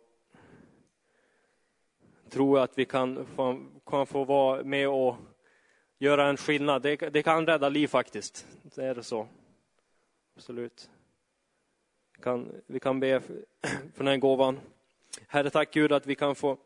tror 2.30 2.58
jag 2.58 2.64
att 2.64 2.78
vi 2.78 2.86
kan 2.86 3.26
få, 3.26 3.66
kan 3.86 4.08
få 4.08 4.24
vara 4.24 4.64
med 4.64 4.90
och 4.90 5.16
göra 6.00 6.30
en 6.30 6.38
skillnad. 6.38 6.82
Det, 6.82 6.96
det 6.96 7.24
kan 7.24 7.46
rädda 7.46 7.70
liv 7.70 7.88
faktiskt. 7.88 8.48
Det 8.76 8.86
är 8.86 8.96
det 8.96 9.04
så. 9.04 9.28
Absolut. 10.36 10.90
Vi 12.18 12.24
kan, 12.24 12.62
vi 12.66 12.80
kan 12.80 13.00
be 13.00 13.20
för, 13.20 13.46
för 13.94 13.98
den 13.98 14.08
här 14.08 14.18
gåvan. 14.18 14.60
Herre, 15.28 15.50
tack 15.50 15.74
Gud 15.74 15.92
att 15.92 16.08
vi 16.08 16.16
kan 16.16 16.36
få 16.36 16.58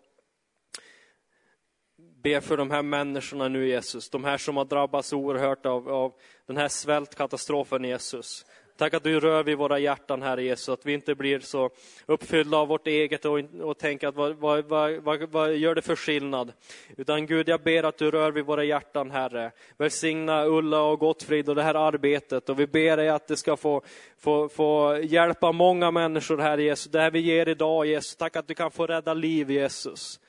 be 2.25 2.41
för 2.41 2.57
de 2.57 2.71
här 2.71 2.81
människorna 2.81 3.47
nu 3.47 3.67
Jesus, 3.67 4.09
de 4.09 4.23
här 4.23 4.37
som 4.37 4.57
har 4.57 4.65
drabbats 4.65 5.13
oerhört 5.13 5.65
av, 5.65 5.89
av 5.89 6.13
den 6.45 6.57
här 6.57 6.67
svältkatastrofen 6.67 7.83
Jesus. 7.83 8.45
Tack 8.77 8.93
att 8.93 9.03
du 9.03 9.19
rör 9.19 9.43
vid 9.43 9.57
våra 9.57 9.79
hjärtan, 9.79 10.21
Herre 10.21 10.43
Jesus, 10.43 10.69
att 10.69 10.85
vi 10.85 10.93
inte 10.93 11.15
blir 11.15 11.39
så 11.39 11.69
uppfyllda 12.05 12.57
av 12.57 12.67
vårt 12.67 12.87
eget 12.87 13.25
och, 13.25 13.39
och 13.61 13.77
tänker 13.77 14.07
att 14.07 14.15
vad, 14.15 14.35
vad, 14.35 14.65
vad, 14.65 15.29
vad, 15.29 15.55
gör 15.55 15.75
det 15.75 15.81
för 15.81 15.95
skillnad? 15.95 16.53
Utan 16.97 17.25
Gud, 17.25 17.49
jag 17.49 17.61
ber 17.61 17.83
att 17.83 17.97
du 17.97 18.11
rör 18.11 18.31
vid 18.31 18.45
våra 18.45 18.63
hjärtan, 18.63 19.11
Herre. 19.11 19.51
Välsigna 19.77 20.45
Ulla 20.45 20.81
och 20.81 20.99
Gottfrid 20.99 21.49
och 21.49 21.55
det 21.55 21.63
här 21.63 21.75
arbetet 21.75 22.49
och 22.49 22.59
vi 22.59 22.67
ber 22.67 22.97
dig 22.97 23.09
att 23.09 23.27
det 23.27 23.37
ska 23.37 23.57
få, 23.57 23.81
få, 24.17 24.49
få 24.49 24.99
hjälpa 25.03 25.51
många 25.51 25.91
människor, 25.91 26.37
Herre 26.37 26.63
Jesus. 26.63 26.91
Det 26.91 26.99
här 26.99 27.11
vi 27.11 27.19
ger 27.19 27.49
idag, 27.49 27.85
Jesus. 27.85 28.15
Tack 28.15 28.35
att 28.35 28.47
du 28.47 28.53
kan 28.53 28.71
få 28.71 28.87
rädda 28.87 29.13
liv, 29.13 29.51
Jesus. 29.51 30.19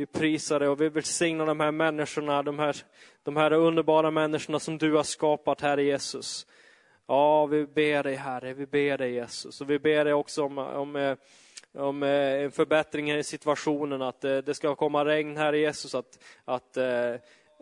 Vi 0.00 0.06
prisar 0.06 0.60
dig 0.60 0.68
och 0.68 0.80
vi 0.80 0.88
välsignar 0.88 1.46
de 1.46 1.60
här 1.60 1.70
människorna, 1.70 2.42
de 2.42 2.58
här, 2.58 2.76
de 3.22 3.36
här 3.36 3.52
underbara 3.52 4.10
människorna 4.10 4.58
som 4.58 4.78
du 4.78 4.92
har 4.92 5.02
skapat, 5.02 5.60
Herre 5.60 5.82
Jesus. 5.82 6.46
Ja, 7.06 7.46
vi 7.46 7.66
ber 7.66 8.02
dig 8.02 8.14
Herre, 8.14 8.54
vi 8.54 8.66
ber 8.66 8.98
dig 8.98 9.12
Jesus. 9.12 9.60
Och 9.60 9.70
vi 9.70 9.78
ber 9.78 10.04
dig 10.04 10.14
också 10.14 10.44
om, 10.44 10.58
om, 10.58 10.96
eh, 10.96 11.16
om 11.74 12.02
eh, 12.02 12.42
en 12.42 12.50
förbättring 12.50 13.10
i 13.10 13.24
situationen, 13.24 14.02
att 14.02 14.24
eh, 14.24 14.38
det 14.38 14.54
ska 14.54 14.74
komma 14.74 15.04
regn, 15.04 15.36
Herre 15.36 15.58
Jesus, 15.58 15.94
att, 15.94 16.18
att, 16.44 16.76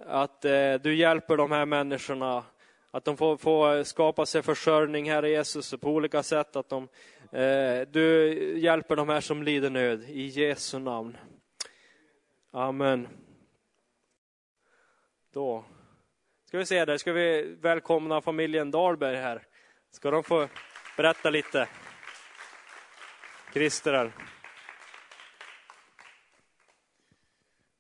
att 0.07 0.43
du 0.83 0.95
hjälper 0.95 1.37
de 1.37 1.53
här 1.53 1.67
människorna, 1.67 2.45
att 2.91 3.05
de 3.05 3.17
får, 3.17 3.37
får 3.37 3.83
skapa 3.83 4.27
sig 4.27 4.43
försörjning, 4.43 5.11
Herre 5.11 5.31
Jesus, 5.31 5.75
på 5.81 5.91
olika 5.91 6.23
sätt, 6.23 6.57
att 6.57 6.69
de, 6.69 6.89
du 7.91 8.35
hjälper 8.59 8.97
de 8.97 9.09
här 9.09 9.21
som 9.21 9.43
lider 9.43 9.71
nöd, 9.71 10.05
i 10.09 10.27
Jesu 10.27 10.79
namn. 10.79 11.17
Amen. 12.51 13.09
Då 15.33 15.65
ska 16.45 16.59
vi 16.59 16.67
se 16.67 16.85
där, 16.85 16.99
ska 16.99 17.13
vi 17.13 17.43
välkomna 17.43 18.21
familjen 18.21 18.71
Dahlberg 18.71 19.17
här. 19.17 19.47
Ska 19.91 20.11
de 20.11 20.25
få 20.25 20.49
berätta 20.97 21.31
lite? 21.31 21.69
Christer 23.53 23.93
här. 23.93 24.13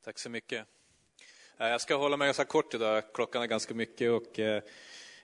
Tack 0.04 0.18
så 0.18 0.30
mycket. 0.30 0.66
Eh, 1.58 1.68
jag 1.68 1.80
ska 1.80 1.96
hålla 1.96 2.16
mig 2.16 2.26
ganska 2.26 2.44
kort 2.44 2.74
idag, 2.74 3.02
klockan 3.14 3.42
är 3.42 3.46
ganska 3.46 3.74
mycket 3.74 4.10
och 4.10 4.38
eh, 4.38 4.62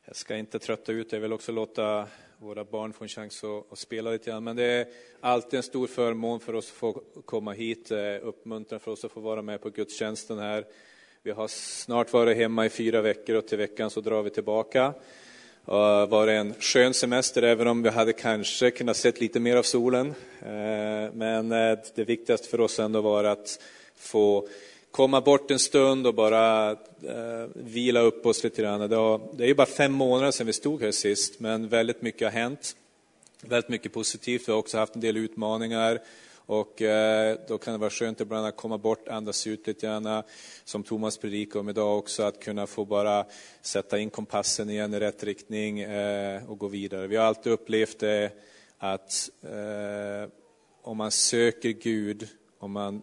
jag 0.05 0.17
ska 0.17 0.37
inte 0.37 0.59
trötta 0.59 0.93
ut 0.93 1.13
Jag 1.13 1.21
vill 1.21 1.33
också 1.33 1.53
låta 1.53 2.09
våra 2.39 2.65
barn 2.65 2.93
får 2.93 3.05
en 3.05 3.09
chans 3.09 3.45
att, 3.71 3.79
spela 3.79 4.11
lite 4.11 4.31
grann. 4.31 4.45
Men 4.45 4.57
det 4.57 4.65
är 4.65 4.87
alltid 5.21 5.57
en 5.57 5.63
stor 5.63 5.87
förmån 5.87 6.41
för 6.41 6.55
oss 6.55 6.71
att 6.71 6.77
få 6.77 6.93
komma 7.25 7.53
hit, 7.53 7.91
eh, 7.91 7.99
uppmuntran 8.23 8.81
för 8.81 8.91
oss 8.91 9.05
att 9.05 9.13
få 9.13 9.21
vara 9.21 9.43
med 9.43 9.61
på 9.61 9.71
gudstjänsten 9.71 10.39
här. 10.39 10.65
Vi 11.23 11.31
har 11.31 11.49
snart 11.49 12.13
varit 12.13 12.37
hemma 12.37 12.67
i 12.67 12.71
fyra 12.71 13.01
veckor 13.01 13.37
och 13.37 13.49
till 13.49 13.59
veckan 13.59 13.91
så 13.91 14.01
drar 14.01 14.23
vi 14.23 14.31
tillbaka. 14.31 14.95
Det 15.65 15.73
har 15.73 16.07
varit 16.07 16.33
en 16.33 16.55
skön 16.55 16.95
semester, 16.95 17.43
även 17.43 17.69
om 17.69 17.83
vi 17.83 17.89
hade 17.89 18.13
kanske 18.13 18.71
kunnat 18.71 18.97
sett 18.97 19.21
lite 19.21 19.41
mer 19.41 19.57
av 19.57 19.63
solen. 19.63 20.15
Eh, 20.43 21.13
men 21.13 21.53
eh, 21.53 21.79
det 21.95 22.05
viktigaste 22.05 22.49
för 22.49 22.61
oss 22.61 22.79
ändå 22.79 23.01
var 23.01 23.25
att 23.25 23.61
få 23.97 24.49
komma 24.95 25.21
bort 25.21 25.51
en 25.51 25.59
stund 25.59 26.07
och 26.07 26.15
bara 26.15 26.71
eh, 26.71 27.49
vila 27.55 28.01
upp 28.01 28.27
oss 28.27 28.45
lite 28.45 28.63
grann. 28.63 28.91
Det, 28.91 28.97
har, 28.97 29.21
det 29.33 29.45
är 29.45 29.49
ju 29.49 29.55
bara 29.55 29.67
fem 29.67 29.93
månader 29.93 30.31
sedan 30.31 30.47
vi 30.47 30.53
stod 30.53 30.83
här 30.83 30.91
sist, 30.91 31.41
men 31.41 31.69
väldigt 31.69 32.03
mycket 32.03 32.27
har 32.27 32.41
hänt. 32.41 32.77
Väldigt 33.41 33.69
mycket 33.69 33.93
positivt. 33.93 34.49
Vi 34.49 34.53
har 34.53 34.59
också 34.59 34.79
haft 34.79 34.95
en 34.95 35.01
del 35.01 35.17
utmaningar. 35.17 36.03
Och 36.47 36.83
eh, 36.83 37.39
då 37.49 37.59
kan 37.59 37.73
det 37.73 37.79
vara 37.79 37.91
skönt 37.91 38.21
ibland 38.21 38.47
att 38.47 38.57
komma 38.57 38.79
bort, 38.79 39.09
andas 39.09 39.47
ut 39.47 39.67
lite 39.67 39.87
grann, 39.87 40.23
som 40.65 40.83
Thomas 40.83 41.19
predikade 41.19 41.61
om 41.61 41.69
idag 41.69 41.99
också, 41.99 42.23
att 42.23 42.41
kunna 42.41 42.67
få 42.67 42.85
bara 42.85 43.25
sätta 43.63 43.99
in 43.99 44.11
kompassen 44.11 44.71
igen 44.71 44.95
i 44.95 45.01
rätt 45.01 45.25
riktning 45.25 45.81
eh, 45.81 46.51
och 46.51 46.59
gå 46.59 46.69
vidare. 46.69 47.07
Vi 47.07 47.17
har 47.17 47.25
alltid 47.25 47.53
upplevt 47.53 47.99
det 47.99 48.31
att 48.79 49.31
eh, 49.43 50.31
om 50.83 50.97
man 50.97 51.11
söker 51.11 51.71
Gud, 51.71 52.29
om 52.59 52.73
man 52.73 53.03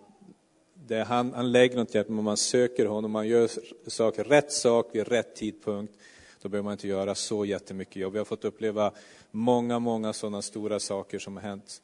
det 0.91 1.03
han, 1.03 1.33
han 1.33 1.51
lägger 1.51 1.75
något 1.75 1.95
hjärta, 1.95 2.09
om 2.09 2.23
man 2.23 2.37
söker 2.37 2.85
honom, 2.85 3.11
man 3.11 3.27
gör 3.27 3.49
saker, 3.87 4.23
rätt 4.23 4.51
sak 4.51 4.89
vid 4.91 5.07
rätt 5.07 5.35
tidpunkt, 5.35 5.93
då 6.41 6.49
behöver 6.49 6.63
man 6.63 6.73
inte 6.73 6.87
göra 6.87 7.15
så 7.15 7.45
jättemycket 7.45 7.95
jobb. 7.95 8.13
Vi 8.13 8.17
har 8.17 8.25
fått 8.25 8.45
uppleva 8.45 8.91
många, 9.31 9.79
många 9.79 10.13
sådana 10.13 10.41
stora 10.41 10.79
saker 10.79 11.19
som 11.19 11.35
har 11.35 11.43
hänt. 11.43 11.81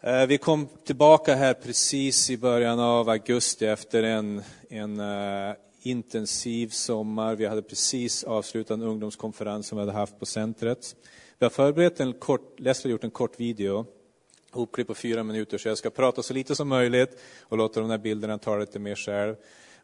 Eh, 0.00 0.26
vi 0.26 0.38
kom 0.38 0.68
tillbaka 0.84 1.34
här 1.34 1.54
precis 1.54 2.30
i 2.30 2.36
början 2.36 2.80
av 2.80 3.08
augusti 3.08 3.66
efter 3.66 4.02
en, 4.02 4.42
en 4.68 5.00
uh, 5.00 5.54
intensiv 5.82 6.68
sommar. 6.68 7.34
Vi 7.34 7.46
hade 7.46 7.62
precis 7.62 8.24
avslutat 8.24 8.74
en 8.74 8.82
ungdomskonferens 8.82 9.66
som 9.66 9.78
vi 9.78 9.82
hade 9.82 9.92
haft 9.92 10.18
på 10.18 10.26
centret. 10.26 10.96
Vi 11.38 11.44
har 11.44 11.50
förberett 11.50 12.00
en 12.00 12.12
kort, 12.12 12.60
Leslie 12.60 12.90
har 12.90 12.92
gjort 12.92 13.04
en 13.04 13.10
kort 13.10 13.40
video, 13.40 13.86
hopklipp 14.52 14.86
på 14.86 14.94
fyra 14.94 15.22
minuter, 15.22 15.58
så 15.58 15.68
jag 15.68 15.78
ska 15.78 15.90
prata 15.90 16.22
så 16.22 16.34
lite 16.34 16.56
som 16.56 16.68
möjligt 16.68 17.20
och 17.42 17.58
låta 17.58 17.80
de 17.80 17.90
här 17.90 17.98
bilderna 17.98 18.38
tala 18.38 18.60
lite 18.60 18.78
mer 18.78 18.94
själv. 18.94 19.34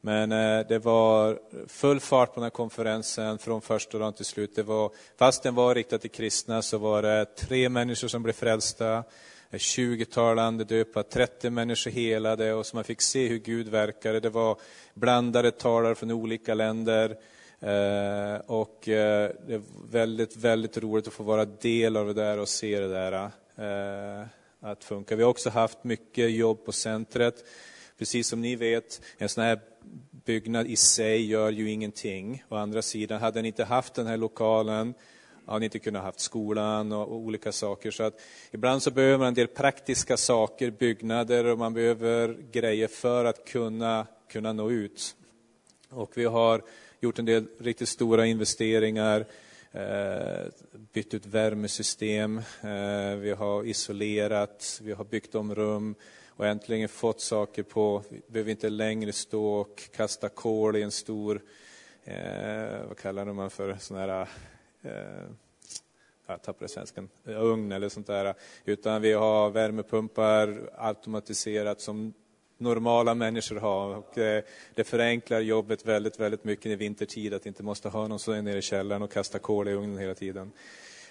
Men 0.01 0.33
eh, 0.33 0.67
det 0.69 0.79
var 0.79 1.39
full 1.67 2.01
fart 2.01 2.29
på 2.29 2.35
den 2.35 2.43
här 2.43 2.51
konferensen 2.51 3.39
från 3.39 3.61
första 3.61 3.99
dagen 3.99 4.13
till 4.13 4.25
slut. 4.25 4.57
Det 4.57 4.63
var, 4.63 4.91
fast 5.17 5.43
den 5.43 5.55
var 5.55 5.75
riktad 5.75 5.99
till 5.99 6.11
kristna 6.11 6.63
så 6.63 6.79
var 6.79 7.03
det 7.03 7.25
tre 7.25 7.69
människor 7.69 8.09
som 8.09 8.23
blev 8.23 8.33
frälsta. 8.33 9.05
20-tal 9.53 10.39
andedöpa, 10.39 11.03
30 11.03 11.51
människor 11.51 11.91
helade 11.91 12.55
och 12.55 12.67
så 12.67 12.77
man 12.77 12.85
fick 12.85 13.01
se 13.01 13.27
hur 13.27 13.39
Gud 13.39 13.69
verkade. 13.69 14.21
Det 14.21 14.31
var 14.31 14.57
blandade 14.95 15.51
talare 15.51 15.95
från 15.95 16.11
olika 16.11 16.55
länder. 16.55 17.17
Eh, 17.61 18.41
och 18.47 18.89
eh, 18.89 19.31
det 19.47 19.55
är 19.55 19.63
väldigt, 19.91 20.37
väldigt 20.37 20.79
roligt 20.79 21.07
att 21.07 21.13
få 21.13 21.23
vara 21.23 21.45
del 21.45 21.97
av 21.97 22.07
det 22.07 22.15
där 22.15 22.39
och 22.39 22.49
se 22.49 22.81
det 22.81 22.89
där 22.89 23.13
eh, 23.57 24.27
att 24.61 24.85
funka. 24.85 25.17
Vi 25.17 25.23
har 25.23 25.31
också 25.31 25.51
haft 25.51 25.85
mycket 25.85 26.31
jobb 26.31 26.65
på 26.65 26.73
centret. 26.73 27.45
Precis 27.99 28.29
som 28.29 28.41
ni 28.41 28.57
vet, 28.57 29.01
en 29.19 29.29
sån 29.29 29.45
här 29.45 29.61
byggnad 30.25 30.67
i 30.67 30.77
sig 30.77 31.27
gör 31.27 31.51
ju 31.51 31.71
ingenting. 31.71 32.45
Å 32.49 32.57
andra 32.57 32.83
sidan, 32.83 33.21
hade 33.21 33.43
ni 33.43 33.49
inte 33.49 33.65
haft 33.65 33.95
den 33.95 34.07
här 34.07 34.17
lokalen 34.17 34.95
hade 35.49 35.61
ni 35.61 35.65
inte 35.65 35.79
kunnat 35.79 36.03
haft 36.03 36.21
skolan 36.21 36.93
och, 36.93 37.13
olika 37.13 37.53
saker. 37.53 37.91
Så 37.91 38.03
att 38.03 38.21
ibland 38.51 38.83
så 38.83 38.91
behöver 38.91 39.19
man 39.19 39.27
en 39.29 39.35
del 39.35 39.47
praktiska 39.47 40.17
saker, 40.17 40.71
byggnader 40.71 41.45
och 41.45 41.59
man 41.59 41.75
behöver 41.75 42.37
grejer 42.53 42.89
för 42.89 43.25
att 43.25 43.45
kunna, 43.45 44.07
kunna 44.29 44.53
nå 44.53 44.71
ut. 44.71 45.17
Och 45.91 46.11
vi 46.15 46.25
har 46.25 46.63
gjort 47.01 47.19
en 47.19 47.25
del 47.25 47.47
riktigt 47.59 47.89
stora 47.89 48.27
investeringar, 48.27 49.27
Eh, 49.73 50.47
bytt 50.93 51.15
ut 51.15 51.27
värmesystem, 51.27 52.39
eh, 52.63 53.17
vi 53.17 53.31
har 53.31 53.65
isolerat, 53.65 54.81
vi 54.83 54.93
har 54.93 55.05
byggt 55.05 55.35
om 55.35 55.55
rum 55.55 55.95
och 56.29 56.47
äntligen 56.47 56.89
fått 56.89 57.21
saker 57.21 57.63
på, 57.63 58.03
vi 58.09 58.21
behöver 58.27 58.51
inte 58.51 58.71
längre 58.71 59.13
stå 59.13 59.47
och 59.47 59.91
kasta 59.97 60.29
kol 60.29 60.77
i 60.77 60.83
en 60.83 60.91
stor, 60.91 61.43
eh, 62.05 62.87
vad 62.89 62.99
kallar 62.99 63.25
man 63.25 63.51
för, 63.51 63.77
sån 63.81 63.97
här 63.97 64.29
eh, 64.83 64.91
ah, 66.27 66.33
jag 66.33 66.43
tappade 66.43 66.69
svenskan, 66.69 67.09
ugn 67.25 67.73
eller 67.73 67.89
sånt 67.89 68.07
där. 68.07 68.35
Utan 68.65 69.03
vi 69.03 69.13
har 69.13 69.51
värmepumpar 69.51 70.71
automatiserat 70.77 71.81
som 71.81 72.15
normala 72.59 73.15
människor 73.15 73.57
har. 73.57 73.97
Och 73.97 74.19
eh, 74.19 74.43
det 74.75 74.85
förenklar 74.85 75.41
jobbet 75.41 75.87
väldigt, 75.87 76.21
väldigt 76.21 76.45
mycket 76.45 76.67
i 76.67 76.77
vintertid 76.77 77.35
att 77.35 77.47
inte 77.47 77.63
måste 77.63 77.89
ha 77.89 78.09
någon 78.09 78.19
som 78.19 78.35
är 78.35 78.43
nere 78.43 78.59
i 78.59 78.63
källaren 78.63 79.03
och 79.03 79.13
kasta 79.13 79.39
kol 79.39 79.69
i 79.69 79.73
ugnen 79.73 79.99
hela 79.99 80.15
tiden. 80.15 80.53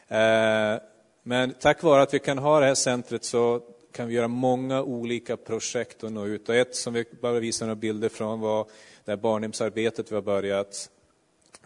Eh, 0.08 0.82
men 1.24 1.54
tack 1.60 1.84
vare 1.84 2.02
att 2.02 2.14
vi 2.14 2.20
kan 2.20 2.38
ha 2.38 2.60
det 2.60 2.66
här 2.66 2.76
centret 2.76 3.24
så 3.24 3.62
kan 3.92 4.08
vi 4.08 4.14
göra 4.14 4.28
många 4.28 4.84
olika 4.84 5.38
projekt 5.38 6.04
och 6.04 6.12
nå 6.12 6.26
ut. 6.26 6.50
Och 6.50 6.56
ett 6.56 6.76
som 6.76 6.94
vi 6.94 7.06
bara 7.22 7.40
visar 7.40 7.66
några 7.66 7.76
bilder 7.76 8.10
från 8.10 8.40
var 8.40 8.68
det 9.06 9.12
här 9.12 9.18
barnhemsarbetet 9.18 10.12
vi 10.12 10.16
har 10.16 10.22
börjat 10.22 10.90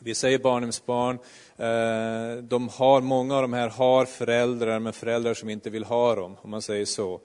vi 0.04 0.16
säger 0.16 0.40
barnhemsbarn, 0.40 1.20
eh, 1.58 2.44
de 2.44 2.70
har, 2.70 3.02
många 3.02 3.36
av 3.36 3.42
de 3.42 3.54
här 3.54 3.70
har 3.70 4.06
föräldrar, 4.06 4.80
men 4.80 4.94
föräldrar 4.94 5.34
som 5.34 5.50
inte 5.50 5.70
vill 5.70 5.84
ha 5.84 6.16
dem, 6.16 6.38
om 6.42 6.50
man 6.50 6.62
säger 6.62 6.86
så. 6.86 7.20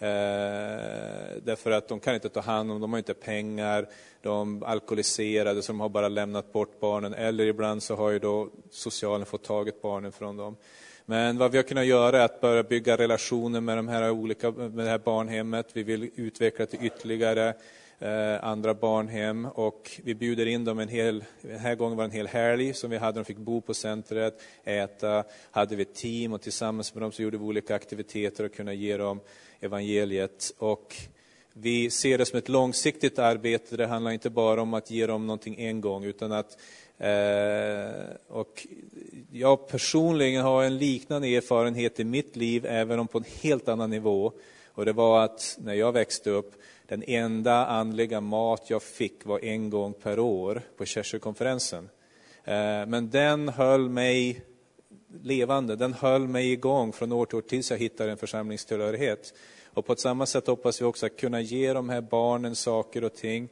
Eh, 0.00 1.36
därför 1.42 1.70
att 1.70 1.88
de 1.88 2.00
kan 2.00 2.14
inte 2.14 2.28
ta 2.28 2.40
hand 2.40 2.72
om, 2.72 2.80
de 2.80 2.92
har 2.92 2.98
inte 2.98 3.14
pengar, 3.14 3.86
de 4.22 4.62
är 4.62 4.66
alkoholiserade 4.66 5.62
så 5.62 5.72
de 5.72 5.80
har 5.80 5.88
bara 5.88 6.08
lämnat 6.08 6.52
bort 6.52 6.80
barnen. 6.80 7.14
Eller 7.14 7.46
ibland 7.46 7.82
så 7.82 7.94
har 7.94 8.10
ju 8.10 8.18
då 8.18 8.48
socialen 8.70 9.26
fått 9.26 9.44
tagit 9.44 9.82
barnen 9.82 10.12
från 10.12 10.36
dem. 10.36 10.56
Men 11.06 11.38
vad 11.38 11.50
vi 11.50 11.58
har 11.58 11.62
kunnat 11.62 11.86
göra 11.86 12.18
är 12.18 12.24
att 12.24 12.40
börja 12.40 12.62
bygga 12.62 12.96
relationer 12.96 13.60
med, 13.60 13.78
de 13.78 13.88
här 13.88 14.10
olika, 14.10 14.50
med 14.50 14.84
det 14.84 14.90
här 14.90 14.98
barnhemmet. 14.98 15.66
Vi 15.72 15.82
vill 15.82 16.10
utveckla 16.14 16.66
det 16.70 16.76
ytterligare 16.76 17.54
Eh, 18.00 18.44
andra 18.44 18.74
barnhem 18.74 19.44
och 19.44 20.00
vi 20.04 20.14
bjuder 20.14 20.46
in 20.46 20.64
dem 20.64 20.78
en 20.78 20.88
hel, 20.88 21.24
den 21.42 21.58
här 21.58 21.74
gången 21.74 21.96
var 21.96 22.04
det 22.04 22.08
en 22.08 22.16
hel 22.16 22.26
helg 22.26 22.74
som 22.74 22.90
vi 22.90 22.96
hade, 22.96 23.18
de 23.18 23.24
fick 23.24 23.36
bo 23.36 23.60
på 23.60 23.74
centret, 23.74 24.42
äta, 24.64 25.24
hade 25.50 25.76
vi 25.76 25.82
ett 25.82 25.94
team 25.94 26.32
och 26.32 26.42
tillsammans 26.42 26.94
med 26.94 27.02
dem 27.02 27.12
så 27.12 27.22
gjorde 27.22 27.38
vi 27.38 27.44
olika 27.44 27.74
aktiviteter 27.74 28.44
och 28.44 28.54
kunde 28.54 28.74
ge 28.74 28.96
dem 28.96 29.20
evangeliet. 29.60 30.52
Och 30.58 30.96
vi 31.52 31.90
ser 31.90 32.18
det 32.18 32.26
som 32.26 32.38
ett 32.38 32.48
långsiktigt 32.48 33.18
arbete, 33.18 33.76
det 33.76 33.86
handlar 33.86 34.10
inte 34.10 34.30
bara 34.30 34.62
om 34.62 34.74
att 34.74 34.90
ge 34.90 35.06
dem 35.06 35.26
någonting 35.26 35.60
en 35.60 35.80
gång 35.80 36.04
utan 36.04 36.32
att 36.32 36.56
Eh, 37.00 37.90
och 38.28 38.66
jag 39.32 39.68
personligen 39.68 40.42
har 40.42 40.64
en 40.64 40.78
liknande 40.78 41.36
erfarenhet 41.36 42.00
i 42.00 42.04
mitt 42.04 42.36
liv, 42.36 42.66
även 42.66 42.98
om 42.98 43.08
på 43.08 43.18
en 43.18 43.24
helt 43.42 43.68
annan 43.68 43.90
nivå. 43.90 44.32
Och 44.74 44.84
det 44.84 44.92
var 44.92 45.24
att 45.24 45.58
när 45.60 45.74
jag 45.74 45.92
växte 45.92 46.30
upp, 46.30 46.54
den 46.88 47.04
enda 47.06 47.66
andliga 47.66 48.20
mat 48.20 48.70
jag 48.70 48.82
fick 48.82 49.26
var 49.26 49.44
en 49.44 49.70
gång 49.70 49.92
per 49.92 50.18
år 50.18 50.62
på 50.76 50.84
Kärsökonferensen. 50.84 51.88
Eh, 52.44 52.86
men 52.86 53.10
den 53.10 53.48
höll 53.48 53.88
mig 53.88 54.42
levande, 55.22 55.76
den 55.76 55.92
höll 55.92 56.28
mig 56.28 56.52
igång 56.52 56.92
från 56.92 57.12
år 57.12 57.26
till 57.26 57.38
år 57.38 57.42
tills 57.42 57.70
jag 57.70 57.78
hittade 57.78 58.10
en 58.10 58.16
församlingstillhörighet. 58.16 59.34
Och 59.64 59.86
på 59.86 59.92
ett 59.92 60.00
samma 60.00 60.26
sätt 60.26 60.46
hoppas 60.46 60.80
vi 60.80 60.84
också 60.84 61.06
att 61.06 61.16
kunna 61.16 61.40
ge 61.40 61.72
de 61.72 61.88
här 61.88 62.00
barnen 62.00 62.56
saker 62.56 63.04
och 63.04 63.14
ting 63.14 63.48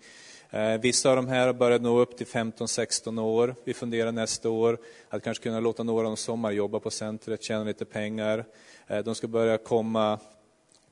eh, 0.50 0.80
vissa 0.80 1.10
av 1.10 1.16
de 1.16 1.28
här 1.28 1.46
har 1.46 1.54
börjat 1.54 1.82
nå 1.82 1.98
upp 1.98 2.16
till 2.16 2.26
15-16 2.26 3.20
år. 3.20 3.54
Vi 3.64 3.74
funderar 3.74 4.12
nästa 4.12 4.50
år 4.50 4.78
att 5.08 5.22
kanske 5.22 5.42
kunna 5.42 5.60
låta 5.60 5.82
några 5.82 5.98
av 5.98 6.04
dem 6.04 6.16
sommarjobba 6.16 6.80
på 6.80 6.90
centret, 6.90 7.42
tjäna 7.42 7.64
lite 7.64 7.84
pengar. 7.84 8.44
Eh, 8.86 8.98
de 8.98 9.14
ska 9.14 9.28
börja 9.28 9.58
komma 9.58 10.18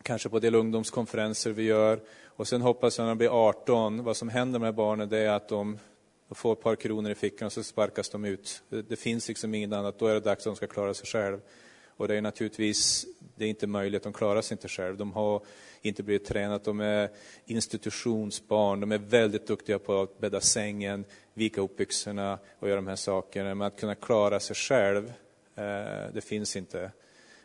kanske 0.05 0.29
på 0.29 0.39
del 0.39 0.55
ungdomskonferenser 0.55 1.51
vi 1.51 1.63
gör. 1.63 2.01
Och 2.37 2.49
sen 2.49 2.63
hoppas 2.63 2.99
jag 2.99 3.05
när 3.05 3.11
de 3.11 3.19
blir 3.19 3.49
18, 3.49 4.05
vad 4.05 4.17
som 4.17 4.29
händer 4.29 4.59
med 4.59 4.75
barnen 4.75 5.09
det 5.09 5.19
är 5.19 5.31
att 5.31 5.49
de 5.49 5.79
får 6.31 6.53
ett 6.53 6.61
par 6.61 6.77
kronor 6.77 7.11
i 7.11 7.15
fickan 7.15 7.47
och 7.47 7.53
så 7.53 7.63
sparkas 7.63 8.09
de 8.09 8.25
ut. 8.25 8.63
Det, 8.69 8.83
det 8.83 8.97
finns 8.97 9.29
liksom 9.29 9.55
inget 9.55 9.73
annat, 9.73 9.99
då 9.99 10.07
är 10.07 10.15
det 10.15 10.21
dags 10.21 10.39
att 10.41 10.45
de 10.45 10.57
ska 10.57 10.67
klara 10.67 10.95
sig 10.95 11.07
själv. 11.07 11.41
Och 11.97 12.09
det 12.09 12.15
är 12.15 12.21
naturligtvis, 12.21 13.07
det 13.37 13.45
är 13.45 13.49
inte 13.49 13.67
möjligt, 13.67 14.03
de 14.03 14.13
klarar 14.13 14.43
sig 14.43 14.55
inte 14.55 14.69
själv. 14.69 14.97
De 14.97 15.13
har 15.13 15.43
inte 15.83 16.03
blivit 16.03 16.25
tränade, 16.25 16.61
de 16.65 16.81
är 16.81 17.11
institutionsbarn, 17.45 18.81
de 18.81 18.93
är 18.93 18.99
väldigt 18.99 19.47
duktiga 19.47 19.79
på 19.79 20.03
att 20.03 20.19
bädda 20.19 20.41
sängen, 20.41 21.05
vika 21.35 21.61
upp 21.61 21.77
byxorna 21.77 22.39
och 22.59 22.69
göra 22.69 22.77
de 22.77 22.87
här 22.87 22.97
sakerna. 22.97 23.55
Men 23.55 23.67
att 23.67 23.81
kunna 23.81 23.95
klara 23.95 24.41
sig 24.41 24.57
själv, 24.57 25.13
eh, 25.57 26.13
det 26.15 26.25
finns 26.25 26.57
inte. 26.57 26.91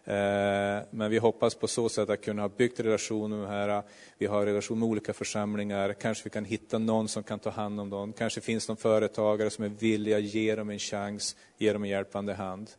Eh, 0.06 0.84
men 0.90 1.12
vi 1.12 1.18
hoppas 1.18 1.56
på 1.56 1.68
så 1.68 1.90
sätt 1.90 2.10
att 2.10 2.22
kunna 2.22 2.42
ha 2.42 2.50
byggt 2.50 2.80
relationer 2.80 3.38
med 3.38 3.50
här. 3.50 3.84
Vi 4.18 4.26
har 4.26 4.46
relation 4.46 4.80
med 4.80 4.88
olika 4.88 5.14
församlingar. 5.14 5.94
Kanske 5.94 6.24
vi 6.24 6.30
kan 6.30 6.46
hitta 6.46 6.78
någon 6.78 7.08
som 7.08 7.24
kan 7.24 7.40
ta 7.40 7.50
hand 7.50 7.80
om 7.80 7.90
dem. 7.90 8.14
Kanske 8.14 8.42
finns 8.42 8.68
det 8.68 8.72
någon 8.72 8.78
företagare 8.78 9.50
som 9.50 9.66
är 9.66 9.70
villiga 9.70 10.18
att 10.18 10.24
ge 10.24 10.56
dem 10.56 10.70
en 10.70 10.80
chans, 10.80 11.36
ge 11.58 11.74
dem 11.74 11.84
en 11.84 11.90
hjälpande 11.90 12.34
hand. 12.34 12.70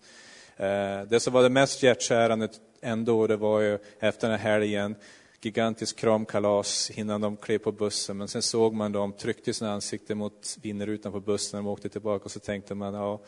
Eh, 0.56 1.02
det 1.08 1.20
som 1.20 1.32
var 1.32 1.42
det 1.42 1.48
mest 1.48 1.82
hjärtskärande 1.82 2.48
ändå, 2.80 3.26
det 3.26 3.36
var 3.36 3.60
ju 3.60 3.78
efter 4.00 4.28
den 4.28 4.38
här 4.38 4.50
helgen, 4.50 4.94
gigantiskt 5.42 5.98
kramkalas 5.98 6.90
innan 6.90 7.20
de 7.20 7.36
klev 7.36 7.58
på 7.58 7.72
bussen. 7.72 8.16
Men 8.16 8.28
sen 8.28 8.42
såg 8.42 8.74
man 8.74 8.92
dem, 8.92 9.12
tryckte 9.12 9.52
sina 9.52 9.72
ansikten 9.72 10.18
mot 10.18 10.56
vindrutan 10.62 11.12
på 11.12 11.20
bussen 11.20 11.58
när 11.58 11.64
de 11.64 11.72
åkte 11.72 11.88
tillbaka 11.88 12.24
och 12.24 12.30
så 12.30 12.40
tänkte 12.40 12.74
man, 12.74 12.94
ja, 12.94 13.20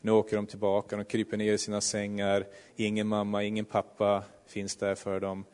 nu 0.00 0.10
åker 0.12 0.36
de 0.36 0.46
tillbaka. 0.46 0.96
De 0.96 1.04
kryper 1.04 1.36
ner 1.36 1.52
i 1.52 1.58
sina 1.58 1.80
sängar. 1.80 2.46
Ingen 2.76 3.06
mamma, 3.06 3.44
ingen 3.44 3.64
pappa 3.64 4.22
finns 4.46 4.76
där 4.76 4.94
för 4.94 5.20
dem. 5.20 5.44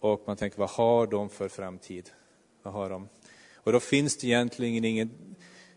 Och 0.00 0.22
man 0.26 0.36
tänker, 0.36 0.58
vad 0.58 0.70
har 0.70 1.06
de 1.06 1.28
för 1.28 1.48
framtid? 1.48 2.10
Vad 2.62 2.74
har 2.74 2.90
de? 2.90 3.08
Och 3.54 3.72
då 3.72 3.80
finns 3.80 4.16
det 4.16 4.26
egentligen 4.26 4.84
ingen, 4.84 5.10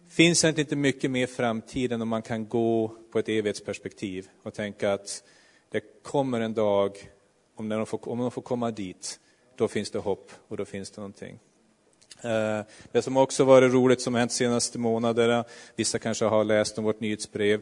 finns 0.08 0.42
det 0.42 0.60
inte 0.60 0.76
mycket 0.76 1.12
mer 1.12 1.28
framtid 1.28 1.92
än 1.92 2.02
om 2.02 2.10
man 2.10 2.22
kan 2.22 2.48
gå 2.48 2.98
på 3.12 3.20
ett 3.20 3.30
evighetsperspektiv 3.30 4.28
och 4.44 4.54
tänka 4.54 4.94
att 4.94 5.24
det 5.70 5.82
kommer 6.04 6.42
en 6.42 6.54
dag, 6.54 7.12
om 7.56 7.70
de 7.70 7.86
får, 7.86 8.10
om 8.10 8.20
de 8.20 8.32
får 8.32 8.42
komma 8.42 8.72
dit, 8.72 9.20
då 9.56 9.68
finns 9.68 9.92
det 9.92 10.00
hopp 10.00 10.32
och 10.48 10.58
då 10.58 10.66
finns 10.66 10.92
det 10.92 11.02
någonting. 11.02 11.40
Eh, 12.22 12.62
det 12.92 13.02
som 13.02 13.18
också 13.18 13.44
varit 13.44 13.74
roligt 13.74 14.02
som 14.02 14.16
hänt 14.16 14.32
senaste 14.32 14.80
månaderna, 14.80 15.46
vissa 15.76 16.00
kanske 16.00 16.26
har 16.26 16.44
läst 16.44 16.78
om 16.78 16.84
vårt 16.84 17.00
nyhetsbrev, 17.00 17.62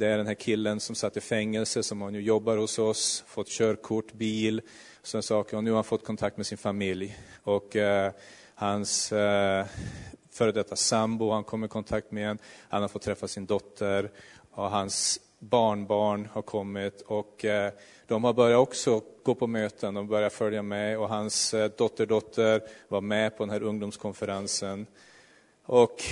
det 0.00 0.06
är 0.06 0.16
den 0.16 0.26
här 0.26 0.34
killen 0.34 0.80
som 0.80 0.94
satt 0.94 1.16
i 1.16 1.20
fängelse, 1.20 1.82
som 1.82 2.12
nu 2.12 2.20
jobbar 2.20 2.56
hos 2.56 2.78
oss, 2.78 3.24
fått 3.26 3.48
körkort, 3.48 4.12
bil, 4.12 4.62
sådana 5.02 5.22
saker. 5.22 5.56
Och 5.56 5.64
nu 5.64 5.70
har 5.70 5.76
han 5.76 5.84
fått 5.84 6.04
kontakt 6.04 6.36
med 6.36 6.46
sin 6.46 6.58
familj. 6.58 7.18
Och 7.42 7.76
eh, 7.76 8.12
hans 8.54 9.12
eh, 9.12 9.66
före 10.30 10.52
detta 10.52 10.76
sambo, 10.76 11.30
han 11.30 11.44
kom 11.44 11.64
i 11.64 11.68
kontakt 11.68 12.10
med 12.10 12.30
en, 12.30 12.38
han 12.68 12.82
har 12.82 12.88
fått 12.88 13.02
träffa 13.02 13.28
sin 13.28 13.46
dotter, 13.46 14.10
och 14.50 14.70
hans 14.70 15.20
barnbarn 15.38 16.28
har 16.32 16.42
kommit 16.42 17.00
och 17.00 17.44
eh, 17.44 17.72
de 18.06 18.24
har 18.24 18.32
börjat 18.32 18.58
också 18.58 19.02
gå 19.22 19.34
på 19.34 19.46
möten, 19.46 19.94
de 19.94 20.08
börjar 20.08 20.30
följa 20.30 20.62
med 20.62 20.98
och 20.98 21.08
hans 21.08 21.54
eh, 21.54 21.70
dotterdotter 21.76 22.62
var 22.88 23.00
med 23.00 23.36
på 23.36 23.42
den 23.42 23.50
här 23.50 23.62
ungdomskonferensen. 23.62 24.86
Och 25.64 26.02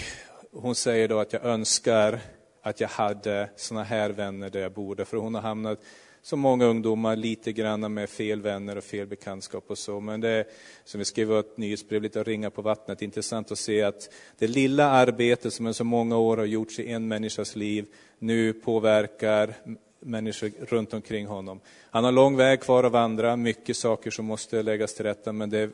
hon 0.52 0.74
säger 0.74 1.08
då 1.08 1.18
att 1.18 1.32
jag 1.32 1.44
önskar 1.44 2.20
att 2.68 2.80
jag 2.80 2.88
hade 2.88 3.50
såna 3.56 3.82
här 3.82 4.10
vänner 4.10 4.50
där 4.50 4.60
jag 4.60 4.72
bor, 4.72 5.04
för 5.04 5.16
hon 5.16 5.34
har 5.34 5.42
hamnat 5.42 5.78
som 6.22 6.40
många 6.40 6.64
ungdomar 6.64 7.16
lite 7.16 7.52
grann 7.52 7.94
med 7.94 8.10
fel 8.10 8.40
vänner 8.42 8.76
och 8.76 8.84
fel 8.84 9.06
bekantskap 9.06 9.64
och 9.66 9.78
så. 9.78 10.00
Men 10.00 10.20
det 10.20 10.28
är, 10.28 10.44
som 10.84 10.98
vi 10.98 11.04
skrev 11.04 11.30
i 11.30 11.38
ett 11.38 11.56
nyhetsbrev, 11.56 12.02
lite 12.02 12.22
ringa 12.22 12.50
på 12.50 12.62
vattnet, 12.62 13.02
intressant 13.02 13.52
att 13.52 13.58
se 13.58 13.82
att 13.82 14.10
det 14.38 14.46
lilla 14.46 14.90
arbete 14.90 15.50
som 15.50 15.66
i 15.66 15.74
så 15.74 15.84
många 15.84 16.16
år 16.16 16.36
har 16.36 16.44
gjorts 16.44 16.78
i 16.78 16.92
en 16.92 17.08
människas 17.08 17.56
liv 17.56 17.86
nu 18.18 18.52
påverkar 18.52 19.54
människor 20.00 20.50
runt 20.58 20.94
omkring 20.94 21.26
honom. 21.26 21.60
Han 21.90 22.04
har 22.04 22.12
lång 22.12 22.36
väg 22.36 22.60
kvar 22.60 22.84
att 22.84 22.92
vandra, 22.92 23.36
mycket 23.36 23.76
saker 23.76 24.10
som 24.10 24.24
måste 24.24 24.62
läggas 24.62 24.94
till 24.94 25.04
rätta, 25.04 25.32
men 25.32 25.50
det 25.50 25.58
är 25.58 25.70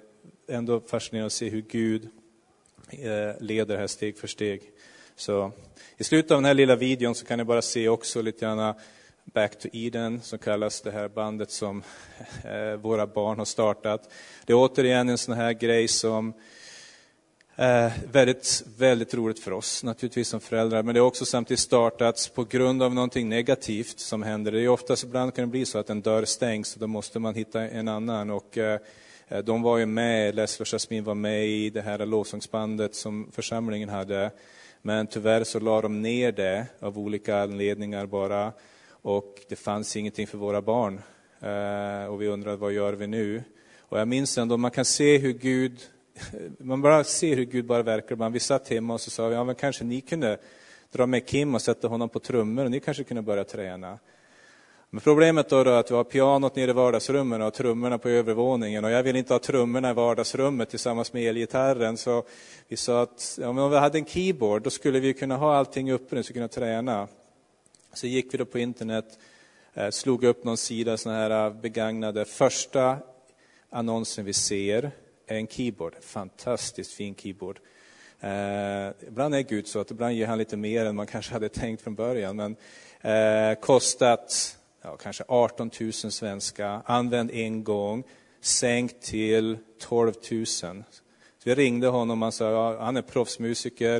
ändå 0.49 0.81
fascinerande 0.81 1.27
att 1.27 1.33
se 1.33 1.49
hur 1.49 1.65
Gud 1.69 2.09
leder 2.91 3.37
leder 3.41 3.77
här 3.77 3.87
steg 3.87 4.19
för 4.19 4.29
steg. 4.29 4.63
Så, 5.17 5.53
I 5.97 6.05
slutet 6.05 6.31
av 6.31 6.37
den 6.37 6.45
här 6.45 6.55
lilla 6.55 6.77
videon 6.77 7.15
så 7.15 7.27
kan 7.27 7.39
ni 7.39 7.45
bara 7.45 7.63
se 7.63 7.89
också 7.89 8.23
lite 8.23 8.41
grann 8.41 8.75
Back 9.25 9.59
to 9.59 9.69
Eden, 9.73 10.21
som 10.23 10.39
kallas 10.39 10.81
det 10.81 10.91
här 10.91 11.09
bandet 11.09 11.51
som 11.51 11.83
eh, 12.45 12.75
våra 12.81 13.07
barn 13.07 13.39
har 13.39 13.45
startat. 13.45 14.13
Det 14.45 14.53
är 14.53 14.57
återigen 14.57 15.09
en 15.09 15.19
sån 15.19 15.35
här 15.35 15.53
grej 15.53 15.89
som 15.89 16.35
är 17.57 17.93
väldigt, 18.13 18.63
väldigt 18.79 19.15
roligt 19.15 19.39
för 19.39 19.53
oss, 19.53 19.85
naturligtvis 19.85 20.29
som 20.29 20.41
föräldrar, 20.41 20.83
men 20.83 20.95
det 20.95 21.01
har 21.01 21.07
också 21.07 21.25
samtidigt 21.25 21.61
startats 21.61 22.29
på 22.29 22.45
grund 22.45 22.83
av 22.83 22.95
någonting 22.95 23.29
negativt 23.29 23.99
som 23.99 24.23
händer. 24.23 24.53
Det 24.53 24.61
är 24.61 24.69
oftast, 24.69 25.05
ibland 25.05 25.35
kan 25.35 25.45
det 25.45 25.51
bli 25.51 25.65
så 25.65 25.79
att 25.79 25.91
en 25.91 26.03
dörr 26.03 26.25
stängs 26.25 26.75
och 26.75 26.81
då 26.81 26.87
måste 26.87 27.19
man 27.19 27.35
hitta 27.35 27.61
en 27.61 27.89
annan. 27.89 28.31
Och, 28.31 28.59
eh, 28.59 28.81
de 29.45 29.63
var 29.63 29.79
ju 29.79 29.87
med, 29.87 30.35
Leslie 30.35 30.63
och 30.63 30.67
Jasmine 30.67 31.05
var 31.05 31.15
med 31.15 31.47
i 31.47 31.71
det 31.71 31.83
här 31.83 32.07
lovsångsbandet 32.07 32.95
som 32.95 33.31
församlingen 33.33 33.89
hade. 33.89 34.31
Men 34.87 35.07
tyvärr 35.07 35.45
så 35.45 35.61
la 35.61 35.81
de 35.81 36.03
ner 36.03 36.33
det 36.33 36.67
av 36.81 36.99
olika 36.99 37.43
anledningar 37.43 38.07
bara 38.07 38.53
och 38.91 39.41
det 39.49 39.57
fanns 39.57 39.97
ingenting 39.97 40.27
för 40.27 40.39
våra 40.39 40.63
barn. 40.63 41.01
Eh, 41.41 42.13
och 42.13 42.23
vi 42.23 42.29
undrade, 42.29 42.57
vad 42.57 42.73
gör 42.73 42.93
vi 42.93 43.07
nu? 43.07 43.43
Och 43.79 44.01
jag 44.01 44.09
minns 44.09 44.39
ändå, 44.39 44.57
man 44.57 44.71
kan 44.71 44.85
se 44.85 45.19
hur 45.19 45.33
Gud, 45.33 45.81
man 46.59 46.83
bara 46.83 47.05
ser 47.05 47.37
hur 47.37 47.45
Gud 47.45 47.67
bara 47.67 47.83
verkar. 47.83 48.31
Vi 48.31 48.41
satt 48.41 48.69
hemma 48.69 48.95
och 48.95 49.01
så 49.01 49.11
sa 49.11 49.29
vi, 49.29 49.35
ja 49.35 49.45
men 49.45 49.55
kanske 49.55 49.85
ni 49.85 50.01
kunde 50.01 50.39
dra 50.93 51.07
med 51.07 51.27
Kim 51.27 51.55
och 51.55 51.63
sätta 51.63 51.89
honom 51.89 52.09
på 52.09 52.19
trummor 52.19 52.65
och 52.65 52.71
ni 52.71 52.81
kanske 52.81 53.05
kunde 53.05 53.23
börja 53.23 53.45
träna. 53.45 53.99
Men 54.95 55.01
problemet 55.01 55.49
då 55.49 55.61
är 55.61 55.67
att 55.67 55.91
vi 55.91 55.95
har 55.95 56.05
pianot 56.05 56.57
nere 56.57 56.71
i 56.71 56.75
vardagsrummen 56.75 57.43
och 57.43 57.55
trummorna 57.55 57.99
på 57.99 58.09
övervåningen 58.09 58.85
och 58.85 58.91
jag 58.91 59.03
vill 59.03 59.17
inte 59.17 59.35
ha 59.35 59.39
trummorna 59.39 59.91
i 59.91 59.93
vardagsrummet 59.93 60.71
tillsammans 60.71 61.13
med 61.13 61.23
elgitarren 61.23 61.97
så 61.97 62.25
vi 62.69 62.77
sa 62.77 63.03
att 63.03 63.39
ja, 63.41 63.49
om 63.49 63.71
vi 63.71 63.77
hade 63.77 63.99
en 63.99 64.05
keyboard 64.05 64.63
då 64.63 64.71
skulle 64.71 65.01
vi 65.01 65.15
kunna 65.15 65.37
ha 65.37 65.57
allting 65.57 65.93
uppe 65.93 66.23
så 66.23 66.33
kunna 66.33 66.49
träna. 66.49 67.09
Så 67.93 68.07
gick 68.07 68.35
vi 68.35 68.39
då 68.39 68.45
på 68.45 68.59
internet, 68.59 69.19
eh, 69.75 69.91
slog 69.91 70.25
upp 70.25 70.45
någon 70.45 70.57
sida, 70.57 70.97
såna 70.97 71.15
här 71.15 71.47
eh, 71.47 71.53
begagnade. 71.53 72.25
Första 72.25 72.99
annonsen 73.71 74.25
vi 74.25 74.33
ser 74.33 74.91
är 75.27 75.37
en 75.37 75.47
keyboard, 75.47 75.95
fantastiskt 76.01 76.93
fin 76.93 77.15
keyboard. 77.15 77.59
Eh, 78.21 79.09
ibland 79.09 79.35
är 79.35 79.41
Gud 79.49 79.67
så 79.67 79.81
att 79.81 79.91
ibland 79.91 80.15
ger 80.15 80.27
han 80.27 80.39
lite 80.39 80.57
mer 80.57 80.87
än 80.87 80.97
man 80.97 81.07
kanske 81.07 81.33
hade 81.33 81.49
tänkt 81.49 81.83
från 81.83 81.95
början. 81.95 82.37
Men 82.37 82.57
eh, 83.01 83.59
kostat 83.61 84.59
ja, 84.85 84.97
kanske 84.97 85.25
18 85.29 85.71
000 85.81 85.93
svenska, 85.93 86.83
använd 86.85 87.31
en 87.31 87.65
gång, 87.65 88.05
sänkt 88.41 89.03
till 89.03 89.59
12 89.81 90.13
000. 90.31 90.47
Så 90.47 90.83
vi 91.45 91.55
ringde 91.55 91.87
honom 91.87 92.23
och 92.23 92.27
han 92.27 92.33
sa, 92.33 92.51
ja, 92.51 92.85
han 92.85 92.97
är 92.97 93.03
proffsmusiker, 93.03 93.97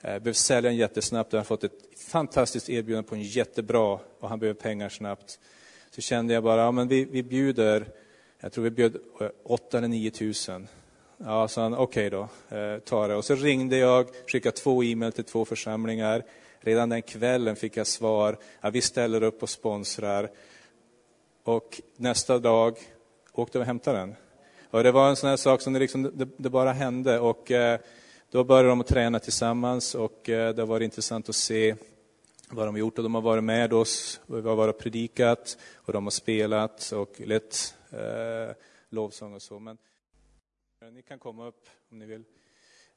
eh, 0.00 0.02
behöver 0.02 0.32
sälja 0.32 0.70
den 0.70 0.76
jättesnabbt, 0.76 1.32
han 1.32 1.38
har 1.38 1.44
fått 1.44 1.64
ett 1.64 1.72
fantastiskt 1.96 2.70
erbjudande 2.70 3.08
på 3.08 3.14
en 3.14 3.22
jättebra 3.22 3.98
och 4.20 4.28
han 4.28 4.38
behöver 4.38 4.60
pengar 4.60 4.88
snabbt. 4.88 5.38
Så 5.90 6.00
kände 6.00 6.34
jag 6.34 6.42
bara, 6.42 6.60
ja, 6.60 6.72
men 6.72 6.88
vi, 6.88 7.04
vi 7.04 7.22
bjuder, 7.22 7.88
jag 8.40 8.52
tror 8.52 8.64
vi 8.64 8.70
bjöd 8.70 8.96
eh, 9.20 9.28
8 9.44 9.78
eller 9.78 9.88
9 9.88 10.12
000. 10.20 10.66
Ja, 11.16 11.48
sa 11.48 11.62
han, 11.62 11.74
okej 11.74 12.06
okay 12.06 12.10
då, 12.50 12.56
eh, 12.56 12.78
ta 12.78 13.08
det. 13.08 13.14
Och 13.14 13.24
så 13.24 13.34
ringde 13.34 13.76
jag, 13.76 14.06
skickade 14.26 14.56
två 14.56 14.84
e-mail 14.84 15.12
till 15.12 15.24
två 15.24 15.44
församlingar. 15.44 16.24
Redan 16.62 16.88
den 16.88 17.02
kvällen 17.02 17.56
fick 17.56 17.76
jag 17.76 17.86
svar, 17.86 18.38
ja, 18.60 18.70
vi 18.70 18.80
ställer 18.80 19.22
upp 19.22 19.42
och 19.42 19.50
sponsrar. 19.50 20.30
Och 21.44 21.80
nästa 21.96 22.38
dag 22.38 22.76
åkte 23.32 23.58
vi 23.58 23.62
och 23.62 23.66
hämtade 23.66 23.98
den. 23.98 24.14
Och 24.70 24.82
det 24.82 24.92
var 24.92 25.08
en 25.08 25.16
sån 25.16 25.30
här 25.30 25.36
sak 25.36 25.60
som 25.60 25.72
det, 25.72 25.78
liksom, 25.78 26.02
det, 26.02 26.28
det 26.36 26.50
bara 26.50 26.72
hände. 26.72 27.20
Och 27.20 27.50
eh, 27.50 27.80
då 28.30 28.44
började 28.44 28.68
de 28.68 28.80
att 28.80 28.86
träna 28.86 29.18
tillsammans 29.18 29.94
och 29.94 30.28
eh, 30.28 30.54
det 30.54 30.64
var 30.64 30.80
intressant 30.80 31.28
att 31.28 31.34
se 31.34 31.76
vad 32.50 32.66
de 32.66 32.74
har 32.74 32.78
gjort. 32.78 32.98
Och 32.98 33.04
de 33.04 33.14
har 33.14 33.22
varit 33.22 33.44
med 33.44 33.72
oss, 33.72 34.20
och 34.26 34.44
vi 34.44 34.48
har 34.48 34.56
varit 34.56 34.74
och 34.74 34.80
predikat 34.80 35.58
och 35.74 35.92
de 35.92 36.04
har 36.04 36.10
spelat 36.10 36.92
och 36.92 37.20
lett 37.20 37.74
eh, 37.90 38.56
lovsång 38.88 39.34
och 39.34 39.42
så. 39.42 39.58
Men 39.58 39.78
ni 40.92 41.02
kan 41.02 41.18
komma 41.18 41.46
upp 41.46 41.66
om 41.90 41.98
ni 41.98 42.06
vill. 42.06 42.24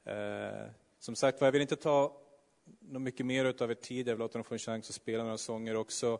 Eh, 0.04 0.70
som 0.98 1.16
sagt 1.16 1.40
jag 1.40 1.52
vill 1.52 1.62
inte 1.62 1.76
ta 1.76 2.23
något 2.80 3.02
mycket 3.02 3.26
mer 3.26 3.62
av 3.62 3.70
er 3.70 3.74
tid. 3.74 4.08
Jag 4.08 4.14
vill 4.14 4.18
låta 4.18 4.38
dem 4.38 4.44
få 4.44 4.54
en 4.54 4.58
chans 4.58 4.88
att 4.88 4.94
spela 4.94 5.24
några 5.24 5.38
sånger 5.38 5.76
också. 5.76 6.18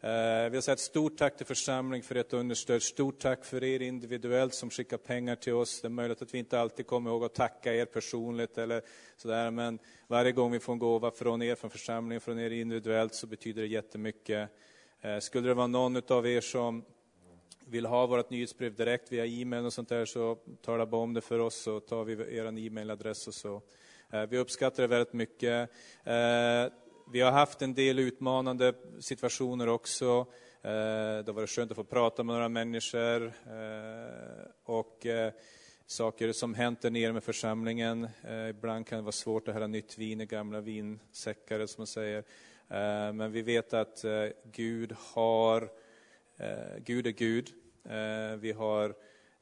Eh, 0.00 0.10
Jag 0.10 0.50
vill 0.50 0.62
säga 0.62 0.72
ett 0.72 0.80
stort 0.80 1.16
tack 1.16 1.36
till 1.36 1.46
församlingen 1.46 2.04
för 2.04 2.14
ert 2.14 2.32
understöd. 2.32 2.82
Stort 2.82 3.18
tack 3.18 3.44
för 3.44 3.64
er 3.64 3.82
individuellt 3.82 4.54
som 4.54 4.70
skickar 4.70 4.96
pengar 4.96 5.36
till 5.36 5.52
oss. 5.52 5.80
Det 5.80 5.88
är 5.88 5.90
möjligt 5.90 6.22
att 6.22 6.34
vi 6.34 6.38
inte 6.38 6.60
alltid 6.60 6.86
kommer 6.86 7.10
ihåg 7.10 7.24
att 7.24 7.34
tacka 7.34 7.74
er 7.74 7.84
personligt 7.84 8.58
eller 8.58 8.82
sådär, 9.16 9.50
men 9.50 9.78
varje 10.06 10.32
gång 10.32 10.52
vi 10.52 10.60
får 10.60 10.72
en 10.72 10.78
gåva 10.78 11.10
från 11.10 11.42
er, 11.42 11.54
från 11.54 11.70
församlingen, 11.70 12.20
från 12.20 12.38
er 12.38 12.50
individuellt, 12.50 13.14
så 13.14 13.26
betyder 13.26 13.62
det 13.62 13.68
jättemycket. 13.68 14.50
Eh, 15.00 15.18
skulle 15.18 15.48
det 15.48 15.54
vara 15.54 15.66
någon 15.66 16.02
av 16.08 16.26
er 16.26 16.40
som 16.40 16.84
vill 17.68 17.86
ha 17.86 18.06
vårt 18.06 18.30
nyhetsbrev 18.30 18.74
direkt 18.74 19.12
via 19.12 19.26
e-mail 19.26 19.64
och 19.64 19.72
sånt 19.72 19.88
där, 19.88 20.04
så 20.04 20.38
tala 20.62 20.86
bara 20.86 21.00
om 21.00 21.14
det 21.14 21.20
för 21.20 21.38
oss, 21.38 21.54
så 21.54 21.80
tar 21.80 22.04
vi 22.04 22.12
er 22.12 22.58
e-mailadress 22.58 23.26
och 23.28 23.34
så. 23.34 23.62
Eh, 24.12 24.26
vi 24.26 24.38
uppskattar 24.38 24.82
det 24.82 24.86
väldigt 24.86 25.12
mycket. 25.12 25.70
Eh, 26.04 26.72
vi 27.12 27.20
har 27.20 27.30
haft 27.30 27.62
en 27.62 27.74
del 27.74 27.98
utmanande 27.98 28.72
situationer 29.00 29.68
också. 29.68 30.26
Eh, 30.62 30.70
det 30.70 31.24
har 31.26 31.32
varit 31.32 31.50
skönt 31.50 31.70
att 31.70 31.76
få 31.76 31.84
prata 31.84 32.22
med 32.22 32.34
några 32.34 32.48
människor 32.48 33.32
och 34.64 35.06
saker 35.86 36.32
som 36.32 36.54
hänt 36.54 36.82
där 36.82 36.90
nere 36.90 37.12
med 37.12 37.24
församlingen. 37.24 38.08
Ibland 38.50 38.86
kan 38.86 38.98
det 38.98 39.02
vara 39.02 39.12
svårt 39.12 39.48
att 39.48 39.54
hälla 39.54 39.66
nytt 39.66 39.98
vin 39.98 40.20
i 40.20 40.26
gamla 40.26 40.60
vinsäckar, 40.60 41.66
som 41.66 41.80
man 41.80 41.86
säger. 41.86 42.24
Men 43.12 43.32
vi 43.32 43.42
vet 43.42 43.74
att 43.74 44.04
Gud 44.44 44.92
har, 44.98 45.70
Gud 46.78 47.06
är 47.06 47.10
Gud. 47.10 47.48
Vi, 48.40 48.52
har, 48.52 48.94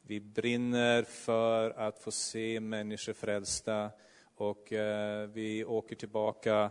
vi 0.03 0.21
brinner 0.21 1.03
för 1.03 1.71
att 1.71 1.99
få 1.99 2.11
se 2.11 2.61
människor 2.61 3.13
frälsta 3.13 3.91
och 4.37 4.73
eh, 4.73 5.29
vi 5.29 5.65
åker 5.65 5.97
tillbaka 5.97 6.71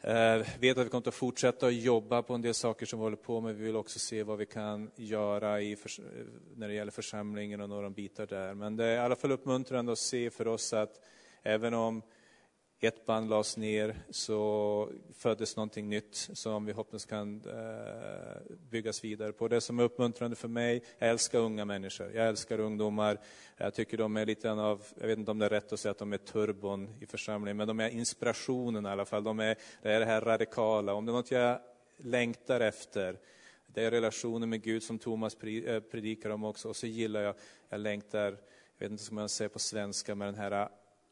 Eh, 0.00 0.46
vet 0.60 0.78
att 0.78 0.86
vi 0.86 0.90
kommer 0.90 1.08
att 1.08 1.14
fortsätta 1.14 1.66
att 1.66 1.74
jobba 1.74 2.22
på 2.22 2.34
en 2.34 2.42
del 2.42 2.54
saker 2.54 2.86
som 2.86 2.98
vi 2.98 3.02
håller 3.02 3.16
på 3.16 3.40
med. 3.40 3.56
Vi 3.56 3.64
vill 3.64 3.76
också 3.76 3.98
se 3.98 4.22
vad 4.22 4.38
vi 4.38 4.46
kan 4.46 4.90
göra 4.96 5.60
i, 5.60 5.72
eh, 5.72 5.78
när 6.56 6.68
det 6.68 6.74
gäller 6.74 6.92
församlingen 6.92 7.60
och 7.60 7.68
några 7.68 7.90
bitar 7.90 8.26
där. 8.26 8.54
Men 8.54 8.76
det 8.76 8.84
är 8.84 8.94
i 8.94 8.98
alla 8.98 9.16
fall 9.16 9.32
uppmuntrande 9.32 9.92
att 9.92 9.98
se 9.98 10.30
för 10.30 10.48
oss 10.48 10.72
att 10.72 11.00
även 11.42 11.74
om 11.74 12.02
ett 12.80 13.06
band 13.06 13.30
lades 13.30 13.56
ner 13.56 13.96
så 14.10 14.88
föddes 15.14 15.56
någonting 15.56 15.88
nytt 15.88 16.14
som 16.14 16.64
vi 16.64 16.72
hoppas 16.72 17.04
kan 17.04 17.42
eh, 17.46 18.56
byggas 18.70 19.04
vidare 19.04 19.32
på. 19.32 19.48
Det 19.48 19.60
som 19.60 19.78
är 19.78 19.82
uppmuntrande 19.82 20.36
för 20.36 20.48
mig, 20.48 20.82
jag 20.98 21.10
älskar 21.10 21.38
unga 21.38 21.64
människor, 21.64 22.12
jag 22.14 22.28
älskar 22.28 22.60
ungdomar. 22.60 23.18
Jag 23.56 23.74
tycker 23.74 23.96
de 23.96 24.16
är 24.16 24.26
lite 24.26 24.50
av, 24.52 24.82
jag 25.00 25.06
vet 25.06 25.18
inte 25.18 25.30
om 25.30 25.38
det 25.38 25.46
är 25.46 25.50
rätt 25.50 25.72
att 25.72 25.80
säga 25.80 25.90
att 25.90 25.98
de 25.98 26.12
är 26.12 26.18
turbon 26.18 26.94
i 27.00 27.06
församlingen, 27.06 27.56
men 27.56 27.68
de 27.68 27.80
är 27.80 27.88
inspirationen 27.88 28.86
i 28.86 28.88
alla 28.88 29.04
fall. 29.04 29.24
De 29.24 29.40
är 29.40 29.56
det, 29.82 29.92
är 29.92 30.00
det 30.00 30.06
här 30.06 30.20
radikala. 30.20 30.94
Om 30.94 31.06
det 31.06 31.12
är 31.12 31.14
något 31.14 31.30
jag 31.30 31.60
längtar 31.96 32.60
efter, 32.60 33.18
det 33.66 33.84
är 33.84 33.90
relationen 33.90 34.48
med 34.48 34.62
Gud 34.62 34.82
som 34.82 34.98
Thomas 34.98 35.34
eh, 35.42 35.80
predikar 35.80 36.30
om 36.30 36.44
också. 36.44 36.68
Och 36.68 36.76
så 36.76 36.86
gillar 36.86 37.20
jag, 37.20 37.34
jag 37.68 37.80
längtar, 37.80 38.24
jag 38.78 38.88
vet 38.88 38.90
inte 38.90 39.04
om 39.10 39.14
man 39.14 39.28
säger 39.28 39.48
på 39.48 39.58
svenska, 39.58 40.14
med 40.14 40.28
den 40.28 40.34
här 40.34 40.68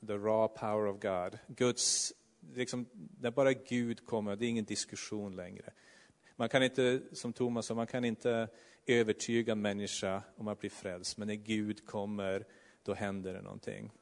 the 0.06 0.16
raw 0.16 0.48
power 0.48 0.86
of 0.86 1.00
God. 1.00 1.38
Guds, 1.46 2.12
liksom, 2.54 2.86
när 3.20 3.30
bara 3.30 3.52
Gud 3.52 4.06
kommer, 4.06 4.36
det 4.36 4.46
är 4.46 4.48
ingen 4.48 4.64
diskussion 4.64 5.36
längre. 5.36 5.72
Man 6.36 6.48
kan 6.48 6.62
inte, 6.62 7.00
som 7.12 7.32
Thomas 7.32 7.66
sa, 7.66 7.74
man 7.74 7.86
kan 7.86 8.04
inte 8.04 8.48
övertyga 8.86 9.52
en 9.52 9.62
människa 9.62 10.22
om 10.36 10.48
att 10.48 10.60
bli 10.60 10.70
frälst, 10.70 11.18
men 11.18 11.28
när 11.28 11.34
Gud 11.34 11.86
kommer, 11.86 12.46
då 12.82 12.94
händer 12.94 13.34
det 13.34 13.42
någonting. 13.42 13.92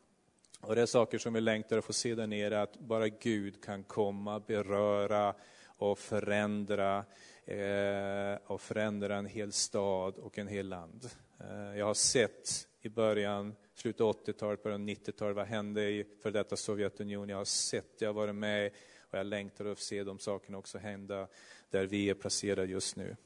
Och 0.61 0.75
det 0.75 0.83
är 0.83 0.87
saker 0.87 1.19
som 1.19 1.33
vi 1.33 1.41
längtar 1.41 1.79
att 1.79 1.85
få 1.85 1.93
se 1.93 2.15
där 2.15 2.27
nere, 2.27 2.63
att 2.63 2.79
bara 2.79 3.09
Gud 3.09 3.65
kan 3.65 3.85
komma, 3.85 4.41
beröra 4.41 5.35
och 5.67 5.99
förändra, 5.99 7.05
eh, 7.45 8.39
och 8.47 8.61
förändra 8.61 9.17
en 9.17 9.27
hel 9.27 9.53
stad 9.53 10.19
och 10.19 10.39
en 10.39 10.49
hel 10.49 10.69
land. 10.69 11.11
Eh, 11.41 11.79
jag 11.79 11.87
har 11.87 11.95
sett 11.95 12.69
i 12.87 12.89
början 12.89 13.55
slutet 13.75 14.01
av 14.01 14.17
80-talet, 14.25 14.63
början 14.63 14.83
av 14.83 14.89
90-talet, 14.89 15.37
vad 15.37 15.47
hände 15.47 15.83
i 15.83 16.05
för 16.23 16.31
detta 16.31 16.57
Sovjetunionen? 16.57 17.29
Jag 17.29 17.37
har 17.37 17.45
sett, 17.45 17.87
jag 17.99 18.09
har 18.09 18.15
varit 18.15 18.35
med 18.35 18.71
och 19.11 19.19
jag 19.19 19.27
längtar 19.27 19.65
att 19.65 19.79
se 19.79 20.05
de 20.05 20.19
sakerna 20.19 20.59
också 20.59 20.79
hända 20.79 21.27
där 21.71 21.87
vi 21.87 22.11
är 22.11 22.15
placerade 22.15 22.67
just 22.67 22.97
nu. 22.97 23.17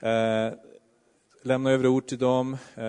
Eh, 0.00 0.52
lämna 1.42 1.70
över 1.70 1.86
ord 1.86 2.06
till 2.06 2.18
dem. 2.18 2.56
Eh, 2.74 2.84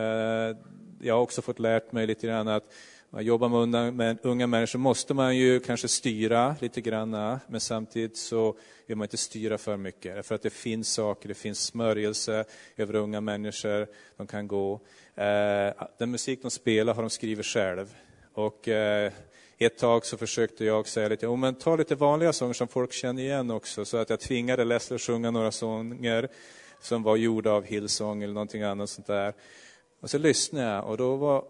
jag 1.02 1.14
har 1.16 1.22
också 1.22 1.42
fått 1.42 1.60
lärt 1.60 1.92
mig 1.92 2.08
lite 2.08 2.28
grann 2.28 2.48
att 2.48 2.74
man 3.14 3.26
jobbar 3.26 3.50
med 3.50 3.60
unga, 3.60 3.92
med 3.92 4.18
unga 4.24 4.48
människor 4.48 4.80
måste 4.80 5.14
man 5.14 5.38
ju 5.38 5.60
kanske 5.60 5.88
styra 5.88 6.56
lite 6.60 6.82
grann, 6.82 7.40
men 7.48 7.60
samtidigt 7.60 8.18
så 8.18 8.56
vill 8.88 8.98
man 8.98 9.06
inte 9.06 9.18
styra 9.18 9.58
för 9.58 9.78
mycket. 9.78 10.26
För 10.26 10.36
att 10.36 10.42
det 10.42 10.50
finns 10.50 10.94
saker, 10.94 11.28
det 11.28 11.34
finns 11.34 11.60
smörjelse 11.60 12.46
över 12.78 12.96
unga 12.96 13.22
människor, 13.22 13.88
de 14.18 14.28
kan 14.28 14.48
gå. 14.48 14.74
Eh, 15.16 15.74
den 15.98 16.12
musik 16.12 16.42
de 16.42 16.52
spelar 16.52 16.94
har 16.94 17.02
de 17.02 17.10
skrivit 17.10 17.46
själv. 17.46 17.96
Och 18.34 18.68
eh, 18.68 19.12
ett 19.58 19.78
tag 19.78 20.06
så 20.06 20.18
försökte 20.18 20.66
jag 20.66 20.88
säga 20.88 21.10
lite, 21.10 21.28
oh, 21.28 21.38
men 21.38 21.56
ta 21.56 21.76
lite 21.76 21.96
vanliga 21.96 22.34
sånger 22.34 22.54
som 22.54 22.68
folk 22.68 22.94
känner 22.94 23.24
igen 23.24 23.52
också, 23.52 23.86
så 23.86 23.98
att 23.98 24.10
jag 24.10 24.20
tvingade 24.20 24.64
Leslie 24.64 24.96
att 24.96 25.02
sjunga 25.02 25.32
några 25.32 25.52
sånger 25.52 26.30
som 26.82 27.04
var 27.04 27.16
gjorda 27.16 27.52
av 27.52 27.64
Hillsong 27.64 28.24
eller 28.24 28.34
någonting 28.34 28.62
annat 28.62 28.90
sånt 28.90 29.08
där. 29.08 29.34
Och 30.02 30.10
så 30.10 30.18
lyssnade 30.18 30.66
jag 30.66 30.88
och 30.88 30.98
då 30.98 31.16
var 31.16 31.44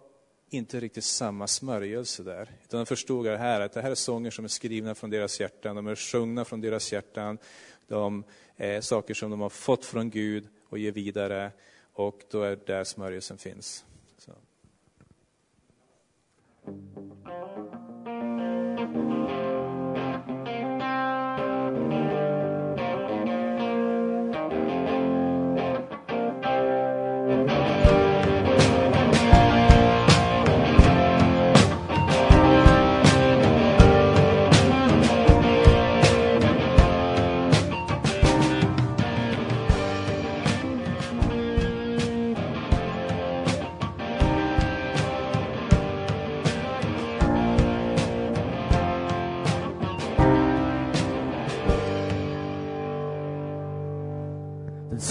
inte 0.53 0.79
riktigt 0.79 1.03
samma 1.03 1.47
smörjelse 1.47 2.23
där. 2.23 2.49
Utan 2.63 2.79
de 2.79 2.85
förstod 2.85 3.25
det 3.25 3.37
här, 3.37 3.61
att 3.61 3.71
det 3.71 3.81
här 3.81 3.91
är 3.91 3.95
sånger 3.95 4.31
som 4.31 4.45
är 4.45 4.49
skrivna 4.49 4.95
från 4.95 5.09
deras 5.09 5.39
hjärtan, 5.39 5.75
de 5.75 5.87
är 5.87 5.95
sjungna 5.95 6.45
från 6.45 6.61
deras 6.61 6.93
hjärtan. 6.93 7.37
De 7.87 8.23
är 8.57 8.81
saker 8.81 9.13
som 9.13 9.31
de 9.31 9.41
har 9.41 9.49
fått 9.49 9.85
från 9.85 10.09
Gud 10.09 10.47
och 10.69 10.77
ger 10.77 10.91
vidare. 10.91 11.51
Och 11.93 12.21
då 12.31 12.41
är 12.41 12.49
det 12.49 12.65
där 12.65 12.83
smörjelsen 12.83 13.37
finns. 13.37 13.85
Så. 14.17 14.31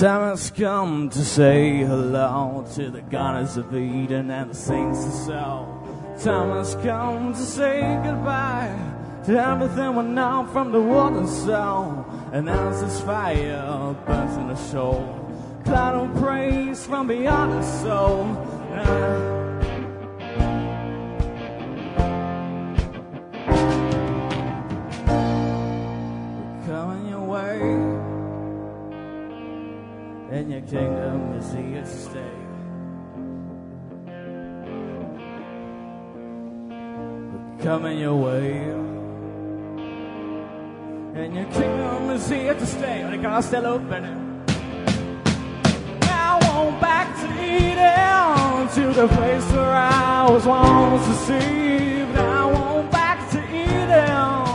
Time 0.02 0.30
has 0.30 0.50
come 0.50 1.08
to 1.08 1.24
say 1.24 1.78
hello 1.84 2.66
to 2.74 2.90
the 2.90 3.02
goddess 3.02 3.56
of 3.56 3.72
Eden 3.72 4.32
and 4.32 4.50
the 4.50 4.54
saints 4.54 5.06
of 5.06 5.12
soul. 5.12 6.16
Time 6.20 6.50
has 6.50 6.74
come 6.82 7.32
to 7.32 7.38
say 7.38 8.00
goodbye 8.02 8.76
to 9.26 9.40
everything 9.40 9.94
we 9.94 10.02
know 10.02 10.48
from 10.52 10.72
the 10.72 10.80
world 10.80 11.12
and 11.12 11.28
soul. 11.28 12.04
And 12.32 12.50
as 12.50 12.80
this 12.80 13.00
fire 13.02 13.94
burns 14.04 14.36
in 14.38 14.48
the 14.48 14.56
soul, 14.56 15.04
cloud 15.64 15.94
of 15.94 16.20
praise 16.20 16.84
from 16.84 17.06
beyond 17.06 17.52
the 17.52 17.62
soul, 17.62 18.34
Coming 18.72 19.41
kingdom 30.72 31.34
is 31.34 31.52
here 31.52 31.82
to 31.82 31.86
stay. 31.86 32.34
Coming 37.62 37.98
your 37.98 38.16
way, 38.16 38.52
and 41.14 41.34
your 41.34 41.44
kingdom 41.52 42.10
is 42.10 42.26
here 42.28 42.54
to 42.54 42.66
stay. 42.66 43.18
Kan 43.22 43.42
ställa 43.42 43.68
upp 43.68 43.82
med 43.90 44.02
nu. 44.02 44.08
I 46.02 46.38
want 46.40 46.80
back 46.80 47.08
to 47.20 47.26
Eden, 47.56 48.68
to 48.74 48.92
the 49.00 49.08
place 49.08 49.52
where 49.52 49.76
I 49.76 50.30
was 50.30 50.46
once 50.46 51.06
deceived. 51.06 52.16
I 52.16 52.44
want 52.46 52.90
back 52.90 53.18
to 53.30 53.38
Eden, 53.38 54.46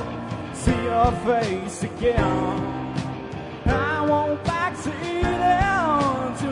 see 0.53 0.84
your 0.84 1.11
face 1.26 1.84
again. 1.84 2.77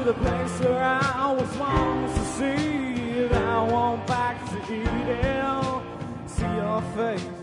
The 0.06 0.14
place 0.14 0.60
where 0.60 0.84
I 0.84 1.32
was 1.32 1.58
once 1.58 2.14
deceived. 2.14 3.34
I 3.34 3.64
want 3.72 4.06
back 4.06 4.38
to 4.52 4.58
Eden, 4.72 5.82
see 6.28 6.44
your 6.44 6.82
face 6.96 7.35